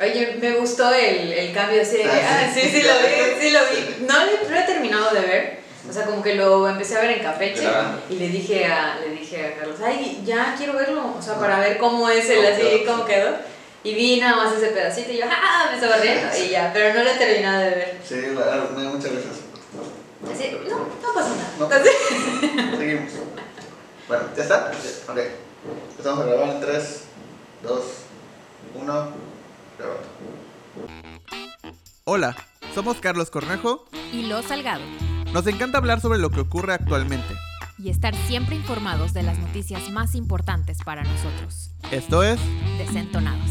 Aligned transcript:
Oye, 0.00 0.36
me 0.40 0.52
gustó 0.52 0.92
el, 0.92 1.32
el 1.32 1.54
cambio 1.54 1.80
así 1.80 1.96
de 1.98 2.04
Ah, 2.04 2.20
ah, 2.44 2.50
sí. 2.52 2.60
sí, 2.60 2.82
lo 2.82 2.92
vi, 2.98 3.40
sí 3.40 3.50
lo 3.50 3.60
vi. 3.60 4.06
No, 4.06 4.14
lo- 4.26 4.48
lo 4.50 4.56
he 4.56 4.62
terminado 4.62 5.14
de 5.14 5.20
ver. 5.20 5.60
O 5.88 5.92
sea, 5.92 6.04
como 6.04 6.20
que 6.22 6.34
lo 6.34 6.68
empecé 6.68 6.96
a 6.96 7.00
ver 7.02 7.12
en 7.12 7.22
Campeche 7.22 7.60
Claro. 7.62 8.00
y 8.10 8.14
le 8.16 8.28
dije 8.28 8.66
a, 8.66 8.98
le 9.00 9.10
dije 9.10 9.46
a 9.46 9.56
Carlos, 9.56 9.78
ay, 9.84 10.20
ya 10.26 10.54
quiero 10.58 10.72
verlo, 10.74 11.14
o 11.16 11.22
sea, 11.22 11.34
para 11.38 11.60
ver 11.60 11.78
cómo 11.78 12.08
es 12.10 12.28
el 12.28 12.44
así, 12.44 12.60
quedó, 12.60 12.90
cómo 12.92 13.04
quedó. 13.06 13.36
Y 13.84 13.94
vi 13.94 14.18
nada 14.20 14.36
más 14.36 14.52
ese 14.56 14.66
pedacito 14.72 15.12
y 15.12 15.18
yo, 15.18 15.26
¡ah! 15.30 15.68
Me 15.70 15.76
estaba 15.76 15.96
riendo 15.98 16.26
y 16.36 16.48
ya, 16.48 16.72
pero 16.74 16.92
no 16.92 17.04
lo 17.04 17.10
he 17.10 17.14
terminado 17.14 17.60
de 17.60 17.70
ver. 17.70 17.96
Sí, 18.04 18.16
claro, 18.34 18.68
me 18.76 18.82
muchas 18.82 19.12
gracias. 19.12 19.36
Así, 20.34 20.56
no, 20.68 20.76
no 20.78 21.14
pasa 21.14 21.28
nada. 21.30 21.52
No. 21.56 21.68
Seguimos. 22.78 23.12
Bueno, 24.08 24.24
¿ya 24.36 24.42
está? 24.42 24.72
Ok. 25.08 25.18
Empezamos 25.92 26.24
a 26.24 26.28
grabar 26.28 26.48
en 26.48 26.60
3, 26.60 27.00
2, 27.62 27.80
1, 28.74 29.12
grabando. 29.78 30.06
Hola, 32.04 32.36
somos 32.74 32.98
Carlos 32.98 33.30
Cornejo. 33.30 33.86
y 34.12 34.22
Lo 34.26 34.42
Salgado 34.42 34.82
Nos 35.32 35.46
encanta 35.46 35.78
hablar 35.78 36.00
sobre 36.00 36.18
lo 36.18 36.30
que 36.30 36.40
ocurre 36.40 36.74
actualmente. 36.74 37.34
y 37.78 37.90
estar 37.90 38.14
siempre 38.26 38.56
informados 38.56 39.12
de 39.12 39.22
las 39.22 39.38
noticias 39.38 39.90
más 39.90 40.14
importantes 40.14 40.78
para 40.84 41.02
nosotros. 41.02 41.70
Esto 41.90 42.22
es 42.22 42.38
Desentonados. 42.78 43.50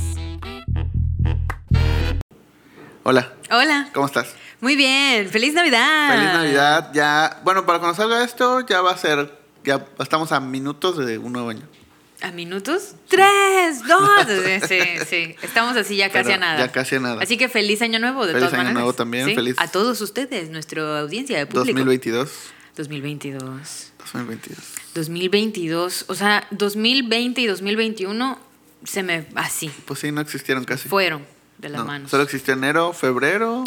Hola, 3.04 3.34
Hola, 3.52 3.90
¿cómo 3.94 4.08
estás? 4.08 4.34
muy 4.62 4.76
bien, 4.76 5.30
feliz 5.30 5.54
Navidad. 5.54 6.10
Feliz 6.18 6.34
Navidad. 6.34 6.90
Ya, 6.92 7.40
bueno, 7.44 7.64
para 7.68 7.78
cuando 7.78 7.96
salga 7.96 8.24
esto, 8.24 8.62
ya 8.66 8.82
va 8.82 8.92
a 8.94 8.98
ser, 8.98 9.32
ya 9.64 9.86
estamos 10.00 10.32
a 10.32 10.40
minutos 10.40 10.98
de 10.98 11.20
un 11.20 11.34
nuevo 11.34 11.50
año. 11.50 11.68
¿A 12.22 12.32
minutos? 12.32 12.96
¡Tres! 13.10 13.82
¡Dos! 13.88 14.10
Sí, 14.68 14.80
sí. 15.08 15.36
Estamos 15.42 15.76
así 15.76 15.98
ya 15.98 16.10
casi 16.10 16.26
Pero 16.32 16.36
a 16.36 16.38
nada. 16.40 16.60
ya 16.66 16.72
casi 16.72 16.96
a 16.96 17.00
nada. 17.00 17.22
Así 17.22 17.38
que 17.38 17.50
feliz 17.50 17.82
año 17.82 18.00
nuevo, 18.00 18.26
de 18.26 18.34
Feliz 18.34 18.40
todas 18.48 18.54
año 18.54 18.60
maneras. 18.64 18.74
nuevo 18.76 18.94
también, 18.94 19.26
Sí, 19.28 19.36
feliz- 19.36 19.56
A 19.58 19.68
todos 19.70 20.00
ustedes, 20.02 20.50
nuestra 20.50 21.00
audiencia 21.02 21.38
de 21.38 21.46
público. 21.46 21.66
2022. 21.66 22.32
2022. 22.78 23.92
2022. 24.00 24.58
2022. 24.94 26.06
O 26.08 26.16
sea, 26.16 26.48
2020 26.52 27.42
y 27.42 27.46
2021 27.48 28.40
se 28.84 29.04
me. 29.04 29.26
Así. 29.36 29.70
Pues 29.86 30.00
sí, 30.00 30.12
no 30.12 30.22
existieron 30.22 30.64
casi. 30.64 30.88
Fueron 30.90 31.26
de 31.58 31.70
las 31.70 31.80
No, 31.82 31.86
manos. 31.88 32.12
Solo 32.12 32.24
existió 32.24 32.54
enero, 32.54 32.94
febrero, 32.94 33.64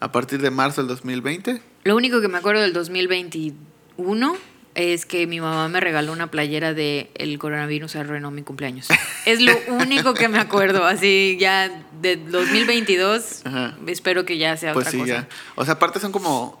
a 0.00 0.12
partir 0.12 0.40
de 0.40 0.50
marzo 0.50 0.80
del 0.82 0.88
2020. 0.88 1.62
Lo 1.84 1.96
único 1.96 2.20
que 2.20 2.28
me 2.28 2.38
acuerdo 2.38 2.62
del 2.62 2.72
2021 2.72 4.36
es 4.74 5.06
que 5.06 5.26
mi 5.26 5.40
mamá 5.40 5.68
me 5.68 5.80
regaló 5.80 6.12
una 6.12 6.30
playera 6.30 6.74
de 6.74 7.10
el 7.14 7.38
coronavirus 7.38 7.96
arruinó 7.96 8.30
mi 8.30 8.42
cumpleaños. 8.42 8.88
Es 9.24 9.40
lo 9.40 9.52
único 9.68 10.14
que 10.14 10.28
me 10.28 10.38
acuerdo. 10.38 10.84
Así 10.84 11.36
ya 11.40 11.70
de 12.00 12.16
2022 12.16 13.42
Ajá. 13.44 13.76
espero 13.86 14.24
que 14.24 14.36
ya 14.38 14.56
sea 14.56 14.72
Pues 14.72 14.88
otra 14.88 14.90
sí, 14.92 14.98
cosa. 14.98 15.12
ya. 15.12 15.28
O 15.54 15.64
sea, 15.64 15.74
aparte 15.74 16.00
son 16.00 16.12
como 16.12 16.58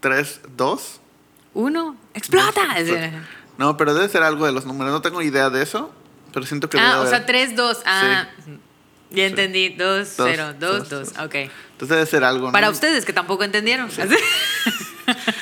3, 0.00 0.40
2. 0.56 1.00
Uno, 1.54 1.96
explota. 2.14 2.60
No, 3.58 3.76
pero 3.76 3.92
debe 3.92 4.08
ser 4.08 4.22
algo 4.22 4.46
de 4.46 4.52
los 4.52 4.64
números. 4.64 4.92
No 4.92 5.02
tengo 5.02 5.20
idea 5.20 5.50
de 5.50 5.62
eso, 5.62 5.92
pero 6.32 6.46
siento 6.46 6.70
que 6.70 6.78
Ah, 6.78 6.94
debe 6.94 7.06
o 7.06 7.10
sea, 7.10 7.26
3, 7.26 7.56
2. 7.56 7.82
Ah, 7.84 8.28
ya 9.10 9.26
entendí. 9.26 9.70
2, 9.70 10.16
Dos, 10.16 10.28
0, 10.30 10.54
2, 10.58 10.78
dos, 10.78 10.88
2. 10.88 11.14
dos. 11.14 11.24
Ok. 11.24 11.34
Entonces 11.34 11.88
debe 11.88 12.06
ser 12.06 12.22
algo. 12.24 12.46
¿no? 12.46 12.52
Para 12.52 12.70
ustedes 12.70 13.04
que 13.04 13.12
tampoco 13.12 13.42
entendieron. 13.42 13.90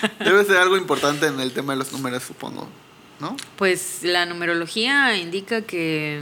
Debe 0.25 0.45
ser 0.45 0.57
algo 0.59 0.77
importante 0.77 1.27
en 1.27 1.41
el 1.41 1.53
tema 1.53 1.73
de 1.73 1.79
los 1.79 1.93
números, 1.93 2.23
supongo. 2.23 2.69
¿No? 3.21 3.37
Pues 3.57 3.99
la 4.03 4.27
numerología 4.27 5.17
indica 5.17 5.63
que 5.63 6.21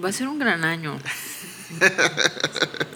mm, 0.00 0.04
va 0.04 0.08
a 0.08 0.12
ser 0.12 0.26
un 0.28 0.38
gran 0.38 0.64
año. 0.64 0.98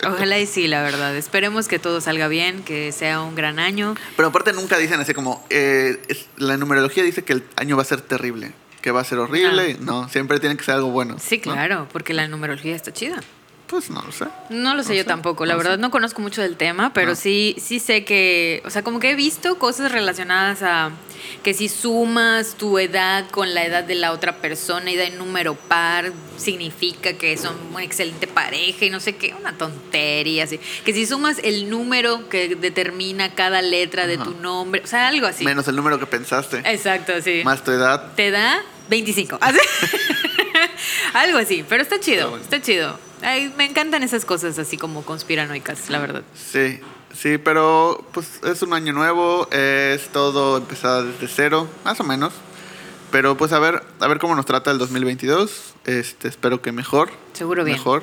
Ojalá 0.07 0.39
y 0.39 0.47
sí, 0.47 0.67
la 0.69 0.83
verdad. 0.83 1.17
Esperemos 1.17 1.69
que 1.69 1.79
todo 1.79 2.01
salga 2.01 2.29
bien, 2.29 2.63
que 2.63 2.93
sea 2.93 3.21
un 3.23 3.35
gran 3.35 3.59
año. 3.59 3.95
Pero 4.17 4.29
aparte 4.29 4.53
nunca 4.53 4.77
dicen 4.79 5.01
así 5.01 5.15
como, 5.15 5.45
eh, 5.51 6.03
es- 6.09 6.27
la 6.37 6.57
numerología 6.57 7.03
dice 7.03 7.23
que 7.25 7.33
el 7.35 7.45
año 7.57 7.77
va 7.77 7.83
a 7.83 7.87
ser 7.87 8.01
terrible, 8.01 8.53
que 8.83 8.91
va 8.91 9.01
a 9.01 9.05
ser 9.05 9.19
horrible. 9.19 9.77
No, 9.81 10.09
siempre 10.09 10.39
tiene 10.41 10.57
que 10.57 10.65
ser 10.65 10.75
algo 10.75 10.91
bueno. 10.91 11.17
Sí, 11.19 11.37
¿no? 11.45 11.53
claro, 11.53 11.89
porque 11.93 12.13
la 12.15 12.29
numerología 12.29 12.75
está 12.77 12.93
chida. 12.93 13.21
Pues 13.67 13.91
no 13.91 14.01
lo 14.03 14.13
sé. 14.13 14.27
No 14.51 14.75
lo 14.75 14.83
sé 14.85 14.91
No 14.91 14.95
yo 14.95 15.03
sé, 15.03 15.09
tampoco, 15.09 15.45
la 15.45 15.55
no 15.55 15.59
verdad 15.59 15.75
sé. 15.75 15.81
no 15.81 15.91
conozco 15.91 16.23
mucho 16.23 16.41
del 16.41 16.57
tema, 16.57 16.93
pero 16.93 17.11
No. 17.11 17.17
sí, 17.17 17.57
sí 17.59 17.81
sé 17.81 18.05
que, 18.05 18.63
o 18.65 18.71
sea, 18.71 18.83
como 18.85 19.01
que 19.01 19.11
he 19.11 19.15
visto 19.17 19.59
cosas 19.59 19.91
relacionadas 19.91 20.63
a 20.63 20.91
que 21.43 21.53
si 21.55 21.69
sumas 21.69 22.55
tu 22.55 22.79
edad 22.79 23.29
con 23.31 23.55
la 23.55 23.65
edad 23.65 23.83
de 23.83 23.97
la 23.97 24.13
otra 24.13 24.37
persona 24.37 24.91
y 24.93 24.97
da 24.97 25.03
el 25.05 25.19
número 25.19 25.57
par, 25.57 26.13
significa 26.37 27.15
que 27.15 27.37
son 27.37 27.57
una 27.73 27.83
excelente 27.83 28.29
pareja 28.29 28.85
y 28.85 28.91
no 28.91 29.01
sé 29.01 29.17
qué, 29.17 29.35
una 29.35 29.53
tontería 29.59 30.45
así. 30.45 30.61
Que 30.85 30.93
si 30.93 31.05
sumas 31.05 31.39
el 31.43 31.69
número 31.69 32.29
que 32.29 32.55
determina 32.55 33.35
cada 33.35 33.63
letra 33.63 34.07
de 34.07 34.15
Ajá. 34.15 34.25
tu 34.25 34.35
nombre, 34.35 34.83
o 34.85 34.87
sea, 34.87 35.09
algo 35.09 35.27
así. 35.27 35.45
Menos 35.45 35.67
el 35.67 35.75
número 35.75 35.99
que 35.99 36.07
pensaste. 36.07 36.59
Exacto, 36.65 37.21
sí. 37.21 37.43
Más 37.45 37.65
tu 37.65 37.73
edad. 37.73 38.13
Te 38.15 38.31
da 38.31 38.63
25. 38.89 39.39
Así. 39.41 39.59
Algo 41.15 41.39
así, 41.39 41.65
pero 41.69 41.83
está 41.83 41.99
chido, 41.99 42.37
está 42.37 42.61
chido. 42.61 42.99
Ay, 43.23 43.53
me 43.57 43.65
encantan 43.65 44.03
esas 44.03 44.25
cosas 44.25 44.59
así 44.59 44.77
como 44.77 45.03
conspiranoicas, 45.05 45.89
la 45.91 45.99
verdad. 45.99 46.23
Sí, 46.35 46.81
sí, 47.15 47.39
pero 47.39 48.07
pues 48.13 48.41
es 48.45 48.63
un 48.63 48.73
año 48.73 48.93
nuevo, 48.93 49.49
es 49.51 50.09
todo 50.09 50.59
empezado 50.59 51.05
desde 51.05 51.29
cero, 51.29 51.69
más 51.85 51.99
o 52.01 52.05
menos. 52.05 52.33
Pero 53.11 53.37
pues 53.37 53.53
a 53.53 53.59
ver, 53.59 53.83
a 54.01 54.09
ver 54.09 54.19
cómo 54.19 54.35
nos 54.35 54.47
trata 54.47 54.71
el 54.71 54.79
2022. 54.79 55.75
Este, 55.85 56.29
espero 56.29 56.61
que 56.61 56.73
mejor. 56.73 57.11
Seguro 57.33 57.65
bien. 57.65 57.77
Mejor. 57.77 58.03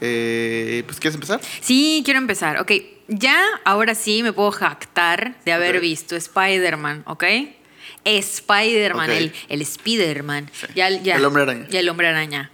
Eh, 0.00 0.84
pues 0.86 1.00
¿quieres 1.00 1.14
empezar? 1.14 1.40
Sí, 1.60 2.02
quiero 2.04 2.18
empezar. 2.18 2.60
Ok, 2.60 2.72
ya 3.08 3.42
ahora 3.64 3.94
sí 3.94 4.22
me 4.22 4.32
puedo 4.32 4.52
jactar 4.52 5.36
de 5.44 5.52
haber 5.52 5.80
visto 5.80 6.16
Spider-Man, 6.16 7.02
¿ok? 7.06 7.24
Spider-Man, 8.04 9.10
el, 9.10 9.32
el 9.48 9.62
Spider-Man. 9.62 10.50
Sí. 10.52 10.66
Ya, 10.74 10.90
ya, 10.90 11.16
El 11.16 11.24
hombre 11.24 11.42
araña. 11.42 11.66
Ya 11.68 11.80
el 11.80 11.88
hombre 11.88 12.08
araña. 12.08 12.50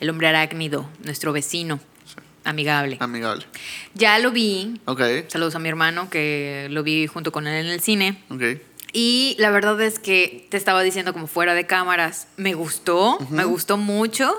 El 0.00 0.10
hombre 0.10 0.28
arácnido, 0.28 0.88
nuestro 1.04 1.32
vecino. 1.32 1.80
Amigable. 2.44 2.96
Amigable. 3.00 3.44
Ya 3.94 4.18
lo 4.18 4.30
vi. 4.30 4.80
Ok, 4.86 5.02
Saludos 5.28 5.54
a 5.54 5.58
mi 5.58 5.68
hermano 5.68 6.08
que 6.08 6.68
lo 6.70 6.82
vi 6.82 7.06
junto 7.06 7.30
con 7.32 7.46
él 7.46 7.66
en 7.66 7.72
el 7.72 7.80
cine. 7.80 8.22
ok. 8.30 8.42
Y 8.94 9.36
la 9.38 9.50
verdad 9.50 9.78
es 9.82 9.98
que 9.98 10.46
te 10.50 10.56
estaba 10.56 10.82
diciendo 10.82 11.12
como 11.12 11.26
fuera 11.26 11.52
de 11.52 11.66
cámaras, 11.66 12.26
me 12.38 12.54
gustó, 12.54 13.18
me 13.28 13.44
gustó 13.44 13.76
mucho. 13.76 14.34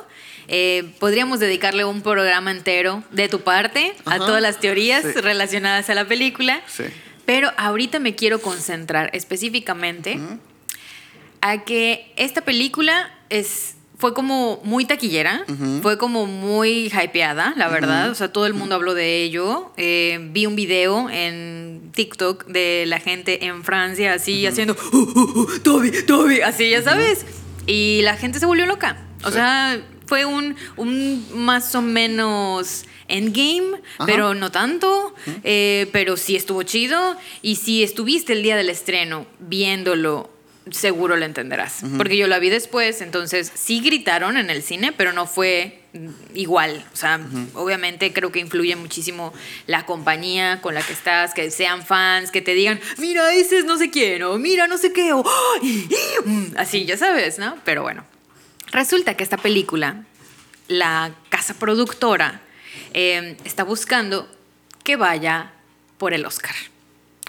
Eh, 0.47 0.91
podríamos 0.97 1.39
dedicarle 1.39 1.85
un 1.85 2.01
programa 2.01 2.49
entero 2.49 3.03
de 3.11 3.29
tu 3.29 3.41
parte 3.41 3.93
a 4.05 4.17
todas 4.17 4.41
las 4.41 4.59
teorías 4.59 5.03
Sí. 5.03 5.21
relacionadas 5.21 5.91
a 5.91 5.93
la 5.93 6.05
película. 6.07 6.61
Sí. 6.65 6.85
Pero 7.27 7.51
ahorita 7.57 7.99
me 7.99 8.15
quiero 8.15 8.41
concentrar 8.41 9.11
específicamente 9.13 10.19
a 11.41 11.63
que 11.63 12.11
esta 12.15 12.41
película 12.41 13.11
es 13.29 13.75
fue 13.99 14.13
como 14.13 14.59
muy 14.63 14.85
taquillera, 14.85 15.45
fue 15.83 15.97
como 15.97 16.25
muy 16.25 16.87
hypeada, 16.87 17.53
la 17.57 17.67
verdad. 17.67 18.09
O 18.09 18.15
sea, 18.15 18.31
todo 18.31 18.45
el 18.47 18.53
mundo 18.53 18.73
habló 18.75 18.93
de 18.95 19.21
ello. 19.23 19.71
Eh, 19.77 20.19
vi 20.31 20.45
un 20.45 20.55
video 20.55 21.09
en 21.09 21.91
TikTok 21.93 22.45
de 22.47 22.85
la 22.87 22.99
gente 22.99 23.45
en 23.45 23.63
Francia 23.63 24.13
así 24.13 24.45
haciendo 24.47 24.75
"Uh, 24.93 24.97
uh, 24.97 25.39
uh, 25.41 25.59
Toby, 25.59 25.91
Toby, 26.07 26.39
así, 26.41 26.69
ya 26.69 26.81
sabes. 26.81 27.25
Y 27.67 27.99
la 28.03 28.15
gente 28.15 28.39
se 28.39 28.45
volvió 28.45 28.65
loca. 28.65 29.05
O 29.23 29.27
Sí. 29.27 29.33
sea, 29.33 29.79
fue 30.05 30.23
un, 30.25 30.55
un 30.77 31.25
más 31.35 31.75
o 31.75 31.81
menos 31.81 32.85
endgame, 33.09 33.75
Ajá. 33.97 34.05
pero 34.05 34.33
no 34.33 34.49
tanto. 34.49 35.13
eh, 35.43 35.89
pero 35.91 36.15
sí 36.15 36.37
estuvo 36.37 36.63
chido. 36.63 37.17
Y 37.41 37.57
si 37.57 37.83
estuviste 37.83 38.31
el 38.31 38.43
día 38.43 38.55
del 38.55 38.69
estreno 38.69 39.25
viéndolo, 39.39 40.29
seguro 40.71 41.15
lo 41.17 41.25
entenderás. 41.25 41.81
Porque 41.97 42.17
yo 42.17 42.27
la 42.27 42.39
vi 42.39 42.49
después, 42.49 43.01
entonces 43.01 43.51
sí 43.55 43.81
gritaron 43.81 44.37
en 44.37 44.49
el 44.49 44.61
cine, 44.63 44.91
pero 44.91 45.13
no 45.13 45.25
fue 45.27 45.81
igual. 46.35 46.85
O 46.93 46.95
sea, 46.95 47.19
obviamente 47.55 48.13
creo 48.13 48.31
que 48.31 48.39
influye 48.39 48.75
muchísimo 48.75 49.33
la 49.67 49.85
compañía 49.85 50.61
con 50.61 50.73
la 50.75 50.81
que 50.81 50.93
estás, 50.93 51.33
que 51.33 51.49
sean 51.51 51.85
fans, 51.85 52.31
que 52.31 52.41
te 52.41 52.53
digan, 52.53 52.79
mira, 52.97 53.33
ese 53.33 53.59
es 53.59 53.65
no 53.65 53.77
sé 53.77 53.89
quién, 53.89 54.23
o 54.23 54.37
mira, 54.37 54.67
no 54.67 54.77
sé 54.77 54.93
qué, 54.93 55.13
o 55.13 55.23
"Ay, 55.61 55.89
mm", 56.25 56.45
así, 56.57 56.85
ya 56.85 56.97
sabes, 56.97 57.39
¿no? 57.39 57.57
Pero 57.65 57.81
bueno, 57.83 58.05
resulta 58.71 59.15
que 59.15 59.23
esta 59.23 59.37
película, 59.37 60.05
la 60.67 61.11
casa 61.29 61.53
productora, 61.55 62.41
eh, 62.93 63.37
está 63.45 63.63
buscando 63.63 64.29
que 64.83 64.95
vaya 64.95 65.53
por 65.97 66.13
el 66.13 66.25
Oscar. 66.25 66.55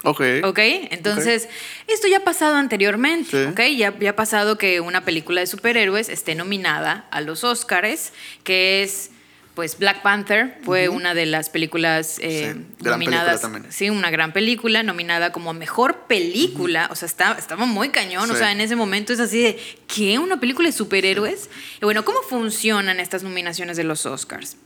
Ok. 0.03 0.21
¿Ok? 0.43 0.59
Entonces, 0.89 1.47
esto 1.87 2.07
ya 2.07 2.17
ha 2.17 2.23
pasado 2.23 2.55
anteriormente, 2.55 3.45
Sí. 3.45 3.49
¿ok? 3.51 3.59
Ya, 3.77 3.97
ya 3.99 4.09
ha 4.11 4.15
pasado 4.15 4.57
que 4.57 4.79
una 4.81 5.05
película 5.05 5.41
de 5.41 5.47
superhéroes 5.47 6.09
esté 6.09 6.33
nominada 6.35 7.05
a 7.11 7.21
los 7.21 7.43
Oscars, 7.43 8.11
que 8.43 8.81
es, 8.81 9.11
pues, 9.53 9.77
Black 9.77 10.01
Panther 10.01 10.57
fue 10.63 10.89
una 10.89 11.13
de 11.13 11.27
las 11.27 11.49
películas 11.49 12.17
eh, 12.19 12.55
Sí, 12.55 12.83
nominadas. 12.83 13.41
película. 13.41 13.71
Sí, 13.71 13.89
una 13.91 14.09
gran 14.09 14.33
película, 14.33 14.81
nominada 14.81 15.31
como 15.31 15.53
mejor 15.53 16.07
película. 16.07 16.87
O 16.91 16.95
sea, 16.95 17.05
está, 17.05 17.33
estaba 17.37 17.65
muy 17.65 17.89
cañón. 17.89 18.31
O 18.31 18.35
sea, 18.35 18.51
en 18.51 18.61
ese 18.61 18.75
momento 18.75 19.13
es 19.13 19.19
así 19.19 19.39
de, 19.41 19.59
¿qué? 19.93 20.17
¿Una 20.17 20.39
película 20.39 20.67
de 20.67 20.73
superhéroes? 20.73 21.49
Y 21.79 21.85
bueno, 21.85 22.03
¿cómo 22.05 22.21
funcionan 22.27 22.99
estas 22.99 23.21
nominaciones 23.21 23.77
de 23.77 23.83
los 23.83 24.05
Oscars? 24.07 24.57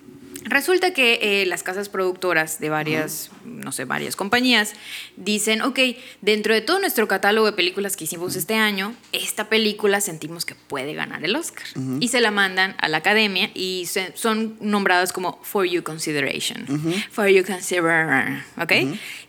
Resulta 0.45 0.91
que 0.93 1.41
eh, 1.41 1.45
las 1.47 1.63
casas 1.63 1.89
productoras 1.89 2.59
de 2.59 2.69
varias, 2.69 3.31
no 3.45 3.71
sé, 3.71 3.85
varias 3.85 4.15
compañías 4.15 4.73
dicen, 5.17 5.61
ok, 5.63 5.79
dentro 6.21 6.53
de 6.53 6.61
todo 6.61 6.79
nuestro 6.79 7.07
catálogo 7.07 7.47
de 7.47 7.53
películas 7.53 7.97
que 7.97 8.03
hicimos 8.03 8.35
este 8.35 8.53
año, 8.53 8.93
esta 9.11 9.49
película 9.49 10.01
sentimos 10.01 10.45
que 10.45 10.53
puede 10.53 10.93
ganar 10.93 11.23
el 11.25 11.35
Oscar. 11.35 11.65
Y 11.99 12.09
se 12.09 12.21
la 12.21 12.29
mandan 12.29 12.75
a 12.79 12.87
la 12.89 12.97
academia 12.97 13.49
y 13.55 13.85
se- 13.87 14.11
son 14.15 14.55
nombradas 14.61 15.11
como 15.13 15.39
For 15.43 15.65
Your 15.65 15.83
Consideration. 15.83 16.65
For 17.11 17.27
Your 17.27 17.43
Consideration, 17.45 18.43
¿ok? 18.61 18.71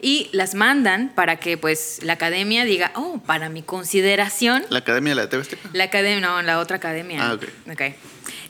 Y 0.03 0.29
las 0.33 0.55
mandan 0.55 1.13
para 1.15 1.37
que 1.37 1.57
pues 1.57 2.01
la 2.03 2.13
academia 2.13 2.65
diga, 2.67 2.93
oh, 2.95 3.23
para 3.25 3.49
mi 3.49 3.63
consideración, 3.63 4.65
La 4.69 4.81
Academia 4.81 5.13
de 5.13 5.23
la 5.23 5.29
TV 5.31 5.41
Azteca. 5.43 5.71
la 5.73 5.85
academia, 5.85 6.21
no, 6.21 6.43
la 6.43 6.59
otra 6.59 6.77
academia. 6.77 7.27
Ah, 7.31 7.35
ok. 7.35 7.45
Ok. 7.73 7.83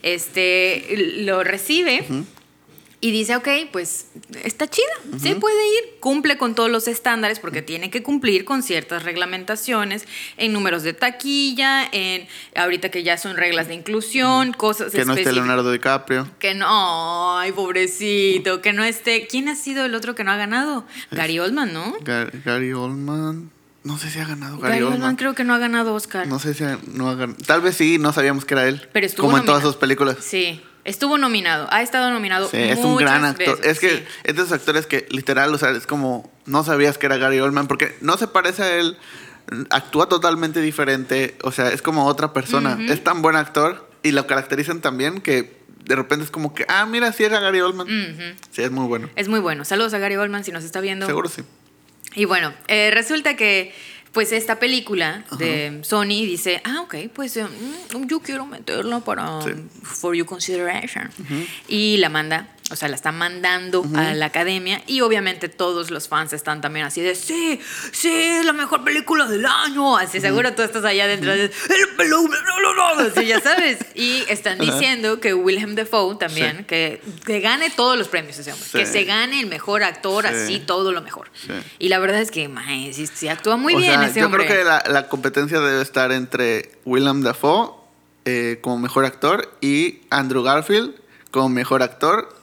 Este, 0.03 1.13
lo 1.23 1.43
recibe 1.43 2.05
y 2.99 3.11
dice, 3.11 3.35
ok, 3.35 3.47
pues 3.71 4.07
está 4.43 4.67
chida, 4.67 4.85
se 5.19 5.35
puede 5.35 5.55
ir, 5.67 5.99
cumple 5.99 6.37
con 6.39 6.55
todos 6.55 6.71
los 6.71 6.87
estándares 6.87 7.39
porque 7.39 7.61
tiene 7.61 7.91
que 7.91 8.01
cumplir 8.01 8.43
con 8.43 8.63
ciertas 8.63 9.03
reglamentaciones 9.03 10.05
en 10.37 10.51
números 10.51 10.81
de 10.81 10.93
taquilla, 10.93 11.87
en 11.91 12.27
ahorita 12.55 12.89
que 12.89 13.03
ya 13.03 13.17
son 13.19 13.37
reglas 13.37 13.67
de 13.67 13.75
inclusión, 13.75 14.51
cosas 14.53 14.91
Que 14.91 15.05
no 15.05 15.13
esté. 15.13 15.31
Leonardo 15.31 15.71
DiCaprio. 15.71 16.27
Que 16.39 16.55
no, 16.55 17.37
ay, 17.37 17.51
pobrecito, 17.51 18.61
que 18.61 18.73
no 18.73 18.83
esté. 18.83 19.27
¿Quién 19.27 19.47
ha 19.49 19.55
sido 19.55 19.85
el 19.85 19.93
otro 19.93 20.15
que 20.15 20.23
no 20.23 20.31
ha 20.31 20.37
ganado? 20.37 20.85
Gary 21.11 21.37
Oldman, 21.39 21.73
¿no? 21.73 21.93
Gar- 21.99 22.31
Gary 22.43 22.73
Oldman. 22.73 23.51
No 23.83 23.97
sé 23.97 24.09
si 24.09 24.19
ha 24.19 24.25
ganado 24.27 24.57
Gary, 24.57 24.73
Gary, 24.73 24.83
Oldman. 24.83 24.95
Oldman. 25.01 25.15
creo 25.17 25.33
que 25.35 25.43
no 25.43 25.53
ha 25.53 25.59
ganado 25.59 25.93
Oscar. 25.93 26.27
No 26.27 26.39
sé 26.39 26.53
si 26.53 26.63
ha- 26.63 26.79
no 26.87 27.09
ha 27.09 27.15
ganado. 27.15 27.37
Tal 27.45 27.61
vez 27.61 27.75
sí, 27.77 27.97
no 27.99 28.11
sabíamos 28.11 28.43
que 28.43 28.55
era 28.55 28.67
él. 28.67 28.89
Pero 28.91 29.05
estuvo 29.05 29.27
Como 29.27 29.37
en 29.37 29.45
todas 29.45 29.61
sus 29.63 29.75
películas. 29.75 30.17
Sí, 30.19 30.61
estuvo 30.87 31.17
nominado, 31.17 31.67
ha 31.69 31.81
estado 31.83 32.09
nominado. 32.09 32.49
Sí, 32.49 32.57
es 32.57 32.79
un 32.79 32.95
gran 32.95 33.25
actor. 33.25 33.59
veces, 33.59 33.71
Es 33.71 33.79
que 33.79 33.89
sí. 33.89 34.03
es 34.23 34.35
de 34.35 34.41
esos 34.41 34.53
actores 34.53 34.87
que 34.87 35.05
literal, 35.09 35.53
o 35.53 35.57
sea, 35.57 35.69
es 35.71 35.85
como 35.85 36.31
no 36.45 36.63
sabías 36.63 36.97
que 36.97 37.05
era 37.05 37.17
Gary 37.17 37.39
Oldman 37.39 37.67
porque 37.67 37.95
no 38.01 38.17
se 38.17 38.27
parece 38.27 38.63
a 38.63 38.75
él, 38.77 38.97
actúa 39.69 40.09
totalmente 40.09 40.61
diferente, 40.61 41.37
o 41.43 41.51
sea, 41.51 41.69
es 41.69 41.81
como 41.81 42.05
otra 42.05 42.33
persona. 42.33 42.77
Es 42.89 43.03
tan 43.03 43.21
buen 43.21 43.35
actor 43.35 43.87
y 44.01 44.11
lo 44.11 44.25
caracterizan 44.27 44.81
también 44.81 45.21
que 45.21 45.57
de 45.83 45.95
repente 45.95 46.25
es 46.25 46.31
como 46.31 46.53
que, 46.53 46.65
ah, 46.67 46.85
mira, 46.85 47.11
sí 47.11 47.23
era 47.23 47.39
Gary 47.39 47.61
Oldman. 47.61 47.87
Sí, 48.51 48.61
es 48.61 48.71
muy 48.71 48.87
bueno. 48.87 49.09
Es 49.15 49.27
muy 49.27 49.39
bueno. 49.39 49.65
Saludos 49.65 49.93
a 49.93 49.99
Gary 49.99 50.15
Oldman 50.15 50.43
si 50.43 50.51
nos 50.51 50.63
está 50.63 50.81
viendo. 50.81 51.05
Seguro 51.05 51.29
sí. 51.29 51.43
Y 52.15 52.25
bueno, 52.25 52.53
eh, 52.67 52.91
resulta 52.93 53.35
que 53.35 53.73
pues 54.11 54.31
esta 54.31 54.59
película 54.59 55.23
de 55.37 55.79
Sony 55.83 56.25
dice, 56.25 56.61
ah, 56.63 56.81
ok, 56.81 56.95
pues 57.13 57.37
mm, 57.37 58.07
yo 58.07 58.19
quiero 58.19 58.45
meterla 58.45 58.99
para 59.01 59.41
Sí. 59.41 59.51
For 59.83 60.15
Your 60.15 60.25
Consideration. 60.27 61.09
Y 61.67 61.97
la 61.97 62.09
manda, 62.09 62.47
o 62.69 62.75
sea, 62.75 62.89
la 62.89 62.95
está 62.95 63.13
mandando 63.13 63.85
a 63.95 64.13
la 64.13 64.25
academia 64.25 64.83
y 64.87 64.99
obviamente 65.01 65.47
todos 65.47 65.89
los 65.89 66.09
fans 66.09 66.33
están 66.33 66.59
también 66.59 66.85
así 66.85 66.99
de, 67.01 67.15
sí, 67.15 67.61
sí, 67.93 68.09
es 68.11 68.45
la 68.45 68.51
mejor 68.51 68.83
película 68.83 69.25
del 69.25 69.45
año. 69.45 69.95
Así 69.97 70.19
seguro 70.19 70.53
tú 70.53 70.63
estás 70.63 70.83
allá 70.83 71.07
dentro 71.07 71.31
de, 71.31 71.45
el 71.45 71.95
pelón, 71.95 72.25
no, 72.29 72.73
no, 72.73 72.73
no", 72.95 73.09
así 73.09 73.25
ya 73.25 73.39
sabes. 73.39 73.77
Y 73.95 74.23
están 74.29 74.59
diciendo 74.59 75.19
que 75.19 75.33
William 75.33 75.75
Defoe 75.75 76.17
también, 76.17 76.57
Sí. 76.59 76.63
que, 76.65 77.01
que 77.25 77.39
gane 77.39 77.69
todos 77.69 77.97
los 77.97 78.09
premios 78.09 78.37
ese 78.37 78.51
hombre, 78.51 78.67
Sí. 78.69 78.77
que 78.77 78.85
se 78.85 79.05
gane 79.05 79.39
el 79.39 79.47
mejor 79.47 79.83
actor, 79.83 80.25
Sí. 80.27 80.33
así 80.33 80.59
todo 80.59 80.91
lo 80.91 81.01
mejor. 81.01 81.29
Y 81.79 81.87
la 81.89 81.99
verdad 81.99 82.19
es 82.21 82.31
que, 82.31 82.47
mae, 82.49 82.91
sí, 82.93 83.27
actúa 83.29 83.55
muy 83.57 83.75
o 83.75 83.77
bien 83.77 83.93
sea, 83.93 84.05
ese 84.07 84.19
yo 84.19 84.25
hombre. 84.25 84.45
creo 84.45 84.59
que 84.59 84.63
la, 84.65 84.83
la 84.87 85.07
competencia 85.07 85.59
debe 85.59 85.81
estar 85.81 86.11
entre 86.11 86.71
Willem 86.85 87.21
Dafoe 87.21 87.71
eh, 88.25 88.59
como 88.61 88.77
mejor 88.77 89.05
actor 89.05 89.51
y 89.61 90.01
Andrew 90.09 90.43
Garfield 90.43 90.93
como 91.31 91.49
mejor 91.49 91.81
actor 91.81 92.35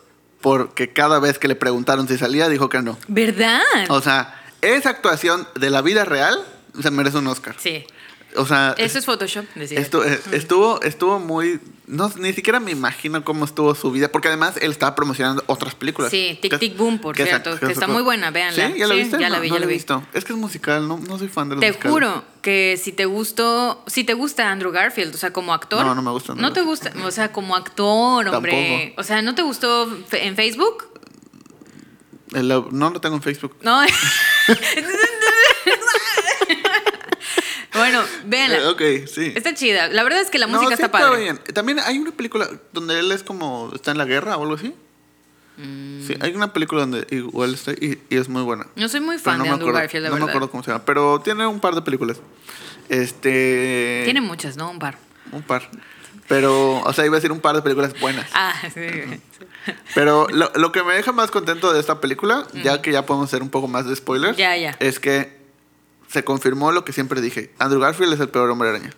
porque 0.45 0.93
cada 0.93 1.21
vez 1.21 1.39
que 1.39 1.49
le 1.49 1.57
preguntaron 1.57 2.07
si 2.07 2.19
salía 2.19 2.51
dijo 2.51 2.69
que 2.69 2.83
no. 2.83 2.99
¿Verdad? 3.09 3.63
O 3.89 4.03
sea, 4.03 4.43
esa 4.61 4.91
actuación 4.91 5.49
de 5.55 5.71
la 5.71 5.81
vida 5.81 6.05
real 6.05 6.39
se 6.83 6.91
merece 6.91 7.17
un 7.17 7.29
Oscar. 7.29 7.57
sí. 7.59 7.87
O 8.37 8.47
sea, 8.47 8.75
Eso 8.79 8.99
es 8.99 9.07
Photoshop, 9.07 9.45
decía. 9.55 9.81
eh, 9.81 10.21
estuvo, 10.33 10.81
estuvo 10.83 11.19
muy... 11.21 11.61
No, 11.87 12.11
ni 12.17 12.33
siquiera 12.33 12.59
me 12.61 12.71
imagino 12.73 13.23
cómo 13.25 13.45
estuvo 13.45 13.75
su 13.75 13.91
vida, 13.91 14.09
porque 14.11 14.29
además 14.29 14.55
él 14.61 14.71
estaba 14.71 14.95
promocionando 14.95 15.45
otras 15.47 15.75
películas. 15.75 16.11
Sí, 16.11 16.39
Tic 16.41 16.59
Tic 16.59 16.77
Boom, 16.77 16.99
por 16.99 17.15
que 17.15 17.25
cierto, 17.27 17.59
que 17.61 17.71
está 17.71 17.87
muy 17.87 18.03
buena, 18.03 18.31
véanla. 18.31 18.69
¿Sí? 18.73 18.79
¿Ya 18.79 18.87
la 18.89 18.95
Sí, 18.95 19.01
viste? 19.03 19.21
ya 19.21 19.29
la 19.29 19.39
vi, 19.39 19.49
no 19.51 19.55
ya 19.57 19.61
la 19.61 19.67
vi. 19.67 19.75
visto. 19.75 20.03
Es 20.15 20.25
que 20.25 20.33
es 20.33 20.39
musical, 20.39 20.89
no, 20.89 20.99
no 20.99 21.19
soy 21.19 21.29
fan 21.29 21.49
de 21.51 21.57
los 21.57 21.61
Te 21.61 21.69
musicales. 21.69 21.93
juro 21.93 22.25
que 22.43 22.81
si 22.83 22.93
te 22.93 23.05
gustó, 23.05 23.85
si 23.87 24.03
te 24.03 24.15
gusta 24.15 24.51
Andrew 24.51 24.73
Garfield, 24.73 25.15
o 25.15 25.19
sea, 25.19 25.33
como 25.33 25.53
actor. 25.53 25.85
No, 25.85 25.95
no 25.95 26.03
me 26.03 26.11
gusta 26.11 26.33
Andrew 26.33 26.49
No 26.49 26.55
te 26.55 26.63
gusta, 26.63 26.93
o 27.05 27.11
sea, 27.11 27.31
como 27.33 27.55
actor, 27.55 28.27
hombre. 28.29 28.53
Tampoco. 28.87 29.01
O 29.01 29.05
sea, 29.05 29.21
¿no 29.23 29.35
te 29.35 29.43
gustó 29.43 29.87
en 30.13 30.37
Facebook? 30.37 30.89
El- 32.33 32.49
no 32.49 32.91
lo 32.91 33.01
tengo 33.01 33.17
en 33.17 33.23
Facebook. 33.23 33.57
No. 33.63 33.81
bueno, 37.75 38.03
véanla. 38.27 38.59
Eh, 38.59 38.67
ok, 38.67 39.09
sí. 39.09 39.33
Está 39.35 39.55
chida. 39.55 39.89
La 39.89 40.03
verdad 40.03 40.21
es 40.21 40.31
que 40.31 40.39
la 40.39 40.47
No, 40.47 40.55
música 40.55 40.77
sí 40.77 40.83
está 40.83 40.91
padre. 40.91 41.21
bien. 41.23 41.39
También 41.53 41.79
hay 41.81 41.99
una 41.99 42.11
película 42.13 42.49
donde 42.73 42.99
él 43.01 43.11
es 43.13 43.23
como... 43.23 43.71
Está 43.75 43.91
en 43.91 43.99
la 43.99 44.05
guerra 44.05 44.37
o 44.37 44.43
algo 44.43 44.55
así. 44.55 44.75
Mm. 45.57 46.07
Sí, 46.07 46.17
hay 46.21 46.33
una 46.35 46.53
película 46.53 46.81
donde 46.81 47.07
igual 47.11 47.55
está 47.55 47.73
y, 47.73 48.01
y 48.11 48.17
es 48.17 48.29
muy 48.29 48.43
buena. 48.43 48.67
No 48.77 48.89
soy 48.89 49.01
muy 49.01 49.19
fan 49.19 49.39
no 49.39 49.45
de 49.45 49.51
me 49.51 49.55
Andrew 49.55 49.69
acuerdo- 49.69 49.81
Garfield, 49.83 50.05
la 50.05 50.11
No 50.11 50.17
me 50.25 50.31
acuerdo 50.31 50.51
cómo 50.51 50.63
se 50.65 50.71
llama, 50.73 50.85
pero 50.85 51.21
tiene 51.21 51.47
un 51.47 51.61
par 51.61 51.75
de 51.75 51.83
películas. 51.83 52.19
Este... 52.89 54.03
Tiene 54.05 54.21
muchas, 54.21 54.57
¿no? 54.57 54.71
Un 54.71 54.79
par. 54.79 54.99
Un 55.33 55.43
par. 55.43 55.71
Pero, 56.29 56.81
o 56.81 56.93
sea, 56.95 57.05
iba 57.05 57.15
a 57.17 57.19
decir 57.19 57.31
un 57.33 57.41
par 57.41 57.55
de 57.55 57.61
películas 57.63 57.99
buenas. 58.01 58.27
Ah, 58.33 58.55
sí. 58.73 58.81
Pero 59.95 60.27
lo, 60.33 60.51
lo 60.55 60.73
que 60.73 60.83
me 60.83 60.95
deja 60.95 61.13
más 61.13 61.31
contento 61.31 61.73
de 61.73 61.81
esta 61.81 62.01
película, 62.01 62.47
ya 62.63 62.81
que 62.81 62.93
ya 62.93 63.05
podemos 63.05 63.29
hacer 63.29 63.43
un 63.43 63.51
poco 63.51 63.69
más 63.69 63.87
de 63.87 63.95
spoilers, 63.95 64.37
Ya, 64.37 64.57
ya. 64.57 64.75
es 64.81 64.99
que 65.01 65.34
se 66.15 66.25
confirmó 66.25 66.73
lo 66.73 66.85
que 66.87 66.93
siempre 66.95 67.21
dije. 67.21 67.53
Andrew 67.59 67.81
Garfield 67.83 68.15
es 68.15 68.21
el 68.21 68.31
peor 68.31 68.49
hombre 68.49 68.71
araña. 68.71 68.91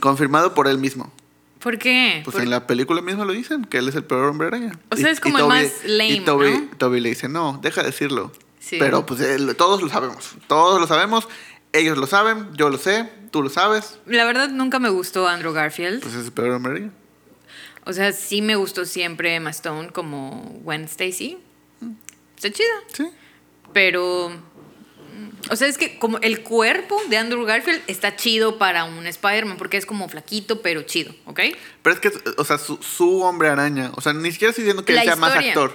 Confirmado 0.00 0.54
por 0.54 0.66
él 0.66 0.78
mismo. 0.78 1.12
¿Por 1.60 1.78
qué? 1.78 2.22
Pues 2.24 2.34
Por- 2.34 2.42
en 2.42 2.50
la 2.50 2.66
película 2.66 3.02
mismo 3.02 3.24
lo 3.24 3.32
dicen, 3.32 3.64
que 3.64 3.78
él 3.78 3.88
es 3.88 3.94
el 3.94 4.04
peor 4.04 4.24
hombre 4.28 4.48
araña. 4.48 4.78
O 4.90 4.96
sea, 4.96 5.10
es 5.10 5.20
como 5.20 5.38
el 5.38 5.46
más 5.46 5.70
lame, 5.84 6.10
Y 6.10 6.20
Toby, 6.20 6.50
¿no? 6.52 6.76
Toby 6.78 7.00
le 7.00 7.10
dice, 7.10 7.28
no, 7.28 7.58
deja 7.62 7.82
de 7.82 7.88
decirlo. 7.88 8.32
Sí. 8.60 8.76
Pero 8.80 9.06
pues 9.06 9.20
él- 9.20 9.54
todos 9.56 9.82
lo 9.82 9.88
sabemos. 9.88 10.32
Todos 10.46 10.80
lo 10.80 10.86
sabemos. 10.86 11.28
Ellos 11.72 11.98
lo 11.98 12.06
saben, 12.06 12.48
yo 12.56 12.70
lo 12.70 12.78
sé, 12.78 13.10
tú 13.30 13.42
lo 13.42 13.50
sabes. 13.50 13.98
La 14.06 14.24
verdad 14.24 14.48
nunca 14.48 14.78
me 14.78 14.88
gustó 14.88 15.28
Andrew 15.28 15.52
Garfield. 15.52 16.00
Pues 16.00 16.14
es 16.14 16.24
el 16.26 16.32
peor 16.32 16.50
hombre 16.52 16.72
araña. 16.72 16.90
O 17.84 17.92
sea, 17.92 18.12
sí 18.12 18.40
me 18.40 18.56
gustó 18.56 18.84
siempre 18.86 19.34
Emma 19.34 19.50
Stone 19.50 19.90
como 19.90 20.58
Gwen 20.62 20.84
Stacy. 20.84 21.38
Está 22.36 22.50
chida. 22.50 22.66
Sí. 22.92 23.06
Pero. 23.72 24.30
Mm, 25.46 25.52
O 25.52 25.56
sea, 25.56 25.68
es 25.68 25.78
que 25.78 25.98
como 25.98 26.18
el 26.18 26.42
cuerpo 26.42 27.00
de 27.08 27.16
Andrew 27.16 27.44
Garfield 27.44 27.82
está 27.86 28.16
chido 28.16 28.58
para 28.58 28.84
un 28.84 29.06
Spider-Man 29.06 29.56
porque 29.56 29.76
es 29.76 29.86
como 29.86 30.08
flaquito, 30.08 30.62
pero 30.62 30.82
chido, 30.82 31.14
¿ok? 31.26 31.40
Pero 31.82 31.94
es 31.94 32.00
que, 32.00 32.12
o 32.36 32.44
sea, 32.44 32.58
su, 32.58 32.76
su 32.82 33.22
hombre 33.22 33.48
araña. 33.48 33.90
O 33.96 34.00
sea, 34.00 34.12
ni 34.12 34.30
siquiera 34.32 34.50
estoy 34.50 34.64
diciendo 34.64 34.84
que 34.84 34.92
La 34.94 35.02
él 35.02 35.06
sea 35.08 35.16
más 35.16 35.34
actor. 35.34 35.70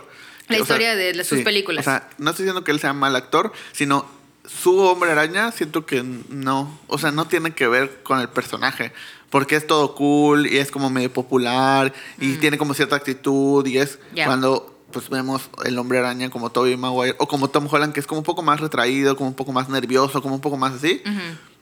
La 0.48 0.56
O 0.56 0.66
sea, 0.66 0.76
historia 0.76 0.96
de 0.96 1.14
las- 1.14 1.28
sus 1.28 1.42
películas. 1.42 1.88
O 1.88 1.90
sea, 1.90 2.10
no 2.18 2.32
estoy 2.32 2.44
diciendo 2.46 2.64
que 2.64 2.72
él 2.72 2.80
sea 2.80 2.94
mal 2.94 3.16
actor, 3.16 3.54
sino 3.72 4.06
su 4.46 4.78
hombre 4.80 5.12
araña, 5.12 5.52
siento 5.52 5.86
que 5.86 6.04
no. 6.04 6.80
O 6.88 6.98
sea, 6.98 7.12
no 7.12 7.28
tiene 7.28 7.54
que 7.54 7.68
ver 7.68 8.04
con 8.04 8.20
el 8.20 8.28
personaje. 8.30 8.92
Porque 9.30 9.56
es 9.56 9.66
todo 9.66 9.96
cool 9.96 10.46
y 10.46 10.58
es 10.60 10.70
como 10.70 10.90
medio 10.92 11.12
popular 11.12 11.92
y 12.20 12.34
tiene 12.36 12.58
como 12.60 12.74
cierta 12.76 12.96
actitud 12.98 13.66
y 13.66 13.80
es 13.80 13.98
Mm. 14.12 14.26
Cuando 14.26 14.73
pues 14.94 15.10
vemos 15.10 15.50
el 15.66 15.78
hombre 15.78 16.00
araña 16.00 16.30
como 16.30 16.50
Tobey 16.52 16.78
Maguire 16.78 17.16
o 17.20 17.28
como 17.28 17.50
Tom 17.50 17.68
Holland 17.70 17.92
que 17.94 18.00
es 18.00 18.08
como 18.08 18.20
un 18.20 18.26
poco 18.26 18.42
más 18.44 18.62
retraído, 18.62 19.18
como 19.18 19.28
un 19.30 19.36
poco 19.36 19.52
más 19.52 19.68
nervioso, 19.68 20.22
como 20.22 20.36
un 20.36 20.42
poco 20.42 20.56
más 20.56 20.74
así. 20.76 21.02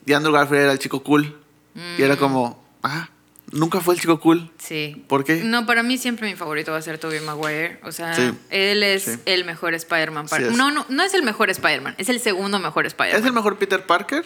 Y 0.06 0.14
Andrew 0.14 0.32
Garfield 0.34 0.62
era 0.64 0.72
el 0.74 0.78
chico 0.80 1.02
cool. 1.02 1.36
Y 1.74 1.80
Mm. 2.02 2.04
era 2.04 2.18
como, 2.18 2.64
ah, 2.84 3.10
nunca 3.52 3.80
fue 3.80 3.96
el 3.96 4.02
chico 4.02 4.20
cool. 4.20 4.52
Sí. 4.60 5.04
¿Por 5.08 5.24
qué? 5.24 5.44
No, 5.44 5.66
para 5.66 5.84
mí 5.84 5.98
siempre 5.98 6.30
mi 6.30 6.36
favorito 6.36 6.72
va 6.74 6.78
a 6.80 6.82
ser 6.82 6.98
Tobey 6.98 7.22
Maguire. 7.22 7.80
O 7.84 7.92
sea, 7.92 8.14
Sí. 8.14 8.32
él 8.50 8.84
es 8.84 9.04
Sí. 9.04 9.12
el 9.26 9.46
mejor 9.46 9.74
Spider-Man. 9.74 10.28
para- 10.28 10.44
Sí 10.48 10.52
es. 10.52 10.58
no, 10.58 10.70
no, 10.70 10.86
no 10.90 11.04
es 11.04 11.14
el 11.14 11.24
mejor 11.24 11.50
Spider-Man, 11.50 11.96
es 11.98 12.10
el 12.10 12.20
segundo 12.20 12.60
mejor 12.60 12.86
Spider-Man. 12.86 13.20
Es 13.22 13.26
el 13.26 13.34
mejor 13.34 13.58
Peter 13.58 13.86
Parker, 13.86 14.26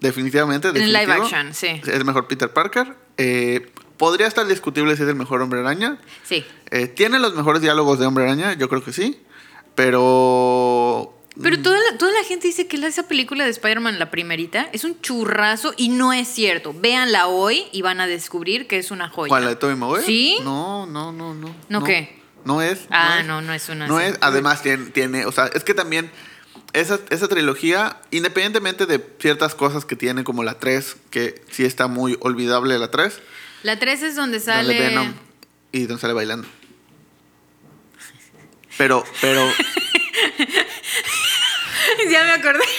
definitivamente. 0.00 0.68
En 0.68 0.92
live 0.92 1.12
action, 1.12 1.54
sí. 1.54 1.68
Es 1.68 1.88
el 1.88 2.04
mejor 2.04 2.26
Peter 2.26 2.52
Parker. 2.52 2.94
Eh, 3.16 3.70
podría 3.96 4.26
estar 4.26 4.46
discutible 4.46 4.96
si 4.96 5.02
es 5.02 5.08
el 5.08 5.14
mejor 5.14 5.42
hombre 5.42 5.60
araña. 5.60 5.98
Sí. 6.24 6.44
Eh, 6.70 6.88
tiene 6.88 7.18
los 7.18 7.34
mejores 7.34 7.62
diálogos 7.62 7.98
de 7.98 8.06
hombre 8.06 8.24
araña, 8.24 8.54
yo 8.54 8.68
creo 8.68 8.84
que 8.84 8.92
sí. 8.92 9.20
Pero. 9.74 11.10
Pero 11.42 11.60
toda 11.60 11.76
la, 11.76 11.98
toda 11.98 12.12
la 12.12 12.22
gente 12.22 12.46
dice 12.46 12.68
que 12.68 12.76
esa 12.76 13.08
película 13.08 13.42
de 13.42 13.50
Spider-Man, 13.50 13.98
la 13.98 14.12
primerita, 14.12 14.68
es 14.72 14.84
un 14.84 15.00
churrazo 15.00 15.74
y 15.76 15.88
no 15.88 16.12
es 16.12 16.28
cierto. 16.28 16.72
Véanla 16.72 17.26
hoy 17.26 17.64
y 17.72 17.82
van 17.82 18.00
a 18.00 18.06
descubrir 18.06 18.68
que 18.68 18.78
es 18.78 18.92
una 18.92 19.08
joya. 19.08 19.30
¿Cuál, 19.30 19.42
la 19.42 19.50
de 19.50 19.56
Tobey 19.56 19.74
Maguire? 19.74 20.06
¿Sí? 20.06 20.38
No, 20.44 20.86
no, 20.86 21.10
no, 21.10 21.34
no. 21.34 21.52
¿No 21.68 21.82
qué? 21.82 22.22
No 22.44 22.62
es. 22.62 22.86
Ah, 22.90 23.18
es. 23.20 23.26
no, 23.26 23.40
no 23.40 23.52
es 23.52 23.68
una 23.68 23.88
No 23.88 23.98
es. 23.98 24.16
Además, 24.20 24.62
tiene, 24.62 24.90
tiene. 24.90 25.26
O 25.26 25.32
sea, 25.32 25.46
es 25.46 25.64
que 25.64 25.74
también. 25.74 26.10
Esa, 26.72 26.98
esa 27.10 27.28
trilogía, 27.28 28.00
independientemente 28.10 28.86
de 28.86 29.00
ciertas 29.20 29.54
cosas 29.54 29.84
que 29.84 29.94
tiene, 29.94 30.24
como 30.24 30.42
la 30.42 30.58
3, 30.58 30.96
que 31.10 31.40
sí 31.48 31.64
está 31.64 31.86
muy 31.86 32.16
olvidable 32.20 32.76
la 32.80 32.90
3, 32.90 33.20
La 33.64 33.78
3 33.78 34.02
es 34.02 34.14
donde 34.14 34.38
donde 34.38 34.40
sale. 34.40 34.78
Venom 34.78 35.14
y 35.72 35.86
donde 35.86 36.00
sale 36.00 36.12
bailando. 36.12 36.46
Pero, 38.76 39.04
pero, 39.20 39.40
ya 42.10 42.24
me 42.24 42.32
acordé. 42.32 42.64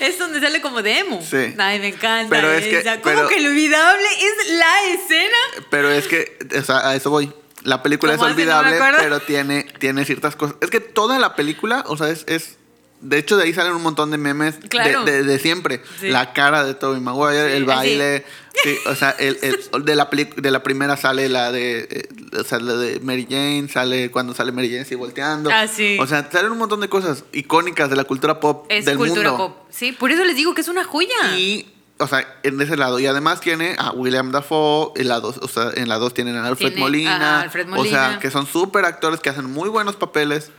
Es 0.00 0.18
donde 0.18 0.40
sale 0.40 0.60
como 0.60 0.82
de 0.82 0.98
emo. 0.98 1.22
Sí. 1.22 1.54
Ay, 1.58 1.78
me 1.78 1.88
encanta. 1.88 2.28
Pero 2.28 2.50
es 2.50 2.64
que-. 2.64 2.82
Como 2.82 3.02
pero- 3.04 3.28
que 3.28 3.40
lo 3.40 3.50
olvidable 3.50 4.08
es 4.20 4.50
la 4.50 4.84
escena. 4.86 5.36
pero 5.70 5.92
es 5.92 6.08
que, 6.08 6.38
o 6.58 6.62
sea, 6.62 6.88
a 6.88 6.96
eso 6.96 7.10
voy. 7.10 7.32
La 7.62 7.84
película 7.84 8.14
es 8.14 8.20
olvidable, 8.20 8.80
pero 8.98 9.20
tiene, 9.20 9.62
tiene 9.78 10.04
ciertas 10.04 10.34
cosas. 10.34 10.56
Es 10.60 10.70
que 10.70 10.80
toda 10.80 11.20
la 11.20 11.36
película, 11.36 11.84
o 11.86 11.96
sea, 11.96 12.08
es, 12.08 12.24
es- 12.26 12.58
de 13.02 13.18
hecho 13.18 13.36
de 13.36 13.44
ahí 13.44 13.52
salen 13.52 13.72
un 13.74 13.82
montón 13.82 14.10
de 14.10 14.16
memes 14.18 14.60
de- 14.60 14.68
Claro. 14.68 15.04
de, 15.04 15.22
de 15.24 15.38
siempre. 15.38 15.82
Sí. 16.00 16.08
La 16.08 16.32
cara 16.32 16.64
de 16.64 16.74
Tobey 16.74 17.00
Maguire, 17.00 17.50
Sí, 17.50 17.56
el 17.56 17.64
baile, 17.64 18.24
sí, 18.64 18.76
o 18.86 18.94
sea, 18.94 19.10
el, 19.18 19.38
el- 19.42 19.84
de 19.84 19.94
la 19.96 20.08
peli- 20.08 20.30
de 20.36 20.50
la 20.50 20.62
primera 20.62 20.96
sale 20.96 21.28
la 21.28 21.52
de, 21.52 21.88
eh, 21.90 22.08
o 22.38 22.44
sea, 22.44 22.58
la 22.60 22.74
de 22.74 23.00
Mary 23.00 23.26
Jane, 23.28 23.68
sale 23.68 24.10
cuando 24.10 24.34
sale 24.34 24.52
Mary 24.52 24.68
Jane 24.68 24.80
así 24.82 24.94
volteando. 24.94 25.50
Ah, 25.52 25.66
sí. 25.66 25.96
O 26.00 26.06
sea, 26.06 26.28
salen 26.32 26.52
un 26.52 26.58
montón 26.58 26.80
de 26.80 26.88
cosas 26.88 27.24
icónicas 27.32 27.90
de 27.90 27.96
la 27.96 28.04
cultura 28.04 28.40
pop 28.40 28.66
Es 28.68 28.84
del 28.84 28.96
cultura 28.96 29.30
mundo. 29.32 29.48
pop. 29.56 29.66
Sí, 29.70 29.92
por 29.92 30.10
eso 30.12 30.24
les 30.24 30.36
digo 30.36 30.54
que 30.54 30.60
es 30.62 30.68
una 30.68 30.84
joya. 30.84 31.36
Y, 31.36 31.68
o 31.98 32.06
sea, 32.06 32.26
en 32.42 32.60
ese 32.60 32.76
lado. 32.76 32.98
Y 32.98 33.06
además 33.06 33.40
tiene 33.40 33.76
a 33.78 33.90
William 33.92 34.32
Dafoe. 34.32 34.92
En 34.96 35.08
la 35.08 35.20
dos, 35.20 35.38
o 35.38 35.48
sea, 35.48 35.70
en 35.74 35.88
la 35.88 35.98
dos 35.98 36.14
tienen 36.14 36.36
a 36.36 36.46
Alfred 36.46 36.68
Tiene 36.68 36.80
Molina. 36.80 37.40
Alfred 37.42 37.66
O 37.68 37.84
sea, 37.84 38.02
Molina. 38.02 38.18
que 38.20 38.30
son 38.30 38.46
súper 38.46 38.84
actores 38.84 39.20
que 39.20 39.30
hacen 39.30 39.44
muy 39.50 39.68
buenos 39.68 39.96
papeles. 39.96 40.50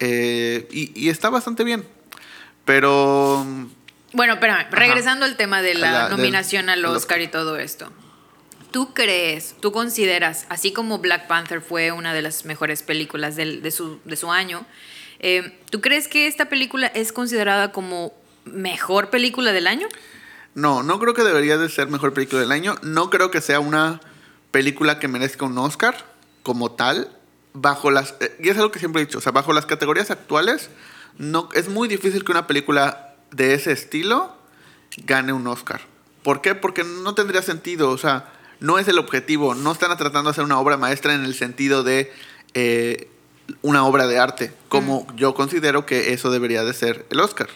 Eh, 0.00 0.66
y, 0.72 0.92
y 1.00 1.08
está 1.08 1.30
bastante 1.30 1.62
bien. 1.64 1.86
Pero. 2.64 3.46
Bueno, 4.12 4.34
espérame, 4.34 4.66
regresando 4.70 5.24
al 5.24 5.36
tema 5.36 5.62
de 5.62 5.74
la, 5.74 5.90
La- 5.92 6.08
del- 6.08 6.16
nominación 6.16 6.68
al 6.68 6.82
lo- 6.82 6.92
Oscar 6.92 7.20
y 7.20 7.28
todo 7.28 7.56
esto. 7.58 7.90
¿Tú 8.72 8.92
crees, 8.94 9.56
tú 9.60 9.72
consideras, 9.72 10.46
así 10.48 10.72
como 10.72 10.98
Black 10.98 11.26
Panther 11.26 11.60
fue 11.60 11.90
una 11.92 12.14
de 12.14 12.22
las 12.22 12.44
mejores 12.44 12.82
películas 12.82 13.34
del- 13.36 13.62
de, 13.62 13.70
su, 13.72 13.98
de 14.04 14.16
su 14.16 14.30
año, 14.30 14.64
eh, 15.18 15.58
¿tú 15.70 15.80
crees 15.80 16.06
que 16.08 16.26
esta 16.28 16.48
película 16.48 16.86
es 16.88 17.12
considerada 17.12 17.72
como 17.72 18.12
mejor 18.44 19.10
película 19.10 19.52
del 19.52 19.66
año? 19.66 19.88
No, 20.54 20.82
no 20.84 20.98
creo 21.00 21.14
que 21.14 21.22
debería 21.22 21.56
de 21.58 21.68
ser 21.68 21.88
mejor 21.88 22.12
película 22.14 22.40
del 22.40 22.52
año. 22.52 22.76
No 22.82 23.10
creo 23.10 23.30
que 23.30 23.40
sea 23.40 23.60
una 23.60 24.00
película 24.50 24.98
que 24.98 25.08
merezca 25.08 25.44
un 25.44 25.58
Oscar 25.58 26.04
como 26.42 26.70
tal. 26.72 27.08
Bajo 27.52 27.90
las. 27.90 28.14
eh, 28.20 28.36
Y 28.40 28.48
es 28.48 28.56
algo 28.56 28.70
que 28.70 28.78
siempre 28.78 29.02
he 29.02 29.06
dicho. 29.06 29.18
O 29.18 29.20
sea, 29.20 29.32
bajo 29.32 29.52
las 29.52 29.66
categorías 29.66 30.10
actuales, 30.10 30.70
no, 31.18 31.48
es 31.54 31.68
muy 31.68 31.88
difícil 31.88 32.24
que 32.24 32.32
una 32.32 32.46
película 32.46 33.14
de 33.30 33.54
ese 33.54 33.72
estilo 33.72 34.36
gane 35.04 35.32
un 35.32 35.46
Oscar. 35.46 35.80
¿Por 36.22 36.40
qué? 36.42 36.54
Porque 36.54 36.84
no 36.84 37.14
tendría 37.14 37.42
sentido. 37.42 37.90
O 37.90 37.98
sea, 37.98 38.32
no 38.60 38.78
es 38.78 38.88
el 38.88 38.98
objetivo. 38.98 39.54
No 39.54 39.72
están 39.72 39.96
tratando 39.96 40.30
de 40.30 40.32
hacer 40.32 40.44
una 40.44 40.58
obra 40.58 40.76
maestra 40.76 41.14
en 41.14 41.24
el 41.24 41.34
sentido 41.34 41.82
de 41.82 42.12
eh, 42.54 43.08
una 43.62 43.84
obra 43.84 44.06
de 44.06 44.18
arte. 44.18 44.52
Como 44.68 45.06
yo 45.16 45.34
considero 45.34 45.86
que 45.86 46.12
eso 46.12 46.30
debería 46.30 46.64
de 46.64 46.72
ser 46.72 47.06
el 47.10 47.20
Oscar 47.20 47.48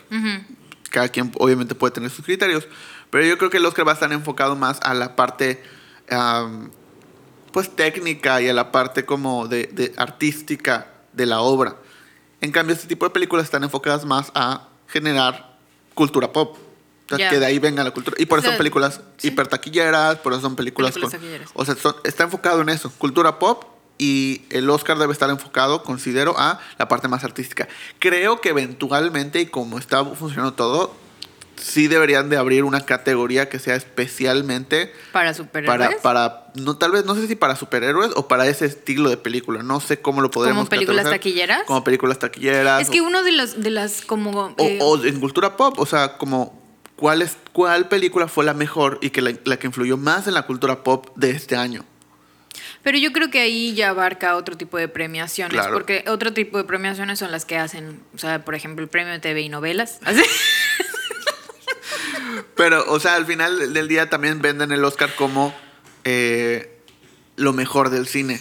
cada 0.95 1.09
quien 1.09 1.33
obviamente 1.39 1.75
puede 1.75 1.93
tener 1.93 2.09
sus 2.09 2.25
criterios, 2.25 2.69
pero 3.11 3.27
yo 3.27 3.37
creo 3.37 3.51
que 3.51 3.57
el 3.57 3.67
Oscar 3.67 3.87
va 3.87 3.91
a 3.91 3.95
estar 3.95 4.13
enfocado 4.13 4.55
más 4.55 4.79
a 4.83 4.95
la 4.95 5.17
parte 5.17 5.61
pues 7.55 7.75
técnica 7.77 8.43
y 8.43 8.49
a 8.49 8.53
la 8.53 8.73
parte 8.73 9.05
como 9.05 9.47
de, 9.47 9.69
de 9.73 9.95
artística 9.97 10.89
de 11.13 11.25
la 11.25 11.41
obra. 11.41 11.77
En 12.41 12.51
cambio, 12.51 12.75
este 12.75 12.89
tipo 12.89 13.07
de 13.07 13.11
películas 13.11 13.45
están 13.45 13.63
enfocadas 13.63 14.05
más 14.05 14.33
a 14.35 14.67
generar 14.89 15.57
cultura 15.95 16.33
pop. 16.33 16.59
O 17.11 17.17
sea, 17.17 17.31
que 17.31 17.39
de 17.39 17.47
ahí 17.47 17.61
venga 17.61 17.85
la 17.85 17.93
cultura. 17.93 18.17
Y 18.19 18.27
por 18.27 18.41
eso 18.41 18.49
O 18.49 18.51
sea, 18.51 18.53
son 18.55 18.59
películas 18.59 19.01
sí. 19.19 19.29
hipertaquilleras, 19.29 20.17
por 20.17 20.33
eso 20.33 20.43
son 20.43 20.57
películas, 20.57 20.95
Películas 20.95 21.13
con- 21.13 21.21
taquilleras. 21.21 21.51
O 21.55 21.65
sea, 21.65 21.77
son- 21.77 21.95
está 22.03 22.25
enfocado 22.25 22.61
en 22.61 22.71
eso, 22.71 22.91
cultura 22.99 23.39
pop. 23.39 23.65
Y 23.99 24.43
el 24.51 24.69
Oscar 24.69 24.99
debe 24.99 25.13
estar 25.13 25.31
enfocado, 25.31 25.85
considero, 25.85 26.35
a 26.37 26.59
la 26.79 26.89
parte 26.89 27.07
más 27.07 27.23
artística. 27.23 27.69
Creo 28.01 28.41
que 28.41 28.49
eventualmente, 28.49 29.41
y 29.41 29.47
como 29.47 29.79
está 29.79 30.05
funcionando 30.05 30.55
todo, 30.55 30.93
sí 31.57 31.89
deberían 31.89 32.29
de 32.31 32.37
abrir 32.37 32.65
una 32.65 32.85
categoría 32.85 33.49
que 33.49 33.59
sea 33.59 33.75
especialmente 33.77 34.93
Para 35.13 35.35
superhéroes. 35.35 35.97
para, 36.01 36.01
para 36.03 36.47
no 36.55 36.77
tal 36.77 36.93
vez 36.93 37.05
no 37.05 37.15
sé 37.15 37.27
si 37.27 37.35
para 37.37 37.57
superhéroes 37.57 38.13
o 38.17 38.29
para 38.29 38.47
ese 38.47 38.67
estilo 38.67 39.11
de 39.11 39.17
película 39.17 39.63
no 39.63 39.81
sé 39.81 40.01
cómo 40.01 40.21
lo 40.21 40.31
podríamos 40.31 40.63
¿Como 40.63 40.71
películas 40.71 41.09
taquilleras? 41.11 41.63
como 41.65 41.83
películas 41.85 42.19
taquilleras 42.19 42.83
es 42.83 42.91
que 42.91 43.01
uno 43.01 43.23
de 43.23 43.33
los 43.33 43.63
de 43.63 43.71
las 43.71 44.03
como 44.03 44.31
o, 44.31 44.55
eh, 44.59 44.79
o 44.81 45.05
en 45.05 45.21
cultura 45.21 45.57
pop 45.57 45.79
o 45.79 45.87
sea 45.87 46.17
como 46.19 46.63
cuál 46.97 47.23
es 47.23 47.37
cuál 47.53 47.89
película 47.89 48.29
fue 48.29 48.45
la 48.45 48.55
mejor 48.55 48.99
y 49.01 49.11
que 49.11 49.21
la, 49.23 49.33
la 49.45 49.57
que 49.59 49.67
influyó 49.67 49.97
más 49.97 50.27
en 50.29 50.35
la 50.35 50.43
cultura 50.47 50.83
pop 50.83 51.09
de 51.17 51.31
este 51.31 51.57
año 51.57 51.85
Pero 52.85 52.99
yo 52.99 53.13
creo 53.13 53.31
que 53.31 53.41
ahí 53.41 53.75
ya 53.75 53.89
abarca 53.91 54.37
otro 54.37 54.57
tipo 54.57 54.77
de 54.79 54.89
premiaciones, 54.89 55.53
Claro. 55.55 55.73
porque 55.75 56.05
otro 56.07 56.33
tipo 56.33 56.57
de 56.59 56.65
premiaciones 56.65 57.19
son 57.19 57.33
las 57.33 57.45
que 57.47 57.57
hacen, 57.59 58.01
o 58.15 58.19
sea, 58.19 58.45
por 58.45 58.55
ejemplo, 58.55 58.83
el 58.85 58.89
premio 58.91 59.13
de 59.13 59.19
TV 59.21 59.41
y 59.41 59.49
novelas. 59.49 59.99
Pero 62.57 62.85
o 62.89 63.01
sea 63.01 63.17
al 63.17 63.27
final 63.27 63.73
del 63.73 63.89
día 63.89 64.09
también 64.11 64.41
venden 64.41 64.71
el 64.73 64.85
Oscar 64.85 65.15
como 65.17 65.55
eh, 66.05 66.79
lo 67.37 67.53
mejor 67.53 67.91
del 67.91 68.07
cine 68.07 68.41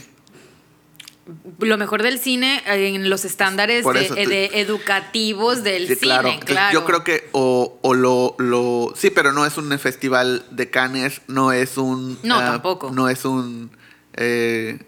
Lo 1.59 1.77
mejor 1.77 2.03
del 2.03 2.19
cine 2.19 2.61
en 2.65 3.09
los 3.09 3.23
estándares 3.25 3.85
de, 3.85 4.01
eh, 4.05 4.09
te- 4.13 4.27
de 4.27 4.45
educativos 4.59 5.63
del 5.63 5.87
Sí, 5.87 5.95
cine, 5.95 5.99
claro. 6.01 6.21
claro. 6.23 6.39
Entonces, 6.41 6.73
Yo 6.73 6.85
creo 6.85 7.03
que 7.03 7.29
o, 7.31 7.79
o 7.81 7.93
lo, 7.93 8.35
lo... 8.39 8.93
Sí, 8.95 9.09
pero 9.09 9.31
no 9.31 9.45
es 9.45 9.57
un 9.57 9.77
festival 9.79 10.45
de 10.51 10.69
Cannes, 10.69 11.21
no 11.27 11.51
es 11.53 11.77
un... 11.77 12.19
No, 12.23 12.35
ah, 12.39 12.45
tampoco. 12.51 12.91
No 12.91 13.07
es 13.09 13.23
un... 13.25 13.71
eh, 14.15 14.79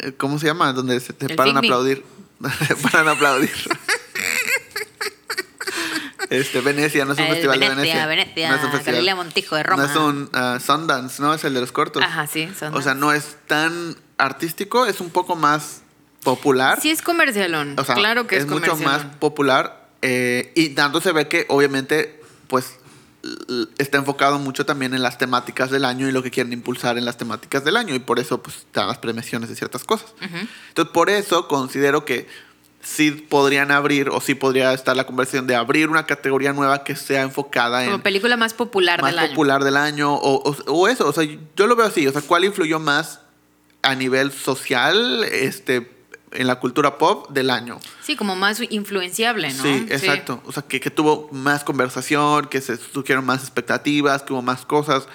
eh, 0.00 0.12
¿Cómo 0.18 0.38
se 0.40 0.46
llama? 0.46 0.72
Donde 0.72 0.98
se 1.00 1.12
te 1.12 1.26
El 1.26 1.36
paran 1.36 1.56
a 1.56 1.60
aplaudir. 1.60 2.04
paran 2.82 3.08
a 3.08 3.12
aplaudir. 3.12 3.50
este, 6.40 6.60
Venecia, 6.60 7.04
no 7.04 7.12
es 7.12 7.18
un 7.18 7.24
El 7.24 7.32
festival 7.32 7.58
Venecia, 7.58 7.76
de 7.76 7.84
Venecia. 7.84 8.06
Venecia, 8.06 8.48
no 8.50 8.56
es 8.56 8.64
un 8.64 8.70
festival. 8.70 8.94
Galilea 8.94 9.14
Montijo 9.16 9.56
de 9.56 9.62
Roma. 9.62 9.82
No 9.82 9.90
es 9.90 9.96
un 9.96 10.30
ah, 10.32 10.58
Sundance, 10.64 11.22
¿no? 11.22 11.34
Es 11.34 11.44
el 11.44 11.54
de 11.54 11.60
los 11.60 11.72
cortos. 11.72 12.02
Ajá, 12.02 12.26
sí, 12.26 12.46
Sundance. 12.46 12.78
O 12.78 12.82
sea, 12.82 12.94
no 12.94 13.12
es 13.12 13.36
tan 13.46 13.96
artístico, 14.18 14.86
es 14.86 15.00
un 15.00 15.10
poco 15.10 15.36
más 15.36 15.82
popular. 16.22 16.80
Sí 16.80 16.90
es 16.90 17.02
comercialón, 17.02 17.78
O 17.78 17.84
sea, 17.84 17.94
claro 17.94 18.26
que 18.26 18.36
es, 18.36 18.44
es 18.44 18.50
mucho 18.50 18.76
más 18.76 19.04
popular 19.18 19.88
eh, 20.02 20.52
y 20.54 20.70
tanto 20.70 21.00
se 21.00 21.12
ve 21.12 21.28
que 21.28 21.46
obviamente 21.48 22.20
pues 22.48 22.76
está 23.78 23.98
enfocado 23.98 24.40
mucho 24.40 24.66
también 24.66 24.94
en 24.94 25.02
las 25.02 25.16
temáticas 25.16 25.70
del 25.70 25.84
año 25.84 26.08
y 26.08 26.12
lo 26.12 26.24
que 26.24 26.32
quieren 26.32 26.52
impulsar 26.52 26.98
en 26.98 27.04
las 27.04 27.16
temáticas 27.16 27.64
del 27.64 27.76
año 27.76 27.94
y 27.94 28.00
por 28.00 28.18
eso 28.18 28.42
pues 28.42 28.66
dan 28.72 28.88
las 28.88 28.98
premiaciones 28.98 29.48
de 29.48 29.54
ciertas 29.54 29.84
cosas. 29.84 30.12
Entonces 30.68 30.92
por 30.92 31.08
eso 31.08 31.46
considero 31.46 32.04
que 32.04 32.26
sí 32.82 33.10
podrían 33.12 33.70
abrir 33.70 34.08
o 34.08 34.20
sí 34.20 34.34
podría 34.34 34.72
estar 34.72 34.96
la 34.96 35.04
conversión 35.06 35.46
de 35.46 35.54
abrir 35.54 35.88
una 35.88 36.04
categoría 36.04 36.52
nueva 36.52 36.82
que 36.84 36.96
sea 36.96 37.22
enfocada 37.22 37.84
Como 37.84 37.96
en 37.96 38.02
película 38.02 38.36
más 38.36 38.54
popular 38.54 39.00
más 39.00 39.12
del 39.12 39.18
año. 39.20 39.28
popular 39.30 39.62
del 39.64 39.76
año 39.76 40.12
o, 40.14 40.50
o- 40.50 40.72
o 40.72 40.88
eso, 40.88 41.06
o 41.08 41.12
sea, 41.12 41.24
yo 41.56 41.66
lo 41.66 41.76
veo 41.76 41.86
así, 41.86 42.06
o 42.06 42.12
sea, 42.12 42.22
¿cuál 42.22 42.44
influyó 42.44 42.78
más 42.80 43.20
a 43.82 43.94
nivel 43.94 44.32
social 44.32 45.24
este 45.24 45.90
en 46.32 46.46
la 46.46 46.58
cultura 46.60 46.98
pop 46.98 47.28
del 47.30 47.50
año? 47.50 47.78
Sí, 48.02 48.16
como 48.16 48.34
más 48.34 48.60
influenciable, 48.70 49.52
¿no? 49.52 49.62
Sí, 49.62 49.86
exacto. 49.90 50.42
O 50.46 50.52
sea, 50.52 50.62
que, 50.62 50.80
que 50.80 50.90
tuvo 50.90 51.28
más 51.30 51.62
conversación, 51.62 52.46
que 52.46 52.60
se 52.62 52.76
surgieron 52.78 53.24
más 53.26 53.42
expectativas, 53.42 54.22
que 54.22 54.32
hubo 54.32 54.40
más 54.42 54.64
cosas, 54.64 55.06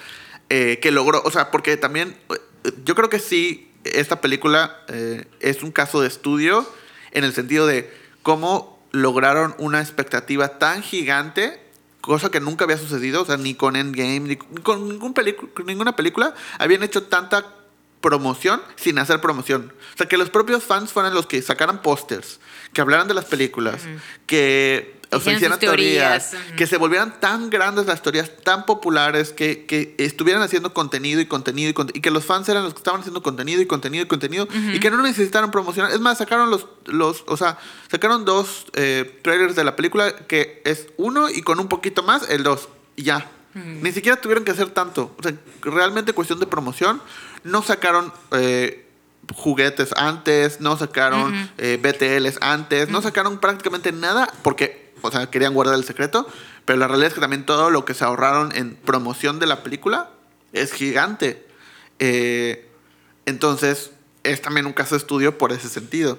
eh, 0.48 0.78
que 0.80 0.90
logró, 0.92 1.20
o 1.24 1.30
sea, 1.30 1.50
porque 1.50 1.76
también 1.76 2.16
eh, 2.64 2.70
yo 2.84 2.94
creo 2.94 3.10
que 3.10 3.18
sí, 3.18 3.70
esta 3.84 4.20
película 4.20 4.76
eh, 4.88 5.26
es 5.40 5.62
un 5.62 5.72
caso 5.72 6.00
de 6.00 6.08
estudio 6.08 6.66
en 7.12 7.24
el 7.24 7.32
sentido 7.34 7.66
de 7.66 7.92
cómo 8.22 8.78
lograron 8.90 9.54
una 9.58 9.80
expectativa 9.80 10.58
tan 10.58 10.82
gigante, 10.82 11.60
cosa 12.00 12.30
que 12.30 12.40
nunca 12.40 12.64
había 12.64 12.78
sucedido, 12.78 13.22
o 13.22 13.24
sea, 13.24 13.36
ni 13.36 13.54
con 13.54 13.76
Endgame, 13.76 14.20
ni 14.20 14.36
con 14.36 14.88
ningún 14.88 15.14
ninguna 15.64 15.96
película 15.96 16.34
habían 16.58 16.82
hecho 16.82 17.04
tanta 17.04 17.46
promoción 18.00 18.62
sin 18.76 18.98
hacer 18.98 19.20
promoción. 19.20 19.72
O 19.94 19.96
sea, 19.96 20.06
que 20.06 20.16
los 20.16 20.30
propios 20.30 20.64
fans 20.64 20.92
fueran 20.92 21.14
los 21.14 21.26
que 21.26 21.42
sacaran 21.42 21.82
pósters, 21.82 22.40
que 22.72 22.80
hablaran 22.80 23.08
de 23.08 23.14
las 23.14 23.24
películas, 23.24 23.82
que 24.26 24.97
o 25.10 25.20
sea, 25.20 25.32
Hicieran 25.36 25.58
teorías, 25.58 26.32
que 26.56 26.66
se 26.66 26.76
volvieran 26.76 27.18
tan 27.20 27.48
grandes 27.50 27.86
las 27.86 28.02
teorías, 28.02 28.30
tan 28.44 28.66
populares, 28.66 29.32
que, 29.32 29.64
que 29.64 29.94
estuvieran 29.98 30.42
haciendo 30.42 30.74
contenido 30.74 31.20
y 31.20 31.26
contenido 31.26 31.70
y, 31.70 31.74
conte- 31.74 31.92
y 31.96 32.00
que 32.00 32.10
los 32.10 32.24
fans 32.24 32.48
eran 32.48 32.62
los 32.64 32.74
que 32.74 32.78
estaban 32.78 33.00
haciendo 33.00 33.22
contenido 33.22 33.62
y 33.62 33.66
contenido 33.66 34.04
y 34.04 34.08
contenido 34.08 34.46
y 34.74 34.80
que 34.80 34.90
no 34.90 35.00
necesitaron 35.02 35.50
promocionar. 35.50 35.92
Es 35.92 36.00
más, 36.00 36.18
sacaron 36.18 36.50
los, 36.50 36.66
los 36.86 37.24
o 37.26 37.36
sea, 37.36 37.58
sacaron 37.90 38.24
dos 38.24 38.66
eh, 38.74 39.18
trailers 39.22 39.56
de 39.56 39.64
la 39.64 39.76
película 39.76 40.14
que 40.26 40.60
es 40.64 40.88
uno 40.98 41.30
y 41.30 41.40
con 41.42 41.58
un 41.60 41.68
poquito 41.68 42.02
más 42.02 42.28
el 42.28 42.42
dos 42.42 42.68
y 42.96 43.04
ya. 43.04 43.30
Ni 43.54 43.90
siquiera 43.92 44.20
tuvieron 44.20 44.44
que 44.44 44.52
hacer 44.52 44.68
tanto. 44.70 45.14
O 45.18 45.22
sea, 45.22 45.32
realmente 45.62 46.12
cuestión 46.12 46.38
de 46.38 46.46
promoción. 46.46 47.00
No 47.44 47.62
sacaron 47.62 48.12
eh, 48.32 48.86
juguetes 49.34 49.90
antes, 49.96 50.60
no 50.60 50.76
sacaron 50.76 51.50
eh, 51.58 51.78
BTLs 51.82 52.38
antes, 52.40 52.88
no 52.88 53.02
sacaron 53.02 53.38
prácticamente 53.38 53.92
nada 53.92 54.32
porque, 54.42 54.87
o 55.00 55.10
sea, 55.10 55.30
querían 55.30 55.54
guardar 55.54 55.76
el 55.76 55.84
secreto. 55.84 56.26
Pero 56.64 56.78
la 56.78 56.88
realidad 56.88 57.08
es 57.08 57.14
que 57.14 57.20
también 57.20 57.46
todo 57.46 57.70
lo 57.70 57.84
que 57.84 57.94
se 57.94 58.04
ahorraron 58.04 58.54
en 58.54 58.76
promoción 58.76 59.38
de 59.38 59.46
la 59.46 59.62
película 59.62 60.10
es 60.52 60.72
gigante. 60.72 61.46
Eh, 61.98 62.68
entonces, 63.26 63.90
es 64.22 64.42
también 64.42 64.66
un 64.66 64.72
caso 64.72 64.94
de 64.94 64.98
estudio 64.98 65.38
por 65.38 65.52
ese 65.52 65.68
sentido. 65.68 66.18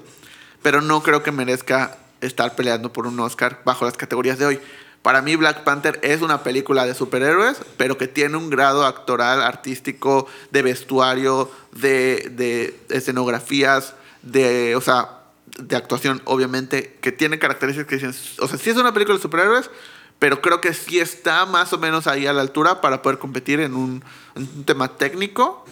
Pero 0.62 0.82
no 0.82 1.04
creo 1.04 1.24
que 1.24 1.32
merezca 1.32 1.98
estar 2.22 2.56
peleando 2.56 2.92
por 2.92 3.08
un 3.08 3.20
Oscar 3.20 3.62
bajo 3.66 3.86
las 3.86 3.96
categorías 3.96 4.38
de 4.40 4.46
hoy. 4.46 4.60
Para 5.02 5.22
mí 5.22 5.36
Black 5.38 5.64
Panther 5.64 6.00
es 6.04 6.22
una 6.22 6.44
película 6.44 6.86
de 6.86 6.94
superhéroes, 6.94 7.58
pero 7.78 7.98
que 7.98 8.08
tiene 8.08 8.36
un 8.36 8.50
grado 8.50 8.86
actoral, 8.86 9.42
artístico, 9.42 10.28
de 10.52 10.62
vestuario, 10.62 11.50
de, 11.72 12.30
de 12.36 12.78
escenografías, 12.90 13.94
de, 14.24 14.76
o 14.76 14.82
sea, 14.82 15.19
de 15.62 15.76
actuación, 15.76 16.22
obviamente, 16.26 16.98
que 17.02 17.12
tiene 17.12 17.40
características 17.40 17.88
que 17.88 17.96
dicen, 17.96 18.16
o 18.40 18.48
sea, 18.48 18.58
sí 18.58 18.70
es 18.70 18.78
una 18.78 18.94
película 18.94 19.18
de 19.18 19.22
superhéroes, 19.22 19.70
pero 20.20 20.42
creo 20.42 20.60
que 20.62 20.74
sí 20.74 21.00
está 21.00 21.46
más 21.46 21.72
o 21.74 21.78
menos 21.78 22.08
ahí 22.08 22.28
a 22.28 22.34
la 22.34 22.42
altura 22.42 22.82
para 22.82 23.02
poder 23.02 23.20
competir 23.20 23.60
en 23.62 23.74
un, 23.74 24.04
tema 24.66 24.96
técnico 24.98 25.66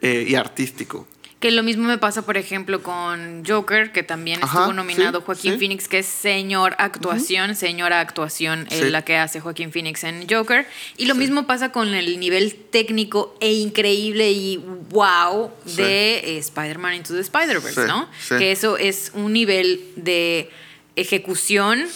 eh, 0.00 0.24
y 0.28 0.34
artístico. 0.34 1.06
Que 1.40 1.50
lo 1.50 1.62
mismo 1.62 1.86
me 1.86 1.98
pasa, 1.98 2.22
por 2.22 2.38
ejemplo, 2.38 2.82
con 2.82 3.44
Joker, 3.46 3.92
que 3.92 4.02
también 4.02 4.42
Ajá, 4.42 4.60
estuvo 4.60 4.72
nominado 4.72 5.18
sí, 5.18 5.24
Joaquín 5.26 5.52
sí. 5.52 5.58
Phoenix, 5.58 5.86
que 5.86 5.98
es 5.98 6.06
señor 6.06 6.74
actuación, 6.78 7.54
señora 7.54 8.00
actuación, 8.00 8.66
eh, 8.70 8.88
la 8.88 9.02
que 9.02 9.18
hace 9.18 9.40
Joaquín 9.40 9.70
Phoenix 9.70 10.04
en 10.04 10.26
Joker. 10.26 10.66
Y 10.96 11.04
lo 11.04 11.14
mismo 11.14 11.46
pasa 11.46 11.72
con 11.72 11.92
el 11.94 12.18
nivel 12.18 12.54
técnico 12.54 13.36
e 13.40 13.52
increíble 13.52 14.30
y 14.30 14.56
wow 14.90 15.50
de 15.76 16.20
eh, 16.20 16.38
Spider-Man 16.38 16.94
Into 16.94 17.12
the 17.12 17.20
Spider-Verse, 17.20 17.86
¿no? 17.86 18.08
sí. 18.18 18.36
Que 18.38 18.52
eso 18.52 18.78
es 18.78 19.12
un 19.14 19.34
nivel 19.34 19.80
de 19.96 20.50
ejecución. 20.96 21.86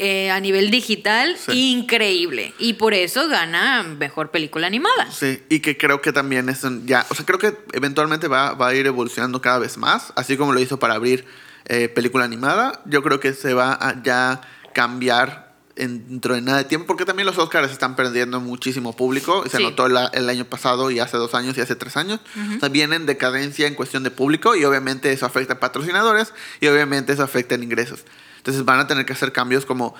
Eh, 0.00 0.30
a 0.30 0.38
nivel 0.38 0.70
digital, 0.70 1.36
Sí. 1.36 1.72
increíble. 1.72 2.54
Y 2.60 2.74
por 2.74 2.94
eso 2.94 3.26
gana 3.28 3.82
mejor 3.82 4.30
película 4.30 4.68
animada. 4.68 5.10
Sí, 5.10 5.42
y 5.48 5.58
que 5.58 5.76
creo 5.76 6.00
que 6.00 6.12
también 6.12 6.48
es 6.48 6.62
un- 6.62 6.86
ya, 6.86 7.04
o 7.08 7.14
sea, 7.16 7.26
creo 7.26 7.40
que 7.40 7.56
eventualmente 7.72 8.28
va, 8.28 8.52
va 8.54 8.68
a 8.68 8.74
ir 8.76 8.86
evolucionando 8.86 9.40
cada 9.40 9.58
vez 9.58 9.76
más, 9.76 10.12
así 10.14 10.36
como 10.36 10.52
lo 10.52 10.60
hizo 10.60 10.78
para 10.78 10.94
abrir 10.94 11.24
eh, 11.70 11.88
película 11.88 12.24
animada, 12.24 12.80
yo 12.86 13.02
creo 13.02 13.20
que 13.20 13.34
se 13.34 13.52
va 13.52 13.72
a 13.74 14.00
ya 14.02 14.40
cambiar 14.72 15.52
en- 15.76 16.08
dentro 16.08 16.34
de 16.34 16.40
nada 16.40 16.58
de 16.58 16.64
tiempo, 16.64 16.86
porque 16.86 17.04
también 17.04 17.26
los 17.26 17.36
Oscars 17.36 17.70
están 17.70 17.94
perdiendo 17.94 18.40
muchísimo 18.40 18.96
público, 18.96 19.44
se 19.50 19.58
Sí. 19.58 19.62
notó 19.62 19.86
el 19.86 20.28
año 20.30 20.44
pasado 20.44 20.90
y 20.90 20.98
hace 20.98 21.16
dos 21.16 21.34
años 21.34 21.58
y 21.58 21.60
hace 21.60 21.76
tres 21.76 21.96
años, 21.96 22.20
o 22.56 22.60
sea, 22.60 22.68
vienen 22.68 23.04
decadencia 23.06 23.66
en 23.66 23.74
cuestión 23.74 24.02
de 24.02 24.10
público 24.10 24.56
y 24.56 24.64
obviamente 24.64 25.12
eso 25.12 25.26
afecta 25.26 25.54
a 25.54 25.60
patrocinadores 25.60 26.32
y 26.60 26.68
obviamente 26.68 27.12
eso 27.12 27.22
afecta 27.22 27.54
en 27.54 27.64
ingresos. 27.64 28.00
Entonces 28.48 28.64
van 28.64 28.80
a 28.80 28.86
tener 28.86 29.04
que 29.04 29.12
hacer 29.12 29.30
cambios 29.30 29.66
como 29.66 29.94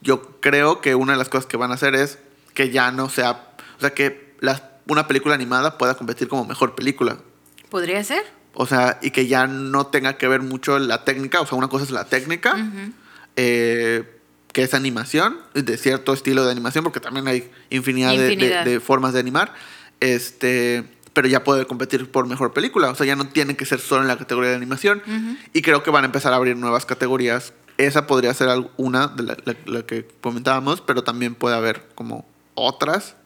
yo 0.00 0.40
creo 0.40 0.80
que 0.80 0.96
una 0.96 1.12
de 1.12 1.18
las 1.18 1.28
cosas 1.28 1.46
que 1.46 1.56
van 1.56 1.70
a 1.70 1.74
hacer 1.74 1.94
es 1.94 2.18
que 2.52 2.70
ya 2.70 2.90
no 2.90 3.08
sea, 3.08 3.50
o 3.76 3.80
sea, 3.80 3.90
que 3.94 4.34
una 4.88 5.06
película 5.06 5.36
animada 5.36 5.78
pueda 5.78 5.94
competir 5.94 6.26
como 6.26 6.44
mejor 6.44 6.74
película. 6.74 7.18
¿Podría 7.70 8.02
ser? 8.02 8.24
O 8.54 8.66
sea, 8.66 8.98
y 9.02 9.12
que 9.12 9.28
ya 9.28 9.46
no 9.46 9.86
tenga 9.86 10.18
que 10.18 10.26
ver 10.26 10.42
mucho 10.42 10.80
la 10.80 11.04
técnica, 11.04 11.40
o 11.40 11.46
sea, 11.46 11.56
una 11.56 11.68
cosa 11.68 11.84
es 11.84 11.92
la 11.92 12.06
técnica, 12.06 12.56
eh, 13.36 14.02
que 14.52 14.64
es 14.64 14.74
animación, 14.74 15.38
de 15.54 15.76
cierto 15.78 16.12
estilo 16.12 16.44
de 16.44 16.50
animación, 16.50 16.82
porque 16.82 16.98
también 16.98 17.28
hay 17.28 17.48
infinidad, 17.70 18.10
de- 18.10 18.16
de- 18.18 18.32
Infinidad. 18.32 18.64
De, 18.64 18.80
formas 18.80 19.12
de 19.12 19.20
animar, 19.20 19.54
este, 20.00 20.82
pero 21.12 21.28
ya 21.28 21.44
puede 21.44 21.66
competir 21.66 22.10
por 22.10 22.26
mejor 22.26 22.52
película, 22.52 22.90
o 22.90 22.96
sea, 22.96 23.06
ya 23.06 23.14
no 23.14 23.28
tiene 23.28 23.56
que 23.56 23.64
ser 23.64 23.78
solo 23.78 24.02
en 24.02 24.08
la 24.08 24.18
categoría 24.18 24.50
de 24.50 24.56
animación, 24.56 25.02
y 25.52 25.62
creo 25.62 25.84
que 25.84 25.90
van 25.92 26.02
a 26.02 26.06
empezar 26.06 26.32
a 26.32 26.36
abrir 26.36 26.56
nuevas 26.56 26.84
categorías. 26.84 27.52
Esa 27.78 28.06
podría 28.06 28.32
ser 28.34 28.48
una 28.76 29.08
de 29.08 29.22
la, 29.22 29.36
la- 29.44 29.56
la 29.66 29.82
que 29.84 30.06
comentábamos, 30.22 30.80
pero 30.80 31.04
también 31.04 31.34
puede 31.34 31.56
haber 31.56 31.86
como 31.94 32.24
otras 32.54 33.16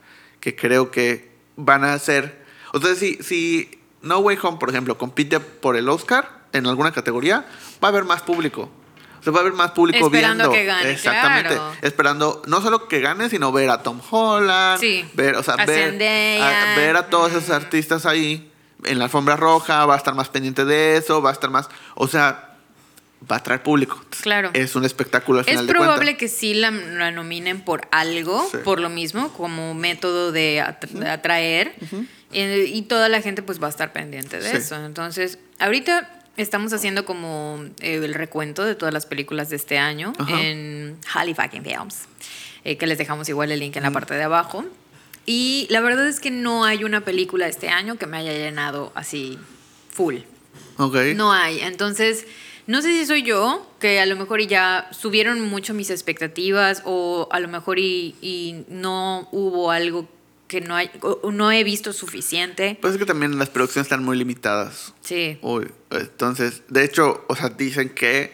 que 0.40 0.56
creo 0.56 0.90
que 0.90 1.30
van 1.56 1.84
a 1.84 1.98
ser... 1.98 2.44
O 2.72 2.80
sea, 2.80 2.94
si, 2.94 3.14
si 3.22 3.70
No 4.02 4.18
Way 4.18 4.38
Home, 4.42 4.58
por 4.58 4.70
ejemplo, 4.70 4.96
compite 4.98 5.38
por 5.40 5.76
el 5.76 5.88
Oscar 5.88 6.40
en 6.52 6.66
alguna 6.66 6.90
categoría, 6.92 7.44
va 7.82 7.88
a 7.88 7.90
haber 7.90 8.04
más 8.04 8.22
público. 8.22 8.70
O 9.20 9.22
sea, 9.22 9.32
va 9.32 9.38
a 9.40 9.42
haber 9.42 9.52
más 9.52 9.72
público 9.72 10.06
Esperando 10.06 10.50
viendo. 10.50 10.52
que 10.52 10.64
gane, 10.64 10.90
Exactamente. 10.92 11.50
claro. 11.54 11.72
Esperando 11.82 12.42
no 12.46 12.62
solo 12.62 12.88
que 12.88 13.00
gane, 13.00 13.28
sino 13.28 13.52
ver 13.52 13.68
a 13.70 13.82
Tom 13.82 14.00
Holland. 14.10 14.80
Sí. 14.80 15.04
Ver, 15.14 15.36
o 15.36 15.42
sea, 15.42 15.54
A 15.54 15.66
ver, 15.66 15.90
Zendaya. 15.90 16.72
a, 16.72 16.76
ver 16.76 16.96
a 16.96 17.10
todos 17.10 17.30
esos 17.32 17.50
artistas 17.50 18.06
ahí 18.06 18.50
en 18.84 18.98
la 18.98 19.04
alfombra 19.04 19.36
roja, 19.36 19.84
va 19.84 19.94
a 19.94 19.98
estar 19.98 20.14
más 20.14 20.30
pendiente 20.30 20.64
de 20.64 20.96
eso, 20.96 21.20
va 21.20 21.28
a 21.30 21.32
estar 21.34 21.50
más. 21.50 21.68
O 21.94 22.08
sea, 22.08 22.49
va 23.30 23.36
a 23.36 23.42
traer 23.42 23.62
público. 23.62 24.02
Claro. 24.22 24.50
Es 24.54 24.74
un 24.76 24.84
espectáculo 24.84 25.40
al 25.40 25.44
Es 25.44 25.50
final 25.50 25.66
de 25.66 25.72
probable 25.72 26.16
que 26.16 26.28
sí 26.28 26.54
la, 26.54 26.70
la 26.70 27.10
nominen 27.10 27.60
por 27.62 27.86
algo, 27.90 28.48
Sí. 28.50 28.58
por 28.64 28.80
lo 28.80 28.88
mismo, 28.88 29.32
como 29.32 29.74
método 29.74 30.32
de 30.32 30.60
at- 30.60 30.84
de 30.88 31.08
atraer. 31.08 31.74
Eh, 32.32 32.64
y 32.72 32.82
toda 32.82 33.08
la 33.08 33.20
gente 33.22 33.42
pues 33.42 33.60
va 33.62 33.66
a 33.66 33.70
estar 33.70 33.92
pendiente 33.92 34.38
de 34.40 34.50
Sí. 34.50 34.56
eso. 34.58 34.76
Entonces, 34.84 35.38
ahorita 35.58 36.08
estamos 36.36 36.72
haciendo 36.72 37.04
como 37.04 37.62
eh, 37.80 37.96
el 38.02 38.14
recuento 38.14 38.64
de 38.64 38.74
todas 38.74 38.94
las 38.94 39.04
películas 39.06 39.50
de 39.50 39.56
este 39.56 39.78
año 39.78 40.12
en 40.28 40.96
Halifax 41.12 41.52
Films, 41.62 41.96
eh, 42.64 42.76
que 42.78 42.86
les 42.86 42.96
dejamos 42.98 43.28
igual 43.28 43.50
el 43.52 43.60
link 43.60 43.76
en 43.76 43.82
la 43.82 43.90
parte 43.90 44.14
de 44.14 44.22
abajo. 44.22 44.64
Y 45.26 45.66
la 45.70 45.80
verdad 45.80 46.08
es 46.08 46.18
que 46.20 46.30
no 46.30 46.64
hay 46.64 46.84
una 46.84 47.02
película 47.02 47.46
este 47.46 47.68
año 47.68 47.96
que 47.98 48.06
me 48.06 48.16
haya 48.16 48.32
llenado 48.32 48.90
así 48.94 49.38
full. 49.90 50.16
Ok. 50.78 50.96
No 51.14 51.32
hay. 51.32 51.60
Entonces, 51.60 52.26
no 52.70 52.82
sé 52.82 52.88
si 52.92 53.04
soy 53.06 53.22
yo, 53.22 53.66
que 53.80 54.00
a 54.00 54.06
lo 54.06 54.16
mejor 54.16 54.40
y 54.40 54.46
ya 54.46 54.88
subieron 54.92 55.40
mucho 55.40 55.74
mis 55.74 55.90
expectativas 55.90 56.82
o 56.84 57.28
a 57.32 57.40
lo 57.40 57.48
mejor 57.48 57.78
y, 57.78 58.14
y 58.22 58.64
no 58.68 59.28
hubo 59.32 59.70
algo 59.70 60.08
que 60.46 60.60
no, 60.60 60.74
hay, 60.74 60.90
o- 61.02 61.30
no 61.32 61.52
he 61.52 61.62
visto 61.64 61.92
suficiente. 61.92 62.78
Pues 62.80 62.94
es 62.94 62.98
que 62.98 63.06
también 63.06 63.38
las 63.38 63.50
producciones 63.50 63.86
están 63.86 64.02
muy 64.04 64.16
limitadas. 64.16 64.94
Sí. 65.00 65.38
Uy, 65.42 65.70
entonces, 65.90 66.62
de 66.68 66.84
hecho, 66.84 67.24
o 67.28 67.36
sea, 67.36 67.50
dicen 67.50 67.88
que 67.90 68.32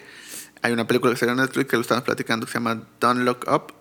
hay 0.62 0.72
una 0.72 0.86
película 0.86 1.12
que 1.12 1.18
salió 1.18 1.32
en 1.34 1.40
Netflix 1.40 1.68
que 1.70 1.76
lo 1.76 1.82
estamos 1.82 2.04
platicando 2.04 2.46
que 2.46 2.52
se 2.52 2.58
llama 2.58 2.86
Don't 3.00 3.20
Look 3.20 3.44
Up, 3.52 3.74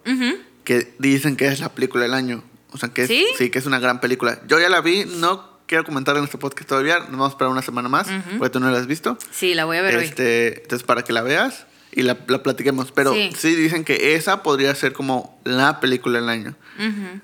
que 0.64 0.94
dicen 1.00 1.36
que 1.38 1.48
es 1.48 1.60
la 1.60 1.70
película 1.70 2.04
del 2.04 2.14
año. 2.14 2.44
O 2.72 2.78
sea, 2.78 2.90
que 2.90 3.04
es, 3.04 3.08
¿Sí? 3.38 3.50
que 3.50 3.58
es 3.60 3.66
una 3.66 3.80
gran 3.80 4.02
película. 4.02 4.42
Yo 4.48 4.60
ya 4.60 4.68
la 4.70 4.82
vi, 4.82 5.06
no 5.06 5.55
quiero 5.68 5.84
comentar 5.84 6.16
en 6.18 6.24
este 6.24 6.38
podcast 6.38 6.68
todavía, 6.70 7.00
nos 7.00 7.12
vamos 7.12 7.28
a 7.28 7.30
esperar 7.32 7.52
una 7.52 7.62
semana 7.62 7.90
más, 7.90 8.08
porque 8.38 8.52
tú 8.52 8.60
no 8.60 8.70
la 8.72 8.78
has 8.78 8.88
visto. 8.88 9.18
Sí, 9.32 9.54
la 9.54 9.66
voy 9.66 9.78
a 9.78 9.82
ver 9.82 9.96
hoy. 9.98 10.04
Este, 10.06 10.62
entonces, 10.64 10.86
para 10.86 11.04
que 11.04 11.14
la 11.14 11.22
veas 11.22 11.66
y 11.92 12.02
la, 12.04 12.18
la 12.28 12.44
platiquemos. 12.44 12.92
Pero 12.92 13.14
Sí. 13.14 13.32
sí. 13.38 13.56
dicen 13.56 13.84
que 13.86 14.16
esa 14.16 14.44
podría 14.44 14.74
ser 14.76 14.94
como 14.94 15.40
la 15.44 15.80
película 15.80 16.20
del 16.20 16.30
año. 16.30 16.56
Ujú. 16.78 17.22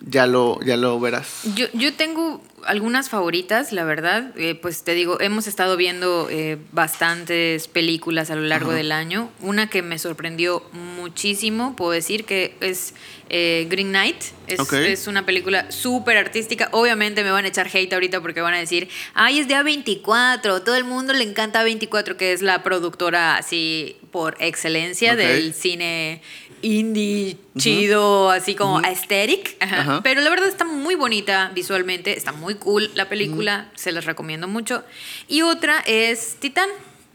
Ya 0.00 0.26
lo, 0.26 0.60
ya 0.62 0.76
lo 0.76 0.98
verás. 1.00 1.42
Yo, 1.54 1.66
yo 1.72 1.94
tengo 1.94 2.42
algunas 2.66 3.08
favoritas, 3.08 3.72
la 3.72 3.84
verdad. 3.84 4.32
Eh, 4.36 4.54
pues 4.54 4.82
te 4.82 4.92
digo, 4.94 5.20
hemos 5.20 5.46
estado 5.46 5.76
viendo 5.76 6.28
eh, 6.30 6.58
bastantes 6.72 7.68
películas 7.68 8.30
a 8.30 8.34
lo 8.34 8.42
largo 8.42 8.70
Ajá. 8.70 8.78
del 8.78 8.92
año. 8.92 9.30
Una 9.40 9.68
que 9.68 9.82
me 9.82 9.98
sorprendió 9.98 10.62
muchísimo, 10.72 11.76
puedo 11.76 11.92
decir 11.92 12.24
que 12.24 12.56
es 12.60 12.94
eh, 13.28 13.66
Green 13.70 13.88
Knight. 13.88 14.16
Es, 14.46 14.72
es 14.72 15.06
una 15.06 15.24
película 15.24 15.70
súper 15.70 16.18
artística. 16.18 16.68
Obviamente 16.72 17.24
me 17.24 17.30
van 17.30 17.44
a 17.44 17.48
echar 17.48 17.68
hate 17.72 17.92
ahorita 17.92 18.20
porque 18.20 18.40
van 18.40 18.54
a 18.54 18.58
decir, 18.58 18.88
ay, 19.14 19.38
es 19.38 19.48
de 19.48 19.54
A24. 19.54 20.64
Todo 20.64 20.76
el 20.76 20.84
mundo 20.84 21.12
le 21.12 21.24
encanta 21.24 21.64
A24, 21.64 22.16
que 22.16 22.32
es 22.32 22.42
la 22.42 22.62
productora 22.62 23.36
así 23.36 23.96
por 24.10 24.36
excelencia 24.38 25.16
del 25.16 25.54
cine 25.54 26.20
indie 26.64 27.36
chido, 27.56 28.30
así 28.30 28.54
como 28.54 28.78
aesthetic. 28.78 29.56
Ajá. 29.60 29.80
Ajá. 29.80 30.00
Pero 30.02 30.20
la 30.20 30.30
verdad 30.30 30.48
está 30.48 30.64
muy 30.64 30.94
bonita 30.94 31.50
visualmente, 31.54 32.16
está 32.16 32.32
muy 32.32 32.54
cool 32.54 32.90
la 32.94 33.08
película, 33.08 33.70
se 33.74 33.92
las 33.92 34.04
recomiendo 34.04 34.48
mucho. 34.48 34.82
Y 35.28 35.42
otra 35.42 35.80
es 35.86 36.36
Titán. 36.40 36.68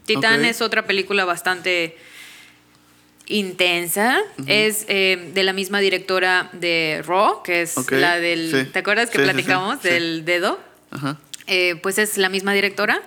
Titán 0.06 0.44
es 0.44 0.60
otra 0.60 0.86
película 0.86 1.24
bastante 1.24 1.96
intensa. 3.26 4.20
Es 4.46 4.84
eh, 4.88 5.30
de 5.34 5.42
la 5.44 5.52
misma 5.52 5.80
directora 5.80 6.50
de 6.52 7.02
Raw, 7.06 7.42
que 7.42 7.62
es 7.62 7.76
la 7.90 8.18
del... 8.18 8.50
sí. 8.50 8.70
¿Te 8.72 8.80
acuerdas 8.80 9.10
que 9.10 9.18
sí, 9.18 9.24
platicamos 9.24 9.78
sí. 9.82 9.88
del 9.88 10.24
dedo? 10.24 10.58
Ajá. 10.90 11.16
Eh, 11.46 11.76
pues 11.82 11.98
es 11.98 12.18
la 12.18 12.28
misma 12.28 12.52
directora. 12.52 13.02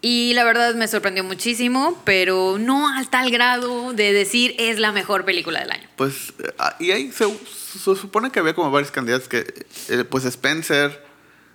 Y 0.00 0.32
la 0.34 0.44
verdad 0.44 0.74
me 0.76 0.86
sorprendió 0.86 1.24
muchísimo, 1.24 2.00
pero 2.04 2.56
no 2.58 2.86
al 2.88 3.08
tal 3.10 3.30
grado 3.32 3.92
de 3.92 4.12
decir 4.12 4.54
es 4.58 4.78
la 4.78 4.92
mejor 4.92 5.24
película 5.24 5.58
del 5.60 5.72
año. 5.72 5.88
Pues, 5.96 6.32
ah, 6.58 6.76
y 6.78 6.92
ahí 6.92 7.10
se, 7.10 7.24
se 7.26 7.78
supone 7.96 8.30
que 8.30 8.38
había 8.38 8.54
como 8.54 8.70
varios 8.70 8.92
candidatos 8.92 9.28
que, 9.28 9.52
eh, 9.88 10.04
pues 10.08 10.24
Spencer, 10.24 11.04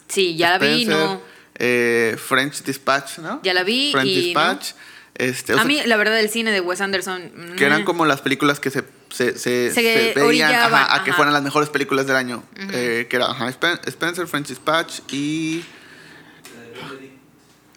Sí, 0.10 0.36
ya 0.36 0.52
la 0.52 0.58
vi, 0.60 0.82
Spencer, 0.84 0.96
no. 1.08 1.22
eh, 1.56 2.18
French 2.24 2.64
Dispatch, 2.64 3.20
¿no? 3.20 3.40
Ya 3.44 3.54
la 3.54 3.64
vi 3.64 3.92
French 3.94 4.10
y 4.10 4.16
Dispatch. 4.22 4.72
Este, 5.16 5.54
o 5.54 5.56
A 5.56 5.60
sea, 5.60 5.68
mí, 5.68 5.80
la 5.86 5.96
verdad, 5.96 6.20
el 6.20 6.30
cine 6.30 6.52
de 6.52 6.60
Wes 6.60 6.82
Anderson. 6.82 7.54
que 7.58 7.66
eran 7.66 7.84
mm, 7.84 7.86
como 7.86 8.06
las 8.06 8.22
películas 8.22 8.60
que 8.60 8.70
se, 8.72 8.84
se, 9.12 9.38
se, 9.40 9.72
Se 9.72 10.14
se 10.14 10.14
veían 10.20 10.54
ajá, 10.54 10.94
a 10.96 11.04
que 11.06 11.14
fueran 11.14 11.34
las 11.34 11.44
mejores 11.44 11.70
películas 11.70 12.08
del 12.08 12.18
año. 12.18 12.44
Eh, 12.74 13.08
que 13.10 13.16
era 13.16 13.28
ajá, 13.28 13.48
Spencer, 13.48 14.28
French 14.28 14.48
Dispatch 14.48 15.00
y. 15.12 15.64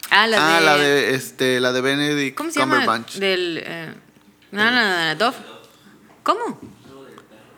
Ah, 0.09 0.27
la 0.27 0.37
ah, 0.55 0.59
de. 0.59 0.65
la 0.65 0.77
de 0.77 1.15
este, 1.15 1.59
la 1.59 1.71
de 1.73 1.81
Benedict 1.81 2.37
¿Cómo 2.37 2.49
se 2.51 2.59
llama? 2.59 3.03
Del. 3.15 3.61
eh, 3.63 3.93
no, 4.51 4.63
no, 4.63 4.71
no, 4.71 5.05
no, 5.05 5.15
Dove. 5.15 5.37
¿Cómo? 6.23 6.59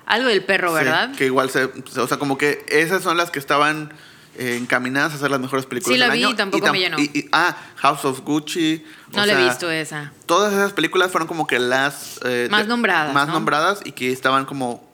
Algo 0.05 0.27
del 0.29 0.43
perro, 0.43 0.69
Sí, 0.69 0.73
¿verdad? 0.83 1.15
que 1.15 1.25
igual 1.25 1.49
se, 1.51 1.65
o 1.65 2.07
sea, 2.07 2.17
como 2.17 2.37
que 2.37 2.65
esas 2.69 3.03
son 3.03 3.15
las 3.17 3.29
que 3.29 3.37
estaban 3.37 3.93
eh, 4.35 4.57
encaminadas 4.59 5.13
a 5.13 5.17
ser 5.19 5.29
las 5.29 5.39
mejores 5.39 5.67
películas 5.67 5.93
Sí, 5.93 5.99
la 5.99 6.09
del 6.09 6.17
vi, 6.17 6.23
año. 6.23 6.35
tampoco 6.35 6.65
tam- 6.65 6.71
me 6.71 6.79
llenó. 6.79 6.97
y- 6.99 7.11
y- 7.13 7.29
ah, 7.31 7.55
House 7.75 8.05
of 8.05 8.21
Gucci. 8.21 8.83
No 9.13 9.25
la 9.25 9.33
he 9.39 9.43
visto 9.43 9.69
esa. 9.69 10.11
Todas 10.25 10.51
esas 10.53 10.73
películas 10.73 11.11
fueron 11.11 11.27
como 11.27 11.45
que 11.45 11.59
las... 11.59 12.19
eh, 12.25 12.47
Más 12.49 12.65
nombradas, 12.65 13.13
Más 13.13 13.27
¿no? 13.27 13.33
nombradas 13.33 13.81
y 13.85 13.91
que 13.91 14.11
estaban 14.11 14.45
como 14.45 14.89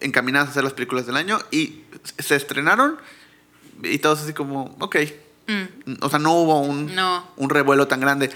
encaminadas 0.00 0.50
a 0.50 0.52
ser 0.52 0.62
las 0.64 0.72
películas 0.74 1.06
del 1.06 1.16
año. 1.16 1.40
Y 1.50 1.80
se 2.18 2.36
estrenaron 2.36 2.96
y 3.82 3.98
todos 3.98 4.20
así 4.22 4.32
como, 4.34 4.76
ok. 4.78 4.96
Mm. 5.86 5.94
O 6.00 6.08
sea, 6.08 6.18
no 6.18 6.32
hubo 6.34 6.60
un, 6.60 6.94
No. 6.94 7.26
un 7.36 7.50
revuelo 7.50 7.88
tan 7.88 8.00
grande. 8.00 8.30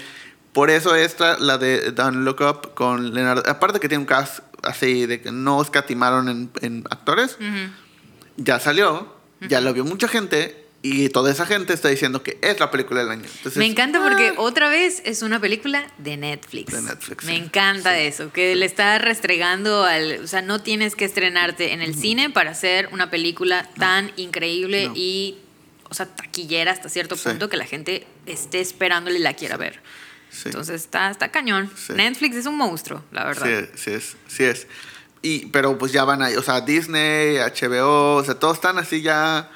Por 0.53 0.69
eso 0.69 0.95
esta, 0.95 1.37
la 1.37 1.57
de 1.57 1.91
Don't 1.91 2.17
Look 2.23 2.41
Up 2.41 2.73
con 2.75 3.13
Leonardo... 3.13 3.43
Aparte 3.49 3.79
que 3.79 3.89
tiene 3.89 3.99
un 4.01 4.05
cast 4.07 4.39
así 4.63 5.05
de 5.05 5.21
que 5.21 5.31
no 5.31 5.61
escatimaron 5.61 6.29
en, 6.29 6.49
en 6.61 6.83
actores, 6.89 7.37
ya 8.37 8.59
salió, 8.59 9.13
ya 9.49 9.61
lo 9.61 9.73
vio 9.73 9.83
mucha 9.85 10.07
gente 10.07 10.65
y 10.81 11.09
toda 11.09 11.31
esa 11.31 11.45
gente 11.47 11.73
está 11.73 11.89
diciendo 11.89 12.21
que 12.21 12.37
es 12.41 12.59
la 12.59 12.69
película 12.69 12.99
del 13.01 13.09
año. 13.09 13.23
Entonces, 13.25 13.57
Me 13.57 13.65
encanta 13.65 14.01
porque 14.03 14.29
ah, 14.29 14.33
otra 14.41 14.69
vez 14.69 15.01
es 15.03 15.23
una 15.23 15.39
película 15.41 15.87
de 15.97 16.15
Netflix. 16.15 16.71
De 16.73 16.81
Netflix, 16.83 17.25
Me 17.25 17.35
sí. 17.35 17.41
encanta 17.43 17.97
eso, 17.97 18.31
que 18.31 18.55
le 18.55 18.65
está 18.67 18.97
restregando 18.99 19.83
al... 19.83 20.19
O 20.23 20.27
sea, 20.27 20.43
no 20.43 20.61
tienes 20.61 20.95
que 20.95 21.05
estrenarte 21.05 21.73
en 21.73 21.81
el 21.81 21.95
cine 21.95 22.29
para 22.29 22.51
hacer 22.51 22.87
una 22.91 23.09
película 23.09 23.67
tan 23.79 24.11
increíble 24.15 24.87
No. 24.89 24.93
y, 24.95 25.39
o 25.89 25.93
sea, 25.93 26.05
taquillera 26.07 26.71
hasta 26.71 26.89
cierto 26.89 27.15
Sí. 27.15 27.29
punto 27.29 27.49
que 27.49 27.57
la 27.57 27.65
gente 27.65 28.05
esté 28.25 28.59
esperándole 28.61 29.19
y 29.19 29.21
la 29.21 29.33
quiera 29.33 29.57
ver. 29.57 29.81
sí. 30.29 30.43
Entonces 30.45 30.81
está, 30.81 31.09
está 31.11 31.29
cañón. 31.31 31.71
Netflix 31.95 32.35
es 32.37 32.45
un 32.45 32.57
monstruo, 32.57 33.03
la 33.11 33.25
verdad. 33.25 33.45
Sí, 33.45 33.69
sí 33.75 33.91
es, 33.91 34.17
sí 34.27 34.43
es. 34.43 34.67
Y, 35.21 35.47
pero 35.47 35.77
pues 35.77 35.91
ya 35.91 36.03
van 36.03 36.21
ahí, 36.21 36.35
o 36.35 36.43
sea, 36.43 36.61
Disney, 36.61 37.37
HBO, 37.37 38.15
o 38.17 38.23
sea, 38.23 38.35
todos 38.35 38.57
están 38.57 38.77
así 38.77 39.01
ya, 39.01 39.49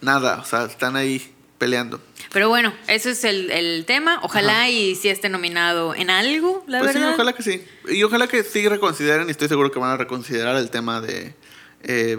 nada, 0.00 0.38
o 0.40 0.44
sea, 0.44 0.64
están 0.64 0.96
ahí 0.96 1.34
peleando. 1.58 2.00
Pero 2.32 2.48
bueno, 2.48 2.72
eso 2.86 3.10
es 3.10 3.22
el, 3.24 3.50
el 3.50 3.84
tema. 3.84 4.20
Ojalá 4.22 4.70
y 4.70 4.94
si 4.94 5.10
esté 5.10 5.28
nominado 5.28 5.94
en 5.94 6.08
algo, 6.08 6.64
la 6.66 6.78
pues 6.78 6.94
verdad. 6.94 7.08
sí, 7.10 7.14
ojalá 7.14 7.32
que 7.34 7.42
sí. 7.42 7.64
Y 7.88 8.02
ojalá 8.04 8.26
que 8.26 8.42
sí 8.42 8.66
reconsideren, 8.68 9.28
y 9.28 9.32
estoy 9.32 9.48
seguro 9.48 9.70
que 9.70 9.78
van 9.78 9.90
a 9.90 9.96
reconsiderar 9.98 10.56
el 10.56 10.70
tema 10.70 11.00
de... 11.02 11.34
eh, 11.82 12.16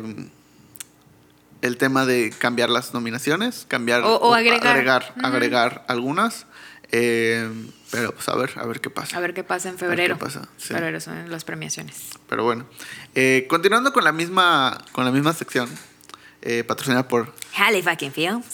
el 1.63 1.77
tema 1.77 2.05
de 2.05 2.29
cambiar 2.37 2.69
las 2.69 2.93
nominaciones, 2.93 3.65
cambiar... 3.67 4.01
O- 4.03 4.17
o 4.17 4.33
agregar. 4.35 5.13
Agregar, 5.23 5.85
algunas. 5.87 6.45
eh, 6.91 7.49
pero 7.89 8.13
pues 8.13 8.27
a 8.29 8.35
ver, 8.35 8.51
a 8.57 8.65
ver 8.65 8.81
qué 8.81 8.89
pasa. 8.89 9.17
A 9.17 9.19
ver 9.21 9.33
qué 9.33 9.43
pasa 9.43 9.69
en 9.69 9.75
ver 9.77 9.89
febrero. 9.89 10.15
qué 10.17 10.25
pasa, 10.25 10.41
sí. 10.57 10.73
Febrero 10.73 10.99
son 10.99 11.29
las 11.31 11.43
premiaciones. 11.43 12.09
Pero 12.27 12.43
bueno. 12.43 12.65
Eh, 13.15 13.45
continuando 13.49 13.93
con 13.93 14.03
la 14.03 14.11
misma, 14.11 14.77
con 14.91 15.05
la 15.05 15.11
misma 15.11 15.31
sección, 15.33 15.69
eh, 16.41 16.63
patrocinada 16.63 17.07
por 17.07 17.33
Halifax 17.55 18.03
Films. 18.13 18.45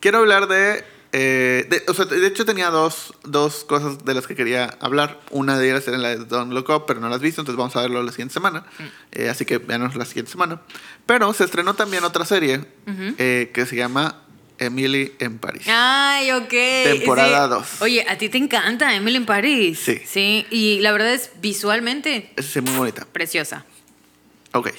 Quiero 0.00 0.18
hablar 0.18 0.46
de, 0.48 0.84
eh, 1.16 1.66
de- 1.70 1.84
O 1.88 1.94
sea, 1.94 2.06
de 2.06 2.26
hecho 2.26 2.44
tenía 2.44 2.70
dos, 2.70 3.14
dos 3.22 3.64
cosas 3.64 4.04
de 4.04 4.14
las 4.14 4.26
que 4.26 4.34
quería 4.34 4.76
hablar. 4.80 5.20
Una 5.30 5.56
de 5.58 5.70
ellas 5.70 5.86
era 5.86 5.96
la 5.96 6.08
de 6.08 6.16
Don't 6.24 6.52
Look 6.52 6.68
Up, 6.70 6.84
pero 6.86 6.98
no 6.98 7.08
las 7.08 7.20
he 7.20 7.22
visto, 7.24 7.40
entonces 7.40 7.56
vamos 7.56 7.76
a 7.76 7.82
verlo 7.82 8.02
la 8.02 8.10
siguiente 8.10 8.34
semana. 8.34 8.66
Mm. 8.78 8.82
Eh, 9.12 9.28
así 9.28 9.44
que 9.44 9.58
veanos 9.58 9.94
la 9.94 10.04
siguiente 10.06 10.32
semana. 10.32 10.60
Pero 11.06 11.32
se 11.32 11.44
estrenó 11.44 11.74
también 11.74 12.02
otra 12.02 12.24
serie 12.24 12.58
Ujú. 12.86 13.14
eh, 13.18 13.50
que 13.54 13.64
se 13.64 13.76
llama 13.76 14.22
Emily 14.58 15.14
en 15.20 15.38
París. 15.38 15.62
Ay, 15.68 16.32
ok. 16.32 16.48
Temporada 16.50 17.44
Sí. 17.44 17.50
dos. 17.50 17.82
Oye, 17.82 18.06
a 18.08 18.18
ti 18.18 18.28
te 18.28 18.38
encanta 18.38 18.94
Emily 18.94 19.16
in 19.18 19.26
Paris. 19.26 19.78
Sí. 19.78 20.00
Sí, 20.06 20.46
y 20.50 20.80
la 20.80 20.90
verdad 20.92 21.12
es 21.14 21.30
visualmente 21.40 22.32
Es 22.36 22.60
muy 22.62 22.76
bonita. 22.76 23.06
preciosa. 23.12 23.64
Ok. 24.52 24.70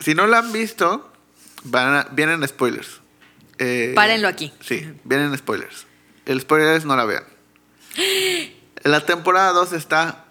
Si 0.00 0.14
no 0.14 0.26
la 0.26 0.38
han 0.38 0.52
visto, 0.52 1.10
van 1.64 1.94
a- 1.94 2.08
vienen 2.12 2.46
spoilers. 2.48 3.00
Eh, 3.58 3.92
Párenlo 3.94 4.28
aquí. 4.28 4.52
Sí, 4.60 4.86
vienen 5.04 5.36
spoilers. 5.36 5.86
El 6.26 6.40
spoiler 6.40 6.76
es 6.76 6.84
no 6.84 6.96
la 6.96 7.04
vean. 7.04 7.24
La 8.82 9.04
temporada 9.06 9.52
2 9.52 9.72
está 9.72 10.24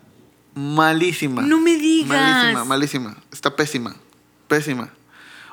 malísima. 0.55 1.41
No 1.41 1.59
me 1.59 1.77
digas. 1.77 2.09
Malísima, 2.09 2.65
malísima. 2.65 3.17
Está 3.31 3.55
pésima. 3.55 3.95
Pésima. 4.47 4.89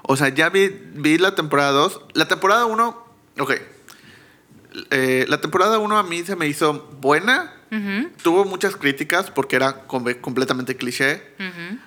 O 0.02 0.16
sea, 0.16 0.28
ya 0.28 0.48
vi, 0.48 0.68
vi 0.94 1.18
la 1.18 1.34
temporada 1.34 1.70
2. 1.72 2.00
La 2.14 2.26
temporada 2.26 2.66
1, 2.66 3.06
ok. 3.38 3.52
Eh, 4.90 5.26
la 5.28 5.40
temporada 5.40 5.78
1 5.78 5.98
a 5.98 6.02
mí 6.02 6.22
se 6.24 6.36
me 6.36 6.46
hizo 6.46 6.88
buena. 7.00 7.54
Ujú, 7.72 8.10
Tuvo 8.22 8.44
muchas 8.44 8.74
críticas 8.76 9.30
porque 9.30 9.56
era 9.56 9.82
com- 9.86 10.04
completamente 10.20 10.76
cliché. 10.76 11.34
ujú. 11.38 11.78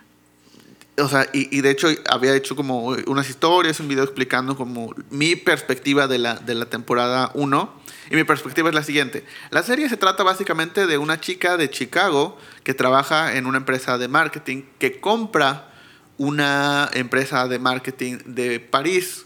O 0.99 1.08
sea, 1.08 1.27
y, 1.34 1.56
y 1.56 1.62
de 1.62 1.71
hecho 1.71 1.88
había 2.08 2.36
hecho 2.36 2.56
como 2.56 2.95
unas 3.08 3.27
historias, 3.27 3.79
un 3.79 3.88
video 3.88 4.03
explicando 4.03 4.56
como 4.56 4.93
mi 5.10 5.36
perspectiva 5.36 6.08
de 6.08 6.19
la, 6.19 6.36
de 6.36 6.53
la 6.53 6.65
temporada 6.67 7.32
1. 7.34 7.73
Y 8.12 8.15
mi 8.15 8.23
perspectiva 8.23 8.69
es 8.69 8.75
la 8.75 8.84
siguiente. 8.84 9.25
La 9.49 9.63
serie 9.63 9.89
se 9.89 9.97
trata 9.97 10.23
básicamente 10.23 10.86
de 10.86 10.97
una 10.99 11.19
chica 11.19 11.58
de 11.58 11.69
Chicago 11.69 12.38
que 12.63 12.73
trabaja 12.75 13.36
en 13.36 13.47
una 13.47 13.58
empresa 13.58 13.97
de 13.97 14.08
marketing 14.08 14.63
que 14.77 14.99
compra 14.99 15.73
una 16.17 16.89
empresa 16.93 17.47
de 17.47 17.58
marketing 17.58 18.19
de 18.25 18.60
París 18.60 19.25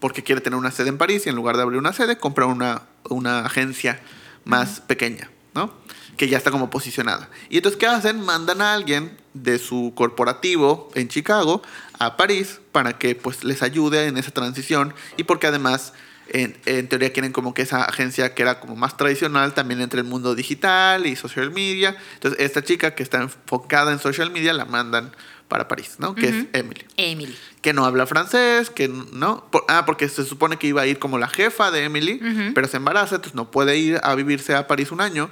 porque 0.00 0.22
quiere 0.22 0.40
tener 0.40 0.58
una 0.58 0.70
sede 0.70 0.88
en 0.88 0.98
París 0.98 1.26
y 1.26 1.28
en 1.28 1.36
lugar 1.36 1.56
de 1.56 1.62
abrir 1.62 1.78
una 1.78 1.92
sede 1.92 2.18
compra 2.18 2.46
una, 2.46 2.82
una 3.08 3.40
agencia 3.40 4.00
más 4.44 4.80
pequeña, 4.80 5.30
¿no? 5.54 5.72
Que 6.16 6.28
ya 6.28 6.38
está 6.38 6.50
como 6.50 6.70
posicionada. 6.70 7.28
Y 7.48 7.58
entonces, 7.58 7.78
¿qué 7.78 7.86
hacen? 7.86 8.20
Mandan 8.24 8.60
a 8.60 8.74
alguien 8.74 9.16
de 9.42 9.58
su 9.58 9.92
corporativo 9.94 10.90
en 10.94 11.08
Chicago 11.08 11.62
a 11.98 12.16
París 12.16 12.60
para 12.72 12.98
que 12.98 13.14
pues 13.14 13.44
les 13.44 13.62
ayude 13.62 14.06
en 14.06 14.16
esa 14.16 14.30
transición 14.30 14.94
y 15.16 15.24
porque 15.24 15.46
además 15.46 15.92
en, 16.28 16.56
en 16.66 16.88
teoría 16.88 17.12
quieren 17.12 17.32
como 17.32 17.54
que 17.54 17.62
esa 17.62 17.84
agencia 17.84 18.34
que 18.34 18.42
era 18.42 18.58
como 18.60 18.74
más 18.76 18.96
tradicional 18.96 19.54
también 19.54 19.80
entre 19.80 20.00
el 20.00 20.06
mundo 20.06 20.34
digital 20.34 21.06
y 21.06 21.14
social 21.16 21.50
media. 21.52 21.96
Entonces 22.14 22.40
esta 22.40 22.62
chica 22.62 22.94
que 22.94 23.02
está 23.02 23.22
enfocada 23.22 23.92
en 23.92 23.98
social 24.00 24.30
media 24.30 24.52
la 24.52 24.64
mandan 24.64 25.12
para 25.48 25.68
París, 25.68 25.94
¿no? 26.00 26.16
Que 26.16 26.26
es. 26.28 26.34
Emily 26.54 26.84
Emily. 26.96 27.36
que 27.60 27.72
no 27.72 27.84
habla 27.84 28.04
francés, 28.06 28.68
que 28.70 28.88
no. 28.88 29.44
Por- 29.52 29.64
ah, 29.68 29.84
porque 29.86 30.08
se 30.08 30.24
supone 30.24 30.56
que 30.56 30.66
iba 30.66 30.82
a 30.82 30.86
ir 30.88 30.98
como 30.98 31.18
la 31.18 31.28
jefa 31.28 31.70
de 31.70 31.84
Emily, 31.84 32.20
pero 32.52 32.66
se 32.66 32.78
embaraza, 32.78 33.14
entonces 33.14 33.36
no 33.36 33.52
puede 33.52 33.76
ir 33.78 34.00
a 34.02 34.16
vivirse 34.16 34.56
a 34.56 34.66
París 34.66 34.90
un 34.90 35.00
año. 35.00 35.30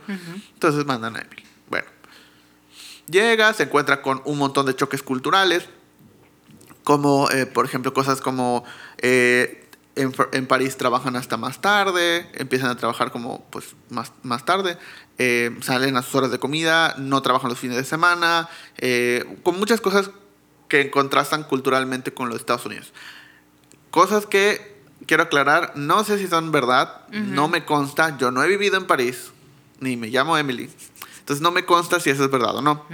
Entonces 0.55 0.87
mandan 0.87 1.17
a 1.17 1.21
Emily. 1.23 1.43
Llega, 3.09 3.53
se 3.53 3.65
encuentra 3.65 4.03
con 4.03 4.23
un 4.25 4.39
montón 4.39 4.67
de 4.67 4.75
choques 4.75 5.03
culturales, 5.03 5.69
como, 6.85 7.31
eh, 7.31 7.47
por 7.47 7.65
ejemplo, 7.65 7.93
cosas 7.95 8.21
como 8.21 8.65
eh, 8.99 9.65
en, 9.97 10.13
en 10.33 10.47
París 10.47 10.77
trabajan 10.77 11.17
hasta 11.17 11.37
más 11.37 11.61
tarde, 11.61 12.29
empiezan 12.35 12.71
a 12.71 12.77
trabajar 12.77 13.11
como 13.11 13.45
pues 13.51 13.75
más, 13.91 14.13
más 14.23 14.45
tarde, 14.45 14.79
eh, 15.19 15.57
salen 15.63 15.97
a 15.97 16.03
sus 16.03 16.15
horas 16.17 16.31
de 16.31 16.39
comida, 16.39 16.95
no 16.99 17.23
trabajan 17.23 17.51
los 17.51 17.59
fines 17.59 17.77
de 17.77 17.85
semana, 17.85 18.49
eh, 18.79 19.25
con 19.43 19.59
muchas 19.59 19.81
cosas 19.81 20.11
que 20.69 20.91
contrastan 20.91 21.45
culturalmente 21.45 22.13
con 22.13 22.29
los 22.29 22.39
Estados 22.39 22.67
Unidos. 22.67 22.93
Cosas 23.91 24.27
que 24.27 24.75
quiero 25.07 25.25
aclarar, 25.25 25.73
no 25.77 26.03
sé 26.03 26.19
si 26.19 26.27
son 26.27 26.51
verdad, 26.51 27.07
no 27.11 27.49
me 27.49 27.65
consta, 27.65 28.17
yo 28.19 28.31
no 28.31 28.43
he 28.43 28.49
vivido 28.49 28.77
en 28.77 28.87
París, 28.87 29.31
ni 29.79 29.97
me 29.97 30.09
llamo 30.09 30.37
Emily, 30.37 30.69
entonces 31.25 31.41
no 31.41 31.51
me 31.53 31.65
consta 31.65 32.01
si 32.01 32.11
eso 32.11 32.23
es 32.25 32.31
verdad 32.31 32.55
o 32.57 32.61
no, 32.61 32.85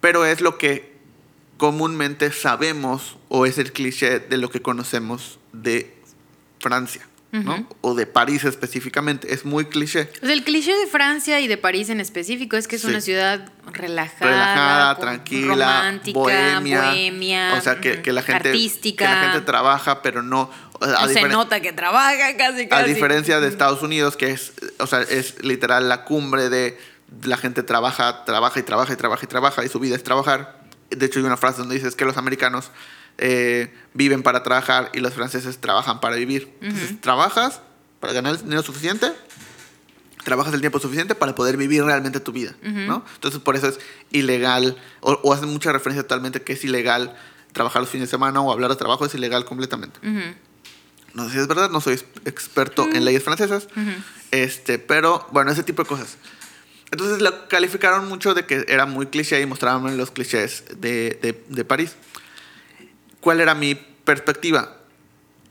pero 0.00 0.24
es 0.24 0.40
lo 0.40 0.56
que 0.56 0.92
comúnmente 1.58 2.32
sabemos 2.32 3.18
o 3.28 3.44
es 3.44 3.58
el 3.58 3.72
cliché 3.72 4.20
de 4.20 4.38
lo 4.38 4.48
que 4.50 4.62
conocemos 4.62 5.38
de 5.52 5.94
Francia, 6.60 7.06
¿no? 7.30 7.68
O 7.82 7.94
de 7.94 8.06
París 8.06 8.44
específicamente, 8.44 9.32
es 9.34 9.44
muy 9.44 9.66
cliché. 9.66 10.10
O 10.22 10.26
sea, 10.26 10.32
el 10.32 10.44
cliché 10.44 10.74
de 10.74 10.86
Francia 10.86 11.40
y 11.40 11.48
de 11.48 11.56
París 11.58 11.88
en 11.90 12.00
específico 12.00 12.56
es 12.56 12.66
que 12.68 12.76
es 12.76 12.82
Sí. 12.82 12.88
una 12.88 13.00
ciudad 13.00 13.52
relajada, 13.72 14.30
relajada, 14.30 14.98
tranquila, 14.98 15.54
romántica, 15.54 16.18
bohemia, 16.18 16.82
bohemia, 16.90 17.54
o 17.56 17.60
sea 17.60 17.80
que, 17.80 18.02
la 18.12 18.22
gente 18.22 18.48
artística. 18.48 19.06
que 19.06 19.10
la 19.14 19.22
gente 19.32 19.40
trabaja, 19.46 20.02
pero 20.02 20.22
no 20.22 20.50
o 20.80 20.84
a, 20.84 21.06
se 21.08 21.28
nota 21.28 21.60
que 21.60 21.72
trabaja 21.72 22.36
casi, 22.36 22.62
a 22.62 22.68
casi. 22.68 22.92
diferencia 22.92 23.40
de 23.40 23.48
Estados 23.48 23.82
Unidos 23.82 24.16
que 24.16 24.30
es, 24.32 24.52
o 24.78 24.86
sea, 24.86 25.02
es 25.02 25.42
literal 25.44 25.88
la 25.88 26.04
cumbre 26.04 26.48
de 26.48 26.76
la 27.24 27.36
gente 27.36 27.62
trabaja, 27.62 28.24
trabaja 28.24 28.60
y 28.60 28.62
trabaja 28.62 28.92
y 28.92 28.96
trabaja 28.96 29.24
y 29.24 29.28
trabaja 29.28 29.64
y 29.64 29.68
su 29.68 29.78
vida 29.78 29.96
es 29.96 30.02
trabajar. 30.02 30.62
De 30.90 31.06
hecho 31.06 31.18
hay 31.18 31.24
una 31.24 31.36
frase 31.36 31.58
donde 31.58 31.74
dices 31.74 31.94
que 31.94 32.04
los 32.04 32.16
americanos 32.16 32.70
eh, 33.18 33.72
viven 33.94 34.22
para 34.22 34.42
trabajar 34.42 34.90
y 34.92 35.00
los 35.00 35.14
franceses 35.14 35.58
trabajan 35.58 36.00
para 36.00 36.16
vivir. 36.16 36.56
Entonces 36.60 37.00
trabajas 37.00 37.60
para 38.00 38.12
ganar 38.12 38.34
el 38.34 38.42
dinero 38.42 38.62
suficiente 38.62 39.12
trabajas 40.24 40.54
el 40.54 40.60
tiempo 40.60 40.78
suficiente 40.78 41.14
para 41.14 41.34
poder 41.34 41.56
vivir 41.56 41.82
realmente 41.82 42.20
tu 42.20 42.32
vida, 42.32 42.54
¿no? 42.62 43.04
Entonces 43.14 43.40
por 43.40 43.56
eso 43.56 43.68
es 43.68 43.80
ilegal, 44.12 44.76
o, 45.00 45.18
o 45.22 45.32
hacen 45.32 45.48
mucha 45.48 45.72
referencia 45.72 46.02
totalmente 46.02 46.42
que 46.42 46.52
es 46.52 46.64
ilegal 46.64 47.16
trabajar 47.52 47.82
los 47.82 47.90
fines 47.90 48.08
de 48.08 48.10
semana 48.10 48.40
o 48.40 48.52
hablar 48.52 48.70
de 48.70 48.76
trabajo 48.76 49.04
es 49.04 49.14
ilegal 49.14 49.44
completamente. 49.44 49.98
Ujú. 50.00 50.34
No 51.14 51.26
sé 51.26 51.32
si 51.32 51.38
es 51.38 51.46
verdad, 51.46 51.70
no 51.70 51.80
soy 51.80 52.00
experto 52.24 52.88
en 52.90 53.04
leyes 53.04 53.22
francesas, 53.22 53.68
este, 54.30 54.78
pero 54.78 55.26
bueno, 55.30 55.50
ese 55.50 55.62
tipo 55.62 55.82
de 55.82 55.88
cosas. 55.88 56.16
Entonces 56.92 57.20
lo 57.20 57.48
calificaron 57.48 58.08
mucho 58.08 58.34
de 58.34 58.46
que 58.46 58.64
era 58.68 58.86
muy 58.86 59.06
cliché 59.06 59.40
y 59.40 59.46
mostraban 59.46 59.96
los 59.96 60.12
clichés 60.12 60.64
de, 60.76 61.18
de, 61.20 61.44
de 61.48 61.64
París. 61.64 61.96
¿Cuál 63.20 63.40
era 63.40 63.54
mi 63.56 63.74
perspectiva? 63.74 64.76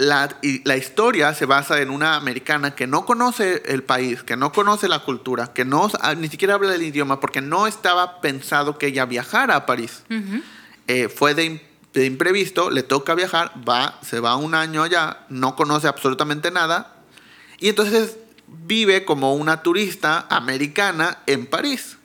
la, 0.02 0.36
y 0.42 0.68
la 0.68 0.78
historia 0.78 1.34
se 1.36 1.46
basa 1.46 1.80
en 1.80 1.92
una 1.92 2.16
americana 2.16 2.74
que 2.74 2.88
no 2.88 3.06
conoce 3.06 3.62
el 3.68 3.84
país, 3.84 4.24
que 4.24 4.36
no 4.36 4.52
conoce 4.52 4.88
la 4.88 5.00
cultura, 5.00 5.54
que 5.54 5.64
no 5.64 5.92
ni 6.18 6.28
siquiera 6.28 6.56
habla 6.56 6.74
el 6.74 6.82
idioma, 6.82 7.20
porque 7.20 7.40
no 7.40 7.68
estaba 7.68 8.20
pensado 8.20 8.80
que 8.80 8.88
ella 8.88 9.06
viajara 9.06 9.56
a 9.56 9.66
París. 9.68 10.04
Eh, 10.88 11.08
fue 11.08 11.36
de, 11.36 11.64
de 11.94 12.06
imprevisto, 12.06 12.72
le 12.72 12.82
toca 12.82 13.14
viajar, 13.14 13.54
va, 13.68 14.00
se 14.02 14.20
va 14.20 14.36
un 14.38 14.56
año 14.56 14.82
allá, 14.82 15.20
no 15.30 15.56
conoce 15.56 15.88
absolutamente 15.88 16.50
nada, 16.50 16.96
y 17.60 17.70
entonces 17.70 18.18
vive 18.66 19.06
como 19.06 19.34
una 19.34 19.64
turista 19.64 20.26
americana 20.30 21.18
en 21.26 21.46
París. 21.46 21.98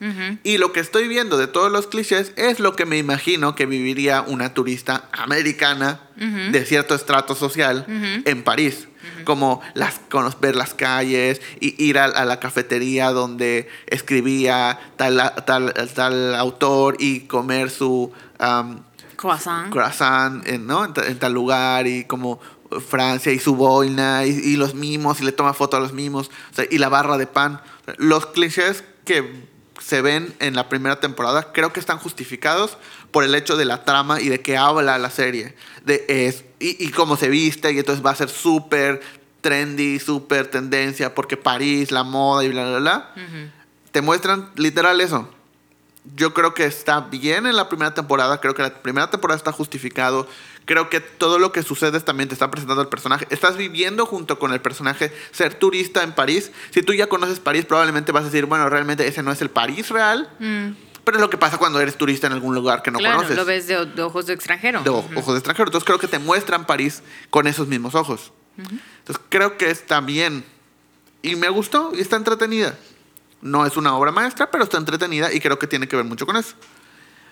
Y 0.44 0.58
lo 0.58 0.72
que 0.72 0.80
estoy 0.80 1.08
viendo 1.08 1.36
de 1.36 1.46
todos 1.46 1.70
los 1.70 1.86
clichés 1.86 2.32
es 2.36 2.60
lo 2.60 2.74
que 2.76 2.86
me 2.86 2.98
imagino 2.98 3.54
que 3.54 3.66
viviría 3.66 4.22
una 4.22 4.54
turista 4.54 5.08
americana 5.12 6.00
de 6.16 6.64
cierto 6.64 6.94
estrato 6.94 7.34
social 7.34 7.84
en 8.24 8.42
París. 8.42 8.88
Como 9.24 9.60
las, 9.74 10.00
ver 10.40 10.56
las 10.56 10.74
calles, 10.74 11.40
y 11.60 11.80
ir 11.82 11.98
a, 11.98 12.04
a 12.06 12.24
la 12.24 12.38
cafetería 12.40 13.10
donde 13.12 13.68
escribía 13.86 14.78
tal, 14.96 15.32
tal, 15.46 15.72
tal 15.94 16.34
autor 16.34 16.96
y 16.98 17.20
comer 17.20 17.70
su 17.70 18.12
am, 18.38 18.82
Croissant. 19.16 19.70
croissant 19.70 20.46
en, 20.46 20.66
¿no? 20.66 20.84
en, 20.84 20.92
ta- 20.92 21.06
en 21.06 21.18
tal 21.18 21.32
lugar 21.32 21.86
y 21.86 22.04
como 22.04 22.38
Francia 22.80 23.32
y 23.32 23.38
su 23.38 23.54
boina 23.54 24.24
y, 24.24 24.30
y 24.30 24.56
los 24.56 24.74
mimos 24.74 25.20
y 25.20 25.24
le 25.24 25.32
toma 25.32 25.54
foto 25.54 25.76
a 25.76 25.80
los 25.80 25.92
mimos 25.92 26.30
o 26.52 26.54
sea, 26.54 26.66
y 26.70 26.78
la 26.78 26.88
barra 26.88 27.18
de 27.18 27.26
pan. 27.26 27.60
Los 27.96 28.26
clichés 28.26 28.84
que 29.04 29.44
se 29.80 30.02
ven 30.02 30.34
en 30.40 30.54
la 30.54 30.68
primera 30.68 31.00
temporada 31.00 31.52
creo 31.52 31.72
que 31.72 31.80
están 31.80 31.98
justificados 31.98 32.78
por 33.10 33.24
el 33.24 33.34
hecho 33.34 33.56
de 33.56 33.64
la 33.64 33.84
trama 33.84 34.20
y 34.20 34.28
de 34.28 34.40
que 34.40 34.56
habla 34.56 34.98
la 34.98 35.10
serie. 35.10 35.54
De, 35.84 36.04
es, 36.08 36.44
y, 36.58 36.84
y 36.84 36.90
cómo 36.90 37.16
se 37.16 37.28
viste 37.28 37.72
y 37.72 37.78
entonces 37.78 38.04
va 38.04 38.10
a 38.10 38.16
ser 38.16 38.28
súper 38.28 39.00
trendy, 39.40 39.98
súper 39.98 40.48
tendencia 40.48 41.14
porque 41.14 41.36
París, 41.36 41.90
la 41.90 42.02
moda 42.02 42.44
y 42.44 42.48
bla, 42.48 42.68
bla, 42.68 42.78
bla. 42.78 43.14
Te 43.92 44.00
muestran 44.00 44.50
literal 44.56 45.00
eso 45.00 45.28
yo 46.14 46.34
creo 46.34 46.54
que 46.54 46.64
está 46.64 47.00
bien 47.00 47.46
en 47.46 47.56
la 47.56 47.68
primera 47.68 47.94
temporada, 47.94 48.40
creo 48.40 48.54
que 48.54 48.62
la 48.62 48.70
primera 48.70 49.10
temporada 49.10 49.36
está 49.36 49.52
justificado, 49.52 50.28
creo 50.66 50.90
que 50.90 51.00
todo 51.00 51.38
lo 51.38 51.50
que 51.52 51.62
sucede 51.62 51.98
también 52.00 52.28
te 52.28 52.34
está 52.34 52.50
presentando 52.50 52.82
el 52.82 52.88
personaje, 52.88 53.26
estás 53.30 53.56
viviendo 53.56 54.04
junto 54.04 54.38
con 54.38 54.52
el 54.52 54.60
personaje 54.60 55.10
ser 55.30 55.54
turista 55.54 56.02
en 56.02 56.12
París, 56.12 56.52
si 56.70 56.82
tú 56.82 56.92
ya 56.92 57.08
conoces 57.08 57.40
París 57.40 57.64
probablemente 57.64 58.12
vas 58.12 58.22
a 58.22 58.26
decir, 58.26 58.44
bueno, 58.46 58.68
realmente 58.68 59.06
ese 59.06 59.22
no 59.22 59.32
es 59.32 59.40
el 59.40 59.48
París 59.50 59.88
real, 59.88 60.28
pero 61.04 61.18
es 61.18 61.20
lo 61.20 61.30
que 61.30 61.38
pasa 61.38 61.56
cuando 61.56 61.80
eres 61.80 61.96
turista 61.96 62.26
en 62.26 62.32
algún 62.34 62.54
lugar 62.54 62.82
que 62.82 62.90
no 62.90 62.98
Mm. 62.98 63.00
claro, 63.00 63.16
conoces. 63.18 63.36
lo 63.36 63.44
ves 63.44 63.66
de, 63.68 63.86
de 63.86 64.02
ojos 64.02 64.26
de 64.26 64.34
extranjero. 64.34 64.82
de 64.82 64.90
ojos 64.90 65.10
de 65.12 65.38
extranjero. 65.38 65.68
Entonces 65.68 65.86
creo 65.86 65.98
que 66.00 66.08
te 66.08 66.18
muestran 66.18 66.66
París 66.66 67.02
con 67.30 67.46
esos 67.46 67.68
mismos 67.68 67.94
ojos. 67.94 68.32
Entonces 68.58 69.24
creo 69.28 69.56
que 69.56 69.70
está 69.70 70.00
bien. 70.00 70.44
Y 71.22 71.36
me 71.36 71.48
gustó 71.48 71.92
y 71.94 72.00
está 72.00 72.16
entretenida. 72.16 72.76
No 73.40 73.64
es 73.66 73.76
una 73.76 73.94
obra 73.96 74.10
maestra, 74.10 74.50
pero 74.50 74.64
está 74.64 74.78
entretenida 74.78 75.32
y 75.32 75.38
creo 75.40 75.58
que 75.60 75.66
tiene 75.68 75.86
que 75.86 75.94
ver 75.94 76.04
mucho 76.04 76.26
con 76.26 76.36
eso. 76.36 76.54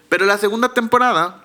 Pero 0.09 0.25
la 0.27 0.39
segunda 0.39 0.73
temporada 0.73 1.44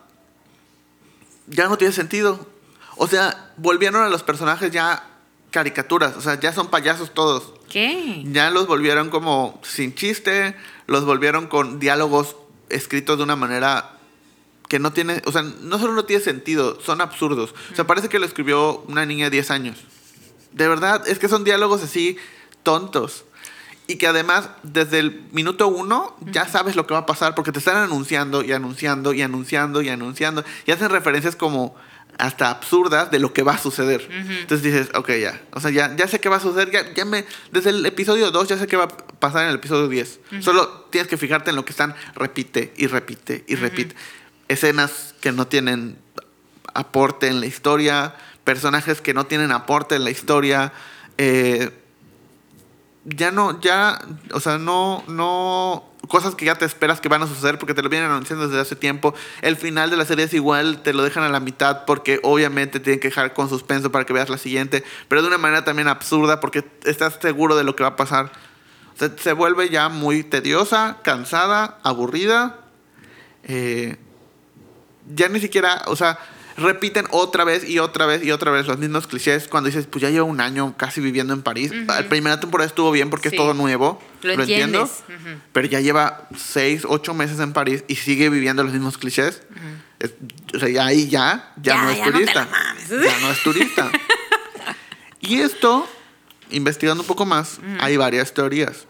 ya 1.50 1.68
no 1.68 1.78
tiene 1.78 1.94
sentido. 1.94 2.48
O 2.96 3.08
sea, 3.08 3.52
volvieron 3.58 4.04
a 4.04 4.10
los 4.10 4.24
personajes 4.24 4.72
ya 4.72 5.06
caricaturas. 5.52 6.16
O 6.16 6.22
sea, 6.22 6.40
ya 6.40 6.54
son 6.54 6.68
payasos 6.68 7.14
todos. 7.14 7.54
¿Qué? 7.70 8.24
Ya 8.28 8.50
los 8.50 8.68
volvieron 8.68 9.10
como 9.10 9.60
sin 9.64 9.94
chiste, 9.94 10.56
los 10.88 11.06
volvieron 11.06 11.48
con 11.48 11.80
diálogos 11.80 12.36
escritos 12.70 13.18
de 13.18 13.24
una 13.24 13.36
manera 13.36 13.98
que 14.68 14.80
no 14.80 14.94
tiene, 14.94 15.22
o 15.26 15.32
sea, 15.32 15.42
no 15.42 15.80
solo 15.80 15.94
no 15.94 16.06
tiene 16.06 16.24
sentido, 16.24 16.80
son 16.80 17.02
absurdos. 17.02 17.56
O 17.72 17.76
sea, 17.76 17.88
parece 17.88 18.08
que 18.08 18.20
lo 18.20 18.26
escribió 18.26 18.84
una 18.88 19.06
niña 19.06 19.26
de 19.26 19.32
10 19.32 19.52
años. 19.52 19.78
De 20.52 20.68
verdad, 20.68 21.08
es 21.08 21.20
que 21.20 21.28
son 21.28 21.44
diálogos 21.44 21.84
así 21.84 22.18
tontos. 22.64 23.26
Y 23.90 23.96
que 23.96 24.06
además, 24.06 24.52
desde 24.62 25.00
el 25.00 25.24
minuto 25.32 25.68
uno, 25.68 26.16
ya 26.22 26.48
sabes 26.48 26.76
lo 26.76 26.86
que 26.86 26.94
va 26.94 27.00
a 27.00 27.06
pasar 27.08 27.34
porque 27.34 27.52
te 27.52 27.58
están 27.58 27.78
anunciando 27.78 28.44
y 28.44 28.52
anunciando 28.52 29.14
y 29.14 29.24
anunciando 29.24 29.82
y 29.82 29.90
anunciando. 29.90 30.46
Y 30.68 30.72
hacen 30.72 30.92
referencias 30.92 31.36
como 31.36 31.76
hasta 32.20 32.52
absurdas 32.52 33.10
de 33.10 33.18
lo 33.18 33.34
que 33.34 33.42
va 33.42 33.54
a 33.54 33.58
suceder. 33.58 34.08
Entonces 34.12 34.62
dices, 34.62 34.90
ok, 34.94 35.10
ya. 35.20 35.42
O 35.54 35.60
sea, 35.60 35.72
ya, 35.72 35.96
ya 35.96 36.08
sé 36.08 36.20
qué 36.20 36.30
va 36.30 36.36
a 36.36 36.40
suceder. 36.40 36.70
Ya, 36.70 36.94
ya 36.94 37.04
me, 37.04 37.26
desde 37.52 37.72
el 37.72 37.84
episodio 37.84 38.30
2 38.30 38.48
ya 38.48 38.60
sé 38.60 38.68
qué 38.68 38.78
va 38.78 38.84
a 38.84 38.90
pasar 38.90 39.46
en 39.46 39.50
el 39.50 39.56
episodio 39.56 39.88
10. 39.88 40.20
Solo 40.42 40.86
tienes 40.92 41.08
que 41.08 41.18
fijarte 41.18 41.50
en 41.50 41.56
lo 41.56 41.66
que 41.66 41.72
están 41.72 41.96
repite 42.14 42.72
y 42.78 42.86
repite 42.86 43.44
y 43.48 43.56
repite. 43.56 43.96
Escenas 44.50 45.16
que 45.20 45.32
no 45.32 45.48
tienen 45.48 45.98
aporte 46.76 47.26
en 47.26 47.40
la 47.40 47.48
historia, 47.48 48.14
personajes 48.44 49.02
que 49.02 49.16
no 49.16 49.26
tienen 49.26 49.52
aporte 49.52 49.96
en 49.96 50.04
la 50.04 50.12
historia. 50.12 50.74
eh, 51.18 51.72
ya 53.16 53.32
no, 53.32 53.60
ya, 53.62 54.00
o 54.34 54.40
sea, 54.40 54.58
no, 54.58 55.04
no, 55.08 55.84
cosas 56.08 56.36
que 56.36 56.46
ya 56.46 56.56
te 56.56 56.66
esperas 56.66 57.02
que 57.02 57.10
van 57.10 57.22
a 57.22 57.28
suceder 57.28 57.58
porque 57.58 57.74
te 57.74 57.82
lo 57.82 57.90
vienen 57.90 58.10
anunciando 58.10 58.48
desde 58.48 58.62
hace 58.62 58.76
tiempo. 58.76 59.14
El 59.42 59.56
final 59.56 59.90
de 59.90 59.98
la 59.98 60.06
serie 60.06 60.26
es 60.26 60.34
igual, 60.34 60.82
te 60.82 60.94
lo 60.94 61.04
dejan 61.04 61.24
a 61.24 61.30
la 61.30 61.40
mitad 61.40 61.86
porque 61.86 62.20
obviamente 62.24 62.80
tienen 62.80 63.00
que 63.00 63.10
dejar 63.10 63.34
con 63.34 63.50
suspenso 63.50 63.92
para 63.92 64.06
que 64.06 64.14
veas 64.14 64.30
la 64.30 64.38
siguiente, 64.38 64.84
pero 65.08 65.22
de 65.22 65.28
una 65.28 65.38
manera 65.38 65.64
también 65.64 65.88
absurda 65.88 66.40
porque 66.40 66.66
estás 66.86 67.18
seguro 67.22 67.56
de 67.56 67.64
lo 67.64 67.76
que 67.76 67.84
va 67.84 67.90
a 67.90 67.96
pasar. 67.96 68.32
Se, 68.96 69.18
se 69.18 69.34
vuelve 69.34 69.70
ya 69.70 69.90
muy 69.90 70.24
tediosa, 70.24 70.98
cansada, 71.04 71.80
aburrida. 71.84 72.60
eh, 73.44 73.98
ya 75.16 75.28
ni 75.30 75.40
siquiera, 75.40 75.82
o 75.88 75.96
sea, 75.96 76.20
repiten 76.60 77.06
otra 77.12 77.44
vez 77.44 77.68
y 77.68 77.80
otra 77.80 78.06
vez 78.06 78.24
y 78.24 78.32
otra 78.32 78.52
vez 78.52 78.68
los 78.68 78.78
mismos 78.78 79.08
clichés 79.08 79.48
cuando 79.48 79.68
dices, 79.68 79.88
pues 79.88 80.02
ya 80.02 80.10
llevo 80.10 80.28
un 80.28 80.42
año 80.42 80.76
casi 80.78 81.02
viviendo 81.02 81.34
en 81.34 81.42
París. 81.42 81.72
La 81.88 82.08
primera 82.10 82.40
temporada 82.40 82.68
estuvo 82.68 82.92
bien 82.92 83.10
porque 83.10 83.30
Sí. 83.30 83.36
es 83.36 83.42
todo 83.42 83.54
nuevo, 83.54 84.02
Lo 84.22 84.36
lo, 84.36 84.42
entiendo, 84.44 84.82
entiendes. 84.82 85.04
Ujú. 85.32 85.42
pero 85.54 85.68
ya 85.68 85.80
lleva 85.80 86.28
seis, 86.38 86.84
ocho 86.88 87.14
meses 87.14 87.40
en 87.40 87.54
París 87.54 87.84
y 87.88 87.96
sigue 87.96 88.30
viviendo 88.30 88.64
los 88.64 88.74
mismos 88.74 88.98
clichés. 88.98 89.42
Es- 90.00 90.14
o 90.54 90.60
sea, 90.60 90.70
ya 90.70 90.86
ahí 90.86 91.08
ya, 91.10 91.54
ya, 91.62 91.76
Ya, 91.76 91.82
no 91.84 91.90
es 91.90 91.98
ya 91.98 92.06
no 92.06 92.12
turista. 92.14 92.48
mames. 92.50 92.90
ya 92.90 93.20
no 93.20 93.32
es 93.32 93.44
turista. 93.44 93.92
y 95.20 95.42
esto, 95.42 95.88
investigando 96.52 97.04
un 97.04 97.08
poco 97.08 97.26
más, 97.26 97.60
hay 97.80 97.98
varias 97.98 98.34
teorías 98.34 98.86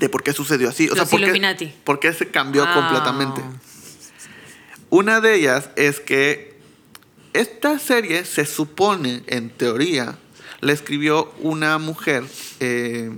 de 0.00 0.08
por 0.08 0.22
qué 0.22 0.32
sucedió 0.32 0.68
así. 0.70 0.88
O 0.88 0.94
sea, 0.94 1.04
por 1.06 1.20
qué, 1.20 1.72
por 1.84 2.00
qué 2.00 2.12
se 2.12 2.28
cambió 2.30 2.64
Ah. 2.66 2.74
completamente. 2.74 3.42
Una 4.90 5.20
de 5.20 5.34
ellas 5.36 5.70
es 5.76 6.00
que 6.00 6.51
esta 7.32 7.78
serie 7.78 8.24
se 8.24 8.46
supone, 8.46 9.22
en 9.26 9.50
teoría, 9.50 10.18
la 10.60 10.72
escribió 10.72 11.32
una 11.38 11.78
mujer 11.78 12.24
eh, 12.60 13.10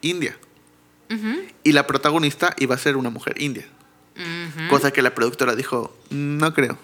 india. 0.00 0.36
Y 1.62 1.72
la 1.72 1.86
protagonista 1.86 2.54
iba 2.58 2.74
a 2.74 2.78
ser 2.78 2.96
una 2.96 3.10
mujer 3.10 3.40
india. 3.42 3.66
Cosa 4.70 4.92
que 4.92 5.02
la 5.02 5.14
productora 5.14 5.54
dijo, 5.54 5.94
no 6.08 6.54
creo. 6.54 6.78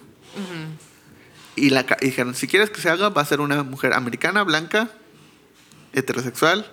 Y, 1.57 1.71
la, 1.71 1.87
y 2.01 2.07
dijeron, 2.07 2.35
si 2.35 2.47
quieres 2.47 2.69
que 2.69 2.81
se 2.81 2.91
haga, 2.91 3.09
va 3.09 3.23
a 3.23 3.25
ser 3.25 3.41
una 3.41 3.63
mujer 3.63 3.95
americana, 3.95 4.43
blanca, 4.43 4.91
heterosexual, 5.95 6.71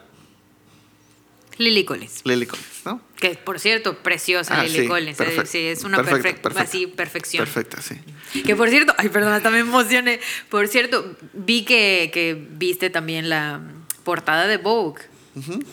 Lily 1.57 1.85
Collins. 1.85 2.21
Lily 2.25 2.45
Collins, 2.45 2.81
¿no? 2.85 3.01
Que 3.29 3.35
por 3.37 3.59
cierto, 3.59 3.97
preciosa 3.99 4.59
Ah, 4.59 4.63
Lily 4.63 4.79
sí, 4.81 4.87
Collins. 4.87 5.19
eh, 5.19 5.23
perfecto, 5.23 5.49
Sí, 5.51 5.57
es 5.59 5.83
una 5.83 6.03
perfecta, 6.03 6.49
así, 6.59 6.87
perfección. 6.87 7.43
Perfecta, 7.45 7.81
sí. 7.81 7.95
Que 8.43 8.55
por 8.55 8.69
cierto, 8.69 8.93
ay, 8.97 9.09
perdón, 9.09 9.33
hasta 9.33 9.49
me 9.49 9.59
emocioné. 9.59 10.19
Por 10.49 10.67
cierto, 10.67 11.15
vi 11.33 11.63
que, 11.65 12.11
que 12.13 12.33
viste 12.51 12.89
también 12.89 13.29
la 13.29 13.61
portada 14.03 14.47
de 14.47 14.57
Vogue. 14.57 15.01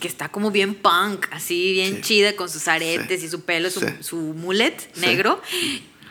Que 0.01 0.09
está 0.09 0.27
como 0.27 0.51
bien 0.51 0.75
punk, 0.75 1.25
así 1.31 1.71
bien 1.71 1.95
Sí. 1.97 2.01
chida 2.01 2.35
con 2.35 2.49
sus 2.49 2.67
aretes 2.67 3.21
Sí. 3.21 3.27
y 3.27 3.29
su 3.29 3.41
pelo, 3.45 3.69
su, 3.69 3.79
su 4.01 4.17
mullet 4.17 4.77
Sí. 4.93 4.99
negro. 5.01 5.41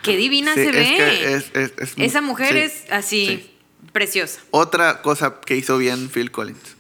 Qué 0.03 0.17
divina 0.17 0.55
se 0.55 0.69
es 0.71 0.73
ve. 0.75 1.35
es- 1.35 1.73
es- 1.77 1.93
Esa 1.99 2.23
mujer 2.23 2.57
es 2.57 2.85
así, 2.91 3.27
sí. 3.27 3.51
preciosa. 3.93 4.41
Otra 4.53 5.03
cosa 5.03 5.39
que 5.45 5.55
hizo 5.57 5.77
bien 5.77 6.09
Phil 6.09 6.31
Collins. 6.31 6.77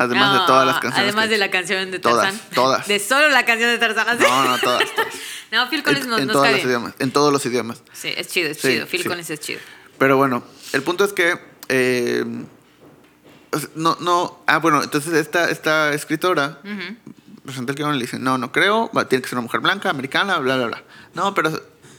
Además 0.00 0.40
de 0.40 0.46
todas 0.46 0.66
las 0.66 0.80
canciones. 0.80 1.08
Además 1.12 1.28
de 1.30 1.38
la 1.38 1.50
canción 1.50 1.90
de 1.90 1.98
Todas, 1.98 2.24
Tarzán. 2.32 2.54
todas. 2.54 2.88
De 2.88 2.98
solo 2.98 3.28
la 3.28 3.44
canción 3.44 3.70
de 3.70 3.78
Tarzán. 3.78 4.18
No, 4.18 4.44
no, 4.48 4.58
todas, 4.58 4.84
todas. 4.94 5.14
No, 5.52 5.68
Phil 5.68 5.82
Collins 5.82 6.04
en, 6.04 6.10
nos, 6.10 6.20
en 6.20 6.26
nos 6.28 6.32
todos 6.34 6.44
cae 6.46 6.52
los 6.52 6.60
bien. 6.62 6.68
idiomas. 6.70 6.94
En 7.00 7.10
todos 7.10 7.32
los 7.32 7.44
idiomas. 7.46 7.82
Sí, 7.92 8.12
es 8.16 8.28
chido, 8.28 8.50
es 8.50 8.58
Sí, 8.60 8.68
chido. 8.68 8.86
Phil 8.86 9.02
sí. 9.02 9.08
Collins 9.08 9.30
es 9.30 9.40
chido. 9.40 9.58
Pero 9.98 10.16
bueno, 10.16 10.44
el 10.72 10.82
punto 10.82 11.04
es 11.04 11.12
que. 11.12 11.38
eh, 11.68 12.24
no, 13.74 13.96
no. 14.00 14.42
Ah, 14.46 14.58
bueno, 14.58 14.82
entonces 14.82 15.12
esta, 15.14 15.50
esta 15.50 15.92
escritora 15.92 16.60
presenta 17.44 17.72
el 17.72 17.76
guion 17.76 17.94
y 17.94 17.98
le 17.98 18.04
dice: 18.04 18.18
No, 18.18 18.38
no 18.38 18.52
creo. 18.52 18.90
tiene 19.08 19.22
que 19.22 19.28
ser 19.28 19.36
una 19.38 19.42
mujer 19.42 19.60
blanca, 19.60 19.90
americana, 19.90 20.38
bla, 20.38 20.56
bla, 20.56 20.66
bla. 20.66 20.82
No, 21.14 21.34
pero. 21.34 21.50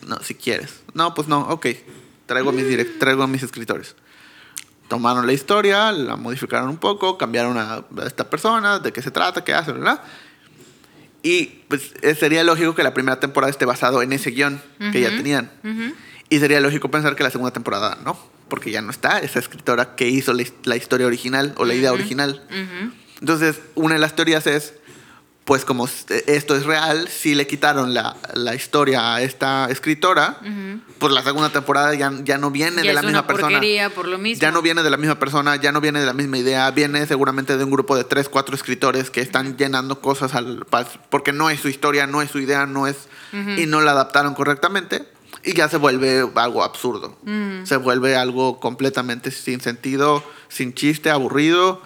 No, 0.07 0.19
si 0.23 0.33
quieres. 0.35 0.79
No, 0.93 1.13
pues 1.13 1.27
no, 1.27 1.41
ok. 1.41 1.67
Traigo 2.25 2.49
a 2.49 2.53
mis, 2.53 2.65
direct- 2.65 2.97
traigo 2.99 3.21
a 3.23 3.27
mis 3.27 3.43
escritores. 3.43 3.95
Tomaron 4.91 5.25
la 5.25 5.32
historia, 5.32 5.89
la 5.93 6.17
modificaron 6.17 6.67
un 6.67 6.75
poco, 6.75 7.17
cambiaron 7.17 7.58
a, 7.58 7.86
esta 8.06 8.30
persona, 8.30 8.80
de 8.80 8.91
qué 8.91 9.01
se 9.01 9.10
trata, 9.10 9.41
qué 9.41 9.54
hace, 9.54 9.71
bla. 9.71 10.04
Y 11.23 11.45
pues 11.69 11.93
eh, 12.01 12.13
sería 12.13 12.43
lógico 12.43 12.75
que 12.75 12.84
la 12.84 12.93
primera 12.93 13.17
temporada 13.17 13.49
esté 13.49 13.63
basado 13.63 14.01
en 14.01 14.12
ese 14.12 14.32
guion 14.32 14.62
que 14.91 14.99
ya 14.99 15.08
tenían. 15.08 15.49
Y 16.27 16.39
sería 16.39 16.60
lógico 16.60 16.91
pensar 16.91 17.15
que 17.15 17.23
la 17.23 17.30
segunda 17.30 17.54
temporada 17.54 17.99
no. 18.04 18.19
porque 18.49 18.69
ya 18.69 18.82
no 18.82 18.91
está 18.91 19.19
esa 19.19 19.39
escritora 19.39 19.95
que 19.95 20.10
hizo 20.10 20.34
la, 20.34 20.43
la 20.65 20.75
historia 20.75 21.08
original 21.08 21.54
o 21.56 21.63
la 21.63 21.73
idea 21.73 21.93
original. 21.93 22.45
Entonces, 23.21 23.62
una 23.75 23.93
de 23.93 24.01
las 24.01 24.13
teorías 24.13 24.45
es, 24.45 24.73
pues 25.51 25.65
como 25.65 25.83
s- 25.85 26.05
esto 26.27 26.55
es 26.55 26.63
real, 26.65 27.09
si 27.09 27.35
le 27.35 27.45
quitaron 27.45 27.93
la, 27.93 28.15
la 28.35 28.55
historia 28.55 29.15
a 29.15 29.21
esta 29.21 29.67
escritora, 29.69 30.37
pues 30.97 31.11
la 31.11 31.23
segunda 31.23 31.49
temporada 31.49 31.93
ya, 31.93 32.09
ya 32.23 32.37
no 32.37 32.51
viene 32.51 32.77
de 32.83 32.93
la 32.93 33.01
misma 33.07 33.27
persona. 33.27 33.59
por 33.89 34.07
lo 34.07 34.17
mismo. 34.17 34.39
Ya 34.39 34.51
no 34.51 34.61
viene 34.61 34.81
de 34.81 34.89
la 34.89 34.95
misma 34.95 35.19
persona, 35.19 35.57
ya 35.57 35.73
no 35.73 35.81
viene 35.81 35.99
de 35.99 36.05
la 36.05 36.13
misma 36.13 36.37
idea, 36.37 36.71
viene 36.71 37.05
seguramente 37.05 37.57
de 37.57 37.65
un 37.65 37.71
grupo 37.71 37.97
de 37.97 38.05
tres, 38.05 38.29
cuatro 38.29 38.55
escritores 38.55 39.09
que 39.09 39.19
están 39.19 39.57
llenando 39.57 39.99
cosas 39.99 40.35
al 40.35 40.65
porque 41.09 41.33
no 41.33 41.49
es 41.49 41.59
su 41.59 41.67
historia, 41.67 42.07
no 42.07 42.21
es 42.21 42.31
su 42.31 42.39
idea, 42.39 42.65
no 42.65 42.87
es 42.87 42.95
y 43.59 43.65
no 43.65 43.81
la 43.81 43.91
adaptaron 43.91 44.33
correctamente 44.35 45.05
y 45.43 45.53
ya 45.53 45.67
se 45.67 45.75
vuelve 45.75 46.25
algo 46.35 46.63
absurdo. 46.63 47.17
Se 47.65 47.75
vuelve 47.75 48.15
algo 48.15 48.61
completamente 48.61 49.31
sin 49.31 49.59
sentido, 49.59 50.23
sin 50.47 50.73
chiste, 50.73 51.09
aburrido, 51.09 51.81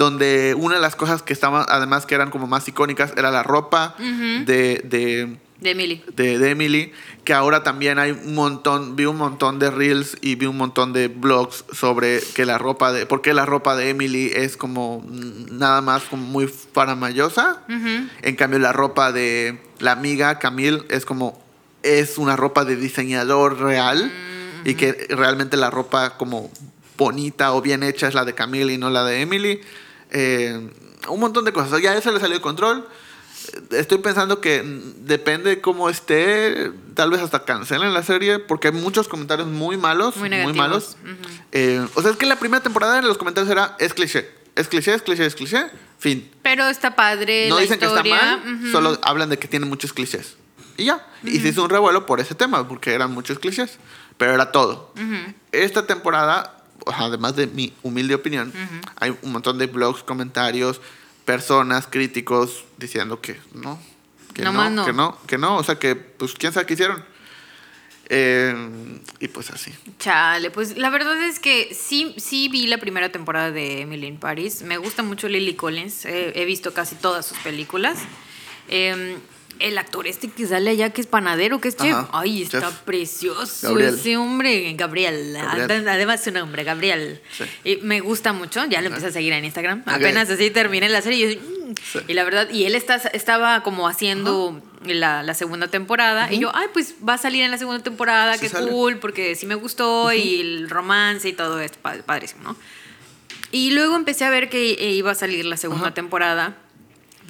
donde 0.00 0.56
una 0.56 0.76
de 0.76 0.80
las 0.80 0.96
cosas 0.96 1.22
que 1.22 1.34
estaban 1.34 1.66
además 1.68 2.06
que 2.06 2.14
eran 2.14 2.30
como 2.30 2.46
más 2.46 2.66
icónicas 2.66 3.12
era 3.18 3.30
la 3.30 3.42
ropa 3.42 3.94
de, 3.98 4.80
de 4.82 5.36
De 5.60 5.72
Emily. 5.72 6.02
de, 6.16 6.38
de 6.38 6.50
Emily, 6.52 6.92
que 7.24 7.34
ahora 7.34 7.62
también 7.62 7.98
hay 7.98 8.12
un 8.12 8.34
montón, 8.34 8.96
vi 8.96 9.04
un 9.04 9.18
montón 9.18 9.58
de 9.58 9.70
reels 9.70 10.16
y 10.22 10.36
vi 10.36 10.46
un 10.46 10.56
montón 10.56 10.94
de 10.94 11.08
blogs 11.08 11.66
sobre 11.70 12.22
que 12.34 12.46
la 12.46 12.56
ropa 12.56 12.94
de, 12.94 13.04
por 13.04 13.20
qué 13.20 13.34
la 13.34 13.44
ropa 13.44 13.76
de 13.76 13.90
Emily 13.90 14.30
es 14.34 14.56
como 14.56 15.00
mm, 15.06 15.58
nada 15.58 15.82
más 15.82 16.04
como 16.04 16.24
muy 16.24 16.48
faramayosa. 16.48 17.60
En 17.68 18.36
cambio 18.36 18.58
la 18.58 18.72
ropa 18.72 19.12
de 19.12 19.60
la 19.80 19.92
amiga 19.92 20.38
Camille 20.38 20.82
es 20.88 21.04
como, 21.04 21.38
es 21.82 22.16
una 22.16 22.36
ropa 22.36 22.64
de 22.64 22.76
diseñador 22.76 23.60
real 23.60 24.10
y 24.64 24.76
que 24.76 25.08
realmente 25.10 25.58
la 25.58 25.68
ropa 25.68 26.16
como 26.16 26.50
bonita 26.96 27.52
o 27.52 27.60
bien 27.60 27.82
hecha 27.82 28.08
es 28.08 28.14
la 28.14 28.24
de 28.24 28.34
Camille 28.34 28.72
y 28.72 28.78
no 28.78 28.88
la 28.88 29.04
de 29.04 29.20
Emily. 29.20 29.60
Eh, 30.10 30.70
un 31.08 31.20
montón 31.20 31.44
de 31.44 31.52
cosas. 31.52 31.80
Ya 31.80 31.96
eso 31.96 32.10
le 32.12 32.20
salió 32.20 32.36
de 32.36 32.42
control. 32.42 32.86
Estoy 33.70 33.98
pensando 33.98 34.40
que 34.40 34.62
depende 34.98 35.50
de 35.50 35.60
cómo 35.60 35.88
esté, 35.88 36.72
tal 36.94 37.10
vez 37.10 37.20
hasta 37.20 37.44
cancelen 37.44 37.94
la 37.94 38.02
serie, 38.02 38.38
porque 38.38 38.68
hay 38.68 38.74
muchos 38.74 39.08
comentarios 39.08 39.48
muy 39.48 39.76
malos, 39.76 40.16
Muy 40.16 40.28
muy, 40.28 40.52
malos. 40.52 40.96
Eh, 41.52 41.84
o 41.94 42.02
sea, 42.02 42.10
es 42.10 42.16
que 42.16 42.26
la 42.26 42.36
primera 42.36 42.62
temporada 42.62 42.98
en 42.98 43.06
los 43.06 43.16
comentarios 43.16 43.50
era, 43.50 43.76
es 43.78 43.94
cliché, 43.94 44.30
es 44.54 44.68
cliché, 44.68 44.94
es 44.94 45.02
cliché, 45.02 45.24
es 45.24 45.34
cliché, 45.34 45.66
fin. 45.98 46.30
Pero 46.42 46.68
está 46.68 46.94
padre 46.94 47.48
no 47.48 47.56
la 47.56 47.62
dicen 47.62 47.82
historia. 47.82 48.02
que 48.02 48.10
está 48.10 48.46
mal, 48.46 48.72
solo 48.72 48.98
hablan 49.02 49.30
de 49.30 49.38
que 49.38 49.48
tiene 49.48 49.64
muchos 49.66 49.92
clichés. 49.92 50.36
Y 50.76 50.84
ya, 50.84 51.06
y 51.24 51.40
se 51.40 51.48
hizo 51.48 51.64
un 51.64 51.70
revuelo 51.70 52.06
por 52.06 52.20
ese 52.20 52.34
tema, 52.34 52.66
porque 52.68 52.92
eran 52.92 53.10
muchos 53.12 53.38
clichés, 53.38 53.78
pero 54.16 54.34
era 54.34 54.52
todo. 54.52 54.92
Esta 55.52 55.86
temporada, 55.86 56.59
además 56.86 57.36
de 57.36 57.46
mi 57.46 57.72
humilde 57.82 58.14
opinión, 58.14 58.52
hay 58.96 59.16
un 59.22 59.32
montón 59.32 59.58
de 59.58 59.66
blogs, 59.66 60.02
comentarios, 60.02 60.80
personas, 61.24 61.86
críticos 61.86 62.64
diciendo 62.78 63.20
que 63.20 63.40
no, 63.54 63.80
que 64.34 64.42
No 64.42 64.52
no, 64.52 64.84
que 64.84 64.92
no, 64.92 65.18
que 65.26 65.38
no, 65.38 65.56
o 65.56 65.62
sea 65.62 65.78
que, 65.78 65.94
pues, 65.94 66.34
quién 66.34 66.52
sabe 66.52 66.66
qué 66.66 66.74
hicieron. 66.74 67.04
Eh, 68.12 68.52
y 69.20 69.28
pues 69.28 69.50
así. 69.50 69.72
Chale, 70.00 70.50
pues 70.50 70.76
la 70.76 70.90
verdad 70.90 71.22
es 71.22 71.38
que 71.38 71.72
sí, 71.74 72.12
sí 72.18 72.48
vi 72.48 72.66
la 72.66 72.78
primera 72.78 73.12
temporada 73.12 73.52
de 73.52 73.82
Emily 73.82 74.08
in 74.08 74.18
Paris. 74.18 74.62
Me 74.62 74.78
gusta 74.78 75.04
mucho 75.04 75.28
Lily 75.28 75.54
Collins. 75.54 76.04
eh, 76.06 76.32
he 76.34 76.44
visto 76.44 76.74
casi 76.74 76.96
todas 76.96 77.24
sus 77.24 77.38
películas. 77.38 77.98
Eh, 78.66 79.16
el 79.60 79.78
actor 79.78 80.06
este 80.06 80.28
que 80.30 80.46
sale 80.46 80.70
allá, 80.70 80.90
que 80.90 81.00
es 81.00 81.06
panadero, 81.06 81.60
que 81.60 81.68
es 81.68 81.76
chef. 81.76 81.92
Ajá, 81.94 82.08
Ay, 82.12 82.42
está 82.42 82.60
chef. 82.60 82.74
precioso 82.80 83.68
Gabriel. 83.68 83.94
ese 83.94 84.16
hombre. 84.16 84.72
Gabriel. 84.74 85.32
Gabriel. 85.34 85.88
Además 85.88 86.22
su 86.24 86.30
nombre, 86.30 86.64
Gabriel. 86.64 87.20
Sí. 87.36 87.44
Y 87.64 87.76
me 87.78 88.00
gusta 88.00 88.32
mucho. 88.32 88.64
Ya 88.66 88.80
lo 88.80 88.88
empecé 88.88 89.06
a 89.06 89.10
seguir 89.12 89.32
en 89.32 89.44
Instagram. 89.44 89.82
Apenas 89.86 90.28
así 90.30 90.50
terminé 90.50 90.88
la 90.88 91.02
serie. 91.02 91.30
Y, 91.30 91.34
yo, 91.36 91.40
mm. 91.40 91.74
Sí. 91.92 91.98
y 92.08 92.14
la 92.14 92.24
verdad, 92.24 92.50
y 92.50 92.64
él 92.64 92.74
está, 92.74 92.96
estaba 92.96 93.62
como 93.62 93.86
haciendo 93.86 94.60
la, 94.84 95.22
la 95.22 95.34
segunda 95.34 95.68
temporada. 95.68 96.32
Y 96.32 96.38
yo, 96.40 96.50
ay, 96.54 96.66
pues 96.72 96.94
va 97.08 97.14
a 97.14 97.18
salir 97.18 97.42
en 97.44 97.50
la 97.50 97.58
segunda 97.58 97.82
temporada. 97.82 98.34
Sí 98.34 98.40
qué 98.40 98.48
sale. 98.48 98.70
cool, 98.70 98.96
porque 98.98 99.36
sí 99.36 99.46
me 99.46 99.54
gustó. 99.54 100.12
Y 100.12 100.40
el 100.40 100.68
romance 100.70 101.28
y 101.28 101.32
todo 101.32 101.60
esto. 101.60 101.78
pa- 101.80 101.94
Padrísimo, 102.04 102.42
¿no? 102.42 102.56
Y 103.52 103.72
luego 103.72 103.96
empecé 103.96 104.24
a 104.24 104.30
ver 104.30 104.48
que 104.48 104.72
eh, 104.72 104.90
iba 104.92 105.10
a 105.10 105.14
salir 105.14 105.44
la 105.44 105.56
segunda 105.56 105.92
temporada, 105.92 106.56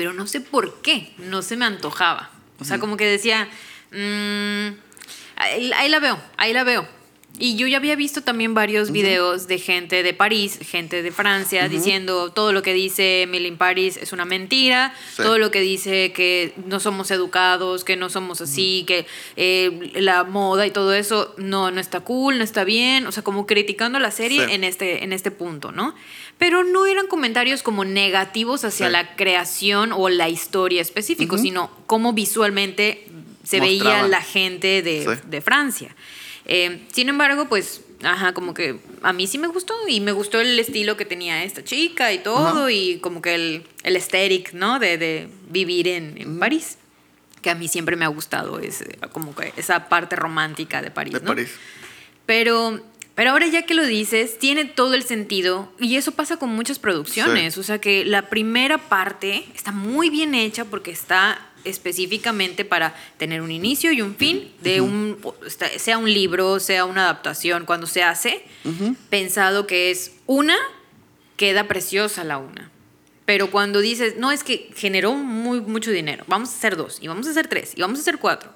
pero 0.00 0.14
no 0.14 0.26
sé 0.26 0.40
por 0.40 0.80
qué, 0.80 1.12
no 1.18 1.42
se 1.42 1.58
me 1.58 1.66
antojaba. 1.66 2.30
O 2.58 2.64
sea, 2.64 2.78
como 2.78 2.96
que 2.96 3.04
decía, 3.04 3.46
mm, 3.92 4.68
ahí, 5.36 5.70
ahí 5.74 5.90
la 5.90 6.00
veo, 6.00 6.18
ahí 6.38 6.54
la 6.54 6.64
veo. 6.64 6.88
Y 7.38 7.56
yo 7.56 7.66
ya 7.66 7.78
había 7.78 7.96
visto 7.96 8.20
también 8.20 8.52
varios 8.52 8.90
videos 8.90 9.46
de 9.48 9.58
gente 9.58 10.02
de 10.02 10.12
París, 10.12 10.58
gente 10.60 11.02
de 11.02 11.10
Francia, 11.10 11.68
diciendo 11.70 12.30
todo 12.32 12.52
lo 12.52 12.60
que 12.62 12.74
dice 12.74 13.22
Emily 13.22 13.46
in 13.48 13.56
Paris 13.56 13.96
es 13.96 14.12
una 14.12 14.26
mentira, 14.26 14.92
Sí. 15.16 15.22
todo 15.22 15.38
lo 15.38 15.50
que 15.50 15.60
dice 15.60 16.12
que 16.12 16.52
no 16.66 16.80
somos 16.80 17.10
educados, 17.10 17.82
que 17.82 17.96
no 17.96 18.10
somos 18.10 18.42
así, 18.42 18.84
que 18.86 19.06
eh, 19.36 19.90
la 19.94 20.24
moda 20.24 20.66
y 20.66 20.70
todo 20.70 20.92
eso 20.92 21.34
no, 21.38 21.70
no 21.70 21.80
está 21.80 22.00
cool, 22.00 22.36
no 22.36 22.44
está 22.44 22.64
bien, 22.64 23.06
o 23.06 23.12
sea, 23.12 23.22
como 23.22 23.46
criticando 23.46 23.98
la 24.00 24.10
serie 24.10 24.46
Sí. 24.46 24.52
en, 24.52 24.62
este, 24.64 25.02
en 25.02 25.14
este 25.14 25.30
punto, 25.30 25.72
¿no? 25.72 25.94
Pero 26.36 26.62
no 26.62 26.84
eran 26.84 27.06
comentarios 27.06 27.62
como 27.62 27.84
negativos 27.86 28.64
hacia 28.64 28.86
Sí. 28.88 28.92
la 28.92 29.16
creación 29.16 29.92
o 29.92 30.10
la 30.10 30.28
historia 30.28 30.82
específico, 30.82 31.38
sino 31.38 31.70
cómo 31.86 32.12
visualmente 32.12 33.06
se 33.44 33.60
veía 33.60 34.02
la 34.08 34.20
gente 34.20 34.82
de, 34.82 35.18
de 35.24 35.40
Francia. 35.40 35.94
Eh, 36.46 36.86
sin 36.92 37.08
embargo, 37.08 37.48
pues, 37.48 37.82
ajá, 38.02 38.32
como 38.32 38.54
que 38.54 38.80
a 39.02 39.12
mí 39.12 39.26
sí 39.26 39.38
me 39.38 39.46
gustó 39.46 39.74
y 39.88 40.00
me 40.00 40.12
gustó 40.12 40.40
el 40.40 40.58
estilo 40.58 40.96
que 40.96 41.04
tenía 41.04 41.44
esta 41.44 41.62
chica 41.62 42.12
y 42.12 42.18
todo 42.18 42.46
Ajá. 42.64 42.72
y 42.72 42.98
como 42.98 43.22
que 43.22 43.34
el, 43.34 43.64
el 43.82 43.94
aesthetic, 43.96 44.52
¿no? 44.52 44.78
De, 44.78 44.98
de 44.98 45.28
vivir 45.48 45.88
en, 45.88 46.16
en 46.16 46.38
París. 46.38 46.78
Que 47.42 47.50
a 47.50 47.54
mí 47.54 47.68
siempre 47.68 47.96
me 47.96 48.04
ha 48.04 48.08
gustado 48.08 48.58
ese, 48.58 48.98
como 49.12 49.34
que 49.34 49.52
esa 49.56 49.88
parte 49.88 50.14
romántica 50.16 50.82
de 50.82 50.90
París, 50.90 51.14
De 51.14 51.20
¿no? 51.20 51.26
París. 51.28 51.50
Pero, 52.26 52.80
pero 53.14 53.30
ahora 53.30 53.46
ya 53.46 53.62
que 53.62 53.74
lo 53.74 53.86
dices, 53.86 54.38
tiene 54.38 54.66
todo 54.66 54.94
el 54.94 55.02
sentido. 55.04 55.72
Y 55.78 55.96
eso 55.96 56.12
pasa 56.12 56.36
con 56.36 56.50
muchas 56.50 56.78
producciones. 56.78 57.56
O 57.58 57.62
sea 57.62 57.80
que 57.80 58.04
la 58.04 58.28
primera 58.28 58.76
parte 58.76 59.46
está 59.54 59.72
muy 59.72 60.10
bien 60.10 60.34
hecha 60.34 60.64
porque 60.66 60.90
está 60.90 61.49
específicamente 61.64 62.64
para 62.64 62.94
tener 63.18 63.42
un 63.42 63.50
inicio 63.50 63.92
y 63.92 64.02
un 64.02 64.14
fin 64.16 64.52
de 64.62 64.80
un 64.80 65.18
sea 65.78 65.98
un 65.98 66.12
libro 66.12 66.60
sea 66.60 66.84
una 66.84 67.04
adaptación 67.04 67.64
cuando 67.66 67.86
se 67.86 68.02
hace 68.02 68.44
pensado 69.10 69.66
que 69.66 69.90
es 69.90 70.12
una 70.26 70.56
queda 71.36 71.68
preciosa 71.68 72.24
la 72.24 72.38
una. 72.38 72.70
Pero 73.26 73.50
cuando 73.50 73.80
dices 73.80 74.16
no 74.16 74.32
es 74.32 74.42
que 74.44 74.70
generó 74.74 75.14
muy 75.14 75.60
mucho 75.60 75.90
dinero 75.90 76.24
vamos 76.26 76.50
a 76.50 76.52
hacer 76.56 76.76
dos 76.76 76.98
y 77.00 77.08
vamos 77.08 77.26
a 77.26 77.30
hacer 77.30 77.46
tres 77.48 77.72
y 77.76 77.80
vamos 77.82 77.98
a 77.98 78.02
hacer 78.02 78.18
cuatro 78.18 78.52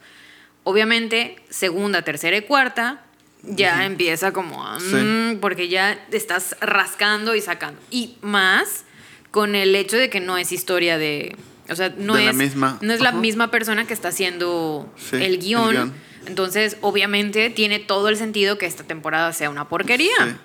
obviamente 0.64 1.36
segunda 1.50 2.02
tercera 2.02 2.36
y 2.36 2.42
cuarta 2.42 3.04
ya 3.42 3.84
empieza 3.84 4.32
como 4.32 4.66
a, 4.66 4.80
Sí. 4.80 4.94
mm, 4.96 5.38
porque 5.40 5.68
ya 5.68 6.02
estás 6.10 6.56
rascando 6.62 7.34
y 7.34 7.42
sacando. 7.42 7.78
Y 7.90 8.16
más 8.22 8.84
con 9.30 9.54
el 9.54 9.74
hecho 9.76 9.98
de 9.98 10.08
que 10.08 10.20
no 10.20 10.38
es 10.38 10.50
historia 10.50 10.96
de 10.96 11.36
o 11.70 11.74
sea 11.76 11.94
no 11.96 12.14
De 12.14 12.24
la 12.24 12.30
es 12.30 12.36
misma- 12.36 12.78
no 12.80 12.92
es 12.92 13.00
la 13.00 13.12
misma 13.12 13.50
persona 13.50 13.86
que 13.86 13.94
está 13.94 14.08
haciendo 14.08 14.92
Sí, 14.96 15.16
el 15.16 15.22
el 15.22 15.38
guion 15.38 15.70
guion. 15.70 15.92
entonces 16.26 16.76
obviamente 16.80 17.50
tiene 17.50 17.78
todo 17.78 18.08
el 18.08 18.16
sentido 18.16 18.58
que 18.58 18.66
esta 18.66 18.84
temporada 18.84 19.32
sea 19.32 19.50
una 19.50 19.68
porquería 19.68 20.12
Sí. 20.24 20.36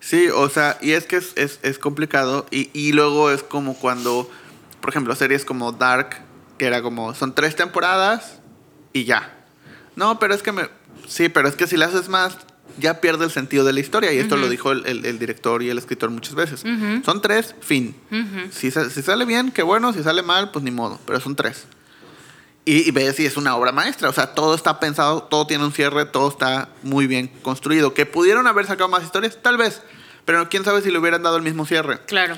Sí, 0.00 0.28
o 0.28 0.50
sea, 0.50 0.76
y 0.82 0.90
es 0.92 1.06
que 1.06 1.16
es, 1.16 1.32
es, 1.36 1.60
es 1.62 1.78
complicado. 1.78 2.44
Y, 2.50 2.68
y 2.74 2.92
luego 2.92 3.30
es 3.30 3.42
como 3.42 3.74
cuando, 3.74 4.30
por 4.82 4.90
ejemplo, 4.90 5.14
series 5.14 5.46
como 5.46 5.72
Dark, 5.72 6.18
que 6.58 6.66
era 6.66 6.82
como, 6.82 7.14
son 7.14 7.34
tres 7.34 7.56
temporadas 7.56 8.38
y 8.92 9.04
ya. 9.04 9.32
No, 9.96 10.18
pero 10.18 10.34
es 10.34 10.42
que 10.42 10.52
me... 10.52 10.68
Sí, 11.08 11.30
pero 11.30 11.48
es 11.48 11.56
que 11.56 11.66
si 11.66 11.78
le 11.78 11.86
haces 11.86 12.10
más, 12.10 12.36
ya 12.78 13.00
pierde 13.00 13.24
el 13.24 13.30
sentido 13.30 13.64
de 13.64 13.72
la 13.72 13.80
historia. 13.80 14.12
Y 14.12 14.18
esto 14.18 14.36
lo 14.36 14.48
dijo 14.48 14.72
el, 14.72 14.84
el- 14.86 15.04
el 15.04 15.18
director 15.18 15.62
y 15.62 15.70
el 15.70 15.78
escritor 15.78 16.10
muchas 16.10 16.34
veces. 16.34 16.64
Son 17.04 17.20
tres, 17.22 17.54
fin. 17.60 17.94
si, 18.50 18.70
sa- 18.70 18.90
si 18.90 19.02
sale 19.02 19.24
bien, 19.24 19.50
qué 19.52 19.62
bueno. 19.62 19.92
Si 19.92 20.02
sale 20.02 20.22
mal, 20.22 20.50
pues 20.50 20.64
ni 20.64 20.70
modo. 20.70 20.98
Pero 21.06 21.20
son 21.20 21.36
tres. 21.36 21.66
Y, 22.66 22.88
y 22.88 22.90
ves 22.92 23.16
si 23.16 23.26
es 23.26 23.36
una 23.36 23.56
obra 23.56 23.72
maestra. 23.72 24.08
O 24.08 24.12
sea, 24.12 24.28
todo 24.34 24.54
está 24.54 24.80
pensado, 24.80 25.22
todo 25.24 25.46
tiene 25.46 25.64
un 25.64 25.72
cierre, 25.72 26.06
todo 26.06 26.28
está 26.28 26.70
muy 26.82 27.06
bien 27.06 27.28
construido. 27.42 27.92
Que 27.94 28.06
pudieron 28.06 28.46
haber 28.46 28.66
sacado 28.66 28.88
más 28.88 29.02
historias, 29.04 29.36
tal 29.42 29.56
vez. 29.58 29.82
Pero 30.24 30.48
quién 30.48 30.64
sabe 30.64 30.80
si 30.80 30.90
le 30.90 30.98
hubieran 30.98 31.22
dado 31.22 31.36
el 31.36 31.42
mismo 31.42 31.66
cierre. 31.66 32.00
claro 32.06 32.36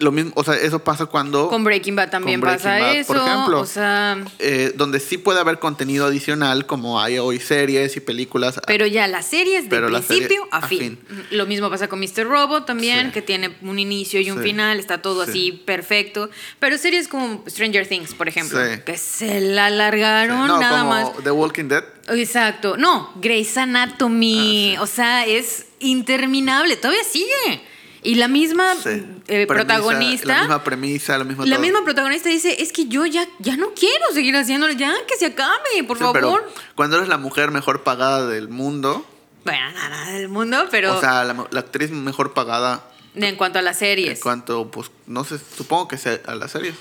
Lo 0.00 0.12
mismo, 0.12 0.30
o 0.36 0.44
sea, 0.44 0.54
eso 0.54 0.78
pasa 0.84 1.06
cuando. 1.06 1.48
con 1.48 1.64
Breaking 1.64 1.96
Bad 1.96 2.10
también 2.10 2.40
Breaking 2.40 2.58
pasa 2.62 2.78
Bad, 2.78 2.94
eso 2.96 3.12
por 3.14 3.16
ejemplo. 3.26 3.60
o 3.60 3.66
sea 3.66 4.16
eh, 4.38 4.72
donde 4.76 5.00
sí 5.00 5.18
puede 5.18 5.40
haber 5.40 5.58
contenido 5.58 6.06
adicional, 6.06 6.66
como 6.66 7.00
hay 7.00 7.18
hoy 7.18 7.40
series 7.40 7.96
y 7.96 8.00
películas. 8.00 8.60
Pero 8.66 8.86
ya 8.86 9.08
las 9.08 9.26
series 9.26 9.68
de 9.68 9.80
principio 9.80 10.02
serie 10.18 10.38
a, 10.52 10.58
a 10.58 10.68
fin. 10.68 11.00
Lo 11.32 11.46
mismo 11.46 11.68
pasa 11.68 11.88
con 11.88 11.98
Mr. 11.98 12.28
Robot 12.28 12.64
también, 12.64 13.06
Sí. 13.06 13.12
que 13.14 13.22
tiene 13.22 13.56
un 13.62 13.80
inicio 13.80 14.20
y 14.20 14.30
un 14.30 14.38
Sí. 14.38 14.44
final, 14.44 14.78
está 14.78 15.02
todo 15.02 15.24
Sí. 15.24 15.30
así 15.30 15.52
perfecto. 15.52 16.30
Pero 16.60 16.78
series 16.78 17.08
como 17.08 17.42
Stranger 17.48 17.86
Things, 17.88 18.14
por 18.14 18.28
ejemplo, 18.28 18.60
que 18.86 18.96
se 18.96 19.40
la 19.40 19.66
alargaron 19.66 20.46
no, 20.46 20.60
nada 20.60 20.78
como 20.78 20.90
más. 20.90 21.24
The 21.24 21.32
Walking 21.32 21.64
Dead. 21.68 21.82
Exacto. 22.10 22.76
No, 22.76 23.10
Grey's 23.16 23.56
Anatomy. 23.56 24.76
O 24.78 24.86
sea, 24.86 25.26
es 25.26 25.66
interminable, 25.80 26.76
todavía 26.76 27.02
sigue. 27.04 27.62
Y 28.02 28.14
la 28.14 28.28
misma 28.28 28.74
Sí. 28.76 28.90
eh, 28.90 29.04
Premisa, 29.26 29.46
protagonista. 29.46 30.26
La 30.28 30.38
misma 30.40 30.64
premisa, 30.64 31.18
lo 31.18 31.24
mismo 31.24 31.44
La 31.44 31.56
todo. 31.56 31.62
misma 31.62 31.82
protagonista 31.84 32.28
dice, 32.28 32.62
es 32.62 32.72
que 32.72 32.86
yo 32.86 33.04
ya, 33.06 33.26
ya 33.40 33.56
no 33.56 33.74
quiero 33.74 34.04
seguir 34.12 34.36
haciéndolo, 34.36 34.72
ya 34.72 34.94
que 35.06 35.16
se 35.16 35.26
acabe, 35.26 35.82
por 35.86 35.96
Sí, 35.98 36.04
favor. 36.04 36.14
pero 36.20 36.52
cuando 36.74 36.96
eres 36.96 37.08
la 37.08 37.18
mujer 37.18 37.50
mejor 37.50 37.82
pagada 37.82 38.26
del 38.26 38.48
mundo, 38.48 39.04
Bueno, 39.44 39.70
nada, 39.72 40.10
del 40.12 40.28
mundo, 40.28 40.66
pero 40.70 40.96
o 40.96 41.00
sea, 41.00 41.24
la, 41.24 41.46
la 41.50 41.60
actriz 41.60 41.90
mejor 41.90 42.34
pagada 42.34 42.84
en 43.14 43.34
cuanto 43.36 43.58
a 43.58 43.62
las 43.62 43.76
en 43.82 43.88
series. 43.88 44.20
cuanto, 44.20 44.70
pues, 44.70 44.90
no 45.06 45.24
sé, 45.24 45.38
supongo 45.56 45.88
que 45.88 45.96
sea 45.98 46.20
a 46.26 46.34
las 46.36 46.52
series. 46.52 46.74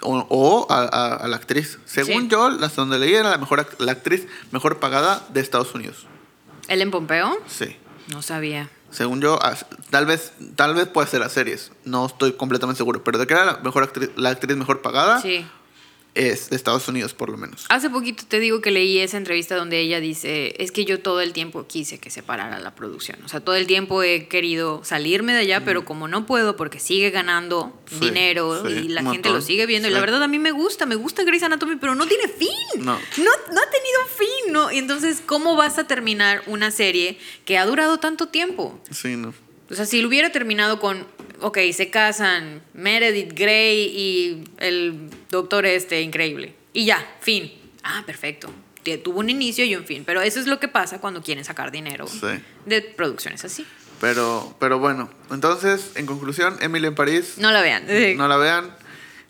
O, 0.00 0.16
o 0.30 0.66
a, 0.72 0.84
a- 0.84 1.16
a 1.16 1.28
la 1.28 1.36
actriz. 1.36 1.78
Según 1.84 2.22
Sí. 2.22 2.28
yo, 2.30 2.48
las 2.48 2.74
donde 2.74 2.98
leí 2.98 3.12
era 3.14 3.28
la 3.28 3.36
mejor 3.36 3.66
la 3.78 3.92
actriz 3.92 4.26
mejor 4.50 4.80
pagada 4.80 5.26
de 5.34 5.40
Estados 5.40 5.74
Unidos. 5.74 6.06
¿Ellen 6.68 6.90
Pompeo? 6.90 7.36
Sí. 7.46 7.76
No 8.08 8.22
sabía. 8.22 8.70
Según 8.92 9.20
yo, 9.20 9.38
tal 9.90 10.06
vez, 10.06 10.32
tal 10.54 10.74
vez 10.74 10.86
puede 10.86 11.08
ser 11.08 11.20
las 11.20 11.32
series. 11.32 11.72
No 11.84 12.06
estoy 12.06 12.34
completamente 12.34 12.76
seguro. 12.78 13.02
Pero 13.02 13.18
de 13.18 13.26
que 13.26 13.34
era 13.34 13.44
la 13.44 13.56
mejor 13.58 13.82
actriz, 13.82 14.10
la 14.16 14.28
actriz 14.30 14.56
mejor 14.56 14.82
pagada 14.82 15.20
Sí. 15.20 15.46
Es 16.14 16.50
de 16.50 16.56
Estados 16.56 16.86
Unidos, 16.88 17.14
por 17.14 17.30
lo 17.30 17.38
menos. 17.38 17.64
Hace 17.68 17.88
poquito 17.88 18.24
te 18.26 18.38
digo 18.38 18.60
que 18.60 18.70
leí 18.70 18.98
esa 18.98 19.16
entrevista 19.16 19.56
donde 19.56 19.80
ella 19.80 20.00
dice, 20.00 20.54
es 20.58 20.70
que 20.70 20.84
yo 20.84 21.00
todo 21.00 21.20
el 21.20 21.32
tiempo 21.32 21.66
quise 21.66 21.98
que 21.98 22.10
se 22.10 22.22
parara 22.22 22.60
la 22.60 22.74
producción. 22.74 23.18
O 23.24 23.28
sea, 23.28 23.40
todo 23.40 23.54
el 23.56 23.66
tiempo 23.66 24.02
he 24.02 24.28
querido 24.28 24.84
salirme 24.84 25.32
de 25.32 25.40
allá, 25.40 25.64
pero 25.64 25.84
como 25.84 26.08
no 26.08 26.26
puedo 26.26 26.56
porque 26.56 26.80
sigue 26.80 27.10
ganando 27.10 27.78
Sí, 27.88 28.00
dinero 28.00 28.62
sí, 28.66 28.72
y 28.72 28.88
la 28.88 29.00
gente 29.00 29.14
montón, 29.16 29.34
lo 29.34 29.40
sigue 29.40 29.66
viendo. 29.66 29.88
Y 29.88 29.90
la 29.90 30.00
verdad 30.00 30.22
a 30.22 30.28
mí 30.28 30.38
me 30.38 30.52
gusta, 30.52 30.86
me 30.86 30.96
gusta 30.96 31.24
Grey's 31.24 31.42
Anatomy, 31.42 31.76
pero 31.76 31.94
no 31.94 32.06
tiene 32.06 32.28
fin. 32.28 32.48
No. 32.84 32.92
No, 32.94 32.98
no 33.52 33.60
ha 33.60 33.70
tenido 33.70 34.00
fin, 34.16 34.52
¿no? 34.52 34.70
Y 34.70 34.78
entonces, 34.78 35.22
¿cómo 35.24 35.56
vas 35.56 35.78
a 35.78 35.86
terminar 35.86 36.42
una 36.46 36.70
serie 36.70 37.18
que 37.44 37.58
ha 37.58 37.64
durado 37.64 37.98
tanto 37.98 38.28
tiempo? 38.28 38.78
Sí, 38.90 39.16
no. 39.16 39.32
O 39.70 39.74
sea, 39.74 39.86
si 39.86 40.02
lo 40.02 40.08
hubiera 40.08 40.30
terminado 40.30 40.80
con, 40.80 41.06
ok, 41.40 41.58
se 41.72 41.88
casan 41.88 42.62
Meredith 42.74 43.32
Grey 43.32 43.86
y 43.86 44.44
el 44.58 45.08
doctor 45.32 45.66
este 45.66 46.00
increíble. 46.02 46.54
Y 46.72 46.84
ya, 46.84 47.04
fin. 47.20 47.52
Ah, 47.82 48.04
perfecto. 48.06 48.48
Tuvo 49.02 49.18
un 49.20 49.30
inicio 49.30 49.64
y 49.64 49.74
un 49.74 49.84
fin. 49.84 50.04
Pero 50.04 50.20
eso 50.22 50.38
es 50.38 50.46
lo 50.46 50.60
que 50.60 50.68
pasa 50.68 51.00
cuando 51.00 51.22
quieren 51.22 51.44
sacar 51.44 51.70
dinero 51.72 52.06
Sí. 52.06 52.26
de 52.66 52.82
producciones 52.82 53.44
así. 53.44 53.66
Pero, 54.00 54.54
pero 54.58 54.78
bueno, 54.78 55.08
entonces, 55.30 55.92
en 55.94 56.06
conclusión, 56.06 56.56
Emily 56.60 56.88
en 56.88 56.94
París, 56.94 57.34
No 57.38 57.50
la 57.52 57.62
vean. 57.62 57.84
Eh, 57.88 58.14
no 58.16 58.26
la 58.28 58.36
vean. 58.36 58.74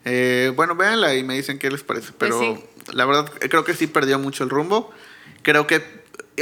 Eh, 0.04 0.52
bueno, 0.56 0.74
véanla 0.74 1.14
y 1.14 1.22
me 1.22 1.34
dicen 1.34 1.58
qué 1.58 1.70
les 1.70 1.82
parece. 1.82 2.12
Pues 2.12 2.30
Pero 2.32 2.56
sí. 2.86 2.92
la 2.94 3.04
verdad, 3.04 3.30
creo 3.50 3.64
que 3.64 3.74
sí 3.74 3.86
perdió 3.86 4.18
mucho 4.18 4.44
el 4.44 4.50
rumbo. 4.50 4.90
Creo 5.42 5.66
que, 5.66 5.82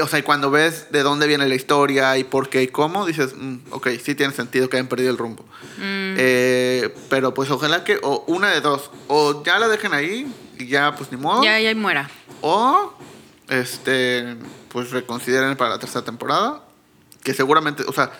o 0.02 0.06
sea, 0.06 0.18
y 0.20 0.22
cuando 0.22 0.50
ves 0.50 0.86
de 0.92 1.02
dónde 1.02 1.26
viene 1.26 1.48
la 1.48 1.54
historia 1.54 2.16
y 2.18 2.24
por 2.24 2.48
qué 2.48 2.62
y 2.62 2.68
cómo, 2.68 3.06
dices, 3.06 3.34
mm, 3.36 3.56
ok, 3.70 3.88
sí 4.02 4.14
tiene 4.14 4.32
sentido 4.32 4.68
que 4.68 4.76
hayan 4.76 4.88
perdido 4.88 5.10
el 5.10 5.18
rumbo. 5.18 5.44
Mm. 5.78 6.14
Eh, 6.18 6.94
pero 7.08 7.34
pues 7.34 7.50
ojalá 7.50 7.82
que, 7.84 7.98
o 8.02 8.24
una 8.28 8.50
de 8.50 8.60
dos, 8.60 8.90
o 9.08 9.42
ya 9.44 9.58
la 9.58 9.68
dejen 9.68 9.92
ahí 9.94 10.32
y 10.58 10.66
ya, 10.66 10.94
pues 10.94 11.10
ni 11.10 11.16
modo. 11.18 11.42
Ya, 11.42 11.58
ya 11.58 11.74
muera. 11.74 12.08
O, 12.40 12.94
este, 13.48 14.36
pues 14.68 14.90
reconsideren 14.92 15.56
para 15.56 15.70
la 15.70 15.78
tercera 15.78 16.04
temporada. 16.04 16.62
Que 17.22 17.34
seguramente, 17.34 17.82
o 17.86 17.92
sea, 17.92 18.12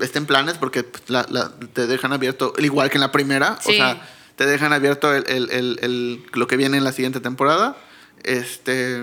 estén 0.00 0.26
planes 0.26 0.56
porque 0.58 0.82
pues, 0.82 1.04
la- 1.08 1.26
la- 1.28 1.52
te 1.72 1.86
dejan 1.86 2.12
abierto, 2.12 2.54
igual 2.58 2.90
que 2.90 2.96
en 2.96 3.02
la 3.02 3.12
primera. 3.12 3.58
O 3.64 3.70
Sí. 3.70 3.76
sea, 3.76 4.00
te 4.36 4.46
dejan 4.46 4.72
abierto 4.72 5.14
el- 5.14 5.24
el- 5.28 5.78
el- 5.82 6.26
lo 6.32 6.46
que 6.46 6.56
viene 6.56 6.76
en 6.78 6.84
la 6.84 6.92
siguiente 6.92 7.20
temporada. 7.20 7.76
Este. 8.24 9.00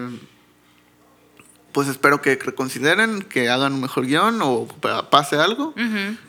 Pues 1.75 1.89
espero 1.89 2.21
que 2.21 2.37
reconsideren, 2.37 3.21
que 3.23 3.49
hagan 3.49 3.73
un 3.73 3.81
mejor 3.81 4.05
guion 4.05 4.39
o 4.41 4.65
pa- 4.65 5.09
pase 5.09 5.35
algo. 5.35 5.73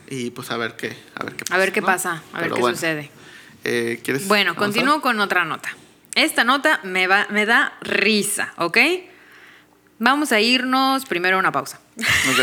Y 0.09 0.31
pues 0.31 0.51
a 0.51 0.57
ver 0.57 0.75
qué, 0.75 0.93
a 1.15 1.23
ver 1.23 1.35
qué 1.37 1.45
pasa. 1.45 1.55
A 1.55 1.57
ver 1.57 1.71
qué 1.71 1.79
¿no? 1.79 1.87
pasa, 1.87 2.21
a 2.33 2.41
ver 2.41 2.51
qué 2.51 2.59
bueno, 2.59 2.75
sucede. 2.75 3.09
eh, 3.63 4.01
¿quieres 4.03 4.27
Bueno, 4.27 4.55
continúo 4.55 4.99
con 5.01 5.17
otra 5.21 5.45
nota. 5.45 5.69
Esta 6.15 6.43
nota 6.43 6.81
me, 6.83 7.07
va, 7.07 7.27
me 7.29 7.45
da 7.45 7.77
risa, 7.79 8.53
¿ok? 8.57 8.77
Vamos 9.99 10.33
a 10.33 10.41
irnos 10.41 11.05
primero 11.05 11.37
a 11.37 11.39
una 11.39 11.53
pausa. 11.53 11.79
Ok. 11.97 12.39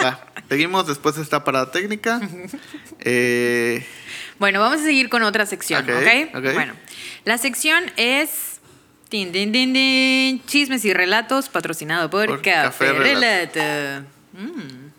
Va, 0.02 0.26
seguimos 0.48 0.86
después 0.86 1.16
de 1.16 1.22
esta 1.22 1.42
parada 1.44 1.70
técnica. 1.70 2.20
Eh, 3.00 3.84
Bueno, 4.38 4.60
vamos 4.60 4.80
a 4.80 4.84
seguir 4.84 5.08
con 5.10 5.22
otra 5.22 5.44
sección, 5.44 5.84
ok. 5.90 6.40
Bueno, 6.54 6.74
la 7.24 7.36
sección 7.36 7.84
es. 7.96 8.49
Tin, 9.10 9.32
tin, 9.32 9.50
tin, 9.52 9.72
tin, 9.74 10.46
chismes 10.46 10.84
y 10.84 10.94
relatos 10.94 11.48
patrocinado 11.48 12.08
por, 12.10 12.26
Por 12.26 12.42
Café, 12.42 12.86
Café 12.86 12.92
Relato. 12.92 14.06
Mm. 14.34 14.90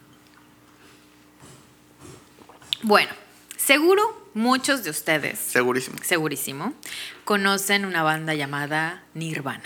Bueno, 2.83 3.09
seguro 3.55 4.29
muchos 4.33 4.83
de 4.83 4.89
ustedes, 4.89 5.39
segurísimo. 5.39 5.97
segurísimo, 6.03 6.73
conocen 7.23 7.85
una 7.85 8.03
banda 8.03 8.33
llamada 8.33 9.03
Nirvana. 9.13 9.63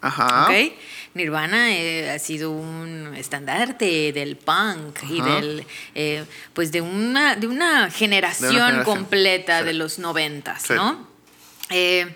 Ajá. 0.00 0.44
¿Ok? 0.44 0.74
Nirvana 1.14 1.74
eh, 1.74 2.10
ha 2.12 2.20
sido 2.20 2.52
un 2.52 3.14
estandarte 3.16 4.12
del 4.12 4.36
punk 4.36 5.00
y 5.10 5.20
del 5.20 5.66
eh, 5.96 6.24
pues 6.52 6.70
de 6.70 6.82
una 6.82 7.34
de 7.34 7.48
una 7.48 7.90
generación, 7.90 8.52
generación, 8.52 8.84
completa 8.84 9.58
sí. 9.58 9.64
de 9.64 9.72
los 9.72 9.98
noventas, 9.98 10.62
Sí. 10.62 10.74
¿no? 10.74 11.04
Eh, 11.70 12.14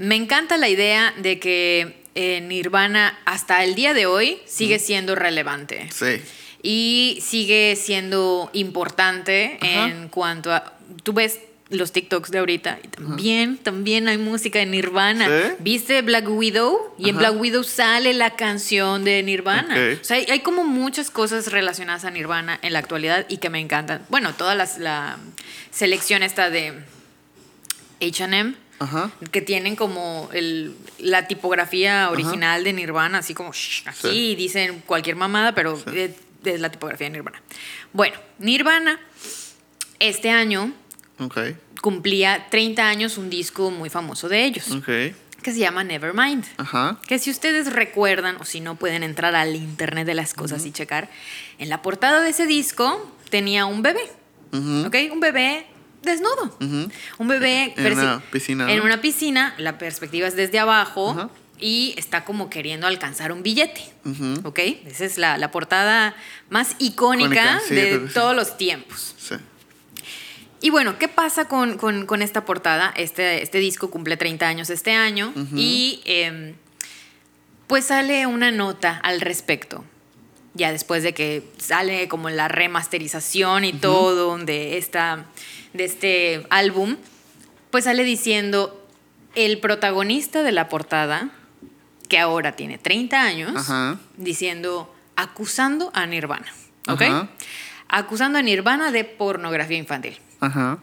me 0.00 0.16
encanta 0.16 0.56
la 0.56 0.68
idea 0.68 1.14
de 1.18 1.38
que 1.38 2.02
eh, 2.14 2.40
Nirvana 2.40 3.18
hasta 3.24 3.62
el 3.64 3.74
día 3.74 3.94
de 3.94 4.06
hoy 4.06 4.38
sigue 4.46 4.78
siendo 4.78 5.14
relevante 5.14 5.88
Sí. 5.92 6.20
y 6.62 7.18
sigue 7.24 7.76
siendo 7.76 8.50
importante 8.52 9.58
Ajá. 9.60 9.86
en 9.88 10.08
cuanto 10.08 10.52
a 10.52 10.74
tú 11.04 11.12
ves 11.12 11.38
los 11.68 11.92
TikToks 11.92 12.32
de 12.32 12.38
ahorita 12.38 12.80
y 12.82 12.88
también 12.88 13.56
también 13.58 14.08
hay 14.08 14.18
música 14.18 14.58
de 14.58 14.66
Nirvana. 14.66 15.26
¿Sí? 15.28 15.54
¿Viste 15.60 16.02
Black 16.02 16.28
Widow? 16.28 16.76
Y 16.98 17.10
en. 17.10 17.18
Black 17.18 17.38
Widow 17.38 17.62
sale 17.62 18.12
la 18.12 18.30
canción 18.34 19.04
de 19.04 19.22
Nirvana. 19.22 19.76
O 20.00 20.04
sea, 20.04 20.16
hay, 20.16 20.26
hay 20.30 20.40
como 20.40 20.64
muchas 20.64 21.10
cosas 21.12 21.52
relacionadas 21.52 22.04
a 22.04 22.10
Nirvana 22.10 22.58
en 22.62 22.72
la 22.72 22.80
actualidad 22.80 23.24
y 23.28 23.36
que 23.36 23.50
me 23.50 23.60
encantan. 23.60 24.04
Bueno, 24.08 24.34
toda 24.34 24.56
las- 24.56 24.78
la 24.78 25.18
selección 25.70 26.24
esta 26.24 26.50
de 26.50 26.74
H&M 28.00 28.54
Ajá. 28.80 29.10
que 29.30 29.42
tienen 29.42 29.76
como 29.76 30.28
el, 30.32 30.74
la 30.98 31.28
tipografía 31.28 32.10
original 32.10 32.64
de 32.64 32.72
Nirvana, 32.72 33.18
así 33.18 33.34
como 33.34 33.52
shh, 33.52 33.86
aquí 33.86 34.08
Sí. 34.10 34.34
dicen 34.34 34.82
cualquier 34.86 35.16
mamada, 35.16 35.54
pero 35.54 35.78
es, 35.94 36.12
es 36.44 36.60
la 36.60 36.70
tipografía 36.70 37.06
de 37.06 37.10
Nirvana. 37.12 37.42
Bueno, 37.92 38.16
Nirvana 38.38 38.98
este 39.98 40.30
año 40.30 40.72
Ok. 41.18 41.38
cumplía 41.82 42.46
30 42.50 42.88
años 42.88 43.18
un 43.18 43.28
disco 43.30 43.70
muy 43.70 43.90
famoso 43.90 44.28
de 44.30 44.44
ellos, 44.44 44.70
Ok. 44.72 44.86
que 44.86 45.52
se 45.52 45.58
llama 45.58 45.84
Nevermind. 45.84 46.44
Ajá. 46.56 46.98
Que 47.06 47.18
si 47.18 47.30
ustedes 47.30 47.70
recuerdan, 47.72 48.36
o 48.40 48.44
si 48.44 48.60
no 48.60 48.76
pueden 48.76 49.02
entrar 49.02 49.34
al 49.34 49.54
internet 49.56 50.06
de 50.06 50.14
las 50.14 50.32
cosas 50.34 50.64
y 50.64 50.72
checar, 50.72 51.10
en 51.58 51.68
la 51.68 51.82
portada 51.82 52.22
de 52.22 52.30
ese 52.30 52.46
disco 52.46 53.14
tenía 53.28 53.66
un 53.66 53.82
bebé, 53.82 54.02
Ujú. 54.52 54.86
¿ok? 54.86 54.96
Un 55.12 55.20
bebé 55.20 55.66
desnudo. 56.02 56.56
Un 57.18 57.28
bebé 57.28 57.74
En 57.76 57.92
una 57.98 58.22
piscina, 58.30 58.70
En 58.70 58.78
¿no? 58.78 58.84
una 58.84 59.00
piscina, 59.00 59.54
la 59.58 59.78
perspectiva 59.78 60.26
es 60.28 60.36
desde 60.36 60.58
abajo 60.58 61.30
y 61.58 61.94
está 61.98 62.24
como 62.24 62.48
queriendo 62.48 62.86
alcanzar 62.86 63.32
un 63.32 63.42
billete. 63.42 63.82
Ujú. 64.04 64.40
¿Ok? 64.48 64.58
Esa 64.86 65.04
es 65.04 65.18
la, 65.18 65.36
la 65.38 65.50
portada 65.50 66.14
más 66.48 66.74
icónica, 66.78 67.60
sí, 67.68 67.74
de 67.74 68.06
sí. 68.08 68.14
todos 68.14 68.34
los 68.34 68.56
tiempos. 68.56 69.14
Sí. 69.18 69.34
Y 70.62 70.70
bueno, 70.70 70.98
¿qué 70.98 71.08
pasa 71.08 71.46
con, 71.48 71.78
con- 71.78 72.04
con 72.06 72.20
esta 72.22 72.44
portada? 72.44 72.92
Este, 72.96 73.42
este 73.42 73.58
disco 73.58 73.90
cumple 73.90 74.16
30 74.18 74.46
años 74.46 74.68
este 74.70 74.92
año 74.92 75.32
y 75.54 76.02
em, 76.04 76.54
pues 77.66 77.86
sale 77.86 78.26
una 78.26 78.50
nota 78.50 78.98
al 79.02 79.20
respecto. 79.22 79.84
Ya 80.54 80.72
después 80.72 81.02
de 81.02 81.14
que 81.14 81.44
sale 81.58 82.08
como 82.08 82.28
la 82.30 82.48
remasterización 82.48 83.64
y 83.64 83.72
todo 83.72 84.36
de, 84.38 84.78
esta, 84.78 85.26
de 85.74 85.84
este 85.84 86.46
álbum, 86.50 86.96
pues 87.70 87.84
sale 87.84 88.02
diciendo 88.02 88.76
el 89.36 89.60
protagonista 89.60 90.42
de 90.42 90.50
la 90.52 90.68
portada, 90.68 91.30
que 92.08 92.18
ahora 92.18 92.56
tiene 92.56 92.78
30 92.78 93.22
años, 93.22 93.52
Ajá. 93.56 94.00
diciendo, 94.16 94.92
acusando 95.14 95.92
a 95.94 96.04
Nirvana. 96.06 96.52
¿Ok? 96.88 97.02
Ajá. 97.02 97.28
Acusando 97.86 98.38
a 98.38 98.42
Nirvana 98.42 98.90
de 98.90 99.04
pornografía 99.04 99.76
infantil. 99.78 100.18
Ajá. 100.40 100.78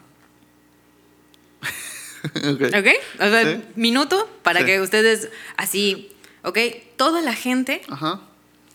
ok. 2.24 2.62
¿Ok? 2.78 2.86
O 3.20 3.28
sea, 3.28 3.44
Sí. 3.44 3.62
minuto 3.76 4.28
para 4.42 4.60
Sí. 4.60 4.66
que 4.66 4.80
ustedes 4.80 5.28
así, 5.56 6.10
¿ok? 6.42 6.58
Toda 6.96 7.20
la 7.20 7.34
gente 7.34 7.82
Ajá. 7.90 8.20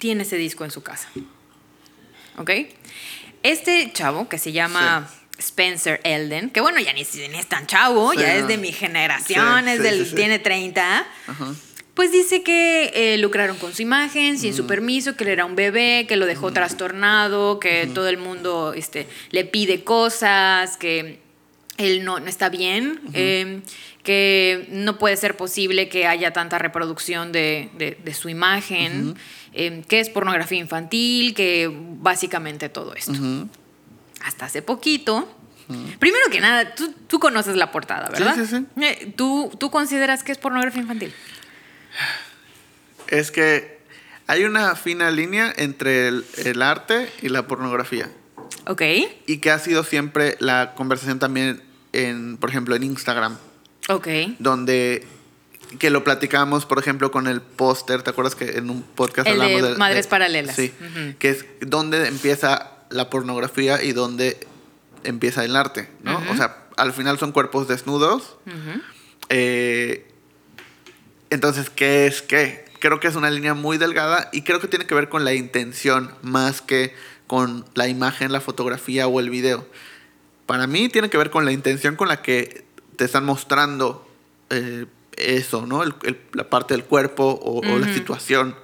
Tiene 0.03 0.23
ese 0.23 0.35
disco 0.35 0.65
en 0.65 0.71
su 0.71 0.83
casa. 0.83 1.07
¿Ok? 2.37 2.49
Este 3.41 3.89
chavo 3.93 4.27
que 4.27 4.37
se 4.37 4.51
llama 4.51 5.09
Spencer 5.37 6.01
Elden, 6.03 6.49
que 6.49 6.59
bueno, 6.59 6.77
ya 6.81 6.91
ni, 6.91 7.03
ni 7.29 7.37
es 7.39 7.47
tan 7.47 7.67
chavo, 7.67 8.11
Sí, 8.11 8.17
ya 8.19 8.33
no. 8.33 8.39
es 8.41 8.47
de 8.49 8.57
mi 8.57 8.73
generación, 8.73 9.63
Sí, 9.63 9.69
es 9.71 9.81
del, 9.81 10.13
tiene 10.13 10.39
30, 10.39 11.07
Ajá. 11.27 11.53
pues 11.93 12.11
dice 12.11 12.43
que 12.43 12.91
eh, 12.93 13.17
lucraron 13.17 13.55
con 13.57 13.73
su 13.73 13.81
imagen 13.81 14.37
sin 14.37 14.53
su 14.53 14.67
permiso, 14.67 15.15
que 15.15 15.23
él 15.23 15.29
era 15.29 15.45
un 15.45 15.55
bebé, 15.55 16.05
que 16.05 16.17
lo 16.17 16.25
dejó 16.25 16.51
trastornado, 16.51 17.61
que 17.61 17.87
todo 17.93 18.09
el 18.09 18.17
mundo 18.17 18.73
este, 18.75 19.07
le 19.31 19.45
pide 19.45 19.85
cosas, 19.85 20.75
que 20.75 21.19
él 21.77 22.03
no, 22.03 22.19
no 22.19 22.27
está 22.27 22.49
bien, 22.49 22.99
eh, 23.13 23.61
que 24.03 24.67
no 24.69 24.97
puede 24.97 25.15
ser 25.15 25.37
posible 25.37 25.87
que 25.87 26.07
haya 26.07 26.31
tanta 26.33 26.57
reproducción 26.59 27.31
de, 27.31 27.69
de- 27.77 27.97
de 28.03 28.13
su 28.13 28.27
imagen, 28.27 29.15
eh, 29.53 29.83
que 29.87 29.99
es 29.99 30.09
pornografía 30.09 30.59
infantil, 30.59 31.33
que 31.33 31.71
básicamente 31.73 32.69
todo 32.69 32.93
esto. 32.95 33.13
Hasta 34.23 34.45
hace 34.45 34.61
poquito. 34.61 35.27
Primero 35.99 36.29
que 36.29 36.41
nada, 36.41 36.75
tú, 36.75 36.93
tú 37.07 37.19
conoces 37.19 37.55
la 37.55 37.71
portada, 37.71 38.09
¿verdad? 38.09 38.35
sí, 38.35 38.45
sí. 38.45 38.65
Eh, 38.81 39.13
¿tú, 39.15 39.51
¿Tú 39.59 39.71
consideras 39.71 40.23
que 40.23 40.31
es 40.31 40.37
pornografía 40.37 40.81
infantil? 40.81 41.13
Es 43.07 43.31
que 43.31 43.79
hay 44.27 44.43
una 44.43 44.75
fina 44.75 45.09
línea 45.09 45.53
entre 45.55 46.09
el, 46.09 46.25
el 46.37 46.61
arte 46.61 47.09
y 47.21 47.29
la 47.29 47.47
pornografía. 47.47 48.09
Ok. 48.67 48.81
Y 49.25 49.37
que 49.37 49.51
ha 49.51 49.59
sido 49.59 49.83
siempre 49.83 50.35
la 50.39 50.73
conversación 50.75 51.19
también 51.19 51.61
en, 51.93 52.37
por 52.37 52.49
ejemplo, 52.49 52.75
en 52.75 52.83
Instagram. 52.83 53.37
Ok. 53.89 54.07
donde 54.39 55.05
que 55.79 55.89
lo 55.89 56.03
platicamos, 56.03 56.65
por 56.65 56.79
ejemplo, 56.79 57.11
con 57.11 57.27
el 57.27 57.41
póster, 57.41 58.01
¿te 58.03 58.09
acuerdas 58.09 58.35
que 58.35 58.57
en 58.57 58.69
un 58.69 58.83
podcast 58.83 59.27
El 59.27 59.39
de 59.39 59.55
hablamos 59.55 59.77
Madres 59.77 60.07
Paralelas. 60.07 60.55
Sí, 60.55 60.73
que 61.19 61.29
es 61.29 61.45
donde 61.61 62.07
empieza 62.07 62.71
la 62.89 63.09
pornografía 63.09 63.83
y 63.83 63.93
donde 63.93 64.45
empieza 65.03 65.43
el 65.43 65.55
arte, 65.55 65.89
¿no? 66.03 66.21
O 66.31 66.35
sea, 66.35 66.65
al 66.77 66.93
final 66.93 67.17
son 67.19 67.31
cuerpos 67.31 67.67
desnudos. 67.67 68.37
Eh, 69.29 70.05
entonces, 71.29 71.69
¿qué 71.69 72.07
es 72.07 72.21
qué? 72.21 72.65
Creo 72.79 72.99
que 72.99 73.07
es 73.07 73.15
una 73.15 73.29
línea 73.29 73.53
muy 73.53 73.77
delgada 73.77 74.29
y 74.33 74.41
creo 74.41 74.59
que 74.59 74.67
tiene 74.67 74.85
que 74.85 74.93
ver 74.93 75.09
con 75.09 75.23
la 75.23 75.33
intención 75.33 76.13
más 76.21 76.61
que 76.61 76.93
con 77.27 77.65
la 77.73 77.87
imagen, 77.87 78.31
la 78.31 78.41
fotografía 78.41 79.07
o 79.07 79.19
el 79.19 79.29
video. 79.29 79.65
Para 80.45 80.67
mí 80.67 80.89
tiene 80.89 81.09
que 81.09 81.17
ver 81.17 81.29
con 81.29 81.45
la 81.45 81.51
intención 81.51 81.95
con 81.95 82.09
la 82.09 82.21
que 82.21 82.65
te 82.97 83.05
están 83.05 83.25
mostrando 83.25 84.07
eh, 84.49 84.85
eso, 85.17 85.65
¿no? 85.65 85.83
El- 85.83 85.93
el- 86.03 86.19
la 86.33 86.49
parte 86.49 86.73
del 86.73 86.83
cuerpo 86.83 87.23
o, 87.41 87.59
o 87.59 87.79
la 87.79 87.87
situación. 87.93 88.55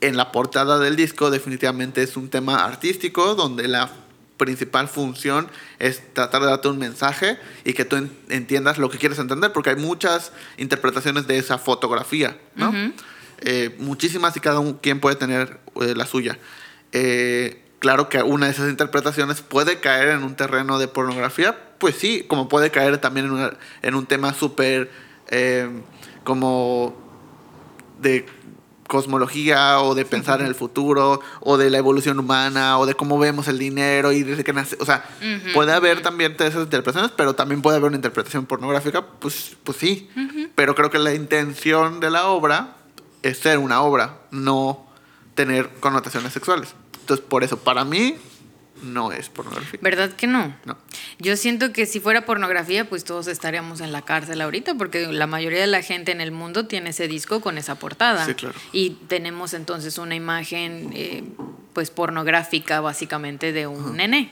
En 0.00 0.16
la 0.16 0.32
portada 0.32 0.78
del 0.78 0.96
disco 0.96 1.30
definitivamente 1.30 2.02
es 2.02 2.16
un 2.16 2.28
tema 2.28 2.64
artístico 2.64 3.34
donde 3.34 3.68
la 3.68 3.90
principal 4.36 4.88
función 4.88 5.48
es 5.78 6.02
tratar 6.12 6.42
de 6.42 6.48
darte 6.48 6.68
un 6.68 6.78
mensaje 6.78 7.38
y 7.64 7.72
que 7.72 7.84
tú 7.84 7.96
en- 7.96 8.10
entiendas 8.28 8.78
lo 8.78 8.90
que 8.90 8.98
quieres 8.98 9.18
entender, 9.18 9.52
porque 9.52 9.70
hay 9.70 9.76
muchas 9.76 10.32
interpretaciones 10.58 11.26
de 11.26 11.38
esa 11.38 11.56
fotografía, 11.58 12.36
¿no? 12.56 12.72
Eh, 13.38 13.74
muchísimas 13.78 14.36
y 14.36 14.40
cada 14.40 14.60
quien 14.82 15.00
puede 15.00 15.16
tener 15.16 15.58
eh, 15.80 15.94
la 15.96 16.06
suya. 16.06 16.38
Eh, 16.92 17.62
claro 17.78 18.08
que 18.08 18.22
una 18.22 18.46
de 18.46 18.52
esas 18.52 18.68
interpretaciones 18.70 19.40
puede 19.40 19.80
caer 19.80 20.08
en 20.08 20.22
un 20.24 20.34
terreno 20.36 20.78
de 20.78 20.88
pornografía, 20.88 21.56
pues 21.78 21.94
sí, 21.96 22.24
como 22.28 22.48
puede 22.48 22.70
caer 22.70 22.98
también 22.98 23.26
en, 23.26 23.32
una- 23.32 23.56
en 23.82 23.94
un 23.94 24.06
tema 24.06 24.34
súper 24.34 24.90
eh, 25.28 25.68
como 26.24 26.94
de 28.00 28.26
cosmología 28.86 29.80
o 29.80 29.94
de 29.94 30.04
pensar 30.04 30.40
en 30.40 30.46
el 30.46 30.54
futuro 30.54 31.20
o 31.40 31.56
de 31.56 31.70
la 31.70 31.78
evolución 31.78 32.18
humana 32.18 32.78
o 32.78 32.86
de 32.86 32.94
cómo 32.94 33.18
vemos 33.18 33.48
el 33.48 33.58
dinero 33.58 34.12
y 34.12 34.22
desde 34.22 34.44
que 34.44 34.52
nace, 34.52 34.76
o 34.78 34.84
sea, 34.84 35.04
puede 35.54 35.72
haber 35.72 36.02
también 36.02 36.36
esas 36.38 36.64
interpretaciones, 36.64 37.10
pero 37.16 37.34
también 37.34 37.62
puede 37.62 37.76
haber 37.76 37.88
una 37.88 37.96
interpretación 37.96 38.46
pornográfica, 38.46 39.06
pues, 39.06 39.56
pues 39.64 39.78
sí, 39.78 40.10
pero 40.54 40.74
creo 40.74 40.90
que 40.90 40.98
la 40.98 41.14
intención 41.14 42.00
de 42.00 42.10
la 42.10 42.26
obra 42.26 42.76
es 43.22 43.38
ser 43.38 43.58
una 43.58 43.80
obra, 43.82 44.18
no 44.30 44.86
tener 45.34 45.70
connotaciones 45.80 46.32
sexuales. 46.32 46.74
Entonces, 47.00 47.24
por 47.26 47.42
eso, 47.42 47.58
para 47.58 47.84
mí, 47.84 48.16
no 48.84 49.12
es 49.12 49.28
pornografía. 49.28 49.80
¿Verdad 49.82 50.12
que 50.12 50.26
no? 50.26 50.54
No. 50.64 50.76
Yo 51.18 51.36
siento 51.36 51.72
que 51.72 51.86
si 51.86 52.00
fuera 52.00 52.24
pornografía, 52.24 52.88
pues 52.88 53.04
todos 53.04 53.26
estaríamos 53.26 53.80
en 53.80 53.92
la 53.92 54.02
cárcel 54.02 54.40
ahorita, 54.40 54.74
porque 54.74 55.06
la 55.06 55.26
mayoría 55.26 55.60
de 55.60 55.66
la 55.66 55.82
gente 55.82 56.12
en 56.12 56.20
el 56.20 56.30
mundo 56.30 56.66
tiene 56.66 56.90
ese 56.90 57.08
disco 57.08 57.40
con 57.40 57.58
esa 57.58 57.76
portada. 57.76 58.26
Sí, 58.26 58.34
claro. 58.34 58.54
Y 58.72 58.90
tenemos 59.08 59.54
entonces 59.54 59.98
una 59.98 60.14
imagen, 60.14 60.90
eh, 60.94 61.24
pues 61.72 61.90
pornográfica, 61.90 62.80
básicamente, 62.80 63.52
de 63.52 63.66
un 63.66 63.96
nené. 63.96 64.30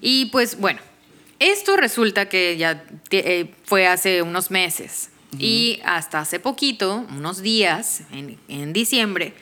Y 0.00 0.26
pues 0.26 0.58
bueno, 0.58 0.80
esto 1.38 1.76
resulta 1.76 2.28
que 2.28 2.56
ya 2.56 2.84
eh, 3.10 3.54
fue 3.64 3.86
hace 3.86 4.22
unos 4.22 4.50
meses. 4.50 5.10
Y 5.38 5.80
hasta 5.84 6.20
hace 6.20 6.40
poquito, 6.40 7.06
unos 7.10 7.42
días, 7.42 8.00
en, 8.12 8.38
en 8.48 8.72
diciembre, 8.72 9.34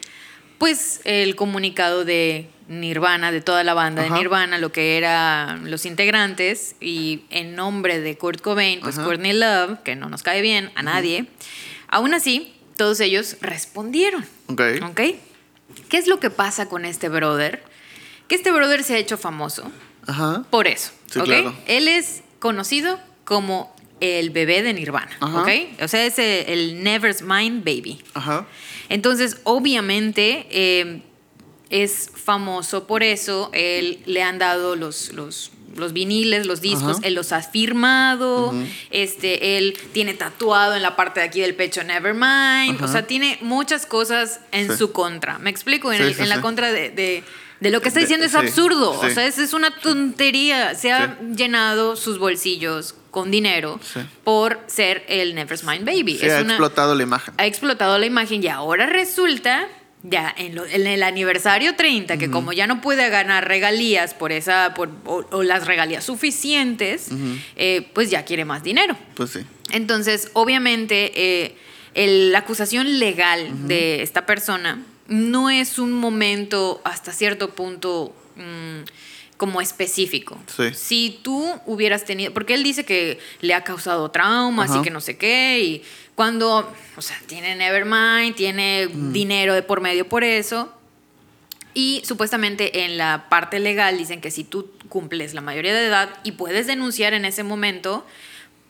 pues 0.59 1.01
el 1.05 1.37
comunicado 1.37 2.05
de 2.05 2.51
Nirvana, 2.69 3.31
de 3.33 3.41
toda 3.41 3.63
la 3.65 3.75
banda 3.75 4.03
Ajá. 4.03 4.15
de 4.15 4.21
Nirvana, 4.21 4.59
lo 4.59 4.73
que 4.73 4.97
eran 4.99 5.71
los 5.71 5.87
integrantes, 5.87 6.75
y 6.81 7.23
en 7.31 7.55
nombre 7.55 8.01
de 8.01 8.17
Kurt 8.19 8.41
Cobain, 8.41 8.81
pues 8.81 8.99
Ajá. 8.99 9.07
Courtney 9.07 9.33
Love, 9.33 9.81
que 9.85 9.97
no 9.97 10.09
nos 10.09 10.23
cae 10.23 10.43
bien 10.43 10.71
a 10.75 10.83
nadie, 10.83 11.27
aún 11.89 12.15
así, 12.15 12.55
todos 12.77 13.01
ellos 13.01 13.37
respondieron. 13.41 14.25
Ok. 14.49 14.61
¿Ok? 14.83 15.01
¿Qué 15.89 15.97
es 15.99 16.07
lo 16.07 16.21
que 16.21 16.31
pasa 16.31 16.69
con 16.69 16.85
este 16.85 17.09
brother? 17.09 17.63
Que 18.29 18.35
este 18.35 18.51
brother 18.51 18.83
se 18.83 18.95
ha 18.95 18.99
hecho 18.99 19.17
famoso 19.17 19.71
Ajá. 20.07 20.45
por 20.51 20.67
eso. 20.67 20.91
Sí, 21.11 21.19
¿ok? 21.21 21.25
claro. 21.25 21.55
Él 21.67 21.89
es 21.89 22.23
conocido 22.39 22.99
como 23.25 23.75
el 24.01 24.31
bebé 24.31 24.63
de 24.63 24.73
Nirvana. 24.73 25.11
Ajá. 25.21 25.43
¿Ok? 25.43 25.49
O 25.83 25.89
sea, 25.89 26.05
es 26.05 26.19
el, 26.19 26.49
el 26.49 26.83
Never's 26.83 27.23
Mind 27.23 27.65
Baby. 27.65 28.03
Ajá. 28.15 28.47
Entonces, 28.89 29.39
obviamente, 29.45 30.47
eh, 30.51 31.03
es 31.71 32.11
famoso 32.15 32.87
por 32.87 33.03
eso. 33.03 33.51
Él 33.53 34.01
le 34.07 34.23
han 34.23 34.39
dado 34.39 34.77
los, 34.77 35.13
los, 35.13 35.51
los 35.77 35.93
viniles, 35.93 36.47
los 36.47 36.61
discos, 36.61 36.99
Ajá. 36.99 37.07
él 37.07 37.15
los 37.15 37.33
ha 37.33 37.43
firmado. 37.43 38.55
este, 38.91 39.59
él 39.59 39.77
tiene 39.93 40.15
tatuado 40.15 40.75
en 40.75 40.83
la 40.83 40.97
parte 40.97 41.21
de 41.21 41.27
aquí 41.27 41.41
del 41.41 41.55
pecho 41.55 41.83
Nevermind. 41.85 42.81
O 42.83 42.89
sea, 42.89 43.07
tiene 43.07 43.39
muchas 43.43 43.87
cosas 43.87 44.41
en 44.53 44.71
Sí. 44.71 44.77
su 44.79 44.93
contra. 44.93 45.39
¿Me 45.39 45.51
explico? 45.51 45.93
En, 45.93 45.99
Sí, 45.99 46.05
el- 46.05 46.15
sí, 46.15 46.23
en 46.23 46.29
la 46.29 46.41
contra 46.41 46.73
de, 46.73 46.91
de- 46.91 47.25
de 47.59 47.71
lo 47.71 47.81
que 47.81 47.89
está 47.89 48.01
diciendo 48.01 48.27
es 48.27 48.33
sí, 48.33 48.39
absurdo. 48.39 48.91
O 49.01 49.09
sea, 49.11 49.27
es, 49.27 49.39
es 49.39 49.55
una 49.55 49.71
tontería. 49.71 50.75
Se 50.75 50.93
ha 50.93 51.17
Sí. 51.19 51.27
llenado 51.37 51.97
sus 51.97 52.19
bolsillos 52.19 52.95
con 53.11 53.31
dinero 53.31 53.81
por 54.25 54.61
ser 54.67 55.05
el 55.09 55.35
Never's 55.35 55.65
Mind 55.65 55.87
Baby. 55.87 56.19
Se 56.19 56.27
es 56.27 56.33
ha 56.35 56.41
una- 56.43 56.53
explotado 56.53 56.95
la 56.95 57.03
imagen. 57.03 57.33
ha 57.39 57.47
explotado 57.47 57.99
la 57.99 58.05
imagen 58.05 58.43
y 58.45 58.49
ahora 58.49 58.85
resulta, 58.85 59.69
ya 60.09 60.33
en, 60.37 60.55
lo- 60.55 60.67
en 60.67 60.87
el 60.87 61.03
aniversario 61.03 61.75
30, 61.77 62.17
que 62.19 62.31
como 62.31 62.53
ya 62.53 62.67
no 62.67 62.81
puede 62.81 63.09
ganar 63.11 63.47
regalías 63.49 64.15
por 64.15 64.31
esa, 64.33 64.73
por, 64.75 64.91
o, 65.05 65.25
o 65.31 65.43
las 65.43 65.67
regalías 65.67 66.05
suficientes, 66.05 67.09
eh, 67.57 67.89
pues 67.93 68.11
ya 68.11 68.25
quiere 68.25 68.45
más 68.45 68.63
dinero. 68.63 68.97
Pues 69.15 69.31
sí. 69.31 69.41
Entonces, 69.73 70.31
obviamente, 70.35 71.13
eh, 71.17 71.57
el- 71.95 72.33
la 72.33 72.39
acusación 72.41 72.99
legal 72.99 73.67
de 73.69 74.03
esta 74.03 74.27
persona 74.27 74.83
no 75.09 75.51
es 75.51 75.79
un 75.79 75.93
momento 75.93 76.81
hasta 76.85 77.13
cierto 77.13 77.55
punto 77.55 78.15
mm, 78.37 78.83
como 79.37 79.61
específico. 79.61 80.39
Sí. 80.57 80.73
Si 80.75 81.21
tú 81.23 81.47
hubieras 81.67 82.05
tenido, 82.05 82.33
porque 82.33 82.55
él 82.55 82.63
dice 82.63 82.85
que 82.85 83.19
le 83.41 83.55
ha 83.55 83.65
causado 83.65 84.11
traumas 84.11 84.71
Ajá. 84.71 84.81
y 84.81 84.83
que 84.83 84.91
no 84.91 85.01
sé 85.01 85.17
qué, 85.17 85.61
y 85.63 85.83
cuando, 86.15 86.73
o 86.97 87.03
sea, 87.03 87.21
tiene 87.27 87.55
Nevermind, 87.57 88.35
tiene 88.35 88.87
dinero 88.87 89.53
de 89.55 89.63
por 89.63 89.81
medio 89.81 90.09
por 90.09 90.25
eso, 90.25 90.73
y 91.75 92.01
supuestamente 92.07 92.85
en 92.85 92.97
la 92.97 93.27
parte 93.29 93.61
legal 93.61 93.99
dicen 93.99 94.23
que 94.23 94.31
si 94.31 94.45
tú 94.45 94.71
cumples 94.89 95.35
la 95.35 95.43
mayoría 95.43 95.75
de 95.75 95.87
edad 95.87 96.09
y 96.25 96.33
puedes 96.33 96.67
denunciar 96.67 97.13
en 97.13 97.27
ese 97.27 97.43
momento, 97.43 98.07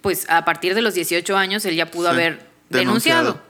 pues 0.01 0.29
a 0.29 0.45
partir 0.45 0.75
de 0.75 0.83
los 0.83 0.95
18 0.95 1.37
años 1.37 1.64
él 1.64 1.77
ya 1.77 1.87
pudo 1.91 2.09
Sí, 2.09 2.14
haber 2.14 2.47
denunciado. 2.69 3.23
denunciado. 3.23 3.41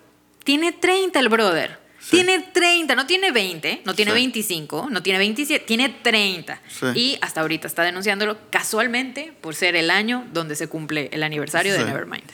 Tiene 0.44 0.72
30 0.72 1.18
el 1.18 1.28
brother. 1.30 1.78
Sí. 1.98 2.16
Tiene 2.16 2.38
30, 2.52 2.94
no 2.94 3.06
tiene 3.06 3.32
20, 3.32 3.82
no 3.84 3.94
tiene 3.94 4.12
Sí. 4.12 4.16
25, 4.16 4.88
no 4.90 5.02
tiene 5.02 5.18
27, 5.18 5.64
tiene 5.64 5.88
30. 5.88 6.60
Sí. 6.68 6.86
Y 6.94 7.18
hasta 7.20 7.40
ahorita 7.40 7.66
está 7.66 7.82
denunciándolo 7.82 8.38
casualmente 8.50 9.32
por 9.40 9.54
ser 9.54 9.74
el 9.76 9.90
año 9.90 10.24
donde 10.32 10.54
se 10.56 10.68
cumple 10.68 11.08
el 11.12 11.22
aniversario 11.22 11.72
de. 11.72 11.84
Nevermind. 11.84 12.30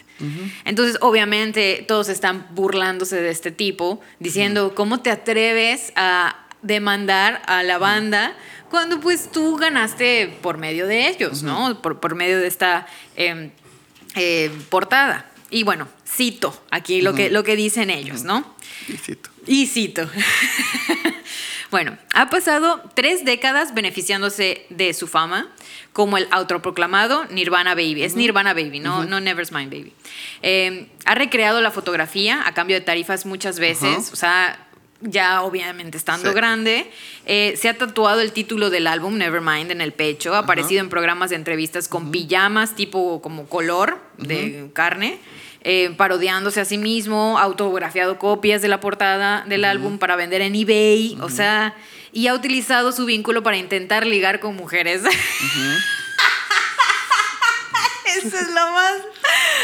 Entonces, 0.64 0.98
obviamente, 1.00 1.84
todos 1.88 2.08
están 2.08 2.46
burlándose 2.50 3.20
de 3.20 3.30
este 3.30 3.50
tipo, 3.50 4.00
diciendo, 4.20 4.74
¿cómo 4.74 5.00
te 5.00 5.10
atreves 5.10 5.92
a 5.96 6.46
demandar 6.62 7.42
a 7.46 7.62
la 7.62 7.78
banda 7.78 8.36
cuando 8.70 9.00
pues 9.00 9.30
tú 9.32 9.56
ganaste 9.56 10.38
por 10.40 10.58
medio 10.58 10.86
de 10.86 11.08
ellos, 11.08 11.42
¿no? 11.42 11.82
Por, 11.82 12.00
por 12.00 12.14
medio 12.14 12.38
de 12.38 12.46
esta 12.46 12.86
em, 13.16 13.50
eh, 14.14 14.50
portada. 14.70 15.26
Y 15.50 15.64
bueno, 15.64 15.88
cito 16.14 16.62
aquí 16.70 17.00
lo, 17.00 17.14
que, 17.14 17.30
lo 17.30 17.42
que 17.44 17.56
dicen 17.56 17.90
ellos, 17.90 18.22
¿no? 18.24 18.54
Y 18.88 18.96
cito. 18.96 19.30
Y 19.46 19.66
cito. 19.66 20.08
Bueno, 21.70 21.96
ha 22.12 22.28
pasado 22.28 22.82
tres 22.94 23.24
décadas 23.24 23.72
beneficiándose 23.72 24.66
de 24.68 24.92
su 24.92 25.08
fama, 25.08 25.48
como 25.94 26.18
el 26.18 26.28
autoproclamado 26.30 27.24
Nirvana 27.30 27.74
Baby. 27.74 28.02
Es 28.02 28.14
Nirvana 28.14 28.52
Baby, 28.52 28.78
no, 28.78 29.06
no 29.06 29.20
Never's 29.20 29.52
Mind 29.52 29.72
Baby. 29.72 29.94
Eh, 30.42 30.88
ha 31.06 31.14
recreado 31.14 31.62
la 31.62 31.70
fotografía 31.70 32.46
a 32.46 32.52
cambio 32.52 32.76
de 32.76 32.82
tarifas 32.82 33.24
muchas 33.24 33.58
veces, 33.58 34.10
o 34.12 34.16
sea, 34.16 34.66
ya 35.00 35.40
obviamente 35.40 35.96
estando 35.96 36.28
Sí. 36.28 36.34
grande. 36.36 36.90
Eh, 37.24 37.54
se 37.56 37.70
ha 37.70 37.78
tatuado 37.78 38.20
el 38.20 38.32
título 38.32 38.68
del 38.68 38.86
álbum 38.86 39.16
Nevermind 39.16 39.70
en 39.70 39.80
el 39.80 39.94
pecho, 39.94 40.34
ha 40.34 40.40
aparecido 40.40 40.82
en 40.82 40.90
programas 40.90 41.30
de 41.30 41.36
entrevistas 41.36 41.88
con 41.88 42.10
pijamas 42.10 42.76
tipo 42.76 43.22
como 43.22 43.46
color 43.48 43.98
de 44.18 44.68
carne. 44.74 45.18
Eh, 45.64 45.94
parodiándose 45.96 46.60
a 46.60 46.64
sí 46.64 46.78
mismo, 46.78 47.38
autografiado 47.38 48.18
copias 48.18 48.62
de 48.62 48.68
la 48.68 48.80
portada 48.80 49.44
del 49.46 49.64
álbum 49.64 49.98
para 49.98 50.16
vender 50.16 50.40
en 50.40 50.54
eBay, 50.54 51.16
o 51.20 51.28
sea, 51.28 51.74
y 52.12 52.26
ha 52.26 52.34
utilizado 52.34 52.92
su 52.92 53.04
vínculo 53.06 53.42
para 53.42 53.56
intentar 53.56 54.06
ligar 54.06 54.40
con 54.40 54.56
mujeres. 54.56 55.02
Eso 58.16 58.36
es 58.36 58.48
lo 58.48 58.70
más. 58.72 58.94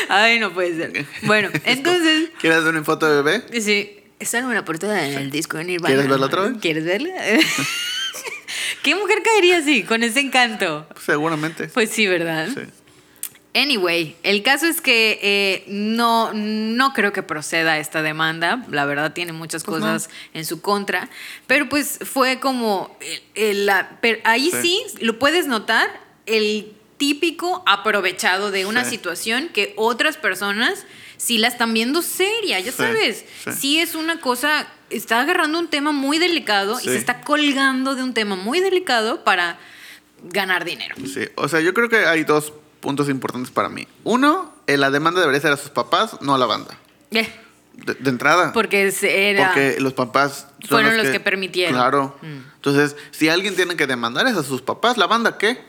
Ay, 0.09 0.38
no 0.38 0.53
puede 0.53 0.76
ser. 0.76 1.07
Bueno, 1.22 1.51
entonces, 1.64 2.30
¿Quieres 2.40 2.64
ver 2.64 2.74
una 2.74 2.84
foto 2.84 3.07
de 3.07 3.22
bebé? 3.22 3.61
sí, 3.61 4.01
está 4.18 4.38
en 4.38 4.55
la 4.55 4.64
portada 4.64 4.94
del 4.94 5.30
disco 5.30 5.59
de 5.59 5.64
Nirvana. 5.64 5.94
¿Quieres 5.94 6.09
verla 6.09 6.26
otra 6.26 6.42
vez? 6.42 6.53
¿Quieres 6.61 6.84
verla? 6.84 7.11
¿Qué 8.82 8.94
mujer 8.94 9.22
caería 9.22 9.59
así, 9.59 9.82
con 9.82 10.03
ese 10.03 10.20
encanto? 10.20 10.86
Seguramente. 11.05 11.68
Pues 11.68 11.90
sí, 11.90 12.07
¿verdad? 12.07 12.49
Sí. 12.55 12.62
Anyway, 13.55 14.14
el 14.22 14.42
caso 14.42 14.66
es 14.66 14.80
que 14.80 15.18
eh, 15.22 15.64
no, 15.68 16.32
no 16.34 16.92
creo 16.92 17.12
que 17.12 17.22
proceda 17.22 17.78
esta 17.78 18.03
demanda. 18.03 18.64
La 18.70 18.84
verdad 18.84 19.12
tiene 19.14 19.32
muchas 19.32 19.64
Pues 19.64 19.78
cosas 19.80 20.11
en 20.34 20.44
su 20.44 20.61
contra. 20.61 21.09
Pero 21.46 21.68
pues 21.68 21.99
fue 22.05 22.40
como... 22.40 22.96
el- 23.01 23.22
el- 23.34 23.66
la- 23.66 23.99
pero 24.01 24.18
ahí 24.24 24.51
sí. 24.51 24.82
Sí. 24.88 25.05
lo 25.05 25.18
puedes 25.18 25.46
notar, 25.46 25.88
el 26.26 26.72
típico 26.99 27.62
aprovechado 27.66 28.51
de 28.51 28.66
una 28.66 28.84
Sí. 28.84 28.90
situación 28.90 29.49
que 29.49 29.72
otras 29.76 30.16
personas 30.18 30.84
sí 31.16 31.38
la 31.38 31.49
están 31.49 31.72
viendo 31.72 32.03
seria, 32.03 32.61
ya 32.61 32.70
Sí, 32.70 32.76
sabes. 32.76 33.24
sí. 33.44 33.51
Sí 33.53 33.78
es 33.80 33.94
una 33.94 34.20
cosa... 34.20 34.68
Está 34.90 35.20
agarrando 35.20 35.59
un 35.59 35.68
tema 35.68 35.92
muy 35.92 36.18
delicado 36.18 36.78
y 36.80 36.84
se 36.84 36.96
está 36.96 37.20
colgando 37.20 37.94
de 37.94 38.03
un 38.03 38.14
tema 38.14 38.36
muy 38.36 38.61
delicado 38.61 39.22
para 39.22 39.59
ganar 40.22 40.64
dinero. 40.64 40.94
Sí, 41.07 41.20
o 41.34 41.46
sea, 41.49 41.61
yo 41.61 41.74
creo 41.74 41.88
que 41.90 41.99
hay 42.07 42.24
dos 42.24 42.55
puntos 42.81 43.09
importantes 43.09 43.51
para 43.51 43.68
mí. 43.68 43.87
Uno, 44.05 44.53
eh, 44.66 44.76
la 44.76 44.91
demanda 44.91 45.20
debería 45.20 45.41
ser 45.41 45.53
a 45.53 45.57
sus 45.57 45.70
papás, 45.70 46.16
no 46.20 46.35
a 46.35 46.39
la 46.39 46.47
banda. 46.47 46.76
Eh, 47.11 47.29
De, 47.74 47.95
de 47.95 48.11
entrada. 48.11 48.53
Porque 48.53 48.91
se- 48.91 49.31
era... 49.31 49.47
Porque 49.49 49.76
los 49.81 49.93
papás 49.93 50.49
son 50.61 50.68
Fueron 50.81 50.97
los 50.97 51.07
que 51.09 51.20
permitieron. 51.20 51.74
Claro. 51.76 52.16
Mm. 52.22 52.55
Entonces, 52.57 52.97
si 53.12 53.29
alguien 53.29 53.55
tiene 53.55 53.76
que 53.76 53.87
demandar 53.87 54.26
es 54.26 54.37
a 54.37 54.43
sus 54.43 54.62
papás, 54.62 54.97
¿la 54.99 55.07
banda 55.07 55.39
qué? 55.39 55.66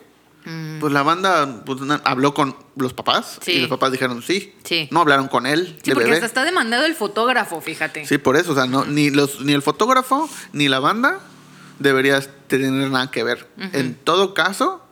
Pues 0.80 0.92
la 0.92 1.04
banda 1.04 1.62
pues, 1.64 1.80
habló 2.06 2.34
con 2.34 2.56
los 2.76 2.94
papás 2.94 3.38
Mm. 3.40 3.44
Sí. 3.44 3.52
y 3.52 3.60
los 3.60 3.70
papás 3.70 3.92
dijeron 3.92 4.24
sí. 4.24 4.56
Sí. 4.64 4.88
No 4.90 5.02
hablaron 5.02 5.28
con 5.28 5.46
él, 5.46 5.78
Sí, 5.84 5.92
de 5.92 5.94
porque 5.94 6.06
bebé. 6.06 6.16
hasta 6.16 6.26
está 6.26 6.44
demandado 6.44 6.86
el 6.86 6.96
fotógrafo, 6.96 7.62
fíjate. 7.62 8.08
Sí, 8.08 8.18
por 8.18 8.36
eso, 8.36 8.54
o 8.54 8.56
sea, 8.56 8.66
no, 8.66 8.86
ni, 8.86 9.12
los, 9.12 9.42
ni 9.42 9.54
el 9.54 9.62
fotógrafo 9.62 10.28
ni 10.54 10.68
la 10.68 10.80
banda 10.80 11.20
debería 11.78 12.20
tener 12.48 12.90
nada 12.90 13.12
que 13.12 13.24
ver. 13.24 13.48
En 13.74 13.94
todo 13.94 14.34
caso, 14.34 14.84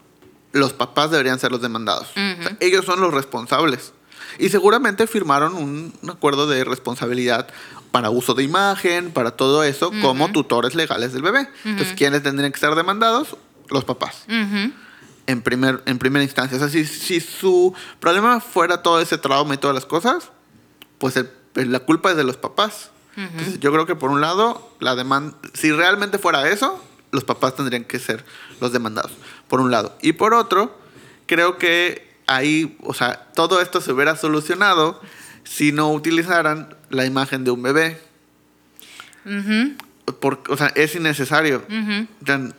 los 0.53 0.73
papás 0.73 1.11
deberían 1.11 1.39
ser 1.39 1.51
los 1.51 1.61
demandados. 1.61 2.07
O 2.39 2.43
sea, 2.43 2.57
ellos 2.59 2.85
son 2.85 2.99
los 3.01 3.13
responsables. 3.13 3.93
Y 4.39 4.49
seguramente 4.49 5.07
firmaron 5.07 5.55
un, 5.55 5.93
un 6.01 6.09
acuerdo 6.09 6.47
de 6.47 6.63
responsabilidad 6.63 7.47
para 7.91 8.09
uso 8.09 8.33
de 8.33 8.43
imagen, 8.43 9.11
para 9.11 9.31
todo 9.31 9.63
eso, 9.63 9.91
como 10.01 10.31
tutores 10.31 10.75
legales 10.75 11.13
del 11.13 11.21
bebé. 11.23 11.49
Entonces, 11.65 11.95
¿quiénes 11.97 12.21
tendrían 12.23 12.51
que 12.51 12.59
ser 12.59 12.75
demandados? 12.75 13.35
Los 13.69 13.83
papás. 13.85 14.23
En, 15.25 15.41
primer, 15.41 15.81
en 15.85 15.97
primera 15.97 16.23
instancia. 16.23 16.55
O 16.57 16.59
sea, 16.59 16.69
si, 16.69 16.85
si 16.85 17.19
su 17.19 17.73
problema 17.99 18.39
fuera 18.39 18.81
todo 18.81 19.01
ese 19.01 19.17
trauma 19.17 19.53
y 19.55 19.57
todas 19.57 19.73
las 19.73 19.85
cosas, 19.85 20.29
pues 20.99 21.15
el- 21.17 21.31
la 21.71 21.79
culpa 21.79 22.11
es 22.11 22.17
de 22.17 22.23
los 22.23 22.37
papás. 22.37 22.91
Entonces, 23.15 23.59
yo 23.59 23.71
creo 23.71 23.87
que 23.87 23.95
por 23.95 24.11
un 24.11 24.21
lado, 24.21 24.69
la 24.79 24.95
demanda, 24.95 25.35
si 25.55 25.71
realmente 25.71 26.19
fuera 26.19 26.47
eso, 26.49 26.81
los 27.11 27.23
papás 27.23 27.55
tendrían 27.55 27.83
que 27.83 27.97
ser 27.97 28.23
los 28.61 28.71
demandados, 28.71 29.11
por 29.47 29.61
un 29.61 29.71
lado. 29.71 29.95
Y 30.01 30.13
por 30.13 30.33
otro, 30.33 30.77
creo 31.25 31.57
que 31.57 32.07
ahí, 32.27 32.77
o 32.83 32.93
sea, 32.93 33.27
todo 33.35 33.61
esto 33.61 33.81
se 33.81 33.91
hubiera 33.93 34.15
solucionado 34.15 35.01
si 35.43 35.71
no 35.71 35.91
utilizaran 35.91 36.75
la 36.89 37.05
imagen 37.05 37.43
de 37.43 37.51
un 37.51 37.61
bebé. 37.63 38.01
Por- 40.19 40.41
o 40.49 40.57
sea, 40.57 40.67
es 40.75 40.95
innecesario. 40.95 41.63
O 42.21 42.25
sea, 42.25 42.35
n- 42.35 42.53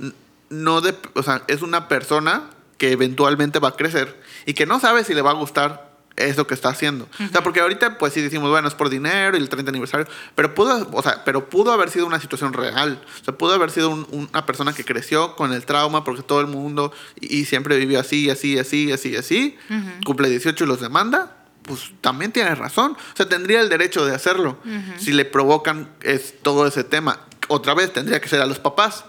no 0.51 0.81
de- 0.81 0.95
o 1.15 1.23
sea, 1.23 1.43
es 1.49 1.63
una 1.63 1.89
persona 1.89 2.45
que 2.79 2.93
eventualmente 2.93 3.59
va 3.59 3.69
a 3.69 3.77
crecer 3.77 4.21
y 4.47 4.55
que 4.55 4.67
no 4.67 4.79
sabe 4.81 5.05
si 5.05 5.15
le 5.15 5.23
va 5.23 5.31
a 5.31 5.35
gustar 5.35 5.88
eso 6.19 6.47
que 6.47 6.55
está 6.55 6.69
haciendo. 6.71 7.09
O 7.25 7.29
sea, 7.33 7.43
porque 7.43 7.61
ahorita 7.61 7.97
pues 7.99 8.13
sí 8.13 8.21
decimos, 8.21 8.51
bueno, 8.51 8.69
es 8.69 8.75
por 8.75 8.91
dinero 8.91 9.37
y 9.37 9.41
el 9.41 9.49
30 9.49 9.71
aniversario, 9.71 10.07
pero 10.35 10.55
pudo, 10.55 10.89
o 10.93 11.03
sea, 11.03 11.25
pero 11.25 11.49
pudo 11.49 11.73
haber 11.73 11.91
sido 11.91 12.07
una 12.07 12.21
situación 12.21 12.53
real. 12.53 13.01
O 13.21 13.25
sea, 13.25 13.37
pudo 13.37 13.55
haber 13.55 13.71
sido 13.71 13.91
un- 13.91 14.07
una 14.11 14.45
persona 14.47 14.73
que 14.73 14.85
creció 14.85 15.37
con 15.37 15.53
el 15.53 15.65
trauma 15.65 16.05
porque 16.05 16.23
todo 16.23 16.41
el 16.41 16.47
mundo 16.49 16.93
y, 17.21 17.39
y 17.39 17.45
siempre 17.45 17.77
vivió 17.79 18.01
así, 18.01 18.29
así, 18.31 18.59
así, 18.59 18.93
así, 18.93 19.17
así. 19.17 19.57
Cumple 20.05 20.29
18 20.29 20.65
y 20.65 20.67
los 20.67 20.81
demanda. 20.81 21.35
Pues 21.63 21.93
también 22.01 22.33
tiene 22.33 22.55
razón. 22.55 22.93
O 22.93 23.17
sea, 23.17 23.29
tendría 23.29 23.61
el 23.61 23.69
derecho 23.69 24.07
de 24.07 24.15
hacerlo. 24.15 24.59
Si 24.99 25.13
le 25.13 25.25
provocan 25.27 25.91
es, 26.03 26.35
todo 26.43 26.67
ese 26.67 26.83
tema. 26.85 27.21
Otra 27.49 27.75
vez 27.75 27.93
tendría 27.93 28.21
que 28.21 28.29
ser 28.29 28.41
a 28.41 28.47
los 28.47 28.59
papás. 28.59 29.05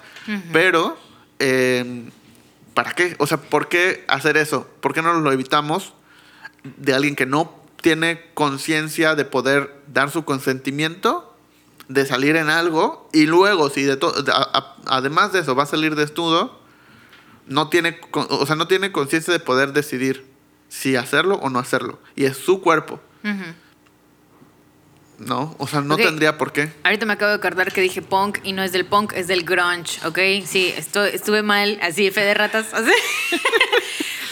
Pero, 0.51 0.97
eh, 1.39 2.09
¿para 2.73 2.91
qué? 2.91 3.15
O 3.19 3.27
sea, 3.27 3.37
¿por 3.37 3.67
qué 3.69 4.03
hacer 4.07 4.37
eso? 4.37 4.67
¿Por 4.81 4.93
qué 4.93 5.01
no 5.01 5.13
lo 5.13 5.31
evitamos 5.31 5.93
de 6.63 6.93
alguien 6.93 7.15
que 7.15 7.25
no 7.25 7.59
tiene 7.81 8.21
conciencia 8.33 9.15
de 9.15 9.25
poder 9.25 9.81
dar 9.87 10.11
su 10.11 10.25
consentimiento, 10.25 11.35
de 11.87 12.05
salir 12.05 12.35
en 12.35 12.49
algo, 12.49 13.09
y 13.13 13.25
luego, 13.25 13.69
si 13.69 13.83
de 13.83 13.97
además 14.85 15.33
de 15.33 15.39
eso 15.39 15.55
va 15.55 15.63
a 15.63 15.67
salir 15.67 15.95
desnudo, 15.95 16.59
no 17.47 17.69
tiene, 17.69 17.99
o 18.11 18.45
sea, 18.45 18.55
no 18.55 18.67
tiene 18.67 18.91
conciencia 18.91 19.33
de 19.33 19.39
poder 19.39 19.73
decidir 19.73 20.29
si 20.67 20.95
hacerlo 20.95 21.35
o 21.35 21.49
no 21.49 21.59
hacerlo. 21.59 21.99
Y 22.15 22.25
es 22.25 22.37
su 22.37 22.61
cuerpo. 22.61 23.01
¿No? 25.19 25.55
O 25.59 25.67
sea, 25.67 25.81
no 25.81 25.97
tendría 25.97 26.37
por 26.37 26.53
qué. 26.53 26.71
Ahorita 26.83 27.05
me 27.05 27.13
acabo 27.13 27.29
de 27.29 27.35
acordar 27.37 27.71
que 27.73 27.81
dije 27.81 28.01
punk 28.01 28.39
y 28.43 28.53
no 28.53 28.63
es 28.63 28.71
del 28.71 28.85
punk, 28.85 29.13
es 29.13 29.27
del 29.27 29.43
grunge, 29.43 29.99
¿ok? 30.05 30.17
Sí, 30.45 30.73
esto- 30.77 31.03
estuve 31.05 31.43
mal, 31.43 31.77
así, 31.81 32.09
fe 32.11 32.21
de 32.21 32.33
ratas. 32.33 32.67
así. 32.73 32.91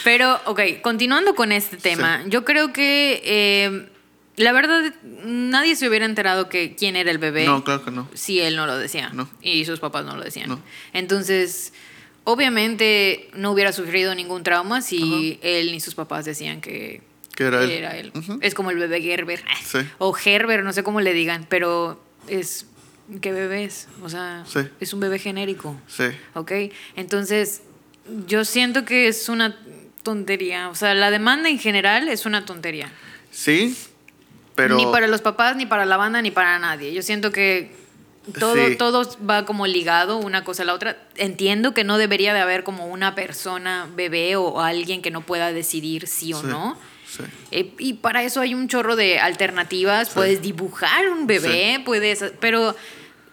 Pero, 0.04 0.40
ok, 0.46 0.60
continuando 0.82 1.34
con 1.34 1.52
este 1.52 1.76
tema, 1.76 2.22
yo 2.26 2.44
creo 2.44 2.72
que 2.72 3.20
eh, 3.24 3.88
la 4.36 4.52
verdad 4.52 4.94
nadie 5.24 5.76
se 5.76 5.88
hubiera 5.88 6.06
enterado 6.06 6.48
que 6.48 6.74
quién 6.74 6.96
era 6.96 7.10
el 7.10 7.18
bebé. 7.18 7.44
No, 7.44 7.62
claro 7.64 7.84
que 7.84 7.90
no. 7.90 8.08
si 8.14 8.40
él 8.40 8.56
no 8.56 8.66
lo 8.66 8.78
decía. 8.78 9.10
No. 9.12 9.28
Y 9.42 9.64
sus 9.66 9.80
papás 9.80 10.04
no 10.06 10.16
lo 10.16 10.22
decían. 10.24 10.48
No. 10.48 10.60
Entonces, 10.94 11.74
obviamente 12.24 13.28
no 13.34 13.50
hubiera 13.52 13.72
sufrido 13.72 14.14
ningún 14.14 14.42
trauma 14.44 14.80
si 14.80 15.38
él 15.42 15.72
ni 15.72 15.80
sus 15.80 15.94
papás 15.94 16.24
decían 16.24 16.60
que, 16.60 17.02
Que 17.38 17.76
era 17.78 17.96
él. 17.96 18.10
Ujú. 18.16 18.38
Es 18.42 18.52
como 18.54 18.72
el 18.72 18.78
bebé 18.78 19.00
Gerber. 19.00 19.40
Sí. 19.64 19.78
O 19.98 20.12
Gerber, 20.12 20.64
no 20.64 20.72
sé 20.72 20.82
cómo 20.82 21.00
le 21.00 21.12
digan, 21.12 21.46
pero 21.48 22.02
es... 22.26 22.66
¿Qué 23.20 23.30
bebé 23.32 23.62
es? 23.62 23.86
O 24.02 24.08
sea, 24.08 24.44
Sí. 24.46 24.60
es 24.80 24.92
un 24.92 24.98
bebé 24.98 25.20
genérico. 25.20 25.80
Sí. 25.86 26.04
¿Ok? 26.34 26.50
Entonces, 26.96 27.62
yo 28.26 28.44
siento 28.44 28.84
que 28.84 29.06
es 29.06 29.28
una 29.28 29.56
tontería. 30.02 30.68
O 30.68 30.74
sea, 30.74 30.94
la 30.94 31.12
demanda 31.12 31.48
en 31.48 31.60
general 31.60 32.08
es 32.08 32.26
una 32.26 32.44
tontería. 32.44 32.90
Sí, 33.30 33.76
pero... 34.56 34.74
Ni 34.76 34.84
para 34.86 35.06
los 35.06 35.20
papás, 35.20 35.54
ni 35.54 35.64
para 35.64 35.86
la 35.86 35.96
banda, 35.96 36.20
ni 36.20 36.32
para 36.32 36.58
nadie. 36.58 36.92
Yo 36.92 37.02
siento 37.02 37.30
que 37.30 37.70
todo, 38.38 38.66
Sí. 38.66 38.74
todo 38.76 39.08
va 39.24 39.44
como 39.46 39.66
ligado 39.68 40.16
una 40.18 40.42
cosa 40.44 40.64
a 40.64 40.66
la 40.66 40.74
otra. 40.74 40.98
Entiendo 41.16 41.72
que 41.74 41.84
no 41.84 41.98
debería 41.98 42.34
de 42.34 42.40
haber 42.40 42.64
como 42.64 42.88
una 42.88 43.14
persona 43.14 43.88
bebé 43.94 44.34
o 44.36 44.60
alguien 44.60 45.02
que 45.02 45.10
no 45.12 45.20
pueda 45.22 45.52
decidir 45.52 46.08
sí 46.08 46.34
o 46.34 46.40
Sí, 46.40 46.46
no. 46.48 46.76
Sí. 47.10 47.22
Eh, 47.50 47.72
y 47.78 47.94
para 47.94 48.22
eso 48.22 48.40
hay 48.40 48.54
un 48.54 48.68
chorro 48.68 48.96
de 48.96 49.18
alternativas. 49.20 50.10
Puedes 50.10 50.42
dibujar 50.42 51.08
un 51.10 51.26
bebé, 51.26 51.80
puedes... 51.84 52.24
Pero 52.40 52.74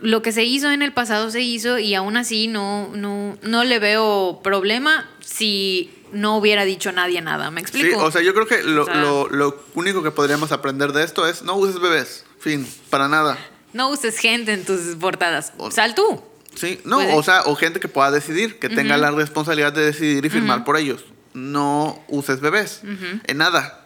lo 0.02 0.22
que 0.22 0.32
se 0.32 0.44
hizo 0.44 0.72
en 0.72 0.82
el 0.82 0.92
pasado 0.94 1.32
se 1.32 1.42
hizo 1.42 1.78
y 1.80 1.94
aún 1.96 2.18
así 2.18 2.48
no, 2.48 2.90
no, 2.96 3.38
no 3.42 3.64
le 3.64 3.80
veo 3.80 4.42
problema 4.44 5.10
si 5.22 5.92
no 6.12 6.38
hubiera 6.38 6.66
dicho 6.66 6.92
nadie 6.92 7.22
nada. 7.22 7.50
¿Me 7.52 7.62
explico? 7.62 8.00
Sí, 8.00 8.06
o 8.06 8.12
sea, 8.12 8.22
yo 8.22 8.34
creo 8.34 8.46
que 8.48 8.62
lo, 8.64 8.84
O 8.84 8.86
sea- 8.86 8.96
lo- 8.96 9.28
lo 9.30 9.64
único 9.74 10.04
que 10.04 10.12
podríamos 10.12 10.52
aprender 10.52 10.92
de 10.92 11.04
esto 11.04 11.28
es 11.28 11.44
no 11.44 11.56
uses 11.56 11.80
bebés. 11.80 12.26
Fin, 12.40 12.68
para 12.90 13.08
nada. 13.08 13.38
No 13.74 13.90
uses 13.90 14.18
gente 14.20 14.54
en 14.54 14.64
tus 14.64 14.96
portadas. 15.00 15.52
Sal 15.72 15.96
tú. 15.96 16.22
Sí, 16.56 16.80
no, 16.86 17.00
o 17.18 17.24
sea, 17.24 17.42
o 17.46 17.56
gente 17.56 17.82
que 17.82 17.90
pueda 17.90 18.12
decidir, 18.12 18.60
que 18.60 18.70
tenga 18.70 18.96
la 18.96 19.12
responsabilidad 19.12 19.74
de 19.74 19.86
decidir 19.86 20.26
y 20.26 20.30
firmar 20.30 20.64
por 20.64 20.78
ellos. 20.78 21.04
No 21.36 22.04
uses 22.08 22.40
bebés 22.40 22.82
en 23.28 23.38
nada. 23.38 23.82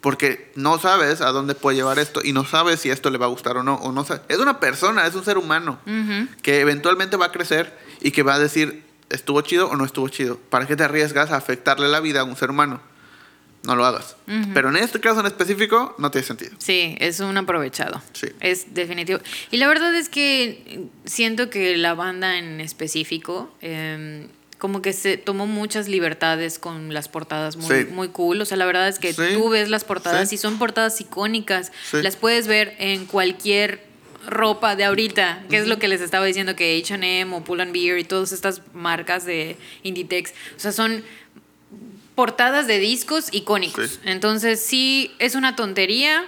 Porque 0.00 0.52
no 0.54 0.78
sabes 0.78 1.20
a 1.20 1.30
dónde 1.30 1.56
puede 1.56 1.76
llevar 1.76 1.98
esto 1.98 2.20
y 2.22 2.32
no 2.32 2.44
sabes 2.44 2.80
si 2.80 2.90
esto 2.90 3.10
le 3.10 3.18
va 3.18 3.26
a 3.26 3.30
gustar 3.30 3.56
o 3.56 3.62
no. 3.62 3.76
O 3.76 3.90
no 3.90 4.06
es 4.28 4.38
una 4.38 4.60
persona, 4.60 5.06
es 5.06 5.14
un 5.14 5.24
ser 5.24 5.38
humano 5.38 5.78
que 6.42 6.60
eventualmente 6.60 7.16
va 7.16 7.26
a 7.26 7.32
crecer 7.32 7.76
y 8.00 8.10
que 8.10 8.22
va 8.22 8.34
a 8.34 8.38
decir, 8.38 8.84
¿estuvo 9.10 9.40
chido 9.40 9.68
o 9.68 9.76
no 9.76 9.84
estuvo 9.84 10.08
chido? 10.08 10.38
¿Para 10.50 10.66
qué 10.66 10.76
te 10.76 10.84
arriesgas 10.84 11.30
a 11.30 11.36
afectarle 11.36 11.88
la 11.88 12.00
vida 12.00 12.20
a 12.20 12.24
un 12.24 12.36
ser 12.36 12.50
humano? 12.50 12.80
No 13.64 13.74
lo 13.74 13.84
hagas. 13.84 14.16
Pero 14.54 14.68
en 14.68 14.76
este 14.76 15.00
caso 15.00 15.20
en 15.20 15.26
específico 15.26 15.94
no 15.98 16.10
tiene 16.10 16.26
sentido. 16.26 16.52
Sí, 16.58 16.96
es 17.00 17.18
un 17.20 17.36
aprovechado. 17.36 18.00
Sí. 18.12 18.28
Es 18.40 18.72
definitivo. 18.72 19.18
Y 19.50 19.56
la 19.56 19.66
verdad 19.66 19.94
es 19.94 20.08
que 20.08 20.88
siento 21.04 21.50
que 21.50 21.76
la 21.76 21.94
banda 21.94 22.38
en 22.38 22.60
específico, 22.60 23.52
eh, 23.60 24.28
como 24.58 24.82
que 24.82 24.92
se 24.92 25.16
tomó 25.16 25.46
muchas 25.46 25.88
libertades 25.88 26.58
con 26.58 26.92
las 26.92 27.08
portadas 27.08 27.56
muy, 27.56 27.76
Sí. 27.76 27.84
muy 27.90 28.08
cool. 28.08 28.40
O 28.40 28.44
sea, 28.44 28.56
la 28.56 28.66
verdad 28.66 28.88
es 28.88 28.98
que 28.98 29.12
Sí. 29.12 29.22
tú 29.34 29.48
ves 29.48 29.68
las 29.70 29.84
portadas 29.84 30.28
Sí. 30.28 30.34
y 30.34 30.38
son 30.38 30.58
portadas 30.58 31.00
icónicas. 31.00 31.70
Las 31.92 32.16
puedes 32.16 32.46
ver 32.48 32.74
en 32.78 33.06
cualquier 33.06 33.86
ropa 34.26 34.74
de 34.76 34.84
ahorita, 34.84 35.44
que 35.48 35.58
es 35.58 35.68
lo 35.68 35.78
que 35.78 35.86
les 35.88 36.00
estaba 36.00 36.26
diciendo 36.26 36.56
que 36.56 36.76
H&M 36.76 37.34
o 37.34 37.44
Pull 37.44 37.60
and 37.60 37.72
Bear 37.72 37.98
y 37.98 38.04
todas 38.04 38.32
estas 38.32 38.60
marcas 38.74 39.24
de 39.24 39.56
Inditex, 39.84 40.32
o 40.56 40.60
sea, 40.60 40.72
son 40.72 41.02
portadas 42.14 42.66
de 42.66 42.78
discos 42.78 43.28
icónicos. 43.32 44.00
Entonces, 44.04 44.60
sí, 44.60 45.12
es 45.20 45.34
una 45.36 45.54
tontería. 45.54 46.24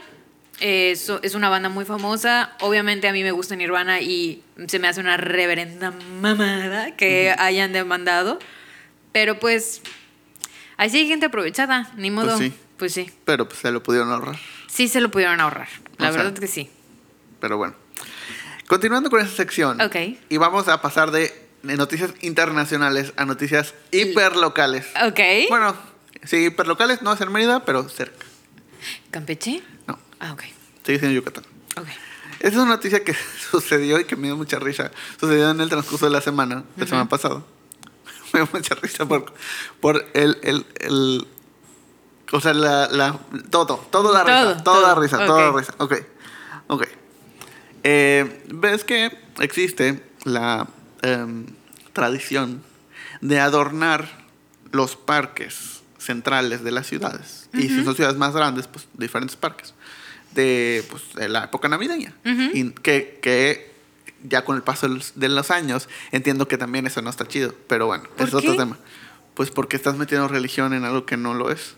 Eh, 0.61 0.95
so- 0.97 1.21
es 1.23 1.35
una 1.35 1.49
banda 1.49 1.69
muy 1.69 1.85
famosa. 1.85 2.53
Obviamente 2.61 3.09
a 3.09 3.13
mí 3.13 3.23
me 3.23 3.33
gusta 3.33 3.57
Nirvana 3.57 4.01
y 4.01 4.43
se 4.69 4.79
me 4.79 4.89
hace 4.89 5.01
una 5.01 5.17
reverenda 5.17 5.91
mamada 6.21 6.95
que 6.97 7.35
hayan 7.39 7.73
demandado. 7.73 8.39
Pero 9.13 9.39
pues, 9.41 9.83
así 10.77 10.99
hay 10.99 11.09
gente 11.09 11.27
aprovechada, 11.27 11.91
ni 11.97 12.11
modo. 12.11 12.37
sí. 12.39 12.53
Pues 12.77 12.95
sí. 12.95 13.11
Pero 13.27 13.47
pues 13.47 13.61
se 13.61 13.71
lo 13.73 13.83
pudieron 13.83 14.11
ahorrar. 14.11 14.37
Sí 14.67 14.89
se 14.89 15.03
lo 15.03 15.11
pudieron 15.11 15.39
ahorrar. 15.41 15.69
La 15.99 16.09
O 16.09 16.13
verdad 16.15 16.33
es 16.33 16.41
que 16.41 16.47
sí. 16.47 16.71
Pero 17.39 17.59
bueno. 17.59 17.75
Continuando 18.69 19.11
con 19.11 19.21
esa 19.21 19.35
sección. 19.37 19.81
Ok. 19.83 19.97
Y 20.31 20.37
vamos 20.39 20.67
a 20.69 20.81
pasar 20.81 21.11
de, 21.11 21.31
de 21.63 21.77
noticias 21.77 22.13
internacionales 22.23 23.13
a 23.17 23.27
noticias 23.27 23.75
hiperlocales. 23.91 24.87
Ok. 25.05 25.21
Bueno, 25.51 25.77
sí, 26.25 26.47
hiperlocales 26.47 27.03
no 27.03 27.13
es 27.13 27.21
en 27.21 27.31
Mérida, 27.33 27.65
pero 27.67 27.87
cerca. 27.91 28.25
¿Campeche? 29.11 29.61
Ah, 30.21 30.33
ok. 30.33 30.43
sigue 30.85 30.99
siendo 30.99 31.14
Yucatán. 31.16 31.45
Ok. 31.77 31.87
Esa 32.39 32.49
es 32.49 32.55
una 32.57 32.66
noticia 32.66 33.03
que 33.05 33.14
sucedió 33.51 33.99
y 34.01 34.05
que 34.05 34.16
me 34.16 34.29
dio 34.29 34.37
mucha 34.37 34.59
risa. 34.59 34.91
Sucedió 35.18 35.51
en 35.51 35.61
el 35.61 35.68
transcurso 35.68 36.07
de 36.07 36.12
la 36.12 36.21
semana, 36.21 36.64
la 36.77 36.87
semana 36.87 37.09
pasada. 37.09 37.43
Me 38.33 38.41
dio 38.41 38.49
mucha 38.53 38.75
risa 38.77 39.07
por, 39.07 39.33
por 39.81 40.07
el, 40.14 40.39
el, 40.43 40.64
el- 40.81 41.27
O 42.33 42.41
sea, 42.41 42.55
la, 42.55 42.87
la- 42.89 43.18
todo, 43.51 43.77
todo 43.91 44.12
da 44.12 44.23
risa. 44.25 44.62
Todo, 44.62 44.62
Todo, 44.62 44.83
todo. 44.95 45.01
risa, 45.03 45.27
todo 45.27 45.37
da 45.39 45.51
Ok. 45.51 45.59
risa. 45.59 45.75
Ok, 45.79 45.95
ok. 46.68 46.87
Eh, 47.83 48.45
Ves 48.53 48.85
que 48.85 49.16
existe 49.41 50.03
la 50.25 50.66
em, 51.03 51.47
tradición 51.93 52.62
de 53.21 53.41
adornar 53.41 54.09
los 54.73 54.97
parques 54.97 55.81
centrales 55.99 56.62
de 56.62 56.71
las 56.71 56.87
ciudades. 56.87 57.49
Y 57.53 57.68
si 57.68 57.85
son 57.85 57.95
ciudades 57.97 58.16
más 58.16 58.33
grandes, 58.35 58.66
pues 58.68 58.87
diferentes 58.95 59.37
parques. 59.37 59.75
De, 60.35 60.85
pues, 60.91 61.03
la 61.28 61.45
época 61.45 61.68
navideña. 61.68 62.14
Y 62.24 62.70
que, 62.70 63.18
que 63.22 63.70
ya 64.22 64.45
con 64.45 64.57
el 64.57 64.62
paso 64.62 64.89
de 65.14 65.28
los, 65.28 65.51
años 65.51 65.89
entiendo 66.12 66.47
que 66.47 66.59
también 66.59 66.87
eso 66.87 67.03
no 67.03 67.11
está 67.11 67.26
chido. 67.26 67.55
Pero 67.68 67.87
bueno, 67.87 68.05
¿Por 68.16 68.28
es 68.28 68.35
otro 68.35 68.53
qué? 68.53 68.59
tema. 68.59 68.78
Pues 69.35 69.51
porque 69.51 69.76
estás 69.76 69.97
metiendo 69.97 70.28
religión 70.28 70.72
en 70.74 70.85
algo 70.85 71.07
que 71.07 71.16
no 71.16 71.35
lo 71.35 71.51
es. 71.51 71.74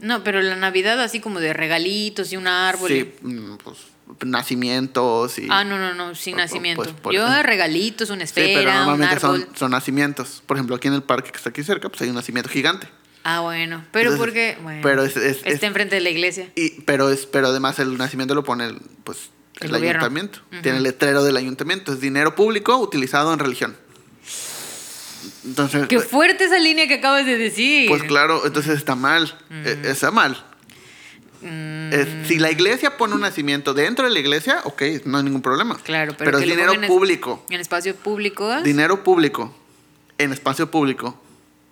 No, 0.00 0.22
pero 0.24 0.40
la 0.42 0.56
Navidad 0.56 1.00
así 1.02 1.20
como 1.20 1.40
de 1.40 1.52
regalitos 1.52 2.32
y 2.32 2.36
un 2.36 2.46
árbol. 2.46 2.90
y- 2.90 3.00
Sí, 3.00 3.12
mm, 3.22 3.56
pues 3.62 3.78
nacimientos 4.26 5.38
y... 5.38 5.46
Ah, 5.50 5.64
no, 5.64 5.78
no, 5.78 5.94
no, 5.94 6.14
sin 6.14 6.34
Pues, 6.34 6.44
nacimiento. 6.46 6.82
pues, 6.82 6.94
por- 6.94 7.14
Yo 7.14 7.42
regalitos, 7.42 8.10
una 8.10 8.26
Sí, 8.26 8.32
pero 8.34 8.46
esfera, 8.48 8.70
un 8.72 8.76
normalmente 8.78 9.16
árbol. 9.16 9.40
son, 9.46 9.56
son 9.56 9.70
nacimientos. 9.72 10.42
Por 10.46 10.56
ejemplo, 10.56 10.76
aquí 10.76 10.88
en 10.88 10.94
el 10.94 11.02
parque 11.02 11.30
que 11.30 11.36
está 11.38 11.50
aquí 11.50 11.62
cerca, 11.62 11.88
pues 11.88 12.02
hay 12.02 12.08
un 12.08 12.14
nacimiento 12.14 12.50
gigante. 12.50 12.88
Ah, 13.24 13.40
bueno. 13.40 13.84
Pero 13.90 14.10
Entonces, 14.12 14.18
porque. 14.18 14.58
Bueno, 14.62 14.80
pero 14.82 15.02
es- 15.04 15.16
es- 15.16 15.38
está 15.38 15.48
es- 15.50 15.62
enfrente 15.62 15.94
de 15.96 16.02
la 16.02 16.10
iglesia. 16.10 16.50
Y, 16.54 16.82
pero, 16.82 17.08
es, 17.10 17.24
pero 17.26 17.48
además 17.48 17.78
el 17.78 17.96
nacimiento 17.96 18.34
lo 18.34 18.44
pone 18.44 18.66
el, 18.66 18.76
pues, 19.02 19.30
El 19.60 19.74
ayuntamiento. 19.74 20.40
Tiene 20.62 20.78
el 20.78 20.82
letrero 20.84 21.24
del 21.24 21.36
ayuntamiento. 21.36 21.92
Es 21.94 22.00
dinero 22.00 22.34
público 22.34 22.76
utilizado 22.76 23.32
en 23.32 23.38
religión. 23.38 23.76
Entonces, 25.44 25.86
Qué 25.88 26.00
fuerte 26.00 26.44
esa 26.44 26.58
línea 26.58 26.86
que 26.88 26.94
acabas 26.94 27.26
de 27.26 27.36
decir. 27.38 27.88
pues 27.88 28.02
claro, 28.02 28.44
entonces 28.46 28.76
está 28.76 28.94
mal. 28.94 29.36
Eh, 29.50 29.80
Está 29.84 30.10
mal. 30.10 30.42
Mm, 31.42 31.92
Es- 31.92 32.28
si 32.28 32.38
la 32.38 32.50
iglesia 32.50 32.96
pone 32.96 33.14
un 33.14 33.20
nacimiento 33.20 33.74
dentro 33.74 34.06
de 34.06 34.12
la 34.12 34.18
iglesia, 34.18 34.60
ok, 34.64 34.82
no 35.04 35.18
hay 35.18 35.24
ningún 35.24 35.42
problema. 35.42 35.76
Claro, 35.82 36.14
pero, 36.16 36.30
pero 36.30 36.38
es 36.38 36.44
dinero 36.48 36.72
público. 36.86 37.44
En 37.50 37.60
espacio 37.60 37.94
público. 37.94 38.62
Dinero 38.62 39.04
público 39.04 39.54
en 40.16 40.32
espacio 40.32 40.70
público 40.70 41.20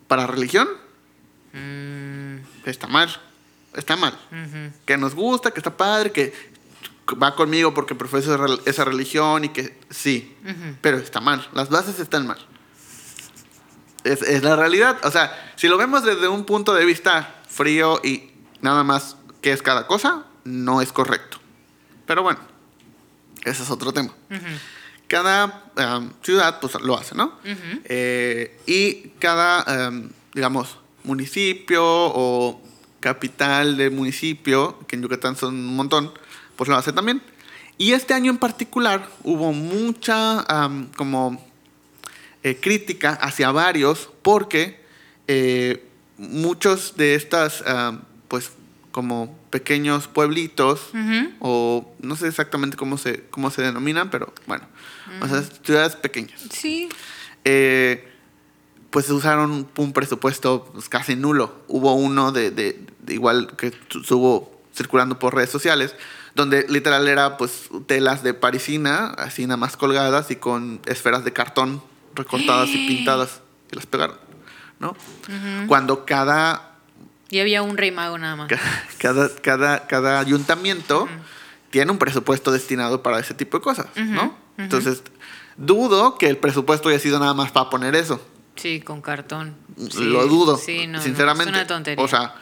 para 0.09 0.27
religión, 0.27 0.69
Mm, 1.53 2.37
está 2.65 2.87
mal. 2.87 3.09
Está 3.75 3.97
mal. 3.97 4.19
Que 4.85 4.97
nos 4.97 5.15
gusta, 5.15 5.51
que 5.51 5.61
está 5.61 5.77
padre, 5.77 6.13
que 6.13 6.33
va 7.23 7.35
conmigo 7.35 7.73
porque 7.75 7.95
profeso 7.95 8.35
esa 8.35 8.43
rel- 8.45 8.61
esa 8.67 8.85
religión 8.85 9.45
y 9.45 9.49
que 9.51 9.79
sí, 9.91 10.37
pero 10.81 10.99
está 10.99 11.21
mal. 11.21 11.47
Las 11.55 11.69
bases 11.71 11.99
están 11.99 12.27
mal. 12.27 12.39
Es, 14.05 14.23
es 14.23 14.43
la 14.43 14.57
realidad. 14.57 14.99
O 15.05 15.11
sea, 15.11 15.53
si 15.57 15.69
lo 15.69 15.77
vemos 15.79 16.05
desde 16.05 16.29
un 16.29 16.45
punto 16.45 16.75
de 16.75 16.85
vista 16.85 17.35
frío 17.49 18.01
y 18.05 18.31
nada 18.61 18.83
más 18.85 19.17
que 19.41 19.53
es 19.53 19.63
cada 19.63 19.87
cosa, 19.87 20.25
no 20.45 20.81
es 20.83 20.93
correcto. 20.93 21.39
Pero 22.07 22.23
bueno, 22.23 22.41
ese 23.45 23.63
es 23.63 23.71
otro 23.71 23.93
tema. 23.93 24.13
Cada 25.09 25.65
em, 25.77 26.11
ciudad 26.23 26.59
pues 26.61 26.75
lo 26.81 26.99
hace, 26.99 27.15
¿no? 27.15 27.39
Eh, 27.85 28.59
y 28.67 29.11
cada, 29.19 29.87
em, 29.87 30.11
digamos, 30.35 30.79
municipio 31.05 31.83
o 31.85 32.61
capital 33.01 33.77
de 33.77 33.91
municipio, 33.91 34.79
que 34.87 34.97
en 34.97 35.03
Yucatán 35.03 35.37
son 35.37 35.55
un 35.55 35.77
montón, 35.77 36.13
pues 36.57 36.69
lo 36.69 36.77
hace 36.77 36.93
también. 36.93 37.23
Y 37.79 37.93
este 37.93 38.15
año 38.15 38.31
en 38.31 38.39
particular 38.39 39.09
hubo 39.25 39.53
mucha 39.53 40.41
am, 40.43 40.89
como 40.97 41.45
eh, 42.43 42.57
crítica 42.61 43.13
hacia 43.15 43.51
varios 43.51 44.11
porque 44.23 44.81
eh, 45.27 45.85
muchos 46.17 46.97
de 46.97 47.15
estas, 47.15 47.65
pues 48.29 48.53
como 48.93 49.37
pequeños 49.51 50.07
pueblitos, 50.07 50.91
o 51.41 51.93
no 52.01 52.15
sé 52.15 52.29
exactamente 52.29 52.77
cómo 52.77 52.99
se, 52.99 53.25
cómo 53.31 53.51
se 53.51 53.63
denominan, 53.63 54.11
pero 54.11 54.33
bueno, 54.47 54.65
o 55.21 55.27
sea, 55.27 55.43
ciudades 55.43 55.97
pequeñas 55.97 56.41
sí. 56.51 56.89
eh, 57.45 58.12
pues 58.93 59.11
usaron 59.11 59.69
un, 59.77 59.93
presupuesto 59.93 60.71
pues, 60.73 60.89
casi 60.89 61.17
nulo. 61.17 61.53
Hubo 61.67 61.95
uno 61.95 62.31
de, 62.31 62.51
de- 62.53 62.87
de 63.01 63.15
igual 63.15 63.57
que 63.57 63.73
tu- 63.73 64.01
estuvo 64.03 64.63
circulando 64.75 65.19
por 65.19 65.35
redes 65.35 65.51
sociales, 65.51 65.97
donde 66.35 66.67
literal 66.69 67.09
era 67.09 67.37
pues 67.37 67.69
telas 67.87 68.23
de 68.23 68.33
parisina, 68.35 69.09
así 69.19 69.47
nada 69.47 69.57
más 69.57 69.77
colgadas 69.77 70.31
y 70.31 70.37
con 70.37 70.81
esferas 70.87 71.25
de 71.25 71.33
cartón 71.33 71.83
recortadas 72.15 72.69
y 72.71 72.79
pintadas 72.87 73.41
y 73.73 73.77
las 73.77 73.87
pegaron, 73.87 74.17
¿no? 74.79 74.95
Cuando 75.67 76.05
cada 76.07 76.77
Y 77.31 77.41
había 77.41 77.63
un 77.63 77.77
rey 77.77 77.91
mago 77.91 78.17
nada 78.19 78.37
más. 78.37 78.49
Ca- 78.49 78.61
cada, 78.99 79.29
cada, 79.37 79.87
cada 79.87 80.21
ayuntamiento 80.21 81.09
tiene 81.71 81.91
un 81.91 81.99
presupuesto 81.99 82.53
destinado 82.53 83.03
para 83.03 83.19
ese 83.19 83.35
tipo 83.35 83.57
de 83.59 83.63
cosas, 83.65 83.87
¿no? 83.97 84.37
Entonces, 84.59 85.03
dudo 85.57 86.17
que 86.19 86.29
el 86.29 86.37
presupuesto 86.37 86.89
haya 86.91 86.99
sido 86.99 87.19
nada 87.19 87.35
más 87.35 87.51
para 87.51 87.69
poner 87.71 87.95
eso. 87.95 88.21
Sí, 88.57 88.81
con 88.81 89.01
cartón. 89.01 89.55
Sí, 89.91 90.05
Lo 90.05 90.27
dudo, 90.27 90.57
Sí, 90.57 90.87
no, 90.87 90.99
no, 90.99 91.03
sinceramente. 91.05 91.51
es 91.53 91.57
una 91.57 91.67
tontería. 91.67 92.05
O 92.05 92.09
sea, 92.09 92.35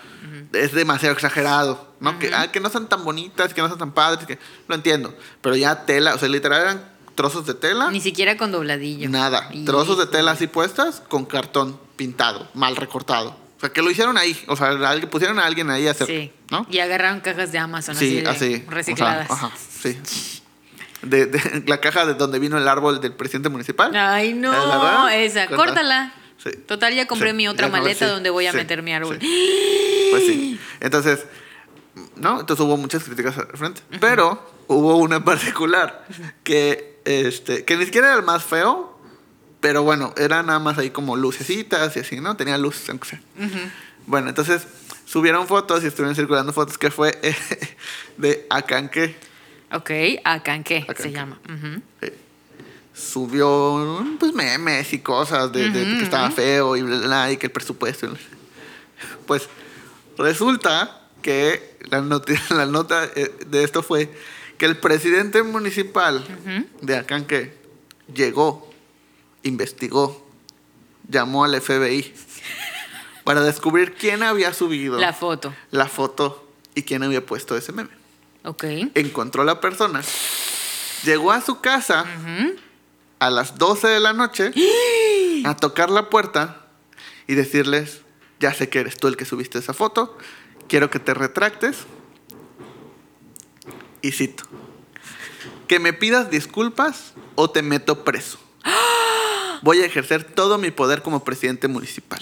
es 0.53 0.73
demasiado 0.73 1.15
exagerado, 1.15 1.95
¿no? 2.01 2.19
que, 2.19 2.33
ah, 2.35 2.51
que 2.53 2.61
no 2.61 2.69
son 2.69 2.89
tan 2.89 3.05
bonitas, 3.05 3.55
que 3.55 3.63
no 3.63 3.69
son 3.69 3.79
tan 3.79 3.93
padres, 3.93 4.27
que 4.27 4.39
lo 4.69 4.75
entiendo. 4.75 5.15
Pero 5.41 5.57
ya 5.57 5.87
tela, 5.87 6.15
o 6.15 6.19
sea, 6.19 6.29
literal 6.29 6.61
eran 6.63 6.93
trozos 7.15 7.47
de 7.47 7.55
tela, 7.55 7.91
Ni 7.91 8.01
siquiera 8.01 8.37
con 8.37 8.51
dobladillo. 8.53 9.09
nada. 9.09 9.49
Y- 9.53 9.65
Trozos 9.65 9.99
de 9.99 10.07
tela 10.07 10.33
así 10.33 10.47
puestas 10.47 11.03
con 11.09 11.25
cartón 11.27 11.79
pintado, 11.97 12.49
mal 12.55 12.77
recortado. 12.77 13.31
O 13.57 13.61
sea, 13.61 13.71
que 13.71 13.83
lo 13.83 13.91
hicieron 13.91 14.17
ahí. 14.17 14.35
O 14.49 14.57
sea, 14.57 14.71
pusieron 15.11 15.39
a 15.39 15.45
alguien 15.45 15.71
ahí 15.71 15.87
a 15.87 15.91
hacer, 15.91 16.07
Sí. 16.07 16.33
¿no? 16.51 16.67
Y 16.71 16.79
agarraron 16.79 17.21
cajas 17.21 17.53
de 17.53 17.59
Amazon 17.59 17.95
Sí, 17.95 18.23
así, 18.27 18.49
de 18.49 18.57
así. 18.57 18.65
recicladas. 18.69 19.31
O 19.31 19.37
sea, 19.37 19.47
ajá, 19.49 19.57
sí. 19.83 19.99
De, 21.03 21.27
de- 21.27 21.65
la 21.67 21.81
caja 21.81 22.05
de 22.07 22.15
donde 22.15 22.39
vino 22.39 22.59
el 22.59 22.69
árbol 22.69 23.01
del 23.01 23.13
presidente 23.15 23.49
municipal. 23.49 23.95
Ay, 23.97 24.31
¿Es 24.31 24.37
no, 24.37 25.09
esa. 25.09 25.47
Corta. 25.47 25.65
Córtala. 25.67 26.15
Sí. 26.43 26.51
Total, 26.67 26.95
ya 26.95 27.07
compré 27.07 27.31
Sí, 27.31 27.37
mi 27.37 27.49
otra 27.49 27.67
ya 27.67 27.73
maleta 27.73 28.07
sí, 28.07 28.11
donde 28.11 28.31
voy 28.31 28.47
a 28.47 28.53
meter 28.53 28.83
mi 28.83 28.93
árbol. 28.95 29.19
Pues 29.19 30.27
sí. 30.27 30.59
Entonces, 30.81 31.25
¿no? 32.17 32.41
Entonces 32.41 32.65
hubo 32.65 32.77
muchas 32.77 33.05
críticas 33.05 33.37
al 33.39 33.47
frente. 33.59 33.83
Pero 34.01 34.51
hubo 34.67 34.97
una 34.97 35.17
en 35.17 35.25
particular 35.25 36.07
que, 36.43 36.99
este, 37.05 37.65
que 37.65 37.77
ni 37.77 37.85
siquiera 37.85 38.09
era 38.09 38.17
el 38.17 38.23
más 38.23 38.43
feo, 38.45 38.99
pero 39.61 39.83
bueno, 39.83 40.15
era 40.17 40.43
nada 40.43 40.59
más 40.59 40.79
ahí 40.79 40.91
como 40.91 41.17
lucecitas 41.17 41.95
y 41.97 42.01
así, 42.01 42.21
¿no? 42.21 42.37
Tenía 42.37 42.57
luz, 42.57 42.89
aunque 42.89 43.09
sea. 43.11 43.21
Bueno, 44.07 44.29
entonces 44.31 44.67
subieron 45.05 45.47
fotos 45.47 45.85
y 45.85 45.89
estuvieron 45.89 46.15
circulando 46.17 46.53
fotos 46.55 46.79
que 46.79 46.91
fue 46.91 47.19
eh, 47.23 47.37
de 48.17 48.47
Akanke. 48.49 49.17
Ok, 49.73 49.91
Akanke 50.25 50.87
se 50.97 51.13
llama. 51.13 51.39
Subió 52.95 54.05
pues 54.19 54.35
memes 54.35 54.93
y 54.93 54.99
cosas 54.99 55.53
de, 55.53 55.71
de 55.71 55.85
que 55.99 56.03
estaba 56.05 56.31
feo 56.31 56.77
y 56.77 56.83
bla, 56.83 56.99
bla, 56.99 57.07
bla, 57.07 57.33
y 57.33 57.37
que 57.37 57.47
el 57.47 57.53
presupuesto. 57.53 58.09
Pues 59.27 59.49
resulta 60.19 61.01
que 61.23 61.79
la, 61.89 62.01
la 62.51 62.67
nota 62.67 63.05
eh, 63.15 63.33
de 63.47 63.65
esto 63.65 63.83
fue 63.83 64.11
que 64.59 64.67
el 64.67 64.77
presidente 64.77 65.43
municipal 65.43 66.23
de 66.83 66.97
Acanque 66.97 67.55
llegó, 68.13 68.71
investigó, 69.43 70.29
llamó 71.09 71.45
al 71.45 71.59
FBI 71.59 72.13
para 73.25 73.41
descubrir 73.43 73.95
quién 73.95 74.23
había 74.23 74.53
subido 74.53 74.99
La 74.99 75.13
foto. 75.13 75.55
la 75.71 75.87
foto 75.87 76.47
y 76.75 76.83
quién 76.83 77.03
había 77.03 77.25
puesto 77.25 77.57
ese 77.57 77.73
meme. 77.73 78.00
Ok. 78.45 78.65
Encontró 78.95 79.43
a 79.43 79.45
la 79.45 79.61
persona, 79.61 80.03
llegó 81.05 81.33
a 81.33 81.41
su 81.41 81.61
casa 81.61 82.07
a 83.19 83.31
las 83.31 83.59
12 83.59 83.87
de 83.89 84.01
la 84.01 84.13
noche 84.13 84.53
a 85.45 85.57
tocar 85.57 85.91
la 85.91 86.09
puerta 86.09 86.67
y 87.27 87.35
decirles, 87.35 88.01
ya 88.41 88.55
sé 88.55 88.69
que 88.69 88.81
eres 88.81 88.97
tú 88.97 89.09
el 89.09 89.17
que 89.17 89.25
subiste 89.25 89.59
esa 89.59 89.75
foto, 89.75 90.17
quiero 90.69 90.91
que 90.91 90.99
te 90.99 91.15
retractes. 91.15 91.79
Y 94.03 94.13
cito, 94.13 94.45
que 95.69 95.79
me 95.79 95.93
pidas 95.93 96.31
disculpas 96.31 97.13
o 97.35 97.51
te 97.51 97.63
meto 97.63 98.03
preso. 98.05 98.39
Voy 99.63 99.83
a 99.83 99.87
ejercer 99.87 100.25
todo 100.25 100.57
mi 100.57 100.71
poder 100.71 101.03
como 101.03 101.23
presidente 101.23 101.69
municipal. 101.69 102.19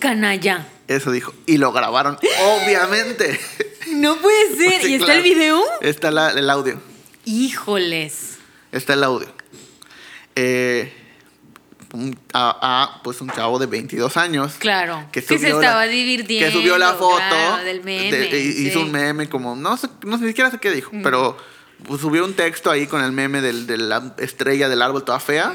Canalla. 0.00 0.68
Eso 0.88 1.12
dijo. 1.12 1.32
Y 1.46 1.58
lo 1.58 1.72
grabaron, 1.72 2.18
obviamente. 2.42 3.38
No 3.94 4.16
puede 4.16 4.56
ser. 4.56 4.82
Sí, 4.82 4.90
¿Y 4.90 4.94
está 4.94 5.06
claro. 5.06 5.18
el 5.20 5.24
video? 5.24 5.62
Está 5.80 6.10
la- 6.10 6.30
el 6.30 6.50
audio. 6.50 6.80
Híjoles. 7.24 8.38
Está 8.72 8.94
el 8.94 9.04
audio. 9.04 9.28
Eh, 10.36 10.92
un, 11.92 12.18
a, 12.32 12.58
a, 12.98 13.02
pues 13.02 13.20
un 13.20 13.30
chavo 13.30 13.58
de 13.58 13.66
22 13.66 14.16
años. 14.16 14.54
Claro. 14.58 15.06
Que, 15.12 15.20
Que 15.22 15.26
se 15.28 15.38
subió 15.38 15.60
la- 15.60 15.66
estaba 15.66 15.86
divirtiendo, 15.86 16.46
Que 16.46 16.52
subió 16.52 16.76
la 16.76 16.94
foto. 16.94 17.16
claro, 17.18 17.64
del 17.64 17.84
meme, 17.84 18.10
de- 18.16 18.40
hizo 18.40 18.80
un 18.80 18.90
meme 18.90 19.28
como, 19.28 19.54
no 19.54 19.76
sé, 19.76 19.88
no 20.04 20.16
sé 20.18 20.22
ni 20.24 20.28
siquiera 20.30 20.50
sé 20.50 20.58
qué 20.58 20.72
dijo, 20.72 20.90
pero 21.04 21.36
subió 22.00 22.24
un 22.24 22.34
texto 22.34 22.70
ahí 22.70 22.86
con 22.86 23.02
el 23.04 23.12
meme 23.12 23.40
del- 23.42 23.66
de 23.66 23.76
la 23.76 24.14
estrella 24.18 24.68
del 24.68 24.80
árbol 24.82 25.04
toda 25.04 25.20
fea. 25.20 25.54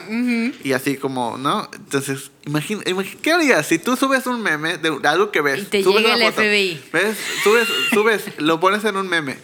Y 0.64 0.74
así 0.74 0.96
como, 0.98 1.38
¿no? 1.38 1.70
Entonces, 1.74 2.32
imagina, 2.46 2.82
imagina- 2.86 3.20
¿qué 3.22 3.32
harías 3.34 3.66
si 3.66 3.80
tú 3.80 3.96
subes 3.96 4.26
un 4.28 4.42
meme 4.42 4.78
de, 4.78 5.00
de 5.00 5.08
algo 5.08 5.32
que 5.32 5.42
ves? 5.42 5.60
Y 5.62 5.66
te 5.66 5.84
subes 5.84 6.04
llega 6.04 6.16
una 6.16 6.26
el 6.28 6.34
FBI. 6.34 6.82
¿Ves? 6.94 7.18
Subes, 7.44 7.68
subes, 7.94 8.24
lo 8.38 8.60
pones 8.60 8.84
en 8.86 8.96
un 8.98 9.08
meme. 9.08 9.38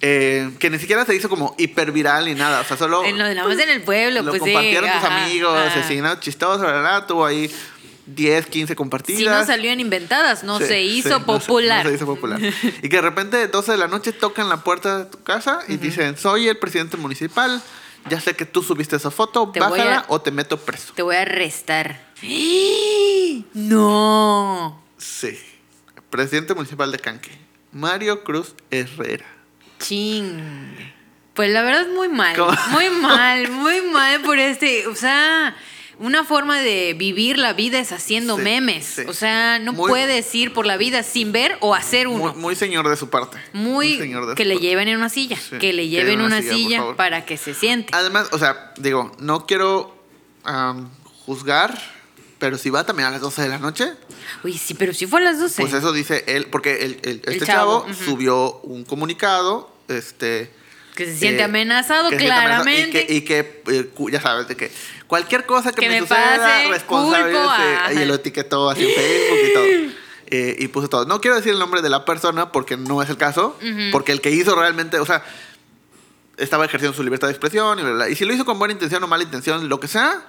eh, 0.00 0.50
que 0.60 0.70
ni 0.70 0.78
siquiera 0.78 1.04
se 1.04 1.12
hizo 1.16 1.28
como 1.28 1.56
hiperviral 1.58 2.26
ni 2.26 2.34
nada. 2.34 2.60
O 2.60 2.64
sea, 2.64 2.76
solo. 2.76 3.04
En 3.04 3.18
lo 3.18 3.24
de 3.24 3.34
nada 3.34 3.48
más 3.48 3.58
en 3.58 3.68
el 3.68 3.82
pueblo, 3.82 4.22
Lo 4.22 4.30
pues 4.30 4.42
sí, 4.44 4.52
compartieron 4.52 4.88
tus 4.90 5.02
ajá, 5.04 5.24
amigos, 5.24 5.58
así, 5.76 6.00
¿no? 6.00 6.18
Chistoso, 6.20 6.60
¿verdad? 6.62 7.06
Tuvo 7.08 7.26
ahí 7.26 7.50
10, 8.14 8.46
15 8.46 8.74
compartidas. 8.76 9.18
Si 9.20 9.24
no 9.26 9.44
salió 9.46 9.70
en 9.70 9.80
inventadas, 9.80 10.42
no 10.44 10.58
Sí, 10.58 10.64
se 10.64 10.74
sí, 10.74 10.98
hizo 10.98 11.08
no 11.10 11.18
se- 11.18 11.24
popular. 11.24 11.84
no 11.84 11.90
se 11.90 11.96
hizo 11.96 12.06
popular. 12.06 12.40
y 12.82 12.88
que 12.88 12.96
de 12.96 13.02
repente, 13.02 13.46
12 13.48 13.72
de 13.72 13.78
la 13.78 13.88
noche, 13.88 14.12
tocan 14.12 14.48
la 14.48 14.64
puerta 14.64 14.98
de 14.98 15.04
tu 15.06 15.22
casa 15.22 15.60
y 15.68 15.76
dicen: 15.76 16.16
Soy 16.16 16.48
el 16.48 16.56
presidente 16.58 16.96
municipal. 16.96 17.62
Ya 18.08 18.20
sé 18.20 18.34
que 18.34 18.46
tú 18.46 18.62
subiste 18.62 18.96
esa 18.96 19.10
foto, 19.10 19.50
Te 19.52 19.60
bájala 19.60 19.98
a- 19.98 20.04
o 20.08 20.20
te 20.20 20.30
meto 20.30 20.56
preso. 20.58 20.94
Te 20.94 21.02
voy 21.02 21.16
a 21.16 21.22
arrestar. 21.22 22.00
No. 23.54 24.82
Sí. 24.96 25.38
Presidente 26.10 26.54
municipal 26.54 26.90
de 26.90 26.98
Canque. 26.98 27.30
Mario 27.72 28.24
Cruz 28.24 28.54
Herrera. 28.70 29.26
Ching. 29.78 30.40
Pues 31.34 31.50
la 31.50 31.62
verdad 31.62 31.82
es 31.82 31.88
muy 31.94 32.08
mal. 32.08 32.36
¿Cómo? 32.36 32.52
Muy 32.70 32.88
mal, 32.90 33.50
muy 33.50 33.80
mal 33.82 34.22
por 34.22 34.38
este. 34.38 34.86
O 34.86 34.94
sea, 34.94 35.54
una 35.98 36.24
forma 36.24 36.60
de 36.60 36.94
vivir 36.96 37.38
la 37.38 37.52
vida 37.52 37.78
es 37.80 37.92
haciendo 37.92 38.36
Sí, 38.36 38.42
memes. 38.42 38.84
sí. 38.86 39.02
O 39.08 39.12
sea, 39.12 39.58
no 39.58 39.72
Muy- 39.72 39.88
puedes 39.88 40.32
ir 40.34 40.52
por 40.52 40.64
la 40.66 40.76
vida 40.76 41.02
sin 41.02 41.32
ver 41.32 41.56
o 41.60 41.74
hacer 41.74 42.08
Muy, 42.08 42.20
uno. 42.20 42.34
muy 42.34 42.54
señor 42.54 42.88
de 42.88 42.96
su 42.96 43.10
parte. 43.10 43.38
Muy, 43.52 43.96
señor 43.98 44.26
de 44.26 44.34
que 44.34 44.44
su 44.44 44.48
le 44.48 44.54
parte. 44.54 44.66
lleven 44.68 44.88
en 44.88 44.96
una 44.96 45.08
silla. 45.08 45.36
Sí, 45.36 45.58
Que 45.58 45.72
le 45.72 45.82
que 45.82 45.88
lleven 45.88 46.14
en 46.14 46.20
una 46.22 46.38
una 46.38 46.42
silla, 46.54 46.94
para 46.96 47.24
que 47.26 47.36
se 47.36 47.52
siente. 47.54 47.90
Además, 47.94 48.28
o 48.32 48.38
sea, 48.38 48.72
digo, 48.78 49.10
no 49.18 49.46
quiero 49.46 49.96
am, 50.44 50.88
juzgar, 51.26 51.76
pero 52.38 52.56
si 52.58 52.70
va 52.70 52.84
también 52.86 53.08
a 53.08 53.10
las 53.10 53.20
12 53.20 53.42
de 53.42 53.48
la 53.48 53.58
noche, 53.58 53.92
Uy, 54.44 54.56
sí, 54.56 54.74
pero 54.74 54.94
si 54.94 55.06
fue 55.06 55.20
a 55.20 55.24
las 55.24 55.40
12. 55.40 55.60
pues 55.62 55.74
eso 55.74 55.92
dice 55.92 56.22
él, 56.28 56.46
porque 56.46 56.84
el, 56.84 57.00
el- 57.02 57.22
este 57.26 57.44
chavo, 57.46 57.86
subió 58.04 58.60
un 58.62 58.84
comunicado, 58.84 59.74
este... 59.88 60.50
que 60.94 61.06
se 61.06 61.16
siente 61.16 61.40
eh, 61.40 61.44
amenazado, 61.44 62.08
que 62.10 62.16
se 62.16 62.20
siente 62.20 62.34
amenazado 62.38 62.64
claramente. 62.64 63.06
Y 63.08 63.22
que, 63.22 63.42
y 63.68 63.74
que, 63.74 63.76
eh, 63.78 63.90
ya 64.12 64.20
sabes, 64.20 64.46
de 64.48 64.56
que 64.56 64.70
cualquier 65.08 65.44
cosa 65.46 65.72
que, 65.72 65.80
Que 65.80 65.88
me, 65.88 65.94
me 66.02 66.06
suceda, 66.06 66.68
ajá. 67.50 67.92
y 67.92 68.04
lo 68.04 68.14
etiquetó 68.14 68.70
así 68.70 68.84
en 68.84 68.94
Facebook 68.94 69.38
y 69.50 69.52
todo. 69.54 69.98
Eh, 70.30 70.56
y 70.58 70.68
puso 70.68 70.90
todo. 70.90 71.06
No 71.06 71.22
quiero 71.22 71.36
decir 71.36 71.54
el 71.54 71.58
nombre 71.58 71.80
de 71.80 71.88
la 71.88 72.04
persona 72.04 72.52
porque 72.52 72.76
no 72.76 73.00
es 73.00 73.08
el 73.08 73.16
caso, 73.16 73.56
porque 73.92 74.12
el 74.12 74.20
que 74.20 74.30
hizo 74.30 74.54
realmente, 74.54 74.98
o 74.98 75.06
sea, 75.06 75.24
estaba 76.36 76.66
ejerciendo 76.66 76.94
su 76.94 77.02
libertad 77.02 77.28
de 77.28 77.32
expresión 77.32 77.78
y 77.78 77.82
bla, 77.82 77.92
bla. 77.92 78.08
Y 78.10 78.14
si 78.14 78.26
lo 78.26 78.34
hizo 78.34 78.44
con 78.44 78.58
buena 78.58 78.72
intención 78.72 79.02
o 79.02 79.06
mala 79.06 79.22
intención, 79.22 79.70
lo 79.70 79.80
que 79.80 79.88
sea, 79.88 80.22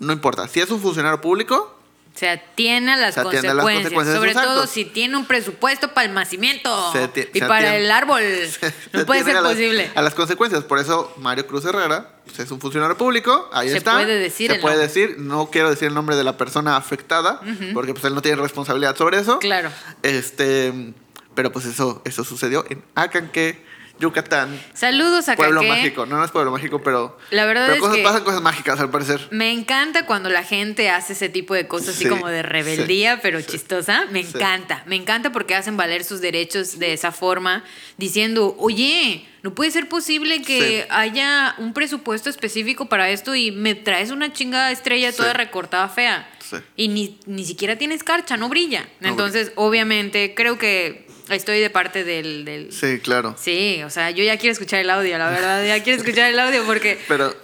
no 0.00 0.12
importa. 0.12 0.48
Si 0.48 0.58
es 0.58 0.68
un 0.70 0.80
funcionario 0.80 1.20
público, 1.20 1.78
Se 2.14 2.28
atiene 2.28 2.92
a 2.92 2.96
las, 2.96 3.14
Se 3.14 3.20
atiene 3.20 3.48
a 3.48 3.54
las 3.54 3.64
consecuencias, 3.64 3.92
consecuencias 3.92 4.16
sobre 4.16 4.32
todo 4.34 4.60
actos. 4.60 4.70
si 4.70 4.84
tiene 4.84 5.16
un 5.16 5.26
presupuesto 5.26 5.88
para 5.94 6.06
el 6.06 6.14
nacimiento 6.14 6.92
y 7.34 7.40
para 7.40 7.70
atiene- 7.70 7.76
el 7.84 7.90
árbol. 7.90 8.22
se 8.60 8.72
no 8.92 9.04
puede 9.04 9.24
ser 9.24 9.36
a 9.36 9.40
las- 9.40 9.52
posible. 9.52 9.90
A 9.96 10.00
las 10.02 10.14
consecuencias. 10.14 10.62
Por 10.62 10.78
eso 10.78 11.12
Mario 11.18 11.44
Cruz 11.48 11.64
Herrera 11.64 12.10
pues, 12.24 12.38
es 12.38 12.50
un 12.52 12.60
funcionario 12.60 12.96
público. 12.96 13.50
Ahí 13.52 13.68
Se 13.70 13.78
está. 13.78 13.94
puede 13.94 14.16
decir 14.18 14.48
Se 14.50 14.56
el 14.56 14.60
puede 14.62 14.76
nombre. 14.76 14.86
decir. 14.86 15.16
No 15.18 15.50
quiero 15.50 15.70
decir 15.70 15.88
el 15.88 15.94
nombre 15.94 16.14
de 16.14 16.22
la 16.22 16.36
persona 16.36 16.76
afectada, 16.76 17.40
porque 17.72 17.94
pues 17.94 18.04
él 18.04 18.14
no 18.14 18.22
tiene 18.22 18.40
responsabilidad 18.40 18.94
sobre 18.96 19.18
eso. 19.18 19.40
Claro. 19.40 19.70
Este, 20.04 20.94
pero 21.34 21.50
pues 21.50 21.64
eso, 21.66 22.00
eso 22.04 22.22
sucedió 22.22 22.64
en 22.70 22.84
Acanque, 22.94 23.64
Yucatán. 24.00 24.60
Saludos 24.74 25.28
a 25.28 25.36
Pueblo 25.36 25.60
Caqué. 25.60 25.68
mágico. 25.72 26.06
No, 26.06 26.16
no 26.16 26.24
es 26.24 26.30
pueblo 26.30 26.50
mágico, 26.50 26.82
pero. 26.82 27.16
La 27.30 27.46
verdad 27.46 27.64
pero 27.66 27.74
es 27.76 27.80
cosas- 27.80 27.96
que- 27.96 28.02
pasan 28.02 28.24
cosas 28.24 28.42
mágicas 28.42 28.80
al 28.80 28.90
parecer. 28.90 29.28
Me 29.30 29.52
encanta 29.52 30.04
cuando 30.06 30.28
la 30.28 30.42
gente 30.42 30.90
hace 30.90 31.12
ese 31.12 31.28
tipo 31.28 31.54
de 31.54 31.68
cosas 31.68 31.90
así 31.90 32.04
Sí, 32.04 32.08
como 32.10 32.28
de 32.28 32.42
rebeldía, 32.42 33.14
sí, 33.14 33.20
pero 33.22 33.40
sí. 33.40 33.46
chistosa. 33.46 34.06
Me 34.10 34.20
encanta. 34.20 34.82
Me 34.86 34.96
encanta 34.96 35.30
porque 35.32 35.54
hacen 35.54 35.76
valer 35.76 36.02
sus 36.04 36.20
derechos 36.20 36.78
de 36.78 36.92
esa 36.92 37.12
forma, 37.12 37.64
diciendo, 37.96 38.56
oye, 38.58 39.26
no 39.42 39.54
puede 39.54 39.70
ser 39.70 39.88
posible 39.88 40.42
que 40.42 40.86
haya 40.90 41.54
un 41.58 41.72
presupuesto 41.72 42.30
específico 42.30 42.86
para 42.88 43.10
esto 43.10 43.34
y 43.34 43.52
me 43.52 43.74
traes 43.74 44.10
una 44.10 44.32
chingada 44.32 44.72
estrella 44.72 45.12
toda 45.12 45.34
recortada 45.34 45.88
fea. 45.88 46.28
Sí. 46.40 46.56
Y 46.76 46.88
ni, 46.88 47.18
ni 47.26 47.44
siquiera 47.44 47.76
tienes 47.76 48.02
carcha, 48.02 48.36
no 48.36 48.48
brilla. 48.48 48.88
No 49.00 49.08
Entonces, 49.08 49.52
obviamente, 49.54 50.34
creo 50.34 50.58
que 50.58 51.03
estoy 51.28 51.60
de 51.60 51.70
parte 51.70 52.04
del... 52.04 52.44
del- 52.44 52.72
Sí, 52.72 52.98
claro. 53.00 53.36
Sí, 53.38 53.82
o 53.84 53.90
sea, 53.90 54.10
yo 54.10 54.24
ya 54.24 54.36
quiero 54.38 54.52
escuchar 54.52 54.80
el 54.80 54.90
audio, 54.90 55.16
la 55.18 55.30
verdad, 55.30 55.64
ya 55.66 55.82
quiero 55.82 55.98
escuchar 56.02 56.30
el 56.30 56.38
audio 56.38 56.64
porque... 56.64 56.98
Pero. 57.08 57.34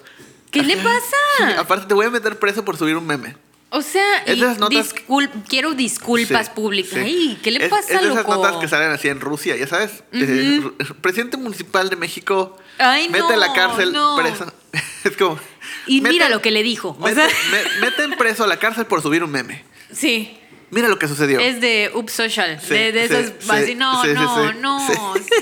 ¿Qué 0.51 0.63
le 0.65 0.77
pasa? 0.79 1.61
Aparte, 1.61 1.87
te 1.87 1.95
voy 1.95 2.07
a 2.07 2.11
meter 2.11 2.37
preso 2.39 2.65
por 2.65 2.77
subir 2.77 2.97
un 2.97 3.07
meme. 3.07 3.37
O 3.73 3.83
sea, 3.83 4.25
y 4.27 4.35
notas- 4.41 4.93
discul- 4.93 5.31
quiero 5.49 5.75
disculpas 5.75 6.47
Sí, 6.47 6.53
públicas. 6.57 6.91
sí. 6.93 6.99
Ay, 6.99 7.39
¿qué 7.41 7.53
le 7.53 7.69
pasa, 7.69 7.95
Es 7.95 8.01
de 8.01 8.09
esas 8.09 8.17
loco? 8.27 8.35
notas 8.35 8.57
que 8.57 8.67
salen 8.67 8.91
así 8.91 9.07
en 9.07 9.21
Rusia, 9.21 9.55
ya 9.57 9.69
sabes. 9.69 10.03
Eh, 10.13 10.61
r- 10.81 10.95
presidente 11.01 11.37
municipal 11.37 11.89
de 11.89 11.95
México 11.95 12.59
Ay, 12.79 13.09
mete 13.09 13.33
a 13.33 13.37
la 13.37 13.47
no, 13.47 13.55
cárcel 13.55 13.93
no. 13.93 14.17
preso. 14.17 14.53
es 15.05 15.17
como. 15.17 15.39
Y 15.87 16.01
mira 16.01 16.29
lo 16.29 16.43
que 16.43 16.51
le 16.51 16.65
dijo. 16.65 16.97
O 16.99 17.05
Mete, 17.05 17.21
sea, 17.29 17.29
me- 17.53 17.81
meten 17.87 18.19
preso 18.19 18.43
a 18.43 18.49
la 18.49 18.57
cárcel 18.59 18.87
por 18.87 19.03
subir 19.03 19.23
un 19.23 19.31
meme. 19.31 19.65
sí. 19.93 20.37
Mira 20.71 20.89
lo 20.89 20.99
que 20.99 21.09
sucedió. 21.09 21.41
Es 21.41 21.61
de 21.61 21.91
Up 21.95 22.09
Social. 22.11 22.61
Sí, 22.61 22.69
de, 22.75 22.93
de 22.93 23.27
sí, 23.41 23.49
así, 23.51 23.75
no, 23.75 24.05
no, 24.07 24.53
no. 24.53 24.89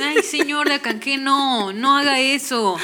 Ay, 0.03 0.23
señor 0.23 0.69
de 0.69 0.75
Acanqué, 0.77 1.19
no. 1.19 1.73
No 1.73 1.97
haga 1.99 2.19
eso. 2.21 2.77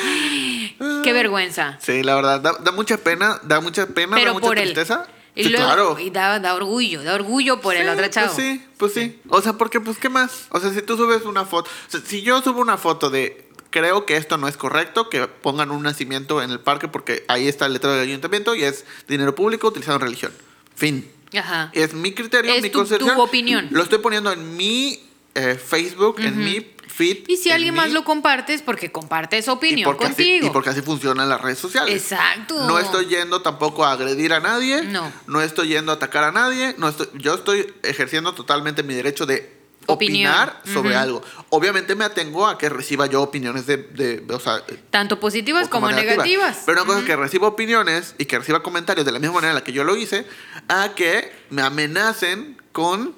Qué 1.02 1.12
vergüenza. 1.12 1.78
Sí, 1.80 2.02
la 2.02 2.14
verdad, 2.16 2.40
da, 2.40 2.52
da 2.60 2.72
mucha 2.72 2.98
pena, 2.98 3.40
da 3.44 3.60
mucha 3.60 3.86
pena, 3.86 4.16
da 4.16 4.16
Pero 4.22 4.34
mucha 4.34 4.46
por 4.46 4.58
él. 4.58 4.64
tristeza. 4.64 5.06
Y 5.36 5.44
Sí, 5.44 5.48
luego, 5.50 5.66
claro. 5.66 5.98
y 5.98 6.10
da, 6.10 6.38
da 6.38 6.54
orgullo, 6.54 7.02
da 7.02 7.14
orgullo 7.14 7.60
por 7.60 7.74
el 7.74 7.82
Sí, 7.86 7.88
otro 7.92 8.06
chavo. 8.08 8.32
Pues 8.34 8.46
sí, 8.46 8.64
pues 8.76 8.92
sí. 8.92 9.20
O 9.28 9.40
sea, 9.42 9.54
porque, 9.54 9.80
pues, 9.80 9.98
¿qué 9.98 10.08
más? 10.08 10.46
O 10.50 10.60
sea, 10.60 10.70
si 10.72 10.80
tú 10.82 10.96
subes 10.96 11.22
una 11.24 11.44
foto. 11.44 11.68
o 11.88 11.90
sea, 11.90 12.00
si 12.06 12.22
yo 12.22 12.40
subo 12.42 12.60
una 12.60 12.76
foto 12.76 13.10
de. 13.10 13.48
Creo 13.70 14.06
que 14.06 14.16
esto 14.16 14.36
no 14.38 14.46
es 14.46 14.56
correcto, 14.56 15.10
que 15.10 15.26
pongan 15.26 15.72
un 15.72 15.82
nacimiento 15.82 16.40
en 16.40 16.52
el 16.52 16.60
parque 16.60 16.86
porque 16.86 17.24
ahí 17.26 17.48
está 17.48 17.66
el 17.66 17.72
letrero 17.72 17.96
del 17.96 18.06
ayuntamiento 18.08 18.54
y 18.54 18.62
es 18.62 18.84
dinero 19.08 19.34
público 19.34 19.66
utilizado 19.66 19.96
en 19.96 20.02
religión. 20.02 20.32
Fin. 20.76 21.10
Ajá. 21.36 21.70
Es 21.72 21.94
mi 21.94 22.12
criterio, 22.12 22.52
Es 22.52 22.62
mi 22.62 22.70
tu- 22.70 22.78
concepción. 22.78 23.14
tu 23.14 23.22
opinión. 23.22 23.68
Lo 23.70 23.82
estoy 23.82 23.98
poniendo 23.98 24.32
en 24.32 24.56
mi 24.56 25.00
eh, 25.34 25.54
Facebook, 25.56 26.20
en 26.20 26.38
mi 26.38 26.64
feed. 26.86 27.24
Y 27.28 27.36
si 27.38 27.48
en 27.48 27.56
alguien 27.56 27.74
más 27.74 27.90
lo 27.90 28.04
comparte 28.04 28.54
es 28.54 28.62
porque 28.62 28.92
comparte 28.92 29.36
esa 29.36 29.50
y 29.50 29.54
opinión 29.54 29.84
porque, 29.90 30.04
así, 30.04 30.14
contigo. 30.14 30.46
y 30.46 30.50
porque 30.50 30.68
así 30.70 30.80
funcionan 30.80 31.28
las 31.28 31.40
redes 31.40 31.58
sociales. 31.58 31.92
Exacto. 32.00 32.66
No 32.68 32.78
estoy 32.78 33.06
yendo 33.06 33.42
tampoco 33.42 33.84
a 33.84 33.90
agredir 33.92 34.32
a 34.32 34.38
nadie. 34.38 34.82
No. 34.82 35.10
No 35.26 35.40
estoy 35.42 35.68
yendo 35.68 35.90
a 35.90 35.96
atacar 35.96 36.22
a 36.22 36.30
nadie. 36.30 36.76
No 36.78 36.88
estoy, 36.88 37.08
yo 37.14 37.34
estoy 37.34 37.72
ejerciendo 37.82 38.32
totalmente 38.34 38.84
mi 38.84 38.94
derecho 38.94 39.26
de 39.26 39.53
Opinión. 39.86 40.32
opinar 40.32 40.60
sobre 40.72 40.96
algo. 40.96 41.22
Obviamente 41.50 41.94
me 41.94 42.04
atengo 42.04 42.46
a 42.46 42.56
que 42.58 42.68
reciba 42.68 43.06
yo 43.06 43.22
opiniones 43.22 43.66
de, 43.66 43.76
de- 43.76 44.24
o 44.34 44.40
sea, 44.40 44.62
Tanto 44.90 45.20
positivas 45.20 45.68
como, 45.68 45.90
negativas. 45.90 46.62
Pero 46.66 46.78
una 46.82 46.86
cosa 46.86 47.00
es 47.00 47.04
que 47.06 47.16
reciba 47.16 47.48
opiniones 47.48 48.14
y 48.18 48.24
que 48.24 48.38
reciba 48.38 48.62
comentarios 48.62 49.04
de 49.06 49.12
la 49.12 49.18
misma 49.18 49.34
manera 49.36 49.50
en 49.50 49.54
la 49.56 49.64
que 49.64 49.72
yo 49.72 49.84
lo 49.84 49.96
hice, 49.96 50.26
a 50.68 50.90
que 50.94 51.32
me 51.50 51.62
amenacen 51.62 52.56
con... 52.72 53.14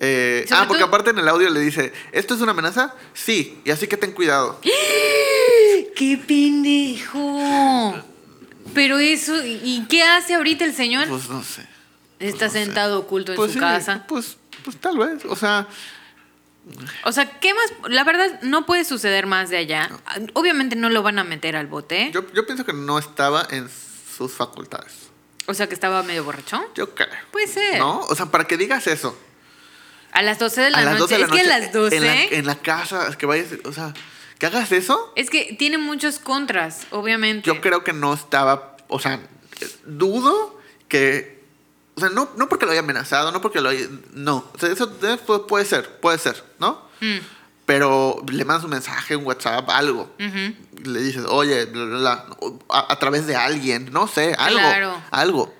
eh, 0.00 0.44
ah, 0.50 0.64
porque 0.68 0.82
aparte 0.82 1.10
en 1.10 1.18
el 1.18 1.28
audio 1.28 1.48
le 1.50 1.60
dice, 1.60 1.92
¿esto 2.12 2.34
es 2.34 2.40
una 2.40 2.50
amenaza? 2.52 2.94
Sí, 3.14 3.60
y 3.64 3.70
así 3.70 3.86
que 3.86 3.96
ten 3.96 4.12
cuidado. 4.12 4.60
¡Qué 5.96 6.20
pendejo! 6.26 7.94
Pero 8.74 8.98
eso, 8.98 9.34
¿y 9.44 9.84
qué 9.88 10.02
hace 10.02 10.34
ahorita 10.34 10.64
el 10.64 10.74
señor? 10.74 11.06
Pues 11.08 11.28
no 11.28 11.42
sé. 11.42 11.62
Está 12.18 12.46
no 12.46 12.52
sé. 12.52 12.64
sentado 12.64 12.98
oculto 13.00 13.32
en 13.32 13.36
Pues 13.36 13.50
su 13.52 13.54
sí, 13.54 13.60
casa. 13.60 14.04
Pues, 14.08 14.36
pues 14.64 14.76
tal 14.78 14.98
vez, 14.98 15.24
o 15.24 15.36
sea... 15.36 15.68
O 17.04 17.12
sea, 17.12 17.38
¿qué 17.40 17.52
más? 17.52 17.92
La 17.92 18.04
verdad, 18.04 18.40
no 18.40 18.64
puede 18.64 18.84
suceder 18.84 19.26
más 19.26 19.50
de 19.50 19.58
allá. 19.58 19.90
Obviamente 20.32 20.76
no 20.76 20.88
lo 20.88 21.02
van 21.02 21.18
a 21.18 21.24
meter 21.24 21.56
al 21.56 21.66
bote. 21.66 22.10
Yo, 22.10 22.24
yo 22.32 22.46
pienso 22.46 22.64
que 22.64 22.72
no 22.72 22.98
estaba 22.98 23.46
en 23.50 23.68
sus 23.68 24.32
facultades. 24.32 25.10
O 25.46 25.52
sea, 25.52 25.66
que 25.66 25.74
estaba 25.74 26.02
medio 26.02 26.24
borrachón. 26.24 26.64
Yo 26.74 26.94
creo. 26.94 27.10
Puede 27.32 27.48
ser. 27.48 27.78
¿No? 27.78 28.00
O 28.00 28.14
sea, 28.14 28.26
para 28.26 28.44
que 28.44 28.56
digas 28.56 28.86
eso. 28.86 29.14
A 30.12 30.22
las 30.22 30.38
12 30.38 30.60
de 30.62 30.70
la 30.70 30.78
a 30.78 30.84
las 30.84 30.98
noche. 30.98 31.14
12 31.14 31.14
de 31.14 31.20
la 31.20 31.26
es 31.26 31.32
que 31.32 31.52
a 31.52 31.58
las 31.58 31.72
12. 31.72 31.96
En 31.96 32.02
la, 32.02 32.22
en 32.24 32.46
la 32.46 32.54
casa, 32.56 33.14
que 33.18 33.26
vayas, 33.26 33.48
o 33.64 33.72
sea, 33.72 33.92
que 34.38 34.46
hagas 34.46 34.72
eso, 34.72 35.12
Es 35.16 35.28
que 35.30 35.54
tiene 35.58 35.78
muchos 35.78 36.18
contras, 36.18 36.86
obviamente. 36.90 37.46
yo 37.46 37.60
creo 37.60 37.84
que 37.84 37.92
no 37.92 38.14
estaba, 38.14 38.76
o 38.88 38.98
sea, 38.98 39.20
dudo 39.86 40.60
que, 40.88 41.43
o 41.96 42.00
sea, 42.00 42.08
no, 42.08 42.28
no 42.36 42.48
porque 42.48 42.64
lo 42.66 42.72
haya 42.72 42.80
amenazado, 42.80 43.30
no 43.32 43.40
porque 43.40 43.60
lo 43.60 43.68
haya, 43.68 43.86
no, 44.14 44.44
o 44.52 44.58
sea, 44.58 44.70
eso 44.70 44.86
de- 44.86 45.18
pu- 45.18 45.46
puede 45.46 45.64
ser, 45.64 46.00
puede 46.00 46.18
ser, 46.18 46.42
¿no? 46.58 46.82
Mm, 47.00 47.18
Pero 47.66 48.22
le 48.30 48.44
mandas 48.44 48.64
un 48.64 48.70
mensaje, 48.70 49.16
un 49.16 49.24
WhatsApp, 49.24 49.68
algo. 49.70 50.14
Le 50.18 51.00
dices, 51.00 51.24
oye, 51.26 51.64
bla, 51.64 51.84
bla, 51.86 51.98
bla, 51.98 52.26
a, 52.68 52.92
a 52.92 52.98
través 52.98 53.26
de 53.26 53.36
alguien, 53.36 53.90
no 53.90 54.06
sé, 54.06 54.34
algo, 54.38 54.58
Claro. 54.60 55.02
algo. 55.10 55.54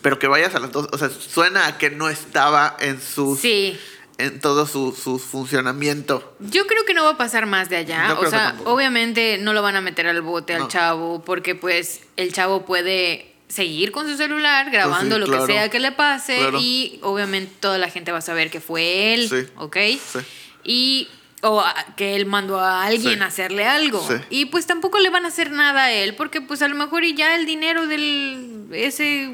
Pero 0.00 0.18
que 0.18 0.26
vayas 0.26 0.54
a 0.54 0.58
las 0.58 0.72
dos, 0.72 0.88
o 0.90 0.96
sea, 0.96 1.10
suena 1.10 1.66
a 1.66 1.76
que 1.78 1.90
no 1.90 2.08
estaba 2.08 2.76
en 2.80 2.98
sus, 3.00 3.40
Sí. 3.40 3.78
en 4.16 4.40
todo 4.40 4.66
su, 4.66 4.92
su 4.92 5.18
funcionamiento. 5.18 6.34
Yo 6.40 6.66
creo 6.66 6.84
que 6.86 6.94
no 6.94 7.04
va 7.04 7.10
a 7.10 7.16
pasar 7.18 7.44
más 7.46 7.68
de 7.68 7.76
allá. 7.76 8.16
O 8.18 8.26
sea, 8.30 8.56
obviamente 8.64 9.36
no 9.38 9.52
lo 9.52 9.60
van 9.62 9.76
a 9.76 9.80
meter 9.82 10.06
al 10.06 10.22
bote 10.22 10.54
al 10.54 10.62
No. 10.62 10.68
chavo 10.68 11.22
porque 11.24 11.54
pues 11.54 12.00
el 12.16 12.32
chavo 12.32 12.64
puede 12.64 13.31
seguir 13.52 13.92
con 13.92 14.08
su 14.08 14.16
celular 14.16 14.70
grabando 14.70 15.18
lo 15.18 15.26
Pues 15.26 15.36
claro. 15.36 15.46
que 15.46 15.52
sea 15.52 15.68
que 15.68 15.78
le 15.80 15.92
pase 15.92 16.36
Claro. 16.38 16.58
y 16.60 16.98
obviamente 17.02 17.52
toda 17.60 17.76
la 17.76 17.88
gente 17.90 18.10
va 18.12 18.18
a 18.18 18.22
saber 18.22 18.50
que 18.50 18.60
fue 18.60 19.12
él, 19.14 19.28
Sí. 19.28 19.46
¿ok? 19.56 19.76
Sí. 19.76 20.18
Y 20.64 21.08
o 21.42 21.60
a- 21.60 21.74
que 21.96 22.14
él 22.16 22.24
mandó 22.24 22.58
a 22.60 22.84
alguien 22.84 23.20
a 23.22 23.26
hacerle 23.26 23.66
algo. 23.66 24.00
Sí. 24.08 24.14
Y 24.30 24.44
pues 24.46 24.66
tampoco 24.66 24.98
le 25.00 25.10
van 25.10 25.24
a 25.24 25.28
hacer 25.28 25.50
nada 25.50 25.84
a 25.84 25.92
él 25.92 26.14
porque 26.14 26.40
pues 26.40 26.62
a 26.62 26.68
lo 26.68 26.76
mejor 26.76 27.04
y 27.04 27.14
ya 27.14 27.34
el 27.34 27.44
dinero 27.46 27.86
del 27.88 28.66
ese 28.72 29.28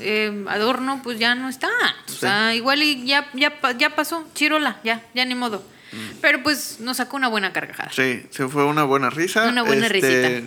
eh, 0.00 0.44
adorno 0.48 1.00
pues 1.02 1.18
ya 1.18 1.34
no 1.34 1.48
está. 1.48 1.70
O 2.08 2.12
sea, 2.12 2.54
igual 2.54 2.82
y 2.82 3.04
ya, 3.06 3.28
ya, 3.32 3.52
ya 3.78 3.90
pasó, 3.96 4.24
chirola, 4.34 4.78
ya, 4.84 5.02
ya 5.14 5.24
ni 5.24 5.34
modo. 5.34 5.64
Pero 6.20 6.42
pues 6.42 6.80
nos 6.80 6.96
sacó 6.98 7.16
una 7.16 7.28
buena 7.28 7.52
carcajada. 7.52 7.88
Mm. 7.88 7.94
Sí, 7.94 8.22
se 8.30 8.48
fue 8.48 8.64
una 8.64 8.84
buena 8.84 9.10
risa. 9.10 9.44
Una 9.48 9.62
buena 9.62 9.86
este, 9.86 10.44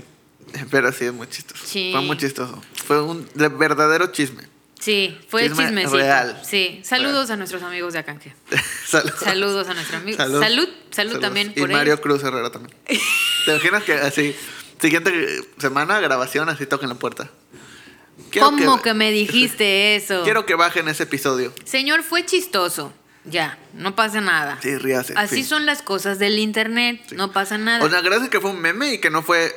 Pero 0.72 0.92
sí, 0.92 1.06
es 1.06 1.14
muy 1.14 1.28
chistoso. 1.28 1.64
Sí. 1.66 1.90
Fue 1.92 2.02
muy 2.02 2.18
chistoso. 2.18 2.62
Fue 2.86 3.02
un 3.02 3.28
de- 3.34 3.50
verdadero 3.50 4.08
chisme. 4.12 4.44
Sí, 4.80 5.18
fue 5.30 5.48
Chisme 5.48 5.66
chismecito. 5.66 5.98
real. 5.98 6.40
Sí, 6.48 6.82
saludos 6.84 7.32
a 7.32 7.36
nuestros 7.36 7.64
amigos 7.64 7.94
de 7.94 8.00
Acanque. 8.00 8.34
Salud. 8.86 9.12
Saludos 9.20 9.68
a 9.70 9.74
nuestros 9.74 10.00
amigos. 10.02 10.18
Salud. 10.18 10.40
Salud, 10.40 10.70
salud, 10.70 10.74
Saludos. 10.92 11.20
también 11.22 11.52
Y 11.56 11.60
por 11.62 11.72
Mario. 11.72 12.00
Cruz 12.00 12.24
Herrera 12.24 12.52
también. 12.52 12.78
¿Te 13.46 13.52
imaginas 13.52 13.84
que 13.84 13.94
así, 13.94 14.36
siguiente 14.80 15.42
semana, 15.58 16.00
grabación, 16.00 16.48
así 16.50 16.68
toquen 16.68 16.90
la 16.90 16.96
puerta? 16.96 17.30
Quiero 18.30 18.48
¿Cómo 18.52 18.82
que, 18.82 18.94
me 18.94 19.12
dijiste 19.12 19.96
eso? 19.96 20.24
Quiero 20.24 20.46
que 20.46 20.54
bajen 20.56 20.88
ese 20.88 21.04
episodio. 21.04 21.54
Señor, 21.66 22.04
fue 22.04 22.26
chistoso. 22.26 22.94
Ya, 23.26 23.58
no 23.74 23.96
pasa 23.96 24.22
nada. 24.22 24.60
Sí, 24.62 24.78
ríase. 24.78 25.14
Así 25.18 25.38
fin. 25.38 25.46
son 25.46 25.66
las 25.66 25.82
cosas 25.82 26.18
del 26.20 26.40
internet. 26.40 27.02
Sí. 27.10 27.16
No 27.16 27.32
pasa 27.32 27.58
nada. 27.58 27.84
O 27.84 27.90
sea, 27.90 28.02
gracias 28.02 28.30
que 28.30 28.40
fue 28.40 28.52
un 28.52 28.62
meme 28.62 28.94
y 28.94 29.02
que 29.02 29.10
no 29.10 29.22
fue 29.24 29.54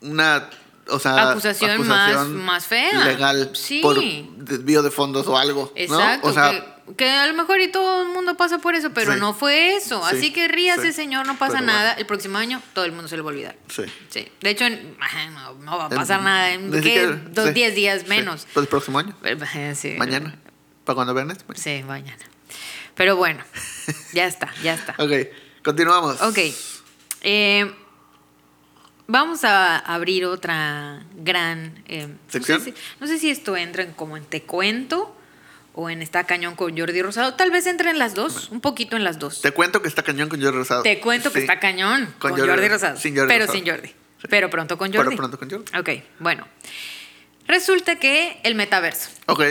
una 0.00 0.48
o 0.88 1.00
sea, 1.00 1.30
Acusación 1.30 1.86
más- 1.88 2.26
más 2.28 2.66
fea. 2.66 3.04
legal 3.04 3.50
Sí. 3.54 3.80
por 3.80 4.00
desvío 4.36 4.82
de 4.82 4.90
fondos 4.92 5.26
o 5.26 5.36
algo. 5.36 5.72
¿no? 5.74 5.80
Exacto. 5.80 6.28
O 6.28 6.32
sea, 6.32 6.50
que, 6.86 6.94
que 6.94 7.10
a 7.10 7.26
lo 7.26 7.34
mejor 7.34 7.60
y 7.60 7.72
todo 7.72 8.02
el 8.02 8.08
mundo 8.10 8.36
pasa 8.36 8.58
por 8.58 8.76
eso, 8.76 8.90
pero 8.94 9.14
Sí. 9.14 9.18
no 9.18 9.34
fue 9.34 9.74
eso. 9.74 10.00
Sí, 10.08 10.16
Así 10.16 10.32
que 10.32 10.46
ríase, 10.46 10.88
sí. 10.88 10.92
señor, 10.92 11.26
no 11.26 11.36
pasa 11.38 11.54
Pero 11.54 11.66
nada. 11.66 11.80
bueno. 11.88 11.98
El 11.98 12.06
próximo 12.06 12.38
año 12.38 12.62
todo 12.72 12.84
el 12.84 12.92
mundo 12.92 13.08
se 13.08 13.16
lo 13.16 13.24
va 13.24 13.30
a 13.30 13.34
olvidar. 13.34 13.56
sí. 13.68 13.82
Sí. 14.10 14.28
De 14.40 14.50
hecho, 14.50 14.64
no, 14.70 15.54
no 15.54 15.76
va 15.78 15.86
a 15.86 15.88
pasar 15.88 16.22
nada. 16.22 16.52
En 16.52 16.70
¿qué? 16.70 17.04
dos, 17.30 17.52
diez 17.52 17.74
días 17.74 18.06
menos. 18.06 18.46
Pues 18.54 18.62
el 18.62 18.68
próximo 18.68 19.00
año. 19.00 19.16
Eh. 19.24 19.96
Mañana. 19.98 20.36
Para 20.84 20.94
cuando 20.94 21.14
vean 21.14 21.32
esto. 21.32 21.44
mañana. 21.48 21.62
Sí, 21.64 21.82
mañana. 21.82 22.22
Pero 22.94 23.16
bueno, 23.16 23.42
ya 24.12 24.26
está, 24.26 24.54
ya 24.62 24.74
está. 24.74 24.94
Ok, 24.98 25.10
continuamos. 25.64 26.22
Ok. 26.22 26.38
Eh, 27.22 27.74
vamos 29.06 29.44
a 29.44 29.78
abrir 29.78 30.24
otra 30.24 31.02
gran... 31.16 31.82
eh, 31.86 32.08
¿Sección? 32.28 32.58
No 32.58 32.64
sé, 32.64 32.70
si, 32.72 32.76
no 33.00 33.06
sé 33.06 33.18
si 33.18 33.30
esto 33.30 33.56
entra 33.56 33.82
en 33.82 33.92
como 33.92 34.16
en 34.16 34.24
Te 34.24 34.42
Cuento 34.42 35.16
o 35.74 35.90
en 35.90 36.00
Está 36.02 36.24
Cañón 36.24 36.54
con 36.56 36.76
Jordi 36.76 37.02
Rosado. 37.02 37.34
Tal 37.34 37.50
vez 37.50 37.66
entre 37.66 37.90
en 37.90 37.98
las 37.98 38.14
dos, 38.14 38.48
un 38.50 38.60
poquito 38.60 38.96
en 38.96 39.04
las 39.04 39.18
dos. 39.18 39.42
Te 39.42 39.52
cuento 39.52 39.82
que 39.82 39.88
está 39.88 40.02
cañón 40.02 40.28
con 40.30 40.40
Jordi 40.40 40.56
Rosado. 40.56 40.82
Te 40.82 41.00
cuento 41.00 41.30
que 41.32 41.40
está 41.40 41.60
cañón 41.60 42.06
con, 42.18 42.30
Con 42.32 42.40
Jordi, 42.40 42.52
Jordi- 42.62 42.68
Rosado. 42.70 42.96
sin 42.98 43.14
Jordi 43.14 43.28
pero 43.28 43.46
Rosado. 43.46 43.58
sin 43.64 43.68
Jordi. 43.70 43.88
Sí. 43.88 44.26
Pero 44.30 44.48
pronto 44.48 44.78
con 44.78 44.90
Pero 44.90 45.02
Jordi. 45.04 45.16
pronto 45.16 45.38
con 45.38 45.50
Jordi. 45.50 45.78
Ok, 45.78 46.02
bueno. 46.18 46.48
Resulta 47.46 47.96
que 47.96 48.40
el 48.42 48.54
metaverso. 48.54 49.10
Ok. 49.26 49.42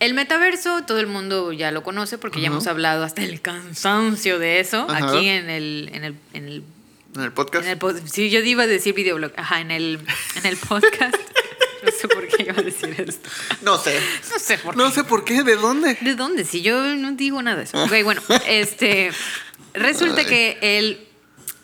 El 0.00 0.14
metaverso, 0.14 0.84
todo 0.84 1.00
el 1.00 1.06
mundo 1.08 1.52
ya 1.52 1.70
lo 1.72 1.82
conoce 1.82 2.18
porque 2.18 2.40
ya 2.40 2.46
hemos 2.48 2.66
hablado 2.66 3.04
hasta 3.04 3.22
el 3.22 3.40
cansancio 3.42 4.38
de 4.38 4.60
eso 4.60 4.86
aquí 4.88 5.28
en 5.28 5.50
el, 5.50 5.90
en 5.92 6.04
el, 6.04 6.14
en 6.32 6.46
el 6.48 6.62
En 7.14 7.22
el 7.22 7.32
podcast. 7.32 7.66
En 7.66 7.78
el 7.80 8.08
sí, 8.10 8.30
yo 8.30 8.40
iba 8.40 8.64
a 8.64 8.66
decir 8.66 8.94
videoblog. 8.94 9.32
Ajá, 9.36 9.60
en 9.60 9.70
el, 9.70 9.98
en 10.36 10.46
el 10.46 10.56
podcast. 10.56 11.16
no 11.84 11.90
sé 11.90 12.08
por 12.08 12.28
qué 12.28 12.42
iba 12.44 12.54
a 12.58 12.62
decir 12.62 12.94
esto. 12.98 13.28
No 13.62 13.78
sé. 13.78 13.98
No 14.32 14.38
sé 14.38 14.58
por 14.58 14.76
No 14.76 14.88
qué. 14.88 14.94
sé 14.94 15.04
por 15.04 15.24
qué, 15.24 15.42
¿de 15.42 15.56
dónde? 15.56 15.96
¿De 16.00 16.14
dónde? 16.14 16.44
Si 16.44 16.62
yo 16.62 16.80
no 16.96 17.12
digo 17.12 17.40
nada 17.42 17.56
de 17.58 17.64
eso. 17.64 17.82
Ok, 17.82 17.92
bueno, 18.04 18.22
este. 18.46 19.10
Resulta 19.74 20.20
Ay. 20.20 20.26
que 20.26 20.58
el. 20.78 21.04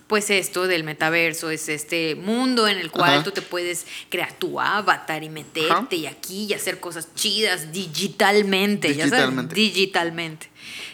Pues 0.06 0.28
esto 0.28 0.66
del 0.66 0.84
metaverso 0.84 1.48
es 1.48 1.68
este 1.70 2.14
mundo 2.14 2.68
en 2.68 2.76
el 2.78 2.90
cual 2.90 3.14
Ajá. 3.14 3.22
tú 3.24 3.30
te 3.30 3.40
puedes 3.40 3.86
crear 4.10 4.32
tu 4.34 4.60
avatar 4.60 5.24
y 5.24 5.30
meterte 5.30 5.72
Ajá. 5.72 5.88
y 5.90 6.06
aquí 6.06 6.44
y 6.44 6.52
hacer 6.52 6.78
cosas 6.78 7.08
chidas 7.14 7.72
digitalmente, 7.72 8.88
ya 8.94 9.04
sabes, 9.08 9.10
Digitalmente. 9.12 9.54
digitalmente. 9.54 10.48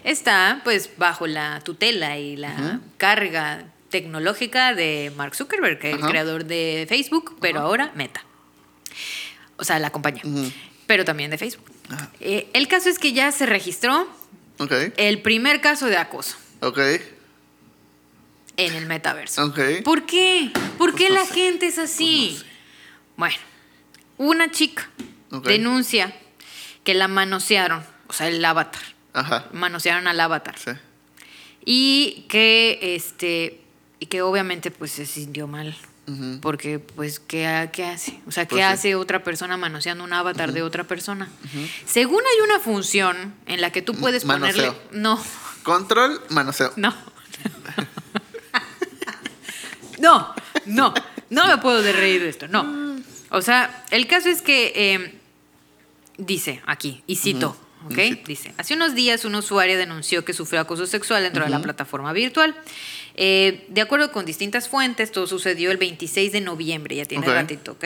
Está 0.05 0.61
pues 0.63 0.91
bajo 0.97 1.27
la 1.27 1.61
tutela 1.65 2.19
y 2.19 2.37
la 2.37 2.81
carga 2.99 3.65
tecnológica 3.91 4.75
de 4.75 5.13
Mark 5.17 5.35
Zuckerberg, 5.35 5.79
el 5.85 5.99
Ajá. 5.99 6.09
creador 6.09 6.45
de 6.45 6.87
Facebook, 6.89 7.37
pero 7.41 7.61
ahora 7.61 7.93
Meta. 7.95 8.25
O 9.57 9.65
sea, 9.65 9.79
la 9.79 9.91
compañía, 9.91 10.23
pero 10.87 11.05
también 11.05 11.31
de 11.31 11.39
Facebook. 11.39 11.71
Eh, 12.21 12.49
el 12.55 12.69
caso 12.69 12.89
es 12.89 12.99
que 12.99 13.13
ya 13.13 13.31
se 13.33 13.47
registró 13.47 14.09
el 14.97 15.21
primer 15.23 15.61
caso 15.61 15.87
de 15.87 15.97
acoso 15.97 16.37
Ok. 16.61 16.79
en 18.57 18.75
el 18.75 18.87
metaverso. 18.87 19.53
¿Por 19.85 20.07
qué? 20.07 20.51
¿por 20.79 20.93
Pues 20.93 20.95
qué 20.95 21.09
no 21.09 21.15
la 21.17 21.25
sé. 21.27 21.35
gente 21.35 21.67
es 21.67 21.79
así? 21.79 22.29
Pues 22.31 22.33
no 22.33 22.39
sé. 22.41 22.47
Bueno, 23.17 23.37
una 24.19 24.51
chica 24.51 24.89
denuncia 25.45 26.15
que 26.85 26.95
la 26.95 27.09
manosearon, 27.09 27.83
o 28.07 28.13
sea, 28.13 28.29
el 28.29 28.43
avatar. 28.45 28.83
Ajá. 29.13 29.49
Manosearon 29.53 30.07
al 30.07 30.19
avatar. 30.21 30.57
Sí. 30.59 30.71
Y 31.65 32.27
que 32.29 32.79
este 32.97 33.60
y 34.01 34.07
que 34.07 34.23
obviamente 34.23 34.71
pues 34.73 34.91
se 34.93 35.07
sintió 35.07 35.47
mal. 35.47 35.77
Porque, 36.43 36.81
pues, 36.81 37.21
¿qué, 37.21 37.71
qué 37.73 37.85
hace? 37.85 38.19
O 38.27 38.33
sea, 38.33 38.45
¿qué 38.45 38.57
Pues 38.57 38.65
sí. 38.67 38.73
hace 38.73 38.95
otra 38.97 39.23
persona 39.23 39.57
manoseando 39.57 40.03
un 40.03 40.13
avatar 40.13 40.51
de 40.51 40.63
otra 40.65 40.83
persona? 40.83 41.29
Según 41.87 42.19
hay 42.19 42.41
una 42.43 42.59
función 42.59 43.33
en 43.47 43.61
la 43.61 43.71
que 43.71 43.81
tú 43.81 43.95
puedes 43.95 44.25
Manoseo. 44.25 44.73
ponerle. 44.75 45.01
No, 45.01 45.23
Control, 45.63 46.21
manoseo. 46.31 46.73
no. 46.75 46.93
No, 49.99 50.35
no, 50.67 50.95
no 51.29 51.47
me 51.47 51.59
puedo 51.59 51.83
de 51.83 51.93
reír 51.93 52.23
de 52.23 52.29
esto, 52.31 52.49
no. 52.49 52.97
O 53.31 53.43
sea, 53.43 53.85
el 53.91 54.07
caso 54.07 54.29
es 54.31 54.43
que 54.43 54.73
eh, 54.75 55.15
dice 56.17 56.63
aquí, 56.67 57.03
y 57.07 57.17
cito, 57.17 57.57
¿ok? 57.87 58.25
Dice, 58.27 58.55
hace 58.59 58.75
unos 58.75 58.95
días 58.95 59.25
un 59.25 59.35
usuario 59.35 59.77
denunció 59.79 60.25
que 60.25 60.33
sufrió 60.33 60.61
acoso 60.61 60.87
sexual 60.87 61.23
dentro 61.23 61.45
de 61.45 61.51
la 61.51 61.61
plataforma 61.61 62.13
virtual. 62.13 62.57
Eh, 63.17 63.65
de 63.69 63.81
acuerdo 63.81 64.13
con 64.13 64.25
distintas 64.25 64.69
fuentes, 64.69 65.13
todo 65.13 65.27
sucedió 65.27 65.71
el 65.71 65.77
26 65.77 66.33
de 66.33 66.41
noviembre, 66.41 66.97
ya 66.97 67.05
tiene 67.05 67.27
Ok. 67.27 67.33
ratito, 67.35 67.73
¿ok? 67.73 67.85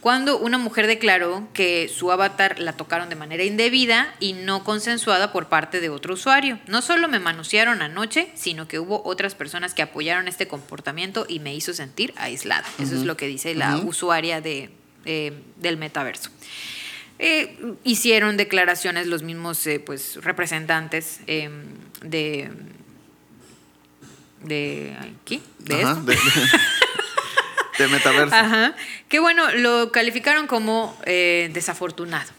Cuando 0.00 0.38
una 0.38 0.58
mujer 0.58 0.86
declaró 0.86 1.48
que 1.52 1.88
su 1.88 2.12
avatar 2.12 2.58
la 2.60 2.74
tocaron 2.74 3.08
de 3.08 3.16
manera 3.16 3.42
indebida 3.44 4.14
y 4.20 4.32
no 4.34 4.62
consensuada 4.64 5.32
por 5.32 5.48
parte 5.48 5.80
de 5.80 5.88
otro 5.88 6.14
usuario. 6.14 6.58
No 6.66 6.82
solo 6.82 7.08
me 7.08 7.18
manosearon 7.18 7.82
anoche, 7.82 8.30
sino 8.34 8.68
que 8.68 8.78
hubo 8.78 9.02
otras 9.04 9.34
personas 9.34 9.74
que 9.74 9.82
apoyaron 9.82 10.28
este 10.28 10.46
comportamiento 10.48 11.26
y 11.28 11.40
me 11.40 11.54
hizo 11.54 11.72
sentir 11.74 12.14
aislada. 12.16 12.66
Eso 12.78 12.94
es 12.94 13.02
lo 13.04 13.16
que 13.16 13.26
dice 13.26 13.54
la 13.54 13.76
usuaria 13.78 14.40
de, 14.40 14.70
eh, 15.04 15.32
del 15.56 15.76
metaverso. 15.76 16.30
Eh, 17.22 17.74
hicieron 17.84 18.38
declaraciones 18.38 19.06
los 19.06 19.22
mismos 19.22 19.66
eh, 19.66 19.78
pues, 19.78 20.16
representantes 20.24 21.20
eh, 21.26 21.50
de, 22.02 22.50
de 24.42 24.96
aquí, 25.22 25.42
de 25.58 25.82
Ajá, 25.82 25.92
esto. 25.92 26.02
de, 26.04 26.14
de- 26.14 26.20
de 27.78 27.88
metaverso. 27.88 28.34
Ajá. 28.34 28.74
Que 29.08 29.18
bueno, 29.20 29.50
lo 29.52 29.90
calificaron 29.92 30.46
como 30.46 30.98
eh, 31.06 31.50
desafortunado. 31.52 32.30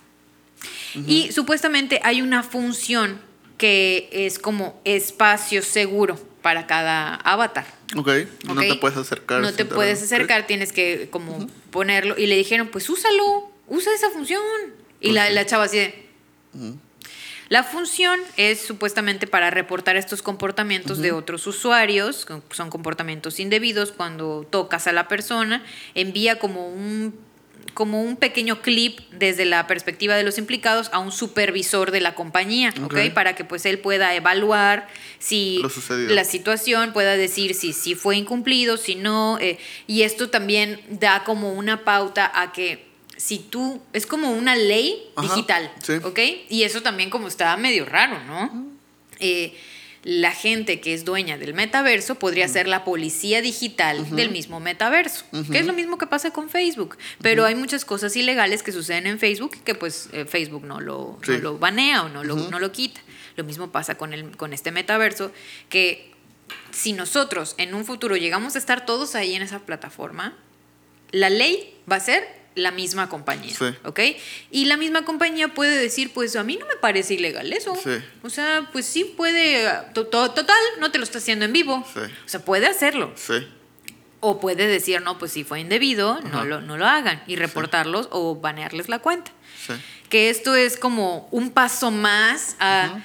Y 1.08 1.32
supuestamente 1.32 2.02
hay 2.04 2.22
una 2.22 2.43
función 2.43 3.22
que 3.58 4.10
es 4.12 4.39
como 4.39 4.82
espacio 4.84 5.62
seguro 5.62 6.20
para 6.41 6.68
cada 6.68 7.16
avatar. 7.16 7.66
Ok, 7.95 8.10
no 8.45 8.54
¿ok? 8.54 8.60
te 8.60 8.76
puedes 8.76 8.97
acercar. 8.97 9.41
No 9.41 9.54
te 9.54 9.64
puedes 9.64 10.02
acercar, 10.04 10.47
tienes 10.47 10.74
que 10.74 11.08
como 11.10 11.47
ponerlo. 11.70 12.16
Y 12.18 12.26
le 12.28 12.36
dijeron, 12.36 12.68
pues 12.68 12.89
úsalo, 12.89 13.52
usa 13.68 13.93
esa 13.95 14.10
función. 14.10 14.41
Y 14.99 15.08
Pues 15.10 15.14
la, 15.16 15.28
sí. 15.28 15.34
la 15.34 15.45
chava 15.45 15.64
así 15.64 15.78
de... 15.78 16.08
La 17.52 17.66
función 17.66 18.18
es 18.38 18.62
supuestamente 18.62 19.28
para 19.28 19.49
reportar 19.49 19.97
estos 19.97 20.22
comportamientos 20.22 20.99
de 20.99 21.12
otros 21.12 21.45
usuarios, 21.47 22.26
que 22.26 22.39
son 22.52 22.70
comportamientos 22.70 23.41
indebidos. 23.41 23.91
Cuando 23.91 24.47
tocas 24.49 24.88
a 24.88 24.93
la 24.93 25.10
persona, 25.10 25.62
envía 25.93 26.39
como 26.39 26.70
un 26.70 27.14
como 27.74 28.02
un 28.02 28.16
pequeño 28.16 28.62
clip 28.62 28.99
desde 29.12 29.43
la 29.43 29.68
perspectiva 29.68 30.16
de 30.16 30.24
los 30.24 30.38
implicados 30.38 30.89
a 30.93 30.99
un 30.99 31.12
supervisor 31.12 31.91
de 31.91 31.99
la 31.99 32.16
compañía, 32.16 32.74
¿ok? 32.86 32.93
Ok. 32.93 33.14
Para 33.14 33.36
que 33.36 33.43
pues 33.43 33.66
él 33.66 33.80
pueda 33.80 34.16
evaluar 34.16 34.88
si 35.20 35.62
la 35.89 36.24
situación, 36.24 36.93
pueda 36.93 37.18
decir 37.18 37.54
si, 37.54 37.74
si 37.74 37.95
fue 37.95 38.16
incumplido, 38.16 38.78
si 38.78 38.95
no. 38.95 39.38
eh, 39.39 39.58
y 39.88 40.04
esto 40.04 40.30
también 40.30 40.80
da 40.89 41.26
como 41.26 41.52
una 41.52 41.84
pauta 41.84 42.32
a 42.34 42.54
que 42.54 42.91
si 43.22 43.38
tú, 43.38 43.80
es 43.93 44.07
como 44.07 44.32
una 44.32 44.55
ley 44.55 45.11
Ajá, 45.15 45.28
digital, 45.28 45.72
sí. 45.84 45.93
¿ok? 46.01 46.19
Y 46.49 46.63
eso 46.63 46.82
también 46.82 47.11
como 47.11 47.28
está 47.28 47.55
medio 47.55 47.86
raro, 47.86 48.19
¿no? 48.24 48.65
Eh, 49.19 49.55
la 50.03 50.32
gente 50.32 50.82
que 50.82 50.95
es 50.95 51.05
dueña 51.05 51.38
del 51.38 51.53
metaverso 51.53 52.15
podría 52.15 52.47
ser 52.47 52.67
la 52.67 52.84
policía 52.84 53.43
digital 53.43 54.09
del 54.15 54.32
mismo 54.32 54.59
metaverso, 54.59 55.26
que 55.51 55.59
es 55.59 55.67
lo 55.67 55.74
mismo 55.74 55.99
que 55.99 56.07
pasa 56.07 56.32
con 56.32 56.49
Facebook. 56.49 56.97
Pero 57.22 57.45
hay 57.45 57.53
muchas 57.53 57.86
cosas 57.86 58.15
ilegales 58.15 58.63
que 58.63 58.72
suceden 58.72 59.05
en 59.05 59.19
Facebook 59.19 59.55
que 59.63 59.76
pues 59.76 60.09
eh, 60.13 60.26
Facebook 60.26 60.65
no 60.65 60.82
lo, 60.82 61.19
no 61.28 61.38
lo 61.38 61.59
banea 61.59 62.01
o 62.01 62.09
no 62.09 62.24
lo, 62.24 62.36
no 62.36 62.57
lo 62.57 62.72
quita. 62.72 63.01
Lo 63.36 63.43
mismo 63.43 63.72
pasa 63.72 63.99
con, 63.99 64.13
el, 64.13 64.36
con 64.36 64.51
este 64.51 64.72
metaverso, 64.72 65.32
que 65.69 66.09
si 66.72 66.93
nosotros 66.93 67.53
en 67.59 67.76
un 67.76 67.86
futuro 67.86 68.15
llegamos 68.15 68.55
a 68.55 68.57
estar 68.57 68.88
todos 68.88 69.13
ahí 69.13 69.36
en 69.36 69.43
esa 69.43 69.59
plataforma, 69.59 70.36
la 71.11 71.30
ley 71.30 71.76
va 71.89 71.97
a 71.97 71.99
ser 71.99 72.41
la 72.56 72.72
misma 72.72 73.08
compañía, 73.08 73.56
Sí. 73.56 73.66
¿ok? 73.86 73.99
Y 74.52 74.66
la 74.66 74.76
misma 74.78 75.06
compañía 75.06 75.54
puede 75.54 75.78
decir, 75.78 76.12
pues 76.14 76.36
a 76.36 76.43
mí 76.43 76.58
no 76.58 76.66
me 76.68 76.76
parece 76.76 77.14
ilegal 77.14 77.52
eso. 77.54 77.76
Sí. 77.82 77.91
O 78.24 78.30
sea, 78.30 78.70
pues 78.74 78.86
sí 78.86 79.06
puede, 79.06 79.68
to- 79.93 80.08
to- 80.08 80.32
total, 80.32 80.58
no 80.80 80.91
te 80.91 80.97
lo 80.97 81.04
está 81.06 81.20
haciendo 81.20 81.45
en 81.45 81.54
vivo. 81.54 81.86
Sí. 81.93 81.99
O 82.26 82.28
sea, 82.30 82.43
puede 82.43 82.68
hacerlo. 82.68 83.14
Sí. 83.16 83.47
O 84.20 84.39
puede 84.39 84.68
decir, 84.68 85.02
no, 85.02 85.18
pues 85.18 85.32
si 85.32 85.43
fue 85.43 85.62
indebido, 85.62 86.20
no 86.32 86.43
lo, 86.45 86.62
no 86.62 86.78
lo 86.78 86.86
hagan 86.86 87.24
y 87.26 87.38
reportarlos 87.38 88.08
o 88.12 88.36
banearles 88.36 88.88
la 88.89 88.99
cuenta. 88.99 89.32
Sí. 89.66 89.74
Que 90.10 90.30
esto 90.30 90.56
es 90.56 90.78
como 90.78 91.28
un 91.32 91.52
paso 91.52 91.89
más 91.89 92.56
a, 92.60 93.02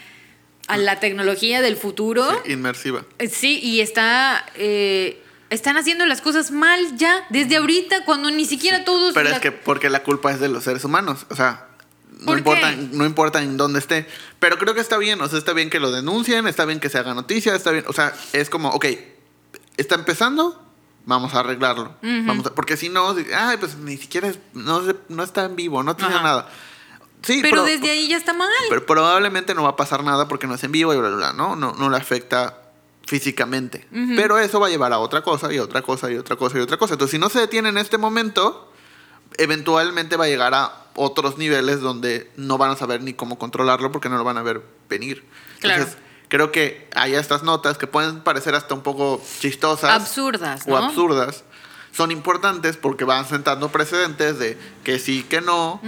a 0.66 0.76
la 0.76 0.99
tecnología 1.01 1.62
del 1.62 1.76
futuro. 1.76 2.42
Sí, 2.44 2.53
Inmersiva. 2.53 3.07
Sí, 3.30 3.61
y 3.62 3.80
está. 3.80 4.44
eh, 4.57 5.22
están 5.51 5.76
haciendo 5.76 6.07
las 6.07 6.20
cosas 6.20 6.51
mal 6.51 6.97
ya, 6.97 7.24
desde 7.30 7.57
ahorita, 7.57 8.05
cuando 8.05 8.30
ni 8.30 8.44
siquiera 8.44 8.84
todos. 8.84 9.14
Pero 9.14 9.28
la- 9.30 9.36
es 9.36 9.40
que 9.42 9.53
porque 9.53 9.90
la 9.90 10.03
culpa 10.03 10.32
es 10.32 10.40
de 10.40 10.49
los 10.49 10.64
seres 10.64 10.84
humanos. 10.84 11.26
O 11.30 11.36
sea, 11.36 11.68
no 12.20 12.26
¿Por 12.26 12.38
importa, 12.38 12.72
no 12.72 13.05
importa 13.05 13.42
en 13.42 13.57
dónde 13.57 13.78
esté. 13.78 14.07
Pero 14.38 14.59
creo 14.59 14.74
que 14.74 14.80
está 14.80 14.97
bien. 14.99 15.20
O 15.20 15.28
sea, 15.28 15.38
está 15.38 15.53
bien 15.53 15.70
que 15.70 15.80
lo 15.80 15.90
denuncien, 15.92 16.47
está 16.47 16.64
bien 16.64 16.80
que 16.80 16.88
se 16.88 16.99
haga 16.99 17.14
noticia, 17.14 17.55
está 17.55 17.70
bien. 17.70 17.84
O 17.88 17.92
sea, 17.92 18.12
es 18.32 18.49
como, 18.51 18.70
ok, 18.70 18.86
está 19.76 19.94
empezando, 19.97 20.62
vamos 21.05 21.34
a 21.34 21.40
arreglarlo. 21.40 21.94
vamos 22.03 22.47
a- 22.47 22.55
porque 22.55 22.76
si 22.76 22.88
no, 22.88 23.14
ay, 23.36 23.57
pues 23.59 23.76
ni 23.76 23.97
siquiera 23.97 24.28
es- 24.28 24.38
no, 24.55 24.82
no 25.09 25.22
está 25.22 25.44
en 25.44 25.57
vivo, 25.57 25.82
no 25.82 25.94
tiene 25.97 26.14
Ajá. 26.14 26.22
nada. 26.24 26.49
Sí, 27.22 27.40
pero 27.42 27.57
pro- 27.57 27.64
desde 27.64 27.90
ahí 27.90 28.09
ya 28.09 28.16
está 28.18 28.32
mal. 28.34 28.49
pero 28.68 28.86
probablemente 28.86 29.55
no 29.55 29.62
va 29.64 29.70
a 29.70 29.76
pasar 29.76 30.05
nada 30.05 30.28
porque 30.28 30.47
no 30.47 30.55
es 30.55 30.62
en 30.64 30.70
vivo 30.72 30.94
y 30.94 30.97
bla, 30.99 31.09
bla, 31.09 31.16
bla, 31.16 31.32
¿no? 31.32 31.57
No, 31.57 31.72
no 31.72 31.90
le 31.90 31.97
afecta 31.97 32.62
físicamente. 33.07 33.86
Pero 34.16 34.38
eso 34.38 34.61
va 34.61 34.66
a 34.66 34.70
llevar 34.70 34.92
a 34.92 34.98
otra 34.98 35.22
cosa 35.22 35.52
y 35.52 35.59
otra 35.59 35.80
cosa 35.80 36.11
y 36.11 36.16
otra 36.16 36.36
cosa 36.36 36.59
y 36.59 36.61
otra 36.61 36.76
cosa. 36.76 36.94
Entonces, 36.94 37.12
si 37.12 37.18
no 37.18 37.28
se 37.28 37.38
detiene 37.38 37.68
en 37.70 37.78
este 37.78 37.98
momento, 37.98 38.72
eventualmente 39.38 40.16
va 40.16 40.24
a 40.24 40.28
llegar 40.28 40.54
a 40.54 40.86
otros 40.96 41.38
niveles 41.38 41.80
donde 41.80 42.30
no 42.36 42.59
van 42.59 42.72
a 42.72 42.76
saber 42.76 43.02
ni 43.02 43.14
cómo 43.14 43.38
controlarlo 43.38 43.92
porque 43.92 44.09
no 44.09 44.18
lo 44.18 44.24
van 44.24 44.38
a 44.38 44.42
ver 44.42 44.62
venir. 44.88 45.24
Claro. 45.61 45.82
Entonces, 45.82 46.02
creo 46.28 46.50
que 46.50 46.88
hay 46.94 47.14
estas 47.14 47.42
notas 47.42 47.78
que 47.78 47.86
pueden 47.86 48.20
parecer 48.20 48.54
hasta 48.54 48.74
un 48.74 48.82
poco 48.82 49.22
chistosas 49.40 49.90
Absurdas, 49.90 50.62
o 50.66 50.76
absurdas. 50.76 51.44
Son 51.97 52.11
importantes 52.11 52.76
porque 52.76 53.05
van 53.05 53.26
sentando 53.26 53.70
precedentes 53.72 54.38
de 54.38 54.59
que 54.84 54.99
sí, 54.99 55.22
que 55.22 55.40
no, 55.40 55.80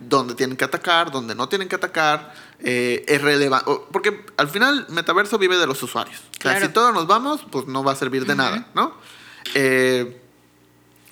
dónde 0.00 0.34
tienen 0.34 0.56
que 0.56 0.64
atacar, 0.64 1.10
dónde 1.10 1.34
no 1.34 1.48
tienen 1.48 1.68
que 1.68 1.74
atacar. 1.74 2.32
eh, 2.60 3.04
es 3.08 3.20
relevante. 3.20 3.70
Porque 3.92 4.24
al 4.38 4.48
final, 4.48 4.86
metaverso 4.88 5.36
vive 5.38 5.56
de 5.58 5.66
los 5.66 5.82
usuarios. 5.82 6.18
O 6.20 6.42
sea, 6.42 6.52
Claro. 6.52 6.66
si 6.66 6.72
todos 6.72 6.94
nos 6.94 7.06
vamos, 7.06 7.40
pues 7.50 7.66
no 7.66 7.82
va 7.84 7.92
a 7.92 7.96
servir 7.96 8.24
de 8.26 8.34
nada, 8.34 8.68
¿no? 8.74 8.94
Eh, 9.54 10.22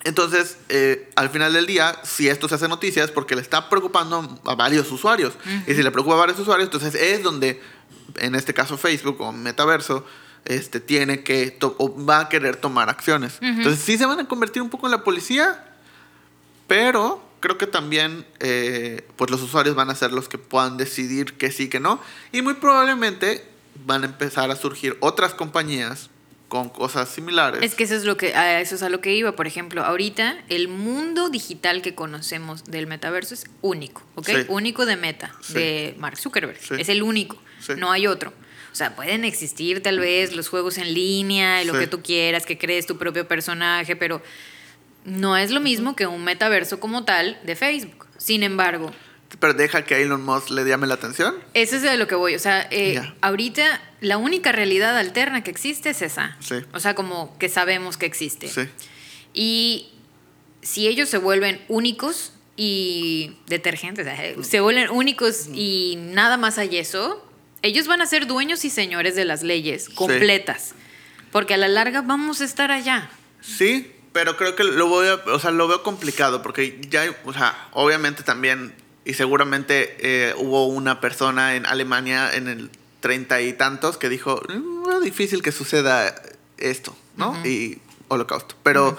entonces, 0.05 0.59
eh, 0.69 1.11
al 1.17 1.31
final 1.31 1.53
del 1.53 1.67
día, 1.67 1.97
si 2.03 2.29
esto 2.29 2.49
se 2.49 2.55
hace 2.57 2.69
noticia 2.69 3.03
es 3.05 3.11
porque 3.11 3.35
le 3.35 3.41
está 3.43 3.69
preocupando 3.71 4.39
a 4.45 4.55
varios 4.55 4.91
usuarios. 4.93 5.33
Y 5.67 5.75
si 5.75 5.83
le 5.83 5.91
preocupa 5.91 6.15
a 6.17 6.19
varios 6.19 6.39
usuarios, 6.39 6.67
entonces 6.67 6.95
es 6.95 7.23
donde, 7.23 7.61
en 8.17 8.35
este 8.35 8.53
caso 8.55 8.77
Facebook 8.79 9.21
o 9.21 9.33
Metaverso, 9.33 10.05
este, 10.45 10.81
tiene 10.81 11.23
que, 11.25 11.57
o 11.61 12.05
va 12.05 12.21
a 12.21 12.29
querer 12.29 12.57
tomar 12.57 12.89
acciones. 12.91 13.39
Entonces, 13.41 13.81
sí 13.83 13.97
se 13.99 14.07
van 14.07 14.21
a 14.21 14.29
convertir 14.29 14.63
un 14.63 14.71
poco 14.71 14.87
en 14.87 14.93
la 14.93 15.03
policía, 15.05 15.65
pero 16.67 17.23
creo 17.41 17.59
que 17.59 17.67
también 17.67 18.27
eh, 18.41 19.07
pues 19.17 19.31
los 19.31 19.43
usuarios 19.43 19.75
van 19.75 19.91
a 19.91 19.95
ser 19.95 20.13
los 20.13 20.29
que 20.29 20.39
puedan 20.39 20.77
decidir 20.77 21.35
que 21.35 21.51
sí, 21.51 21.69
que 21.69 21.81
no. 21.81 22.01
Y 22.33 22.43
muy 22.43 22.55
probablemente 22.55 23.45
van 23.85 24.03
a 24.03 24.07
empezar 24.07 24.51
a 24.51 24.57
surgir 24.57 24.97
otras 25.01 25.35
compañías 25.35 26.11
con 26.49 26.69
cosas 26.69 27.09
similares. 27.09 27.63
Es 27.63 27.75
que 27.75 27.85
eso 27.85 27.95
es 27.97 28.05
lo 28.05 28.17
que 28.17 28.35
a 28.35 28.61
eso 28.61 28.77
es 28.77 28.83
a 28.83 28.89
lo 28.89 29.01
que 29.01 29.15
iba, 29.15 29.33
por 29.33 29.47
ejemplo, 29.47 29.83
ahorita 29.85 30.37
el 30.49 30.69
mundo 30.69 31.29
digital 31.29 31.83
que 31.83 31.95
conocemos 31.95 32.65
del 32.65 32.87
metaverso 32.87 33.35
es 33.35 33.45
único, 33.61 34.03
¿ok? 34.15 34.27
Sí. 34.27 34.35
Único 34.49 34.87
de 34.87 34.97
Meta, 34.97 35.35
Sí. 35.41 35.55
de 35.55 35.95
Mark 35.99 36.17
Zuckerberg, 36.17 36.59
Sí. 36.61 36.75
es 36.79 36.89
el 36.89 37.03
único, 37.03 37.43
no 37.77 37.91
hay 37.91 38.07
otro. 38.07 38.33
O 38.75 38.77
sea, 38.77 38.97
pueden 38.97 39.25
existir 39.25 39.81
tal 39.85 40.01
vez 40.01 40.35
los 40.35 40.49
juegos 40.49 40.79
en 40.79 40.93
línea 40.95 41.63
y 41.63 41.65
lo 41.65 41.75
Sí. 41.75 41.79
que 41.79 41.87
tú 41.87 42.03
quieras, 42.03 42.45
que 42.45 42.59
crees 42.59 42.87
tu 42.87 42.99
propio 42.99 43.29
personaje, 43.29 43.95
pero 43.95 44.21
no 45.05 45.37
es 45.37 45.53
lo 45.53 45.61
mismo 45.61 45.95
que 45.95 46.09
un 46.09 46.25
metaverso 46.25 46.81
como 46.81 47.05
tal 47.05 47.39
de 47.45 47.55
Facebook. 47.55 48.07
Sin 48.19 48.43
embargo, 48.43 48.91
Pero 49.41 49.53
deja 49.55 49.85
que 49.85 50.01
Elon 50.03 50.25
Musk 50.25 50.51
le 50.51 50.65
llame 50.65 50.87
la 50.89 50.95
atención. 50.95 51.35
eso 51.55 51.77
es 51.77 51.83
de 51.83 51.97
lo 51.97 52.07
que 52.09 52.15
voy. 52.17 52.35
O 52.35 52.39
sea, 52.41 52.67
eh, 52.73 53.01
ahorita 53.21 53.81
la 54.01 54.17
única 54.17 54.51
realidad 54.53 54.97
alterna 54.99 55.43
que 55.45 55.51
existe 55.53 55.91
es 55.91 56.03
esa. 56.03 56.37
Sí. 56.41 56.57
O 56.73 56.79
sea, 56.81 56.95
como 56.95 57.37
que 57.39 57.49
sabemos 57.49 57.97
que 57.97 58.07
existe. 58.07 58.49
Sí. 58.49 58.63
Y 59.33 59.89
si 60.63 60.87
ellos 60.89 61.09
se 61.09 61.19
vuelven 61.19 61.61
únicos 61.69 62.33
y 62.57 63.37
detergentes, 63.47 64.07
se 64.49 64.61
vuelven 64.61 64.91
únicos 64.91 65.49
y 65.53 65.97
nada 65.99 66.37
más 66.37 66.59
hay 66.59 66.77
eso, 66.79 67.24
ellos 67.65 67.87
van 67.87 68.03
a 68.03 68.07
ser 68.07 68.27
dueños 68.27 68.65
y 68.65 68.71
señores 68.71 69.17
de 69.17 69.25
las 69.25 69.43
leyes 69.43 69.89
completas. 69.89 70.75
Porque 71.33 71.55
a 71.55 71.57
la 71.57 71.67
larga 71.69 72.03
vamos 72.03 72.41
a 72.41 72.45
estar 72.45 72.71
allá. 72.71 73.11
Sí, 73.41 73.91
pero 74.13 74.37
creo 74.37 74.55
que 74.55 74.65
lo 74.65 74.87
voy 74.87 75.09
a, 75.09 75.15
o 75.15 75.39
sea, 75.39 75.51
lo 75.51 75.67
veo 75.67 75.83
complicado 75.83 76.43
porque 76.43 76.79
ya, 76.89 77.05
o 77.25 77.33
sea, 77.33 77.69
obviamente 77.73 78.23
también 78.23 78.75
y 79.05 79.15
seguramente 79.15 79.97
eh, 79.99 80.35
hubo 80.37 80.67
una 80.67 81.01
persona 81.01 81.57
en 81.57 81.67
Alemania 81.67 82.35
en 82.35 82.49
el 82.49 82.71
treinta 83.01 83.41
y 83.41 83.53
tantos 83.55 83.97
que 83.97 84.09
dijo, 84.09 84.41
"Mm, 84.49 84.91
es 84.97 85.03
difícil 85.03 85.43
que 85.43 85.51
suceda 85.51 86.15
esto, 86.59 86.95
¿no? 87.17 87.35
Y 87.47 87.79
holocausto. 88.09 88.55
Pero 88.63 88.97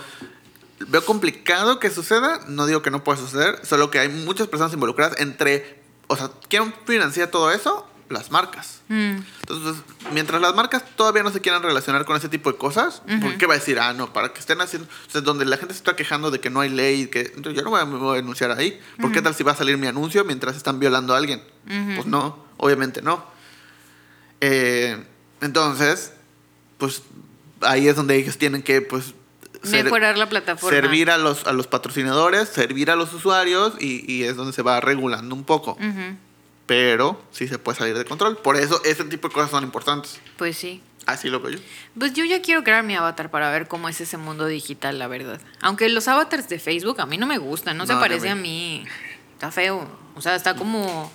veo 0.80 1.06
complicado 1.06 1.80
que 1.80 1.90
suceda, 1.92 2.42
no 2.48 2.66
digo 2.66 2.82
que 2.82 2.92
no 2.92 3.04
pueda 3.04 3.18
suceder, 3.18 3.64
solo 3.64 3.92
que 3.92 4.00
hay 4.00 4.10
muchas 4.10 4.48
personas 4.48 4.74
involucradas 4.74 5.20
entre, 5.20 5.80
o 6.08 6.18
sea, 6.18 6.32
¿quién 6.50 6.74
financia 6.86 7.32
todo 7.32 7.52
eso? 7.52 7.88
Las 8.10 8.32
marcas. 8.32 8.82
Mm. 8.88 9.18
Entonces, 9.41 9.84
mientras 10.11 10.41
las 10.41 10.56
marcas 10.56 10.84
todavía 10.95 11.23
no 11.23 11.32
se 11.32 11.41
quieran 11.41 11.64
relacionar 11.64 12.06
con 12.06 12.15
ese 12.15 12.30
tipo 12.30 12.52
de 12.52 12.57
cosas, 12.57 13.02
¿por 13.22 13.38
qué 13.38 13.45
va 13.45 13.56
a 13.56 13.57
decir, 13.57 13.80
ah, 13.80 13.94
no, 13.94 14.14
para 14.14 14.34
que 14.34 14.40
estén 14.40 14.61
haciendo, 14.61 14.88
o 15.07 15.11
sea, 15.11 15.22
donde 15.22 15.45
la 15.45 15.57
gente 15.57 15.73
se 15.73 15.80
está 15.80 15.95
quejando 15.95 16.32
de 16.32 16.40
que 16.40 16.49
no 16.49 16.61
hay 16.61 16.69
ley, 16.69 17.07
que 17.07 17.34
yo 17.38 17.61
no 17.64 17.72
voy 17.72 17.82
a, 17.82 17.86
me 17.86 17.98
voy 17.98 18.14
a 18.14 18.15
denunciar 18.15 18.52
ahí, 18.52 18.80
¿por 18.99 19.11
qué 19.11 19.22
tal 19.22 19.34
si 19.34 19.44
va 19.44 19.53
a 19.53 19.56
salir 19.56 19.77
mi 19.77 19.88
anuncio 19.88 20.23
mientras 20.23 20.56
están 20.56 20.80
violando 20.80 21.14
a 21.14 21.18
alguien? 21.18 21.41
Pues 21.65 22.06
no, 22.06 22.45
obviamente 22.57 23.02
no. 23.02 23.26
Eh, 24.41 25.03
entonces, 25.41 26.14
pues 26.77 27.03
ahí 27.61 27.88
es 27.88 27.95
donde 27.95 28.15
ellos 28.15 28.38
tienen 28.38 28.61
que, 28.61 28.82
pues, 28.82 29.14
Mejorar 29.64 30.15
la 30.15 30.30
plataforma. 30.30 30.77
servir 30.77 31.10
a 31.10 31.18
los, 31.18 31.48
a 31.48 31.53
los 31.53 31.65
patrocinadores, 31.65 32.49
servir 32.49 32.91
a 32.91 32.95
los 32.95 33.11
usuarios 33.14 33.73
y, 33.80 34.11
y 34.11 34.23
es 34.23 34.36
donde 34.36 34.53
se 34.53 34.61
va 34.61 34.80
regulando 34.80 35.34
un 35.34 35.44
poco. 35.44 35.76
Pero 36.66 37.22
sí 37.32 37.48
se 37.48 37.60
puede 37.60 37.78
salir 37.78 37.98
de 37.98 38.06
control. 38.06 38.38
Por 38.38 38.56
eso 38.56 38.82
ese 38.84 39.04
tipo 39.04 39.28
de 39.28 39.34
cosas 39.34 39.52
son 39.52 39.64
importantes. 39.64 40.20
Pues 40.38 40.58
sí. 40.58 40.82
Así 41.06 41.30
lo 41.30 41.40
veo 41.40 41.52
yo. 41.52 41.60
Pues 42.00 42.14
yo 42.14 42.26
ya 42.26 42.42
quiero 42.42 42.64
crear 42.64 42.84
mi 42.84 42.96
avatar 42.96 43.30
para 43.30 43.52
ver 43.52 43.68
cómo 43.68 43.88
es 43.90 44.02
ese 44.02 44.18
mundo 44.18 44.48
digital, 44.48 44.98
la 44.98 45.08
verdad. 45.08 45.40
Aunque 45.62 45.88
los 45.90 46.08
avatars 46.08 46.50
de 46.50 46.58
Facebook 46.58 47.00
a 47.00 47.06
mí 47.06 47.18
no 47.20 47.28
me 47.28 47.38
gustan, 47.38 47.78
no, 47.78 47.86
se 47.86 47.94
No, 47.94 48.00
parece 48.00 48.26
ni 48.26 48.32
a 48.32 48.36
mí. 48.36 48.86
Está 49.34 49.52
feo. 49.52 49.88
O 50.16 50.22
sea, 50.22 50.36
está 50.36 50.56
como. 50.56 51.12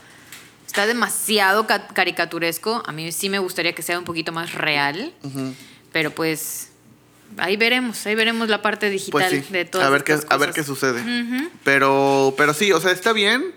Está 0.64 0.86
demasiado 0.86 1.66
ca- 1.66 1.88
caricaturesco. 1.88 2.84
A 2.86 2.92
mí 2.92 3.10
sí 3.10 3.28
me 3.28 3.40
gustaría 3.40 3.74
que 3.74 3.82
sea 3.82 3.98
un 3.98 4.04
poquito 4.04 4.30
más 4.30 4.54
real. 4.54 5.12
Pero 5.90 6.12
pues. 6.12 6.68
Ahí 7.36 7.56
veremos, 7.56 8.04
ahí 8.06 8.14
veremos 8.16 8.48
la 8.48 8.60
parte 8.60 8.90
digital 8.90 9.12
Pues 9.30 9.46
sí, 9.46 9.52
de 9.52 9.64
todas 9.64 9.86
a 9.86 9.90
ver 9.90 10.02
qué, 10.02 10.18
a 10.28 10.36
ver 10.36 10.52
qué 10.52 10.64
sucede. 10.64 11.00
Ujú. 11.00 11.48
pero, 11.62 12.34
pero 12.36 12.54
sí, 12.54 12.72
o 12.72 12.80
sea, 12.80 12.90
está 12.90 13.12
bien. 13.12 13.52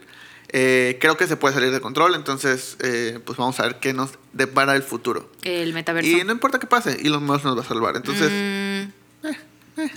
Eh, 0.56 0.98
creo 1.02 1.18
que 1.18 1.26
se 1.28 1.36
puede 1.36 1.56
salir 1.56 1.72
de 1.72 1.82
control. 1.82 2.14
Entonces, 2.16 2.78
eh, 2.80 3.20
pues 3.26 3.38
vamos 3.38 3.60
a 3.60 3.64
ver 3.64 3.80
qué 3.80 3.94
nos 3.94 4.12
depara 4.34 4.76
el 4.76 4.84
futuro. 4.84 5.30
El 5.42 5.74
metaverso. 5.74 6.10
Y 6.10 6.24
no 6.24 6.32
importa 6.32 6.60
qué 6.60 6.68
pase, 6.68 7.02
Elon 7.06 7.26
Musk 7.26 7.44
nos 7.44 7.58
va 7.58 7.62
a 7.62 7.66
salvar. 7.66 7.96
Entonces, 7.96 8.32
Mm. 8.32 8.94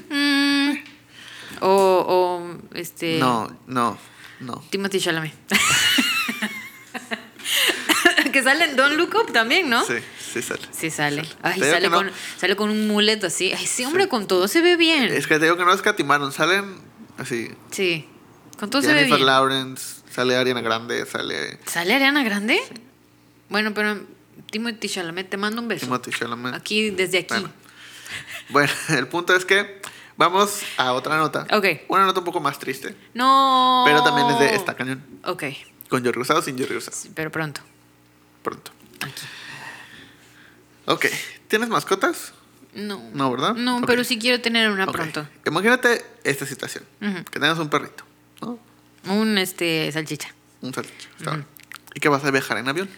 Mm. 0.08 0.78
O, 1.60 2.04
o, 2.08 2.58
este. 2.74 3.18
no, 3.18 3.48
no, 3.66 3.98
no. 4.40 4.64
Timothy 4.70 5.00
Chalamet. 5.00 5.32
que 8.32 8.42
sale 8.42 8.64
en 8.64 8.76
Don't 8.76 8.96
Look 8.96 9.14
Up 9.14 9.32
también, 9.32 9.68
¿no? 9.70 9.84
Sí, 9.84 9.94
sí 10.32 10.42
sale. 10.42 10.60
Sí 10.70 10.90
sale. 10.90 11.22
Ay, 11.42 11.60
sale 11.60 11.82
que 11.82 11.88
no. 11.90 11.96
con, 11.96 12.10
sale 12.38 12.56
con 12.56 12.70
un 12.70 12.86
mulet 12.88 13.22
así. 13.24 13.52
Ay, 13.52 13.66
sí, 13.66 13.84
hombre, 13.84 14.08
con 14.08 14.26
todo 14.26 14.48
se 14.48 14.60
ve 14.60 14.76
bien. 14.76 15.04
Es 15.04 15.26
que 15.26 15.38
te 15.38 15.44
digo 15.44 15.56
que 15.56 15.64
no 15.64 15.72
escatimaron. 15.72 16.32
Salen 16.32 16.76
así. 17.18 17.50
Sí. 17.70 18.08
Con 18.58 18.70
todo 18.70 18.82
se 18.82 18.88
ve 18.88 18.94
Jennifer 19.00 19.16
bien. 19.18 19.26
Lawrence, 19.26 20.02
sale 20.16 20.34
Ariana 20.36 20.62
Grande, 20.62 21.05
sale 21.06 21.59
¿Sale 21.66 21.94
Ariana 21.94 22.24
Grande? 22.24 22.59
Bueno, 23.51 23.72
pero 23.74 24.01
Timothy 24.51 24.88
Chalamet, 24.88 25.28
te 25.28 25.36
mando 25.36 25.60
un 25.62 25.68
beso. 25.68 25.84
Timothy 25.86 26.10
Chalamet. 26.10 26.55
Aquí, 26.55 26.90
desde 26.90 27.18
aquí. 27.18 27.34
Bueno. 27.34 27.52
Bueno, 28.48 28.72
el 28.98 29.06
punto 29.09 29.36
es 29.36 29.44
que 29.44 29.80
vamos 30.16 30.62
a 30.78 30.93
otra 30.94 31.18
nota. 31.18 31.47
Ok. 31.52 31.66
Una 31.88 32.06
nota 32.06 32.20
un 32.20 32.24
poco 32.24 32.40
más 32.40 32.59
triste, 32.59 32.97
No. 33.14 33.82
pero 33.86 34.02
también 34.02 34.28
es 34.30 34.38
de 34.38 34.55
esta 34.56 34.74
cañón. 34.74 35.05
Ok, 35.24 35.44
Con 35.90 36.01
Jordi 36.02 36.12
Rosado 36.18 36.40
o 36.40 36.43
sin 36.43 36.59
Jordi 36.59 36.74
Rosado. 36.74 36.97
sí, 36.97 37.10
pero 37.14 37.30
pronto. 37.30 37.60
Pronto. 38.43 38.72
Ok. 40.86 41.06
¿Tienes 41.48 41.68
mascotas? 41.68 42.32
No. 42.74 43.02
No, 43.12 43.30
¿verdad? 43.32 43.55
No, 43.55 43.80
pero 43.86 44.05
sí 44.05 44.18
quiero 44.18 44.40
tener 44.40 44.70
una 44.70 44.86
pronto. 44.86 45.26
Imagínate 45.47 46.05
esta 46.24 46.47
situación. 46.47 46.84
Que 47.01 47.38
tengas 47.40 47.59
un 47.59 47.68
perrito, 47.68 48.05
¿no? 48.40 48.59
Un 49.08 49.38
este 49.38 49.90
salchicha. 49.92 50.28
Un 50.62 50.74
salchicha. 50.74 51.08
está 51.18 51.30
bien. 51.32 51.46
Y 51.94 52.00
que 52.00 52.08
vas 52.08 52.24
a 52.24 52.30
viajar 52.30 52.58
en 52.58 52.68
avión. 52.68 52.88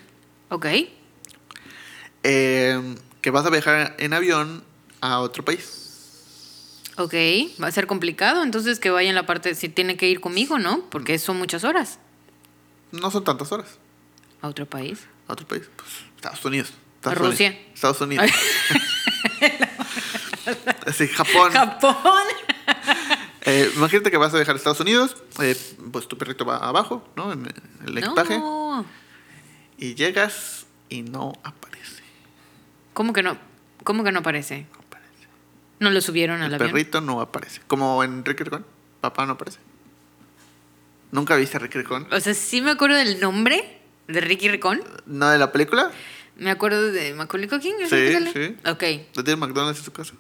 Ok. 0.49 0.67
Eh, 2.23 2.95
que 3.21 3.31
vas 3.31 3.47
a 3.47 3.51
viajar 3.51 3.95
en 3.99 4.13
avión 4.13 4.65
a 5.01 5.21
otro 5.21 5.45
país. 5.45 6.83
Ok. 6.97 7.15
Va 7.63 7.69
a 7.69 7.73
ser 7.73 7.87
complicado, 7.87 8.43
entonces 8.43 8.81
que 8.81 8.91
vaya 8.91 9.09
en 9.09 9.15
la 9.15 9.27
parte. 9.27 9.55
Si 9.55 9.69
tiene 9.69 9.97
que 9.97 10.09
ir 10.09 10.21
conmigo, 10.21 10.59
¿no? 10.59 10.81
Porque 10.91 11.19
son 11.19 11.39
muchas 11.39 11.65
horas. 11.65 11.99
No 12.91 13.11
son 13.11 13.25
tantas 13.25 13.53
horas. 13.53 13.79
A 14.41 14.49
otro 14.49 14.67
país. 14.67 15.01
¿A 15.27 15.33
otro 15.33 15.47
país? 15.47 15.65
Pues 15.77 15.89
Estados 16.17 16.45
Unidos. 16.45 16.73
¿A 17.05 17.15
Rusia? 17.15 17.49
Unidos. 17.49 17.67
Estados 17.75 18.01
Unidos. 18.01 18.27
sí, 20.97 21.07
Japón. 21.09 21.53
Japón. 21.53 22.23
Eh, 23.45 23.71
imagínate 23.77 24.11
que 24.11 24.17
vas 24.17 24.35
a 24.35 24.39
a 24.39 24.41
Estados 24.43 24.81
Unidos, 24.81 25.17
eh, 25.41 25.57
pues 25.93 26.09
tu 26.09 26.19
perrito 26.19 26.45
va 26.45 26.57
abajo, 26.57 27.07
¿no? 27.17 27.33
En 27.33 27.47
el 27.87 27.99
equipaje. 27.99 28.39
No. 28.39 28.85
Y 29.79 29.95
llegas 29.95 30.67
y 30.89 31.03
no 31.03 31.33
aparece. 31.45 32.03
¿Cómo 32.95 33.13
que 33.13 33.23
no? 33.23 33.39
¿Cómo 33.85 34.03
que 34.03 34.11
no 34.13 34.21
aparece? 34.21 34.67
No 34.73 34.79
aparece. 34.87 35.29
¿No 35.79 35.91
lo 35.91 36.01
subieron 36.01 36.43
al 36.43 36.49
El 36.49 36.55
avión? 36.55 36.71
perrito 36.73 37.01
no 37.01 37.21
aparece. 37.21 37.61
Como 37.67 38.03
en 38.03 38.25
Ricky 38.25 38.45
Ricón. 38.45 38.67
Papá 39.01 39.25
no 39.25 39.35
aparece. 39.35 39.59
¿Nunca 41.13 41.37
viste 41.37 41.57
a 41.57 41.61
Ricky 41.61 41.79
Ricón? 41.79 42.07
O 42.13 42.21
sea, 42.21 42.35
sí 42.35 42.61
me 42.61 42.73
acuerdo 42.73 42.97
del 42.97 43.21
nombre 43.21 43.81
de 44.09 44.21
Ricky 44.21 44.49
Ricón. 44.49 44.83
¿No 45.07 45.31
de 45.31 45.39
la 45.39 45.53
película? 45.53 45.91
Me 46.37 46.51
acuerdo 46.51 46.91
de 46.93 47.15
Macaulay 47.15 47.49
Culkin. 47.49 47.77
¿es 47.81 47.93
el 47.93 48.27
Sí, 48.27 48.33
sí. 48.35 48.57
Ok. 48.69 48.83
Lo 49.15 49.25
tiene 49.25 49.37
McDonald's 49.41 49.79
en 49.79 49.85
su 49.85 49.93
casa. 49.93 50.15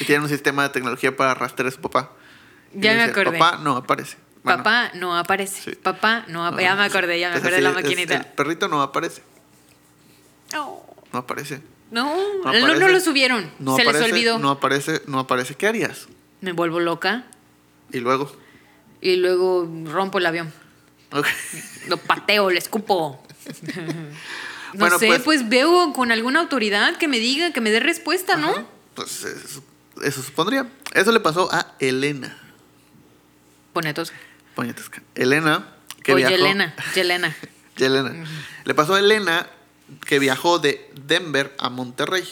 Y 0.00 0.04
tiene 0.04 0.22
un 0.22 0.28
sistema 0.28 0.62
de 0.62 0.68
tecnología 0.70 1.14
para 1.16 1.34
rastrear 1.34 1.68
a 1.68 1.70
su 1.70 1.80
papá. 1.80 2.12
Ya 2.74 2.94
me 2.94 3.02
acordé. 3.02 3.38
Papá 3.38 3.58
no 3.62 3.76
aparece. 3.76 4.16
Bueno, 4.42 4.58
Papá 4.62 4.90
no 4.94 5.16
aparece. 5.16 5.70
Sí. 5.70 5.76
Papá 5.76 6.24
no 6.28 6.44
aparece. 6.44 6.64
Ya 6.64 6.74
me 6.76 6.82
acordé, 6.84 7.20
ya 7.20 7.30
me 7.30 7.36
acordé 7.36 7.56
de 7.56 7.60
la 7.62 7.72
maquinita. 7.72 8.14
el 8.16 8.24
perrito 8.26 8.68
no 8.68 8.82
aparece. 8.82 9.22
No, 10.52 10.82
No 11.12 11.18
aparece. 11.20 11.62
no, 11.90 12.16
No 12.44 12.52
no, 12.52 12.88
lo 12.88 13.00
subieron. 13.00 13.50
No 13.58 13.76
Se 13.76 13.82
aparece, 13.82 14.04
les 14.04 14.12
olvidó. 14.12 14.38
No 14.38 14.50
aparece, 14.50 15.02
no 15.06 15.18
aparece. 15.20 15.54
¿Qué 15.54 15.66
harías? 15.66 16.08
Me 16.40 16.52
vuelvo 16.52 16.80
loca 16.80 17.24
Y 17.92 18.00
luego. 18.00 18.34
y 19.00 19.16
luego 19.16 19.68
rompo 19.86 20.18
el 20.18 20.26
avión. 20.26 20.52
Lo 21.88 21.96
pateo, 21.98 22.50
le 22.50 22.58
escupo. 22.58 23.22
no 23.76 24.78
Bueno, 24.78 24.98
sé, 24.98 25.06
pues- 25.06 25.22
pues, 25.22 25.48
veo 25.48 25.92
con 25.92 26.10
alguna 26.10 26.40
autoridad 26.40 26.96
que 26.96 27.06
me 27.08 27.18
diga, 27.18 27.52
que 27.52 27.60
me 27.60 27.70
dé 27.70 27.80
respuesta, 27.80 28.36
¿no? 28.36 28.52
Pues 28.94 29.24
eso, 29.24 29.62
eso 30.02 30.22
supondría. 30.22 30.68
Eso 30.94 31.12
le 31.12 31.20
pasó 31.20 31.48
a 31.52 31.74
Elena. 31.78 32.38
Bonetos. 33.74 34.12
Puñetesca. 34.54 35.02
Elena, 35.14 35.74
que 36.02 36.12
o 36.12 36.16
viajó. 36.16 36.34
Yelena, 36.34 36.74
Yelena. 36.94 37.36
Yelena. 37.76 38.24
Le 38.64 38.74
pasó 38.74 38.94
a 38.94 39.00
Elena 39.00 39.46
que 40.06 40.18
viajó 40.18 40.58
de 40.58 40.90
Denver 41.06 41.54
a 41.58 41.70
Monterrey 41.70 42.26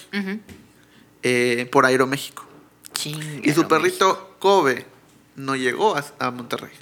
eh, 1.22 1.68
por 1.70 1.86
Aeroméxico. 1.86 2.46
Chinga, 2.92 3.26
Y 3.42 3.52
su 3.52 3.66
perrito 3.68 4.36
Kobe 4.38 4.86
no 5.36 5.56
llegó 5.56 5.96
a, 5.96 6.04
a 6.18 6.30
Monterrey. 6.30 6.72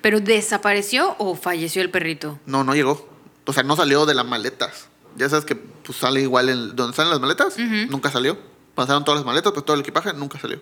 ¿Pero 0.00 0.20
desapareció 0.20 1.16
o 1.18 1.34
falleció 1.34 1.82
el 1.82 1.90
perrito? 1.90 2.38
No, 2.46 2.64
no 2.64 2.74
llegó. 2.74 3.08
O 3.44 3.52
sea, 3.52 3.62
no 3.62 3.74
salió 3.76 4.06
de 4.06 4.14
las 4.14 4.26
maletas. 4.26 4.88
Ya 5.16 5.28
sabes 5.28 5.44
que 5.44 5.56
pues, 5.56 5.98
sale 5.98 6.20
igual 6.20 6.48
en 6.48 6.76
donde 6.76 6.94
salen 6.96 7.10
las 7.10 7.20
maletas. 7.20 7.56
Nunca 7.58 8.10
salió. 8.10 8.38
Pasaron 8.74 9.04
todas 9.04 9.20
las 9.20 9.26
maletas, 9.26 9.52
pues 9.52 9.64
todo 9.64 9.74
el 9.74 9.80
equipaje 9.82 10.12
nunca 10.14 10.38
salió. 10.38 10.60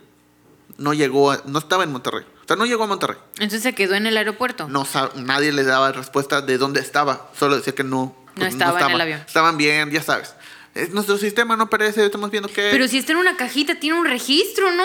No 0.79 0.95
llegó, 0.95 1.31
a- 1.33 1.43
no 1.47 1.59
estaba 1.59 1.85
en 1.85 1.93
Monterrey. 1.93 2.25
O 2.45 2.47
sea, 2.47 2.57
no 2.57 2.65
llegó 2.67 2.85
a 2.85 2.87
Monterrey. 2.87 3.19
Entonces 3.35 3.63
se 3.63 3.75
quedó 3.75 3.95
en 3.95 4.07
el 4.07 4.17
aeropuerto. 4.17 4.69
No 4.69 4.87
nadie 5.17 5.53
le 5.53 5.65
daba 5.65 5.93
respuesta 5.93 6.41
de 6.43 6.59
dónde 6.59 6.81
estaba. 6.81 7.31
Solo 7.39 7.57
decía 7.57 7.75
que 7.75 7.85
no. 7.85 8.17
No 8.37 8.47
estaba 8.47 8.81
en 8.81 8.91
el 8.91 9.01
avión. 9.01 9.21
Estaban 9.27 9.57
bien, 9.57 9.91
ya 9.91 10.03
sabes. 10.03 10.35
Es- 10.75 10.91
nuestro 10.91 11.19
sistema 11.19 11.57
no 11.57 11.69
parece, 11.69 12.05
estamos 12.05 12.31
viendo 12.31 12.49
que. 12.49 12.69
Pero 12.71 12.87
si 12.89 12.99
está 12.99 13.13
en 13.13 13.19
una 13.19 13.37
cajita, 13.37 13.75
tiene 13.81 13.99
un 13.99 14.07
registro, 14.07 14.71
¿no? 14.73 14.85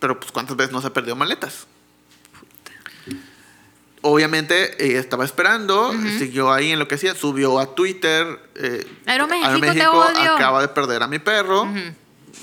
Pero 0.00 0.18
pues 0.18 0.32
cuántas 0.32 0.56
veces 0.56 0.72
no 0.72 0.80
se 0.80 0.88
ha 0.88 0.92
perdido 0.92 1.14
maletas. 1.16 1.66
Obviamente 4.02 4.82
eh, 4.82 4.98
estaba 4.98 5.26
esperando, 5.26 5.92
siguió 6.18 6.50
ahí 6.50 6.70
enloquecida, 6.72 7.14
subió 7.14 7.58
a 7.60 7.74
Twitter. 7.74 8.26
Eh, 8.54 8.86
Aeroméxico, 9.04 9.60
te 9.74 9.86
odio. 9.86 10.34
acaba 10.36 10.62
de 10.62 10.68
perder 10.68 11.02
a 11.02 11.06
mi 11.06 11.18
perro. 11.18 11.68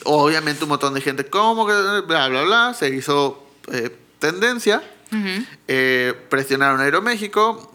Obviamente 0.03 0.64
un 0.64 0.69
montón 0.69 0.94
de 0.94 1.02
gente, 1.02 1.26
¿cómo 1.26 1.65
que? 1.68 1.74
Bla, 2.07 2.28
bla, 2.30 2.44
bla. 2.44 2.74
Se 2.74 2.90
hizo 2.90 3.48
eh, 3.72 3.95
tendencia. 4.19 4.82
Eh, 5.68 6.14
presionaron 6.30 6.80
a 6.82 6.84
Aeroméxico. 6.84 7.74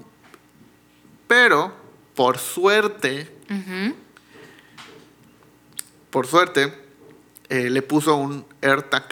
Pero, 1.27 1.73
por 2.15 2.39
suerte, 2.39 3.31
por 6.11 6.27
suerte, 6.27 6.74
eh, 7.49 7.70
le 7.70 7.82
puso 7.82 8.16
un 8.16 8.44
AirTag 8.61 9.05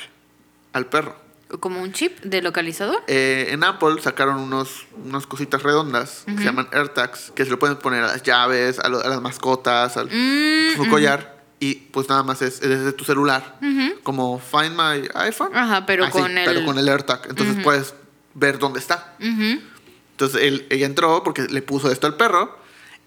al 0.72 0.86
perro. 0.86 1.16
Como 1.60 1.82
un 1.82 1.92
chip 1.92 2.20
de 2.20 2.42
localizador. 2.42 3.02
En 3.08 3.64
Apple 3.64 4.00
sacaron 4.02 4.36
unos, 4.38 4.86
unas 5.04 5.26
cositas 5.26 5.62
redondas 5.62 6.22
que 6.26 6.36
se 6.38 6.44
llaman 6.44 6.68
AirTags, 6.72 7.32
que 7.32 7.44
se 7.44 7.50
lo 7.50 7.58
pueden 7.58 7.76
poner 7.78 8.04
a 8.04 8.08
las 8.08 8.22
llaves, 8.22 8.78
a, 8.78 8.88
lo- 8.88 9.00
a 9.00 9.08
las 9.08 9.20
mascotas, 9.20 9.96
al 9.96 10.06
Mm, 10.06 10.76
su 10.76 10.88
collar, 10.88 11.39
y 11.60 11.74
pues 11.74 12.08
nada 12.08 12.22
más 12.22 12.40
es, 12.42 12.54
es 12.54 12.68
desde 12.68 12.92
tu 12.92 13.04
celular, 13.04 13.58
como 14.02 14.38
Find 14.40 14.72
My 14.76 15.06
iPhone. 15.14 15.54
Ajá, 15.54 15.84
pero 15.86 16.04
Así, 16.04 16.12
con 16.18 16.36
el- 16.36 16.44
Pero 16.44 16.64
con 16.64 16.78
el 16.78 16.88
AirTag, 16.88 17.26
entonces 17.28 17.62
puedes 17.62 17.94
ver 18.34 18.58
dónde 18.58 18.80
está. 18.80 19.14
Entonces 19.20 20.42
él, 20.42 20.66
ella 20.70 20.86
entró 20.86 21.22
porque 21.22 21.42
le 21.42 21.62
puso 21.62 21.90
esto 21.90 22.06
al 22.06 22.16
perro 22.16 22.58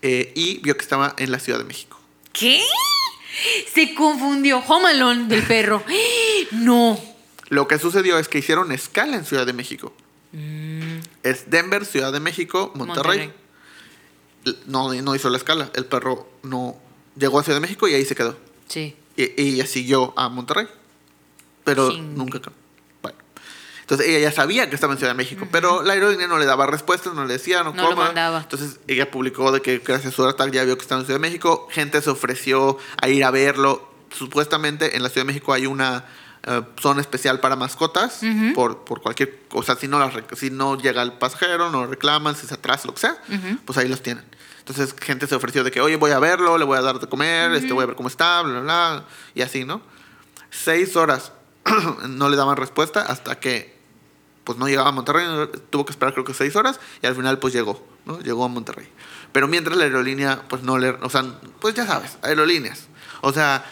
eh, 0.01 0.31
y 0.35 0.59
vio 0.59 0.75
que 0.77 0.81
estaba 0.83 1.13
en 1.17 1.31
la 1.31 1.39
Ciudad 1.39 1.59
de 1.59 1.65
México. 1.65 1.99
¿Qué? 2.31 2.61
Se 3.73 3.93
confundió. 3.95 4.59
Home 4.67 4.87
Alone 4.89 5.25
del 5.27 5.43
perro. 5.43 5.83
No. 6.51 6.99
Lo 7.49 7.67
que 7.67 7.79
sucedió 7.79 8.17
es 8.19 8.27
que 8.27 8.37
hicieron 8.39 8.71
escala 8.71 9.15
en 9.17 9.25
Ciudad 9.25 9.45
de 9.45 9.53
México. 9.53 9.93
Mm. 10.31 10.99
Es 11.23 11.49
Denver, 11.49 11.85
Ciudad 11.85 12.11
de 12.11 12.19
México, 12.19 12.71
Monterrey. 12.75 13.31
L- 14.45 14.55
No, 14.67 14.93
no 14.93 15.15
hizo 15.15 15.29
la 15.29 15.37
escala. 15.37 15.69
El 15.73 15.85
perro 15.85 16.27
no 16.43 16.75
llegó 17.15 17.39
a 17.39 17.43
Ciudad 17.43 17.57
de 17.57 17.61
México 17.61 17.87
y 17.87 17.93
ahí 17.93 18.05
se 18.05 18.15
quedó. 18.15 18.37
Sí. 18.67 18.95
Y, 19.15 19.23
y 19.41 19.53
ella 19.55 19.67
siguió 19.67 20.13
a 20.17 20.29
Monterrey. 20.29 20.67
Pero 21.63 21.91
nunca. 21.93 22.39
Bueno. 23.01 23.17
Entonces 23.81 24.07
ella 24.07 24.19
ya 24.19 24.31
sabía 24.31 24.69
que 24.69 24.75
estaba 24.75 24.93
en 24.93 24.99
Ciudad 24.99 25.13
de 25.13 25.17
México, 25.17 25.47
pero 25.51 25.83
la 25.83 25.93
aerolínea 25.93 26.27
no 26.27 26.37
le 26.37 26.45
daba 26.45 26.65
respuestas, 26.67 27.13
no 27.13 27.25
le 27.25 27.33
decía, 27.33 27.63
no, 27.63 27.73
No 27.73 27.83
lo 27.83 27.89
coma. 27.91 28.05
mandaba. 28.05 28.39
Entonces 28.41 28.79
ella 28.87 29.11
publicó 29.11 29.51
de 29.51 29.61
que 29.61 29.79
gracias 29.79 30.13
a 30.13 30.15
su 30.15 30.33
tal 30.33 30.51
ya 30.51 30.63
vio 30.63 30.75
que 30.77 30.81
estaba 30.81 31.01
en 31.01 31.05
Ciudad 31.05 31.19
de 31.19 31.27
México. 31.27 31.67
Gente 31.71 32.01
se 32.01 32.09
ofreció 32.09 32.77
a 33.01 33.07
ir 33.09 33.23
a 33.23 33.31
verlo. 33.31 33.89
Supuestamente 34.11 34.95
en 34.95 35.03
la 35.03 35.09
Ciudad 35.09 35.25
de 35.25 35.33
México 35.33 35.53
hay 35.53 35.65
una 35.65 36.05
eh, 36.45 36.61
zona 36.81 37.01
especial 37.01 37.39
para 37.39 37.55
mascotas 37.55 38.21
por, 38.53 38.83
por 38.83 39.01
cualquier 39.01 39.39
cosa. 39.47 39.75
Si 39.75 39.87
no, 39.87 39.99
las 39.99 40.13
si 40.37 40.49
no 40.51 40.77
llega 40.77 41.01
el 41.01 41.13
pasajero, 41.13 41.69
no 41.71 41.87
reclaman, 41.87 42.35
si 42.35 42.45
se 42.45 42.53
atrasa, 42.53 42.87
lo 42.87 42.93
que 42.93 42.99
sea, 43.01 43.17
pues 43.65 43.77
ahí 43.77 43.87
los 43.87 44.01
tienen. 44.03 44.23
Entonces 44.65 44.95
gente 44.97 45.27
se 45.27 45.35
ofreció 45.35 45.65
de 45.65 45.71
que, 45.71 45.81
oye, 45.81 45.97
voy 45.97 46.11
a 46.11 46.19
verlo, 46.19 46.57
le 46.57 46.63
voy 46.63 46.77
a 46.77 46.81
dar 46.81 46.97
de 46.97 47.07
comer, 47.07 47.51
este, 47.51 47.73
voy 47.73 47.83
a 47.83 47.87
ver 47.87 47.95
cómo 47.97 48.07
está, 48.07 48.41
bla, 48.43 48.53
bla, 48.53 48.61
bla, 48.61 49.05
y 49.35 49.41
así, 49.41 49.65
¿no? 49.65 49.81
Seis 50.51 50.95
horas 50.95 51.33
no 52.07 52.29
le 52.29 52.37
daban 52.37 52.55
respuesta 52.55 53.01
hasta 53.01 53.39
que 53.39 53.73
pues 54.45 54.57
no 54.57 54.67
llegaba 54.67 54.89
a 54.89 54.91
Monterrey, 54.93 55.25
tuvo 55.69 55.85
que 55.85 55.91
esperar 55.91 56.13
creo 56.13 56.25
que 56.25 56.33
seis 56.33 56.55
horas 56.55 56.79
y 57.01 57.07
al 57.07 57.15
final 57.15 57.39
pues 57.39 57.53
llegó, 57.53 57.85
¿no? 58.05 58.19
Llegó 58.19 58.45
a 58.45 58.47
Monterrey. 58.47 58.87
Pero 59.33 59.49
mientras 59.49 59.75
la 59.75 59.83
aerolínea 59.83 60.43
pues 60.47 60.63
no 60.63 60.77
le, 60.77 60.89
o 60.91 61.09
sea, 61.09 61.25
pues 61.59 61.75
ya 61.75 61.85
sabes, 61.85 62.17
aerolíneas. 62.21 62.87
O 63.21 63.33
sea, 63.33 63.65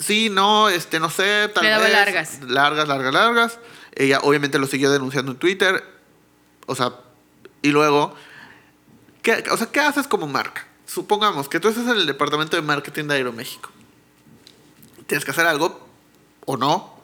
sí, 0.00 0.30
no, 0.30 0.68
este, 0.68 0.98
no 0.98 1.10
sé, 1.10 1.48
tal 1.54 1.64
vez. 1.64 1.92
largas. 1.92 2.40
Largas, 2.42 2.88
largas, 2.88 3.14
largas. 3.14 3.58
Ella 3.94 4.20
obviamente 4.22 4.58
lo 4.58 4.66
siguió 4.66 4.90
denunciando 4.90 5.32
en 5.32 5.38
Twitter. 5.38 5.84
O 6.66 6.74
sea, 6.74 6.92
y 7.62 7.70
luego, 7.70 8.14
¿qué, 9.22 9.44
o 9.50 9.56
sea, 9.56 9.66
¿qué 9.68 9.80
haces 9.80 10.06
como 10.06 10.26
marca? 10.26 10.66
Supongamos 10.86 11.48
que 11.48 11.60
tú 11.60 11.68
estás 11.68 11.84
en 11.84 11.96
el 11.96 12.06
departamento 12.06 12.56
de 12.56 12.62
marketing 12.62 13.04
de 13.04 13.14
Aeroméxico. 13.14 13.70
Tienes 15.06 15.24
que 15.24 15.30
hacer 15.30 15.46
algo 15.46 15.86
o 16.46 16.56
no, 16.56 16.98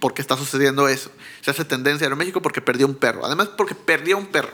porque 0.00 0.22
está 0.22 0.36
sucediendo 0.36 0.88
eso. 0.88 1.10
Se 1.40 1.50
hace 1.50 1.64
tendencia 1.64 2.04
en 2.04 2.12
Aeroméxico 2.12 2.42
porque 2.42 2.60
perdió 2.60 2.86
un 2.86 2.94
perro. 2.94 3.24
Además, 3.24 3.48
porque 3.56 3.74
perdió 3.74 4.16
un 4.18 4.26
perro. 4.26 4.52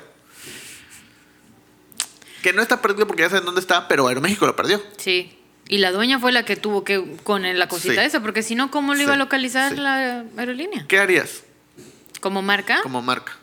Que 2.42 2.52
no 2.54 2.62
está 2.62 2.80
perdido 2.80 3.06
porque 3.06 3.22
ya 3.22 3.28
saben 3.30 3.44
dónde 3.44 3.60
está, 3.60 3.86
pero 3.86 4.08
Aeroméxico 4.08 4.46
lo 4.46 4.56
perdió. 4.56 4.82
Sí. 4.96 5.36
Y 5.68 5.78
la 5.78 5.92
dueña 5.92 6.18
fue 6.18 6.32
la 6.32 6.44
que 6.44 6.56
tuvo 6.56 6.84
que 6.84 7.16
con 7.22 7.42
la 7.58 7.68
cosita 7.68 8.00
Sí. 8.00 8.06
esa, 8.06 8.20
porque 8.20 8.42
si 8.42 8.54
no, 8.54 8.70
¿cómo 8.70 8.94
lo 8.94 9.02
iba 9.02 9.12
a 9.14 9.16
localizar 9.16 9.72
sí. 9.72 9.76
la 9.76 10.24
aerolínea? 10.36 10.84
¿Qué 10.88 10.98
harías 10.98 11.42
¿Como 12.20 12.42
marca? 12.42 12.80
como 12.82 13.02
marca? 13.02 13.36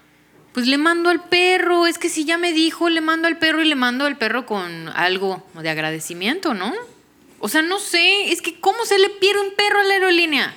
Pues 0.57 0.65
le 0.65 0.79
mando 0.79 1.11
al 1.11 1.23
perro. 1.23 1.85
Es 1.85 1.99
que 1.99 2.09
si 2.09 2.25
ya 2.25 2.39
me 2.39 2.51
dijo, 2.51 2.89
le 2.89 2.99
mando 2.99 3.27
al 3.27 3.37
perro 3.37 3.61
y 3.61 3.67
le 3.67 3.75
mando 3.75 4.07
al 4.07 4.17
perro 4.17 4.47
con 4.47 4.89
algo 4.89 5.45
de 5.53 5.69
agradecimiento, 5.69 6.55
¿no? 6.55 6.73
O 7.37 7.47
sea, 7.47 7.61
no 7.61 7.77
sé. 7.77 8.31
Es 8.31 8.41
que 8.41 8.59
¿cómo 8.59 8.83
se 8.85 8.97
le 8.97 9.11
pierde 9.11 9.41
un 9.41 9.53
perro 9.53 9.81
a 9.81 9.83
la 9.83 9.93
aerolínea? 9.93 10.55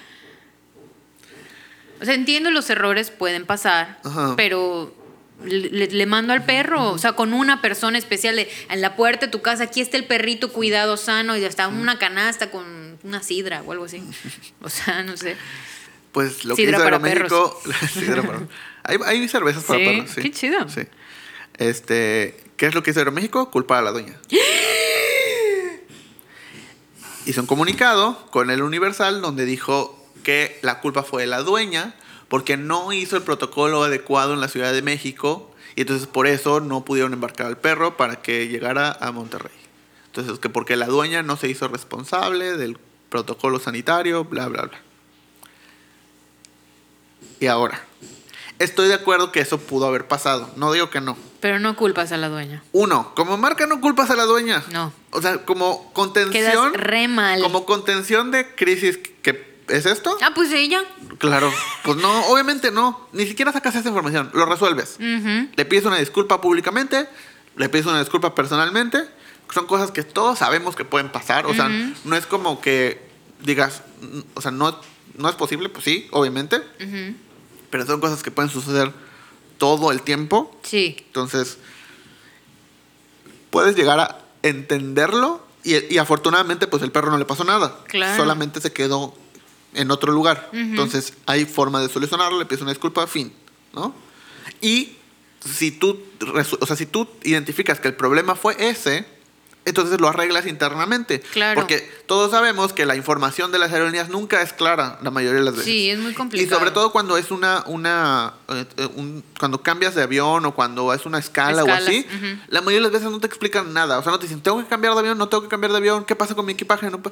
O 2.00 2.06
sea, 2.06 2.14
entiendo 2.14 2.50
los 2.50 2.70
errores 2.70 3.10
pueden 3.10 3.44
pasar, 3.44 4.00
Ajá. 4.02 4.36
pero 4.38 4.94
le, 5.44 6.06
mando 6.06 6.32
al 6.32 6.46
perro, 6.46 6.92
o 6.92 6.96
sea, 6.96 7.12
con 7.12 7.34
una 7.34 7.60
persona 7.60 7.98
especial 7.98 8.36
de, 8.36 8.50
en 8.70 8.80
la 8.80 8.96
puerta 8.96 9.26
de 9.26 9.32
tu 9.32 9.42
casa, 9.42 9.64
aquí 9.64 9.82
está 9.82 9.98
el 9.98 10.06
perrito 10.06 10.50
cuidado, 10.50 10.96
sano, 10.96 11.36
y 11.36 11.44
hasta 11.44 11.68
una 11.68 11.98
canasta 11.98 12.50
con 12.50 12.98
una 13.02 13.22
sidra 13.22 13.62
o 13.66 13.72
algo 13.72 13.84
así. 13.84 14.02
O 14.62 14.70
sea, 14.70 15.02
no 15.02 15.18
sé. 15.18 15.36
Pues 16.12 16.46
lo 16.46 16.56
Sidra 16.56 16.78
que 16.78 16.84
hizo 16.84 16.84
para 16.84 16.96
Aeroméxico. 16.96 17.60
Sidra 17.92 18.22
para- 18.22 18.48
hay, 18.90 18.98
hay 19.04 19.28
cervezas 19.28 19.64
para 19.64 19.78
Sí, 19.78 19.84
perros, 19.86 20.10
sí. 20.10 20.20
qué 20.22 20.30
chido. 20.30 20.68
Sí. 20.68 20.82
Este, 21.58 22.36
¿Qué 22.56 22.66
es 22.66 22.74
lo 22.74 22.82
que 22.82 22.90
hizo 22.90 23.00
Aeroméxico? 23.00 23.50
Culpar 23.50 23.78
a 23.78 23.82
la 23.82 23.92
dueña. 23.92 24.18
hizo 27.26 27.40
un 27.40 27.46
comunicado 27.46 28.26
con 28.30 28.50
el 28.50 28.62
Universal 28.62 29.20
donde 29.22 29.44
dijo 29.44 29.96
que 30.22 30.58
la 30.62 30.80
culpa 30.80 31.02
fue 31.02 31.22
de 31.22 31.28
la 31.28 31.42
dueña 31.42 31.94
porque 32.28 32.56
no 32.56 32.92
hizo 32.92 33.16
el 33.16 33.22
protocolo 33.22 33.82
adecuado 33.82 34.34
en 34.34 34.40
la 34.40 34.48
Ciudad 34.48 34.72
de 34.72 34.82
México 34.82 35.50
y 35.76 35.82
entonces 35.82 36.06
por 36.06 36.26
eso 36.26 36.60
no 36.60 36.84
pudieron 36.84 37.12
embarcar 37.12 37.46
al 37.46 37.56
perro 37.58 37.96
para 37.96 38.16
que 38.22 38.48
llegara 38.48 38.96
a 39.00 39.12
Monterrey. 39.12 39.52
Entonces 40.06 40.38
que 40.38 40.48
porque 40.48 40.76
la 40.76 40.86
dueña 40.86 41.22
no 41.22 41.36
se 41.36 41.48
hizo 41.48 41.68
responsable 41.68 42.56
del 42.56 42.78
protocolo 43.08 43.58
sanitario, 43.58 44.24
bla, 44.24 44.48
bla, 44.48 44.62
bla. 44.62 44.80
Y 47.38 47.46
ahora, 47.46 47.82
estoy 48.60 48.88
de 48.88 48.94
acuerdo 48.94 49.32
que 49.32 49.40
eso 49.40 49.58
pudo 49.58 49.86
haber 49.86 50.06
pasado, 50.06 50.48
no 50.54 50.72
digo 50.72 50.90
que 50.90 51.00
no. 51.00 51.16
Pero 51.40 51.58
no 51.58 51.74
culpas 51.74 52.12
a 52.12 52.18
la 52.18 52.28
dueña. 52.28 52.62
Uno, 52.72 53.12
como 53.16 53.36
marca 53.38 53.66
no 53.66 53.80
culpas 53.80 54.10
a 54.10 54.16
la 54.16 54.24
dueña. 54.24 54.62
No. 54.70 54.92
O 55.10 55.20
sea, 55.20 55.44
como 55.44 55.90
contención. 55.92 56.32
Quedas 56.32 56.72
re 56.74 57.08
mal. 57.08 57.40
Como 57.42 57.64
contención 57.64 58.30
de 58.30 58.54
crisis 58.54 58.98
que 59.22 59.50
es 59.68 59.86
esto. 59.86 60.16
Ah, 60.20 60.32
pues 60.34 60.52
ella. 60.52 60.82
Claro. 61.18 61.50
Pues 61.82 61.96
no, 61.96 62.26
obviamente 62.26 62.70
no. 62.70 63.08
Ni 63.12 63.26
siquiera 63.26 63.52
sacas 63.52 63.74
esa 63.74 63.88
información. 63.88 64.30
Lo 64.34 64.44
resuelves. 64.44 64.98
Le 64.98 65.64
pides 65.64 65.86
una 65.86 65.96
disculpa 65.96 66.40
públicamente. 66.42 67.08
Le 67.56 67.68
pides 67.70 67.86
una 67.86 68.00
disculpa 68.00 68.34
personalmente. 68.34 69.02
Son 69.52 69.66
cosas 69.66 69.90
que 69.90 70.02
todos 70.02 70.38
sabemos 70.38 70.76
que 70.76 70.84
pueden 70.84 71.10
pasar. 71.10 71.46
O 71.46 71.54
sea, 71.54 71.68
no 72.04 72.16
es 72.16 72.26
como 72.26 72.60
que 72.60 73.00
digas, 73.42 73.82
o 74.34 74.42
sea, 74.42 74.50
no, 74.50 74.78
no 75.16 75.28
es 75.30 75.34
posible. 75.36 75.70
Pues 75.70 75.84
sí, 75.84 76.06
obviamente. 76.10 76.56
Ujú. 76.56 77.14
Pero 77.70 77.86
son 77.86 78.00
cosas 78.00 78.22
que 78.22 78.30
pueden 78.30 78.50
suceder 78.50 78.92
todo 79.58 79.92
el 79.92 80.02
tiempo. 80.02 80.54
Sí. 80.62 80.96
Entonces, 80.98 81.58
puedes 83.50 83.76
llegar 83.76 84.00
a 84.00 84.18
entenderlo 84.42 85.44
y, 85.62 85.94
y 85.94 85.98
afortunadamente 85.98 86.66
pues 86.66 86.82
el 86.82 86.90
perro 86.90 87.10
no 87.10 87.18
le 87.18 87.24
pasó 87.24 87.44
nada. 87.44 87.84
Claro. 87.86 88.16
Solamente 88.16 88.60
se 88.60 88.72
quedó 88.72 89.14
en 89.74 89.90
otro 89.90 90.12
lugar. 90.12 90.50
Entonces, 90.52 91.14
hay 91.26 91.44
forma 91.44 91.80
de 91.80 91.88
solucionarlo, 91.88 92.38
le 92.38 92.46
pides 92.46 92.62
una 92.62 92.72
disculpa, 92.72 93.06
fin, 93.06 93.32
¿no? 93.72 93.94
Y 94.60 94.96
si 95.44 95.70
tú, 95.70 96.00
o 96.60 96.66
sea, 96.66 96.76
si 96.76 96.86
tú 96.86 97.08
identificas 97.22 97.80
que 97.80 97.88
el 97.88 97.94
problema 97.94 98.34
fue 98.34 98.56
ese, 98.58 99.06
entonces 99.70 100.00
lo 100.00 100.08
arreglas 100.08 100.46
internamente. 100.46 101.20
Claro. 101.20 101.60
Porque 101.60 101.80
todos 102.06 102.30
sabemos 102.30 102.72
que 102.72 102.86
la 102.86 102.94
información 102.96 103.50
de 103.52 103.58
las 103.58 103.72
aerolíneas 103.72 104.08
nunca 104.08 104.42
es 104.42 104.52
clara 104.52 104.98
la 105.02 105.10
mayoría 105.10 105.38
de 105.38 105.44
las 105.44 105.54
veces. 105.54 105.64
Sí, 105.66 105.90
es 105.90 105.98
muy 105.98 106.12
Y 106.12 106.14
complicado. 106.14 106.58
sobre 106.58 106.70
todo 106.70 106.92
cuando 106.92 107.16
es 107.16 107.30
una, 107.30 107.64
una 107.66 108.34
eh, 108.48 108.64
eh, 108.76 108.88
un- 108.96 109.24
cuando 109.38 109.62
cambias 109.62 109.94
de 109.94 110.02
avión 110.02 110.44
o 110.46 110.54
cuando 110.54 110.92
es 110.92 111.06
una 111.06 111.18
escala 111.18 111.62
Escalas, 111.62 111.82
o 111.82 111.86
así, 111.86 112.06
la 112.48 112.60
mayoría 112.60 112.78
de 112.78 112.92
las 112.92 112.92
veces 112.92 113.10
no 113.10 113.18
te 113.20 113.26
explican 113.26 113.72
nada. 113.72 113.98
O 113.98 114.02
sea, 114.02 114.12
no 114.12 114.18
te 114.18 114.26
dicen, 114.26 114.40
tengo 114.42 114.58
que 114.62 114.66
cambiar 114.68 114.92
de 114.94 115.00
avión, 115.00 115.18
no 115.18 115.28
tengo 115.28 115.42
que 115.42 115.48
cambiar 115.48 115.72
de 115.72 115.78
avión, 115.78 116.04
¿qué 116.04 116.14
pasa 116.16 116.34
con 116.34 116.44
mi 116.46 116.52
equipaje? 116.52 116.90
No 116.90 117.00
pa-". 117.02 117.10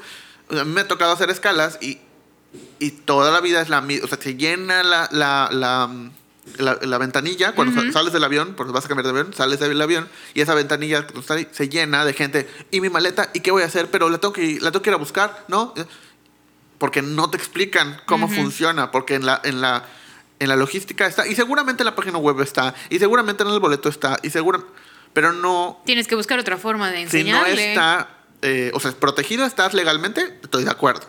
O 0.48 0.52
sea, 0.52 0.62
a 0.62 0.64
mí 0.64 0.72
me 0.72 0.80
ha 0.82 0.88
tocado 0.88 1.12
hacer 1.12 1.30
escalas 1.30 1.78
y, 1.80 1.98
y 2.78 2.90
toda 2.90 3.30
la 3.30 3.40
vida 3.40 3.60
es 3.60 3.68
la 3.68 3.80
misma. 3.80 4.06
O 4.06 4.08
sea, 4.08 4.18
se 4.20 4.34
llena 4.34 4.82
la, 4.82 5.08
la, 5.12 5.48
la, 5.52 5.90
la- 6.56 6.78
la 6.80 6.98
ventanilla 6.98 7.52
cuando 7.52 7.80
sa- 7.80 7.92
sales 7.92 8.12
del 8.12 8.24
avión, 8.24 8.54
porque 8.56 8.72
vas 8.72 8.84
a 8.84 8.88
cambiar 8.88 9.04
de 9.04 9.10
avión, 9.20 9.34
sales 9.34 9.60
del 9.60 9.80
avión 9.80 10.08
y 10.34 10.40
esa 10.40 10.54
ventanilla 10.54 11.06
se 11.52 11.68
llena 11.68 12.04
de 12.04 12.12
gente. 12.14 12.48
¿Y 12.70 12.80
mi 12.80 12.88
maleta? 12.90 13.30
¿Y 13.34 13.40
qué 13.40 13.50
voy 13.50 13.62
a 13.62 13.66
hacer? 13.66 13.90
Pero 13.90 14.08
la 14.08 14.18
tengo 14.18 14.32
que, 14.32 14.58
la 14.60 14.70
tengo 14.72 14.82
que 14.82 14.90
ir 14.90 14.94
a 14.94 14.98
buscar, 14.98 15.44
¿no? 15.48 15.74
porque 16.78 17.02
no 17.02 17.28
te 17.28 17.36
explican 17.36 18.00
cómo 18.06 18.28
funciona, 18.28 18.90
porque 18.92 19.16
en 19.16 19.26
la, 19.26 19.40
en 19.42 19.60
la, 19.60 19.84
en 20.38 20.48
la 20.48 20.54
logística 20.54 21.06
está, 21.06 21.26
y 21.26 21.34
seguramente 21.34 21.82
en 21.82 21.86
la 21.86 21.96
página 21.96 22.18
web 22.18 22.40
está, 22.40 22.72
y 22.88 23.00
seguramente 23.00 23.42
en 23.42 23.50
el 23.50 23.58
boleto 23.58 23.88
está, 23.88 24.16
y 24.22 24.30
segura, 24.30 24.60
pero 25.12 25.32
no, 25.32 25.82
Tienes 25.84 26.06
que 26.06 26.14
buscar 26.14 26.38
otra 26.38 26.56
forma 26.56 26.90
de 26.92 27.08
si 27.08 27.24
no 27.24 27.44
enseñarle. 27.44 27.70
está, 27.70 28.10
eh, 28.42 28.70
o 28.74 28.78
sea, 28.78 28.92
protegido 28.92 29.44
estás 29.44 29.74
legalmente, 29.74 30.38
estoy 30.40 30.62
de 30.62 30.70
acuerdo, 30.70 31.02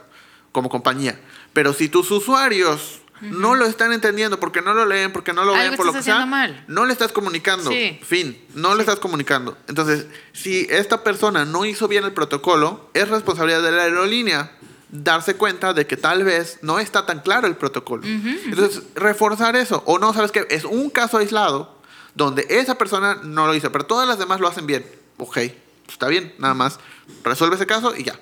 como 0.52 0.70
compañía, 0.70 1.20
pero 1.54 1.72
si 1.74 1.88
tus 1.88 2.10
usuarios 2.10 3.02
no 3.22 3.56
lo 3.56 3.66
están 3.66 3.94
entendiendo 3.94 4.40
porque 4.40 4.62
no 4.62 4.74
lo 4.74 4.86
leen, 4.86 5.12
porque 5.12 5.34
no 5.34 5.46
lo 5.46 5.54
ven, 5.54 5.76
por 5.76 5.86
lo 5.86 5.94
que 5.94 6.04
sea, 6.04 6.26
mal. 6.26 6.64
no 6.68 6.86
le 6.86 6.94
estás 6.94 7.12
comunicando. 7.12 7.70
Sí. 7.70 8.00
Fin, 8.04 8.40
no 8.54 8.76
le 8.76 8.82
estás 8.82 9.00
comunicando. 9.00 9.58
Entonces, 9.68 10.06
si 10.34 10.68
esta 10.70 11.04
persona 11.04 11.46
no 11.46 11.66
hizo 11.66 11.88
bien 11.88 12.04
el 12.04 12.14
protocolo, 12.14 12.90
es 12.94 13.08
responsabilidad 13.10 13.62
de 13.62 13.72
la 13.72 13.84
aerolínea 13.84 14.52
darse 14.92 15.36
cuenta 15.36 15.74
de 15.74 15.86
que 15.86 15.98
tal 15.98 16.24
vez 16.24 16.60
no 16.62 16.80
está 16.80 17.06
tan 17.06 17.20
claro 17.20 17.48
el 17.48 17.56
protocolo. 17.56 18.04
Entonces, 18.06 18.84
reforzar 18.96 19.56
eso. 19.56 19.84
O 19.86 20.00
no, 20.00 20.14
sabes 20.14 20.32
que 20.32 20.48
es 20.50 20.66
un 20.66 20.90
caso 20.90 21.18
aislado 21.18 21.78
donde 22.16 22.46
esa 22.50 22.76
persona 22.78 23.20
no 23.24 23.48
lo 23.48 23.56
hizo, 23.56 23.72
pero 23.72 23.86
todas 23.86 24.08
las 24.08 24.20
demás 24.20 24.40
lo 24.40 24.48
hacen 24.48 24.66
bien. 24.66 24.86
Ok, 25.18 25.34
pues 25.34 25.54
está 25.90 26.08
bien, 26.08 26.34
nada 26.40 26.54
más. 26.54 26.80
Resuelve 27.24 27.56
ese 27.56 27.68
caso 27.68 27.96
y 27.96 28.04
ya. 28.04 28.20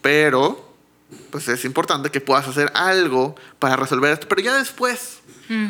Pero, 0.00 0.67
pues 1.30 1.48
es 1.48 1.64
importante 1.64 2.10
que 2.10 2.20
puedas 2.20 2.46
hacer 2.48 2.70
algo 2.74 3.34
para 3.58 3.76
resolver 3.76 4.12
esto. 4.12 4.28
Pero 4.28 4.42
ya 4.42 4.54
después, 4.54 5.20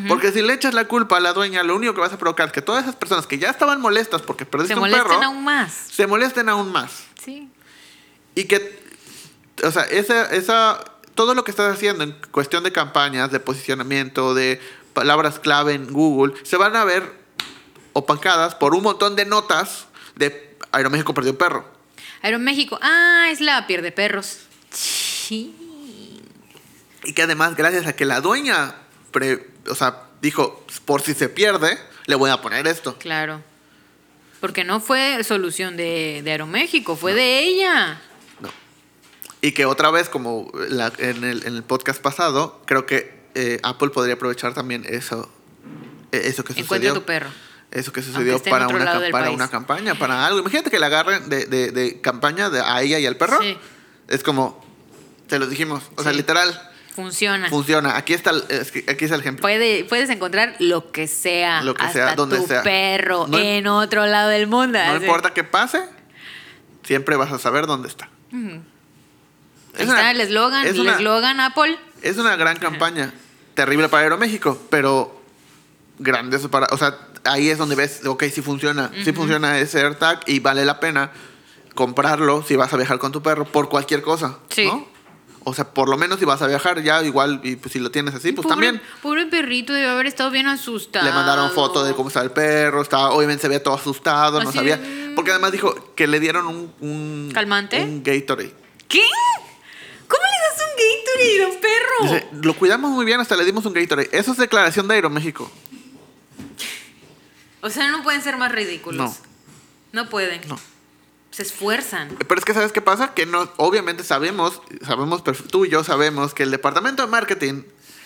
Porque 0.09 0.31
si 0.33 0.41
le 0.41 0.53
echas 0.53 0.73
la 0.73 0.85
culpa 0.85 1.17
a 1.17 1.19
la 1.21 1.31
dueña, 1.31 1.63
lo 1.63 1.75
único 1.75 1.93
que 1.93 2.01
vas 2.01 2.11
a 2.11 2.17
provocar 2.17 2.47
es 2.47 2.53
que 2.53 2.61
todas 2.61 2.83
esas 2.83 2.95
personas 2.95 3.25
que 3.25 3.37
ya 3.39 3.49
estaban 3.49 3.79
molestas 3.79 4.21
porque 4.21 4.45
perdiste 4.45 4.73
Se 4.73 4.79
un 4.79 4.81
molesten 4.81 5.07
perro, 5.07 5.23
aún 5.23 5.43
más. 5.45 5.71
se 5.89 6.05
molesten 6.07 6.49
aún 6.49 6.71
más. 6.71 7.03
Sí. 7.23 7.49
Y 8.35 8.43
que, 8.45 8.77
o 9.63 9.71
sea, 9.71 9.83
esa, 9.83 10.25
esa, 10.35 10.83
todo 11.15 11.33
lo 11.33 11.45
que 11.45 11.51
estás 11.51 11.73
haciendo 11.73 12.03
en 12.03 12.13
cuestión 12.31 12.63
de 12.65 12.73
campañas, 12.73 13.31
de 13.31 13.39
posicionamiento, 13.39 14.33
de 14.33 14.61
palabras 14.93 15.39
clave 15.39 15.73
en 15.75 15.91
Google, 15.93 16.33
se 16.43 16.57
van 16.57 16.75
a 16.75 16.83
ver 16.83 17.13
opacadas 17.93 18.55
por 18.55 18.75
un 18.75 18.83
montón 18.83 19.15
de 19.15 19.25
notas 19.25 19.85
de 20.15 20.57
Aeroméxico 20.73 21.13
perdió 21.13 21.31
un 21.31 21.37
perro. 21.37 21.65
Aeroméxico. 22.21 22.77
Ah, 22.81 23.27
es 23.31 23.39
la 23.39 23.65
pierde 23.65 23.93
perros. 23.93 24.39
Sí. 25.29 25.55
Y 27.03 27.13
que 27.13 27.21
además, 27.21 27.55
gracias 27.55 27.85
a 27.87 27.93
que 27.93 28.05
la 28.05 28.19
dueña, 28.19 28.75
pre- 29.11 29.47
o 29.69 29.75
sea, 29.75 30.05
dijo, 30.21 30.65
por 30.85 31.01
si 31.03 31.13
se 31.13 31.29
pierde, 31.29 31.77
le 32.07 32.15
voy 32.15 32.31
a 32.31 32.41
poner 32.41 32.65
esto. 32.67 32.97
Claro. 32.97 33.41
Porque 34.41 34.63
no 34.63 34.79
fue 34.79 35.23
solución 35.23 35.77
de, 35.77 36.21
de 36.23 36.31
Aeroméxico, 36.31 36.95
fue 36.95 37.13
de 37.13 37.41
ella. 37.43 38.01
No. 38.39 38.49
Y 39.41 39.51
que 39.51 39.65
otra 39.65 39.91
vez, 39.91 40.09
como 40.09 40.51
la- 40.69 40.91
en, 40.97 41.23
el, 41.23 41.45
en 41.45 41.55
el 41.55 41.63
podcast 41.63 42.01
pasado, 42.01 42.61
creo 42.65 42.85
que 42.87 43.19
eh, 43.35 43.59
Apple 43.63 43.89
podría 43.89 44.15
aprovechar 44.15 44.53
también 44.55 44.83
eso, 44.89 45.29
eh, 46.11 46.21
eso 46.25 46.43
que 46.43 46.53
Encuentra 46.53 46.89
sucedió. 46.89 46.93
tu 46.95 47.03
perro. 47.05 47.29
Eso 47.71 47.93
que 47.93 48.01
sucedió 48.01 48.41
para, 48.41 48.67
una, 48.67 48.99
para 49.11 49.29
una 49.29 49.47
campaña, 49.47 49.93
para 49.93 50.25
algo. 50.25 50.39
Imagínate 50.39 50.71
que 50.71 50.79
la 50.79 50.87
agarren 50.87 51.29
de, 51.29 51.45
de- 51.45 51.71
de 51.71 52.01
campaña 52.01 52.49
de, 52.49 52.61
a 52.61 52.81
ella 52.81 52.97
y 52.97 53.05
al 53.05 53.15
perro. 53.15 53.39
Sí. 53.41 53.55
Es 54.07 54.23
como, 54.23 54.65
te 55.29 55.39
lo 55.39 55.47
dijimos. 55.47 55.83
O 55.95 56.03
sea, 56.03 56.11
Sí. 56.11 56.17
literal, 56.17 56.69
Funciona. 56.93 57.49
funciona. 57.49 57.95
Aquí 57.95 58.13
está, 58.13 58.31
el, 58.31 58.43
aquí 58.89 59.05
está 59.05 59.15
el 59.15 59.21
ejemplo. 59.21 59.41
Puede, 59.41 59.85
puedes 59.85 60.09
encontrar 60.09 60.55
lo 60.59 60.91
que 60.91 61.07
sea. 61.07 61.61
Lo 61.61 61.73
que 61.73 61.83
hasta 61.83 62.07
sea, 62.07 62.15
donde 62.15 62.37
tu 62.37 62.47
sea. 62.47 62.63
perro 62.63 63.27
No 63.27 63.37
en 63.37 63.67
otro 63.67 64.05
lado 64.05 64.29
del 64.29 64.47
mundo. 64.47 64.77
No 64.79 64.91
Así. 64.95 65.05
importa 65.05 65.33
qué 65.33 65.43
pase, 65.45 65.81
siempre 66.83 67.15
vas 67.15 67.31
a 67.31 67.39
saber 67.39 67.67
dónde 67.67 67.87
está. 67.87 68.09
Ahí 68.33 68.61
Es 69.75 69.81
está 69.81 69.93
una- 69.93 70.11
el 70.11 70.21
eslogan. 70.21 70.65
es 70.67 70.75
El 70.75 70.87
eslogan 70.87 71.39
Apple. 71.39 71.77
Es 72.01 72.17
una 72.17 72.35
gran 72.35 72.57
campaña. 72.57 73.13
Terrible 73.53 73.87
para 73.89 74.03
Aeroméxico, 74.03 74.57
pero 74.69 75.21
grandioso 75.99 76.49
para. 76.49 76.67
O 76.71 76.77
sea, 76.77 76.97
ahí 77.25 77.49
es 77.49 77.57
donde 77.57 77.75
ves, 77.75 78.05
ok, 78.05 78.23
si 78.33 78.41
funciona. 78.41 78.89
Si 79.03 79.11
funciona 79.13 79.59
ese 79.59 79.79
AirTag 79.81 80.21
y 80.27 80.39
vale 80.39 80.65
la 80.65 80.79
pena 80.79 81.11
comprarlo 81.75 82.43
si 82.43 82.55
vas 82.55 82.73
a 82.73 82.77
viajar 82.77 82.97
con 82.99 83.11
tu 83.11 83.21
perro 83.21 83.45
por 83.45 83.69
cualquier 83.69 84.01
cosa. 84.01 84.37
Sí. 84.49 84.65
¿no? 84.65 84.87
O 85.43 85.53
sea, 85.53 85.73
por 85.73 85.89
lo 85.89 85.97
menos 85.97 86.19
si 86.19 86.25
vas 86.25 86.41
a 86.41 86.47
viajar 86.47 86.81
ya, 86.83 87.01
igual, 87.03 87.39
y 87.43 87.55
pues 87.55 87.71
si 87.73 87.79
lo 87.79 87.91
tienes 87.91 88.13
así, 88.13 88.31
pues 88.31 88.43
pobre, 88.43 88.55
también. 88.67 88.81
Pobre 89.01 89.25
perrito 89.25 89.73
debe 89.73 89.87
haber 89.87 90.05
estado 90.05 90.29
bien 90.31 90.47
asustado. 90.47 91.05
Le 91.05 91.11
mandaron 91.11 91.51
foto 91.51 91.83
de 91.83 91.93
cómo 91.93 92.09
estaba 92.09 92.25
el 92.25 92.31
perro, 92.31 92.81
estaba, 92.81 93.11
obviamente 93.11 93.41
se 93.41 93.47
veía 93.47 93.63
todo 93.63 93.73
asustado, 93.73 94.43
no 94.43 94.51
sabía. 94.51 94.77
de. 94.77 95.13
Porque 95.15 95.31
además 95.31 95.51
dijo 95.51 95.93
que 95.95 96.07
le 96.07 96.19
dieron 96.19 96.45
un, 96.47 96.73
un 96.81 97.31
¿Calmante? 97.33 97.81
Un 97.81 98.03
Gatorade. 98.03 98.53
¿Qué? 98.87 99.01
¿Cómo 100.07 100.23
le 100.23 100.49
das 100.49 100.65
un 100.65 100.75
Gatorade 100.77 101.43
a 101.43 101.47
un 101.47 101.61
perro? 101.61 102.03
Dice, 102.03 102.27
lo 102.45 102.53
cuidamos 102.55 102.91
muy 102.91 103.05
bien, 103.05 103.19
hasta 103.19 103.35
le 103.35 103.45
dimos 103.45 103.65
un 103.65 103.73
Gatorade. 103.73 104.09
Eso 104.11 104.31
es 104.31 104.37
declaración 104.37 104.87
de 104.87 104.95
Aeroméxico. 104.95 105.49
O 107.61 107.69
sea, 107.69 107.89
no 107.91 108.03
pueden 108.03 108.21
ser 108.21 108.37
más 108.37 108.51
ridículos. 108.51 108.97
No. 109.11 109.15
No 110.03 110.09
pueden. 110.09 110.41
No. 110.47 110.59
Se 111.31 111.43
esfuerzan. 111.43 112.09
Pero 112.27 112.39
es 112.39 112.45
que 112.45 112.53
¿sabes 112.53 112.71
qué 112.71 112.81
pasa? 112.81 113.13
Que 113.13 113.25
no, 113.25 113.49
obviamente 113.57 114.03
sabemos, 114.03 114.61
sabemos, 114.85 115.23
tú 115.51 115.65
y 115.65 115.69
yo 115.69 115.83
sabemos 115.83 116.33
que 116.33 116.43
el 116.43 116.51
departamento 116.51 117.03
de 117.03 117.09
marketing, 117.09 117.63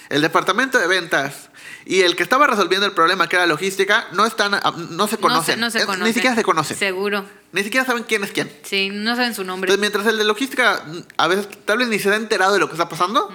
el 0.10 0.22
departamento 0.22 0.78
de 0.78 0.88
ventas 0.88 1.50
y 1.86 2.02
el 2.02 2.16
que 2.16 2.24
estaba 2.24 2.48
resolviendo 2.48 2.86
el 2.86 2.92
problema 2.92 3.28
que 3.30 3.38
era 3.38 3.46
logística, 3.48 4.08
no 4.12 4.26
están, 4.26 4.52
no 4.92 5.08
se 5.08 5.18
conocen. 5.18 5.60
No 5.60 5.70
se, 5.72 5.78
no 5.78 5.82
se 5.82 5.86
conocen. 5.86 6.04
Ni 6.06 6.14
siquiera 6.14 6.36
se 6.36 6.44
conocen. 6.44 6.78
Seguro. 6.78 7.26
Ni 7.54 7.64
siquiera 7.64 7.86
saben 7.86 8.04
quién 8.04 8.24
es 8.24 8.32
quién. 8.32 8.52
Sí, 8.64 8.90
no 8.92 9.16
saben 9.16 9.34
su 9.34 9.44
nombre. 9.44 9.72
Entonces, 9.72 9.80
mientras 9.80 10.06
el 10.08 10.18
de 10.18 10.26
logística 10.26 10.84
a 11.18 11.28
veces 11.28 11.48
tal 11.66 11.78
vez 11.78 11.88
ni 11.88 12.00
se 12.00 12.10
ha 12.10 12.16
enterado 12.16 12.54
de 12.54 12.60
lo 12.60 12.68
que 12.68 12.74
está 12.74 12.90
pasando, 12.90 13.30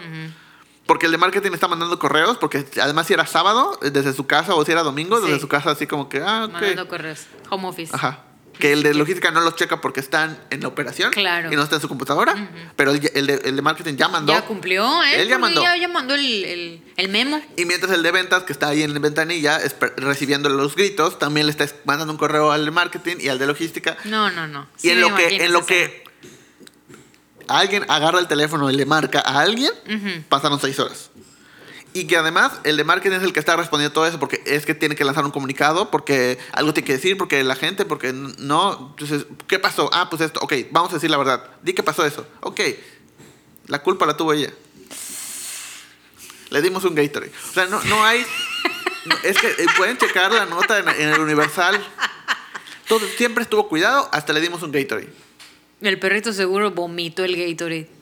porque 0.87 1.07
el 1.07 1.13
de 1.13 1.19
marketing 1.19 1.53
está 1.53 1.69
mandando 1.69 1.99
correos, 1.99 2.37
porque 2.39 2.67
además 2.81 3.07
si 3.07 3.15
era 3.15 3.27
sábado, 3.27 3.79
eh, 3.83 3.91
desde 3.91 4.13
su 4.13 4.27
casa, 4.27 4.55
o 4.55 4.65
si 4.65 4.73
era 4.73 4.83
domingo, 4.83 5.21
desde 5.21 5.35
Sí. 5.37 5.41
su 5.41 5.49
casa, 5.49 5.71
así 5.71 5.87
como 5.87 6.09
que, 6.09 6.21
ah, 6.23 6.45
ok. 6.47 6.53
Mandando 6.53 6.89
correos. 6.89 7.27
Home 7.51 7.69
office. 7.69 7.95
Ajá. 7.95 8.25
Que 8.59 8.73
el 8.73 8.83
de 8.83 8.93
logística 8.95 9.31
no 9.31 9.41
los 9.41 9.55
checa 9.57 9.81
porque 9.81 10.01
están 10.01 10.39
en 10.51 10.61
la 10.63 10.69
operación 10.69 11.13
Claro. 11.13 11.53
y 11.53 11.57
no 11.57 11.63
está 11.63 11.77
en 11.77 11.81
su 11.83 11.89
computadora, 11.89 12.35
pero 12.77 12.91
el, 12.91 13.11
el 13.15 13.27
de, 13.27 13.35
el 13.45 13.57
de 13.57 13.63
marketing 13.63 13.95
ya 13.95 14.09
mandó. 14.09 14.33
Ya 14.33 14.45
cumplió, 14.45 15.03
¿eh? 15.05 15.21
Él 15.23 15.29
ya 15.29 15.39
mandó. 15.39 15.63
Ya, 15.63 15.77
ya 15.77 15.89
mandó 15.89 16.15
el, 16.15 16.83
el- 16.97 17.09
memo. 17.09 17.41
Y 17.57 17.65
mientras 17.65 17.93
el 17.93 18.03
de 18.03 18.11
ventas, 18.11 18.43
que 18.43 18.53
está 18.53 18.69
ahí 18.69 18.83
en 18.83 18.93
la 18.95 19.01
ventanilla, 19.01 19.61
recibiendo 19.97 20.49
los 20.49 20.75
gritos, 20.75 21.19
también 21.19 21.47
le 21.47 21.53
está 21.53 21.67
mandando 21.85 22.13
un 22.13 22.19
correo 22.19 22.51
al 22.51 22.65
de 22.65 22.71
marketing 22.71 23.17
y 23.21 23.29
al 23.29 23.39
de 23.39 23.47
logística. 23.47 23.97
No, 24.05 24.31
no, 24.31 24.47
no. 24.49 24.67
y 24.83 24.91
en 24.91 25.01
lo 25.01 25.15
que, 25.15 25.37
en 25.45 25.53
lo 25.53 25.65
que 25.65 26.05
alguien 27.47 27.85
agarra 27.89 28.19
el 28.19 28.27
teléfono 28.29 28.71
y 28.71 28.77
le 28.77 28.85
marca 28.87 29.21
a 29.21 29.41
alguien, 29.41 29.73
Ujú. 29.87 30.23
pasaron 30.29 30.61
seis 30.61 30.79
horas. 30.79 31.11
Y 31.95 32.07
que 32.07 32.17
además 32.17 32.53
el 32.65 32.77
de 32.77 32.85
marketing 32.85 33.17
es 33.17 33.23
el 33.23 33.33
que 33.33 33.41
está 33.41 33.57
respondiendo 33.57 33.93
todo 33.93 34.07
eso 34.07 34.19
porque 34.19 34.43
es 34.45 34.67
que 34.67 34.75
tiene 34.75 34.95
que 34.95 35.05
lanzar 35.05 35.25
un 35.25 35.31
comunicado, 35.31 35.91
porque 35.91 36.39
algo 36.53 36.75
tiene 36.75 36.87
que 36.87 36.93
decir, 36.93 37.17
porque 37.17 37.43
la 37.43 37.57
gente, 37.57 37.85
porque 37.85 38.13
no. 38.13 38.91
Entonces, 38.91 39.27
¿qué 39.47 39.59
pasó? 39.59 39.89
Ah, 39.93 40.09
pues 40.11 40.23
esto, 40.23 40.41
ok, 40.41 40.53
vamos 40.71 40.91
a 40.91 40.95
decir 40.95 41.11
la 41.11 41.17
verdad. 41.17 41.51
Di 41.63 41.73
que 41.73 41.83
pasó 41.83 42.05
eso. 42.05 42.27
Ok, 42.41 42.61
la 43.67 43.83
culpa 43.83 44.07
la 44.07 44.17
tuvo 44.17 44.33
ella. 44.33 44.53
Le 46.51 46.63
dimos 46.63 46.85
un 46.85 46.95
Gatorade. 46.95 47.33
O 47.51 47.53
sea, 47.53 47.67
no, 47.67 47.83
no 47.85 48.05
hay. 48.05 48.25
es 49.23 49.39
que 49.39 49.49
eh, 49.49 49.67
pueden 49.77 49.99
checar 49.99 50.33
la 50.33 50.47
nota 50.47 50.79
en, 50.79 50.89
en 50.89 51.09
el 51.09 51.21
Universal. 51.21 51.83
Todo, 52.87 53.07
siempre 53.17 53.43
estuvo 53.43 53.69
cuidado, 53.69 54.09
hasta 54.13 54.33
le 54.33 54.41
dimos 54.41 54.63
un 54.63 54.73
Gatorade. 54.73 55.13
El 55.81 55.99
perrito 55.99 56.33
seguro 56.33 56.71
vomitó 56.71 57.25
el 57.25 57.37
Gatorade. 57.37 57.98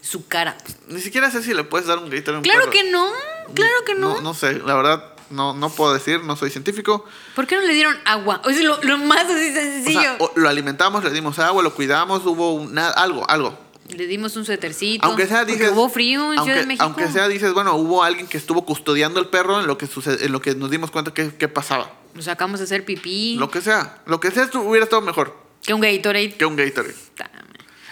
Su 0.00 0.26
cara. 0.26 0.56
Ni 0.88 1.00
siquiera 1.00 1.30
sé 1.30 1.42
si 1.42 1.54
le 1.54 1.64
puedes 1.64 1.86
dar 1.86 1.98
un 1.98 2.04
a 2.04 2.06
un 2.06 2.10
Claro 2.42 2.42
perro. 2.42 2.70
que 2.70 2.90
no. 2.90 3.10
Claro 3.54 3.84
que 3.86 3.94
no. 3.94 4.14
No, 4.14 4.20
no 4.20 4.34
sé, 4.34 4.54
la 4.54 4.74
verdad, 4.74 5.14
no, 5.30 5.54
no 5.54 5.70
puedo 5.70 5.92
decir, 5.94 6.22
no 6.24 6.36
soy 6.36 6.50
científico. 6.50 7.04
¿Por 7.34 7.46
qué 7.46 7.56
no 7.56 7.62
le 7.62 7.72
dieron 7.74 7.96
agua? 8.04 8.40
O 8.44 8.50
sea, 8.50 8.62
lo, 8.62 8.82
lo 8.82 8.98
más 8.98 9.24
así 9.26 9.50
O 9.50 9.54
sencillo. 9.54 10.00
sea, 10.00 10.16
o- 10.18 10.32
lo 10.36 10.48
alimentamos, 10.48 11.04
le 11.04 11.10
dimos 11.10 11.38
agua, 11.38 11.62
lo 11.62 11.74
cuidamos, 11.74 12.24
hubo 12.26 12.54
una- 12.54 12.90
algo, 12.90 13.28
algo. 13.30 13.58
Le 13.88 14.06
dimos 14.06 14.36
un 14.36 14.44
suétercito. 14.44 15.06
Aunque 15.06 15.26
sea, 15.26 15.44
dices. 15.44 15.70
hubo 15.72 15.88
frío 15.88 16.32
en 16.32 16.38
aunque, 16.38 16.44
Ciudad 16.52 16.60
de 16.62 16.66
México. 16.66 16.84
aunque 16.84 17.08
sea, 17.08 17.28
dices, 17.28 17.52
bueno, 17.52 17.74
hubo 17.76 18.02
alguien 18.02 18.26
que 18.26 18.38
estuvo 18.38 18.64
custodiando 18.64 19.20
el 19.20 19.26
perro 19.26 19.60
en 19.60 19.66
lo 19.66 19.76
que, 19.76 19.86
sucede, 19.86 20.24
en 20.24 20.32
lo 20.32 20.40
que 20.40 20.54
nos 20.54 20.70
dimos 20.70 20.90
cuenta 20.90 21.12
que, 21.12 21.34
que 21.34 21.48
pasaba. 21.48 21.92
Nos 22.14 22.24
sacamos 22.26 22.60
a 22.60 22.64
hacer 22.64 22.84
pipí. 22.84 23.36
Lo 23.38 23.50
que 23.50 23.60
sea, 23.60 24.02
lo 24.06 24.18
que 24.20 24.30
sea 24.30 24.48
hubiera 24.54 24.84
estado 24.84 25.02
mejor 25.02 25.36
Que 25.62 25.74
un 25.74 25.80
Gatorade. 25.80 26.34
que 26.36 26.44
un 26.46 26.56
Gatorade. 26.56 26.94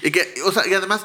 Y 0.03 0.11
que, 0.11 0.35
o 0.45 0.53
sea, 0.53 0.67
y 0.67 0.73
además, 0.75 1.03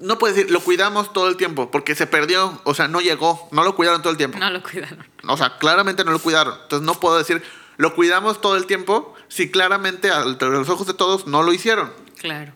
no 0.00 0.18
puedes 0.18 0.36
decir, 0.36 0.50
lo 0.50 0.60
cuidamos 0.60 1.12
todo 1.12 1.28
el 1.28 1.36
tiempo, 1.36 1.70
porque 1.70 1.94
se 1.94 2.06
perdió, 2.06 2.60
o 2.64 2.74
sea, 2.74 2.88
no 2.88 3.00
llegó, 3.00 3.48
no 3.52 3.64
lo 3.64 3.76
cuidaron 3.76 4.02
todo 4.02 4.10
el 4.10 4.16
tiempo. 4.16 4.38
No 4.38 4.50
lo 4.50 4.62
cuidaron. 4.62 5.06
O 5.26 5.36
sea, 5.36 5.58
claramente 5.58 6.04
no 6.04 6.12
lo 6.12 6.18
cuidaron. 6.18 6.54
Entonces 6.62 6.84
no 6.86 6.94
puedo 6.94 7.18
decir, 7.18 7.42
lo 7.76 7.94
cuidamos 7.94 8.40
todo 8.40 8.56
el 8.56 8.66
tiempo, 8.66 9.14
si 9.28 9.50
claramente 9.50 10.10
a 10.10 10.24
los 10.24 10.68
ojos 10.68 10.86
de 10.86 10.94
todos 10.94 11.26
no 11.26 11.42
lo 11.42 11.52
hicieron. 11.52 11.92
Claro. 12.18 12.52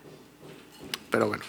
Pero 1.09 1.27
bueno, 1.27 1.43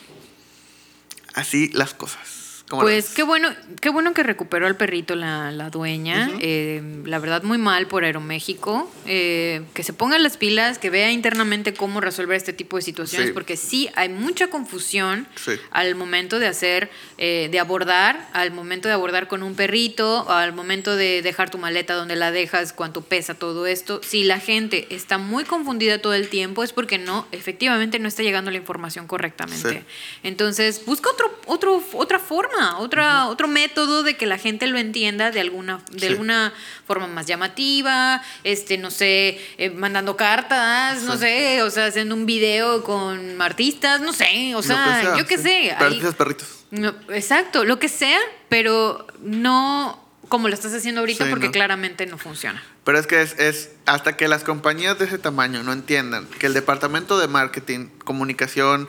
así 1.34 1.70
las 1.72 1.94
cosas. 1.94 2.35
¿Cómo 2.68 2.82
la 2.82 2.86
Pues 2.86 3.10
qué 3.10 3.22
bueno, 3.22 3.48
qué 3.80 3.90
bueno 3.90 4.12
que 4.12 4.24
recuperó 4.24 4.66
al 4.66 4.76
perrito 4.76 5.14
la, 5.14 5.52
la 5.52 5.70
dueña. 5.70 6.30
Eh, 6.40 6.82
la 7.04 7.20
verdad, 7.20 7.44
muy 7.44 7.58
mal 7.58 7.86
por 7.86 8.04
Aeroméxico. 8.04 8.90
Eh, 9.06 9.62
que 9.72 9.84
se 9.84 9.92
ponga 9.92 10.18
las 10.18 10.36
pilas, 10.36 10.78
que 10.78 10.90
vea 10.90 11.12
internamente 11.12 11.74
cómo 11.74 12.00
resolver 12.00 12.36
este 12.36 12.52
tipo 12.52 12.76
de 12.76 12.82
situaciones, 12.82 13.28
Sí. 13.28 13.32
porque 13.34 13.56
sí 13.56 13.88
hay 13.94 14.08
mucha 14.08 14.48
confusión 14.48 15.28
Sí. 15.36 15.52
al 15.70 15.94
momento 15.94 16.40
de 16.40 16.48
hacer, 16.48 16.90
eh, 17.18 17.48
de 17.52 17.60
abordar, 17.60 18.28
al 18.32 18.50
momento 18.50 18.88
de 18.88 18.94
abordar 18.94 19.28
con 19.28 19.44
un 19.44 19.54
perrito, 19.54 20.28
al 20.28 20.52
momento 20.52 20.96
de 20.96 21.22
dejar 21.22 21.50
tu 21.50 21.58
maleta 21.58 21.94
donde 21.94 22.16
la 22.16 22.32
dejas, 22.32 22.72
cuánto 22.72 23.02
pesa 23.02 23.34
todo 23.34 23.66
esto. 23.68 24.00
Si 24.02 24.24
la 24.24 24.40
gente 24.40 24.88
está 24.90 25.18
muy 25.18 25.44
confundida 25.44 25.98
todo 26.02 26.14
el 26.14 26.28
tiempo, 26.28 26.64
es 26.64 26.72
porque 26.72 26.98
no, 26.98 27.28
efectivamente 27.30 28.00
no 28.00 28.08
está 28.08 28.24
llegando 28.24 28.50
la 28.50 28.56
información 28.56 29.06
correctamente. 29.06 29.70
Sí. 29.70 29.78
Entonces, 30.24 30.82
busca 30.84 31.10
otro, 31.10 31.32
otro, 31.46 31.80
otra 31.92 32.18
forma, 32.18 32.55
otra, 32.78 33.26
otro 33.28 33.48
método 33.48 34.02
de 34.02 34.16
que 34.16 34.26
la 34.26 34.38
gente 34.38 34.66
lo 34.66 34.78
entienda 34.78 35.30
de 35.30 35.40
alguna, 35.40 35.80
de 35.90 36.00
Sí. 36.00 36.06
alguna 36.06 36.52
forma 36.86 37.06
más 37.06 37.26
llamativa, 37.26 38.22
este, 38.44 38.78
no 38.78 38.90
sé, 38.90 39.40
eh, 39.58 39.70
mandando 39.70 40.16
cartas, 40.16 41.02
no 41.02 41.16
sé, 41.16 41.62
o 41.62 41.70
sea, 41.70 41.86
haciendo 41.86 42.14
un 42.14 42.26
video 42.26 42.82
con 42.84 43.40
artistas, 43.42 44.00
no 44.00 44.12
sé, 44.12 44.54
o 44.54 44.62
sea, 44.62 44.98
que 45.00 45.06
sea, 45.06 45.16
yo 45.18 45.26
qué 45.26 45.36
sí. 45.38 45.42
sé. 45.44 45.76
Perritos. 46.16 46.64
no, 46.70 46.94
exacto, 47.10 47.64
lo 47.64 47.78
que 47.78 47.88
sea, 47.88 48.18
pero 48.48 49.06
no 49.20 50.02
como 50.28 50.48
lo 50.48 50.54
estás 50.54 50.74
haciendo 50.74 51.02
ahorita 51.02 51.24
Sí, 51.24 51.30
porque 51.30 51.46
no. 51.46 51.52
claramente 51.52 52.04
no 52.06 52.18
funciona. 52.18 52.60
Pero 52.84 52.98
es 52.98 53.06
que 53.06 53.22
es, 53.22 53.38
es 53.38 53.70
hasta 53.86 54.16
que 54.16 54.26
las 54.26 54.42
compañías 54.42 54.98
de 54.98 55.04
ese 55.04 55.18
tamaño 55.18 55.62
no 55.62 55.72
entiendan 55.72 56.26
que 56.40 56.46
el 56.46 56.54
departamento 56.54 57.16
de 57.18 57.28
marketing, 57.28 57.90
comunicación, 58.04 58.88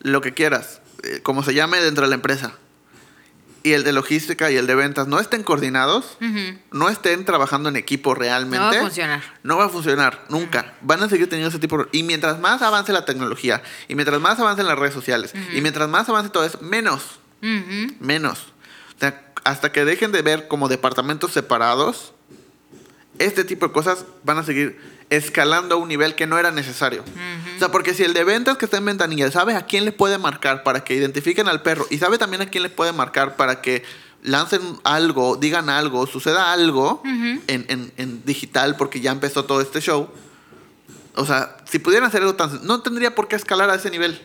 lo 0.00 0.20
que 0.20 0.34
quieras, 0.34 0.80
eh, 1.02 1.18
como 1.24 1.42
se 1.42 1.52
llame 1.54 1.78
dentro 1.80 2.04
de 2.04 2.10
la 2.10 2.14
empresa, 2.14 2.52
y 3.62 3.72
el 3.72 3.84
de 3.84 3.92
logística 3.92 4.50
y 4.50 4.56
el 4.56 4.66
de 4.66 4.74
ventas 4.74 5.08
no 5.08 5.18
estén 5.20 5.42
coordinados, 5.42 6.16
no 6.70 6.88
estén 6.88 7.24
trabajando 7.24 7.68
en 7.68 7.76
equipo 7.76 8.14
realmente, 8.14 8.58
No 8.58 8.72
va 8.72 8.78
a 8.78 8.82
funcionar. 8.82 9.22
no 9.42 9.56
va 9.56 9.64
a 9.64 9.68
funcionar 9.68 10.24
nunca. 10.28 10.74
Van 10.80 11.02
a 11.02 11.08
seguir 11.08 11.28
teniendo 11.28 11.48
ese 11.48 11.58
tipo 11.58 11.78
de... 11.78 11.88
Y 11.92 12.02
mientras 12.02 12.38
más 12.40 12.62
avance 12.62 12.92
la 12.92 13.04
tecnología, 13.04 13.62
y 13.88 13.94
mientras 13.94 14.20
más 14.20 14.38
avancen 14.38 14.66
las 14.66 14.78
redes 14.78 14.94
sociales, 14.94 15.32
y 15.52 15.60
mientras 15.60 15.88
más 15.88 16.08
avance 16.08 16.30
todo 16.30 16.44
eso, 16.44 16.58
menos, 16.62 17.18
menos. 18.00 18.46
O 18.96 19.00
sea, 19.00 19.24
hasta 19.44 19.72
que 19.72 19.84
dejen 19.84 20.12
de 20.12 20.22
ver 20.22 20.48
como 20.48 20.68
departamentos 20.68 21.32
separados, 21.32 22.12
este 23.18 23.44
tipo 23.44 23.66
de 23.66 23.72
cosas 23.72 24.04
van 24.24 24.38
a 24.38 24.44
seguir 24.44 24.97
escalando 25.10 25.74
a 25.74 25.78
un 25.78 25.88
nivel 25.88 26.14
que 26.14 26.26
no 26.26 26.38
era 26.38 26.50
necesario. 26.50 27.02
O 27.56 27.58
sea, 27.58 27.70
porque 27.70 27.94
si 27.94 28.04
el 28.04 28.12
de 28.14 28.24
ventas 28.24 28.58
que 28.58 28.66
está 28.66 28.76
en 28.76 28.84
ventanilla 28.84 29.30
sabe 29.30 29.54
a 29.54 29.62
quién 29.66 29.84
le 29.84 29.92
puede 29.92 30.18
marcar 30.18 30.62
para 30.62 30.84
que 30.84 30.94
identifiquen 30.94 31.48
al 31.48 31.62
perro 31.62 31.86
y 31.90 31.98
sabe 31.98 32.18
también 32.18 32.42
a 32.42 32.46
quién 32.46 32.62
le 32.62 32.68
puede 32.70 32.92
marcar 32.92 33.36
para 33.36 33.60
que 33.62 33.82
lancen 34.22 34.60
algo, 34.84 35.36
digan 35.36 35.70
algo, 35.70 36.06
suceda 36.06 36.52
algo 36.52 37.00
en, 37.04 37.42
en- 37.46 37.92
en 37.96 38.24
digital 38.24 38.76
porque 38.76 39.00
ya 39.00 39.10
empezó 39.12 39.44
todo 39.44 39.60
este 39.60 39.80
show. 39.80 40.08
O 41.14 41.24
sea, 41.26 41.56
si 41.68 41.78
pudieran 41.78 42.08
hacer 42.08 42.20
algo 42.22 42.34
tan... 42.36 42.64
No 42.66 42.80
tendría 42.82 43.14
por 43.14 43.26
qué 43.28 43.34
escalar 43.36 43.70
a 43.70 43.74
ese 43.76 43.90
nivel. 43.90 44.20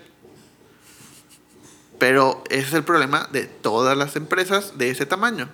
Pero 1.99 2.43
ese 2.49 2.68
es 2.68 2.73
el 2.73 2.84
problema 2.84 3.30
de 3.31 3.45
todas 3.45 3.97
las 3.97 4.15
empresas 4.15 4.77
de 4.77 4.89
ese 4.89 5.05
tamaño. 5.05 5.49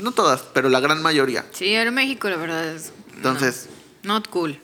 No 0.00 0.12
todas, 0.12 0.42
pero 0.54 0.68
la 0.68 0.80
gran 0.80 1.02
mayoría. 1.02 1.44
Sí, 1.52 1.74
Aeroméxico, 1.74 2.28
la 2.30 2.36
verdad 2.36 2.66
es. 2.66 2.92
no. 3.22 3.30
Not 4.04 4.28
cool. 4.28 4.58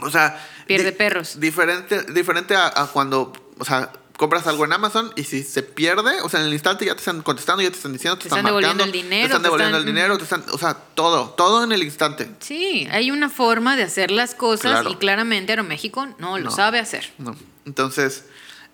o 0.00 0.10
sea... 0.10 0.44
Pierde 0.66 0.92
perros. 0.92 1.38
Diferente, 1.40 2.02
diferente 2.12 2.56
a, 2.56 2.66
a 2.74 2.86
cuando, 2.86 3.32
o 3.58 3.64
sea, 3.64 3.92
compras 4.16 4.46
algo 4.46 4.64
en 4.64 4.72
Amazon 4.72 5.12
y 5.16 5.24
si 5.24 5.42
se 5.42 5.62
pierde, 5.62 6.20
o 6.22 6.28
sea, 6.30 6.40
en 6.40 6.46
el 6.46 6.52
instante 6.54 6.86
ya 6.86 6.92
te 6.94 7.00
están 7.00 7.20
contestando, 7.22 7.62
ya 7.62 7.70
te 7.70 7.76
están 7.76 7.92
diciendo, 7.92 8.16
te, 8.16 8.22
Te 8.22 8.28
están, 8.28 8.38
están 8.38 8.46
devolviendo 8.50 8.84
el 8.84 8.92
dinero, 8.92 9.20
Te 9.20 9.24
están 9.26 9.42
te 9.42 9.46
devolviendo 9.48 9.76
están- 9.78 9.88
el 9.88 9.94
dinero, 9.94 10.16
te 10.18 10.24
están, 10.24 10.44
o 10.52 10.58
sea, 10.58 10.74
todo, 10.74 11.30
todo 11.30 11.62
en 11.64 11.72
el 11.72 11.82
instante. 11.82 12.30
Sí, 12.40 12.88
hay 12.90 13.10
una 13.10 13.28
forma 13.28 13.76
de 13.76 13.82
hacer 13.82 14.10
las 14.10 14.34
cosas 14.34 14.72
Claro. 14.72 14.90
y 14.90 14.96
claramente 14.96 15.52
Aeroméxico 15.52 16.06
no 16.18 16.38
lo 16.38 16.44
No. 16.46 16.50
sabe 16.50 16.78
hacer. 16.78 17.12
No. 17.18 17.36
Entonces, 17.66 18.24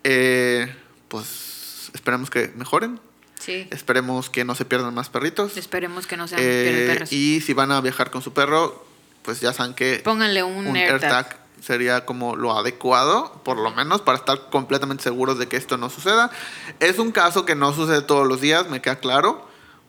eh, 0.04 0.72
pues 1.08 1.90
esperemos 1.94 2.30
que 2.30 2.52
mejoren. 2.56 3.00
Sí. 3.38 3.66
Esperemos 3.70 4.30
que 4.30 4.44
no 4.44 4.54
se 4.54 4.64
pierdan 4.64 4.94
más 4.94 5.08
perritos. 5.08 5.56
Esperemos 5.56 6.06
que 6.06 6.16
no 6.16 6.28
sean 6.28 6.40
Eh, 6.44 6.84
perros. 6.92 7.12
y 7.12 7.40
si 7.40 7.54
van 7.54 7.72
a 7.72 7.80
viajar 7.80 8.10
con 8.10 8.22
su 8.22 8.32
perro, 8.32 8.86
pues 9.22 9.40
ya 9.40 9.52
saben 9.52 9.74
que 9.74 10.00
Pónganle 10.04 10.42
un, 10.42 10.66
un 10.66 10.76
AirTag. 10.76 11.02
AirTag 11.12 11.40
sería 11.62 12.06
como 12.06 12.36
lo 12.36 12.56
adecuado, 12.58 13.42
por 13.44 13.58
lo 13.58 13.70
menos 13.70 14.00
para 14.00 14.16
estar 14.18 14.48
completamente 14.50 15.02
seguros 15.02 15.38
de 15.38 15.46
que 15.46 15.56
esto 15.58 15.76
no 15.76 15.90
suceda. 15.90 16.30
Es 16.80 16.98
un 16.98 17.12
caso 17.12 17.44
que 17.44 17.54
no 17.54 17.72
sucede 17.74 18.00
todos 18.02 18.26
los 18.26 18.40
días, 18.40 18.68
me 18.70 18.80
queda 18.80 18.98
claro, 18.98 19.46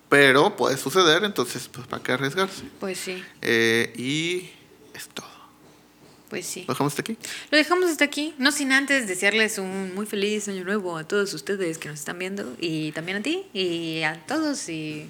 pero 0.09 0.57
puede 0.57 0.75
suceder, 0.77 1.23
entonces, 1.23 1.69
pues, 1.69 1.87
¿para 1.87 2.03
qué 2.03 2.11
arriesgarse? 2.11 2.63
Pues 2.81 2.99
sí, 2.99 3.23
Eh, 3.41 3.93
y 3.95 4.49
es 4.93 5.07
todo. 5.13 5.31
pues 6.29 6.45
sí. 6.45 6.65
¿Lo 6.67 6.73
dejamos 6.73 6.91
hasta 6.91 7.01
aquí? 7.03 7.17
Lo 7.51 7.57
dejamos 7.57 7.89
hasta 7.89 8.03
aquí, 8.03 8.33
no 8.37 8.51
sin 8.51 8.73
antes 8.73 9.07
desearles 9.07 9.57
un 9.57 9.95
muy 9.95 10.05
feliz 10.05 10.49
año 10.49 10.65
nuevo 10.65 10.97
a 10.97 11.05
todos 11.05 11.33
ustedes 11.33 11.77
que 11.77 11.87
nos 11.87 11.99
están 11.99 12.19
viendo 12.19 12.53
y 12.59 12.91
también 12.91 13.17
a 13.19 13.21
ti 13.21 13.45
y 13.53 14.01
a 14.03 14.19
todos 14.27 14.67
y 14.67 15.09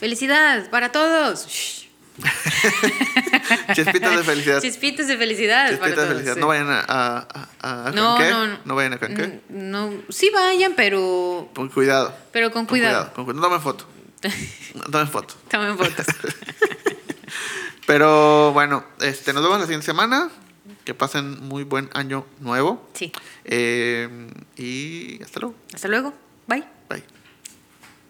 felicidad 0.00 0.68
para 0.70 0.90
todos. 0.90 1.46
Shh. 1.46 1.89
Chispitas 3.74 4.16
de 4.16 4.24
felicidad. 4.24 4.60
Chispitas 4.60 5.08
de 5.08 5.16
felicidad 5.16 5.64
para 5.78 5.90
Chispitas 5.90 5.90
de 5.90 5.94
todos. 5.96 6.08
felicidad. 6.08 6.34
sí. 6.34 6.40
No 6.40 6.46
vayan 6.48 6.68
a, 6.70 6.80
a, 6.86 7.48
a, 7.60 7.86
a 7.88 7.92
No, 7.92 8.16
Canqué. 8.16 8.30
no, 8.30 8.58
no. 8.64 8.74
vayan 8.74 8.92
a 8.94 8.98
Canqué. 8.98 9.26
Mm, 9.48 9.70
No, 9.70 9.92
sí 10.08 10.30
vayan, 10.30 10.74
pero 10.76 11.48
Con 11.54 11.68
cuidado. 11.68 12.14
pero 12.32 12.50
con 12.50 12.66
Con 12.66 12.78
cuidado. 12.78 13.12
Con 13.14 13.24
cuidado. 13.24 13.40
No 13.40 13.46
tomen 13.48 13.60
foto. 13.62 13.86
No 14.74 14.82
tomen 14.90 15.08
foto. 15.08 15.34
Tomen 15.50 15.76
fotos. 15.78 16.06
Pero 17.86 18.52
bueno, 18.52 18.84
este, 19.00 19.32
nos 19.32 19.42
vemos 19.42 19.58
la 19.58 19.64
siguiente 19.64 19.86
semana. 19.86 20.30
Que 20.84 20.94
pasen 20.94 21.40
muy 21.48 21.64
buen 21.64 21.90
año 21.92 22.24
nuevo. 22.38 22.88
Sí. 22.94 23.10
Eh, 23.44 24.08
y 24.56 25.20
hasta 25.24 25.40
luego. 25.40 25.56
Hasta 25.74 25.88
luego. 25.88 26.14
Bye. 26.46 26.64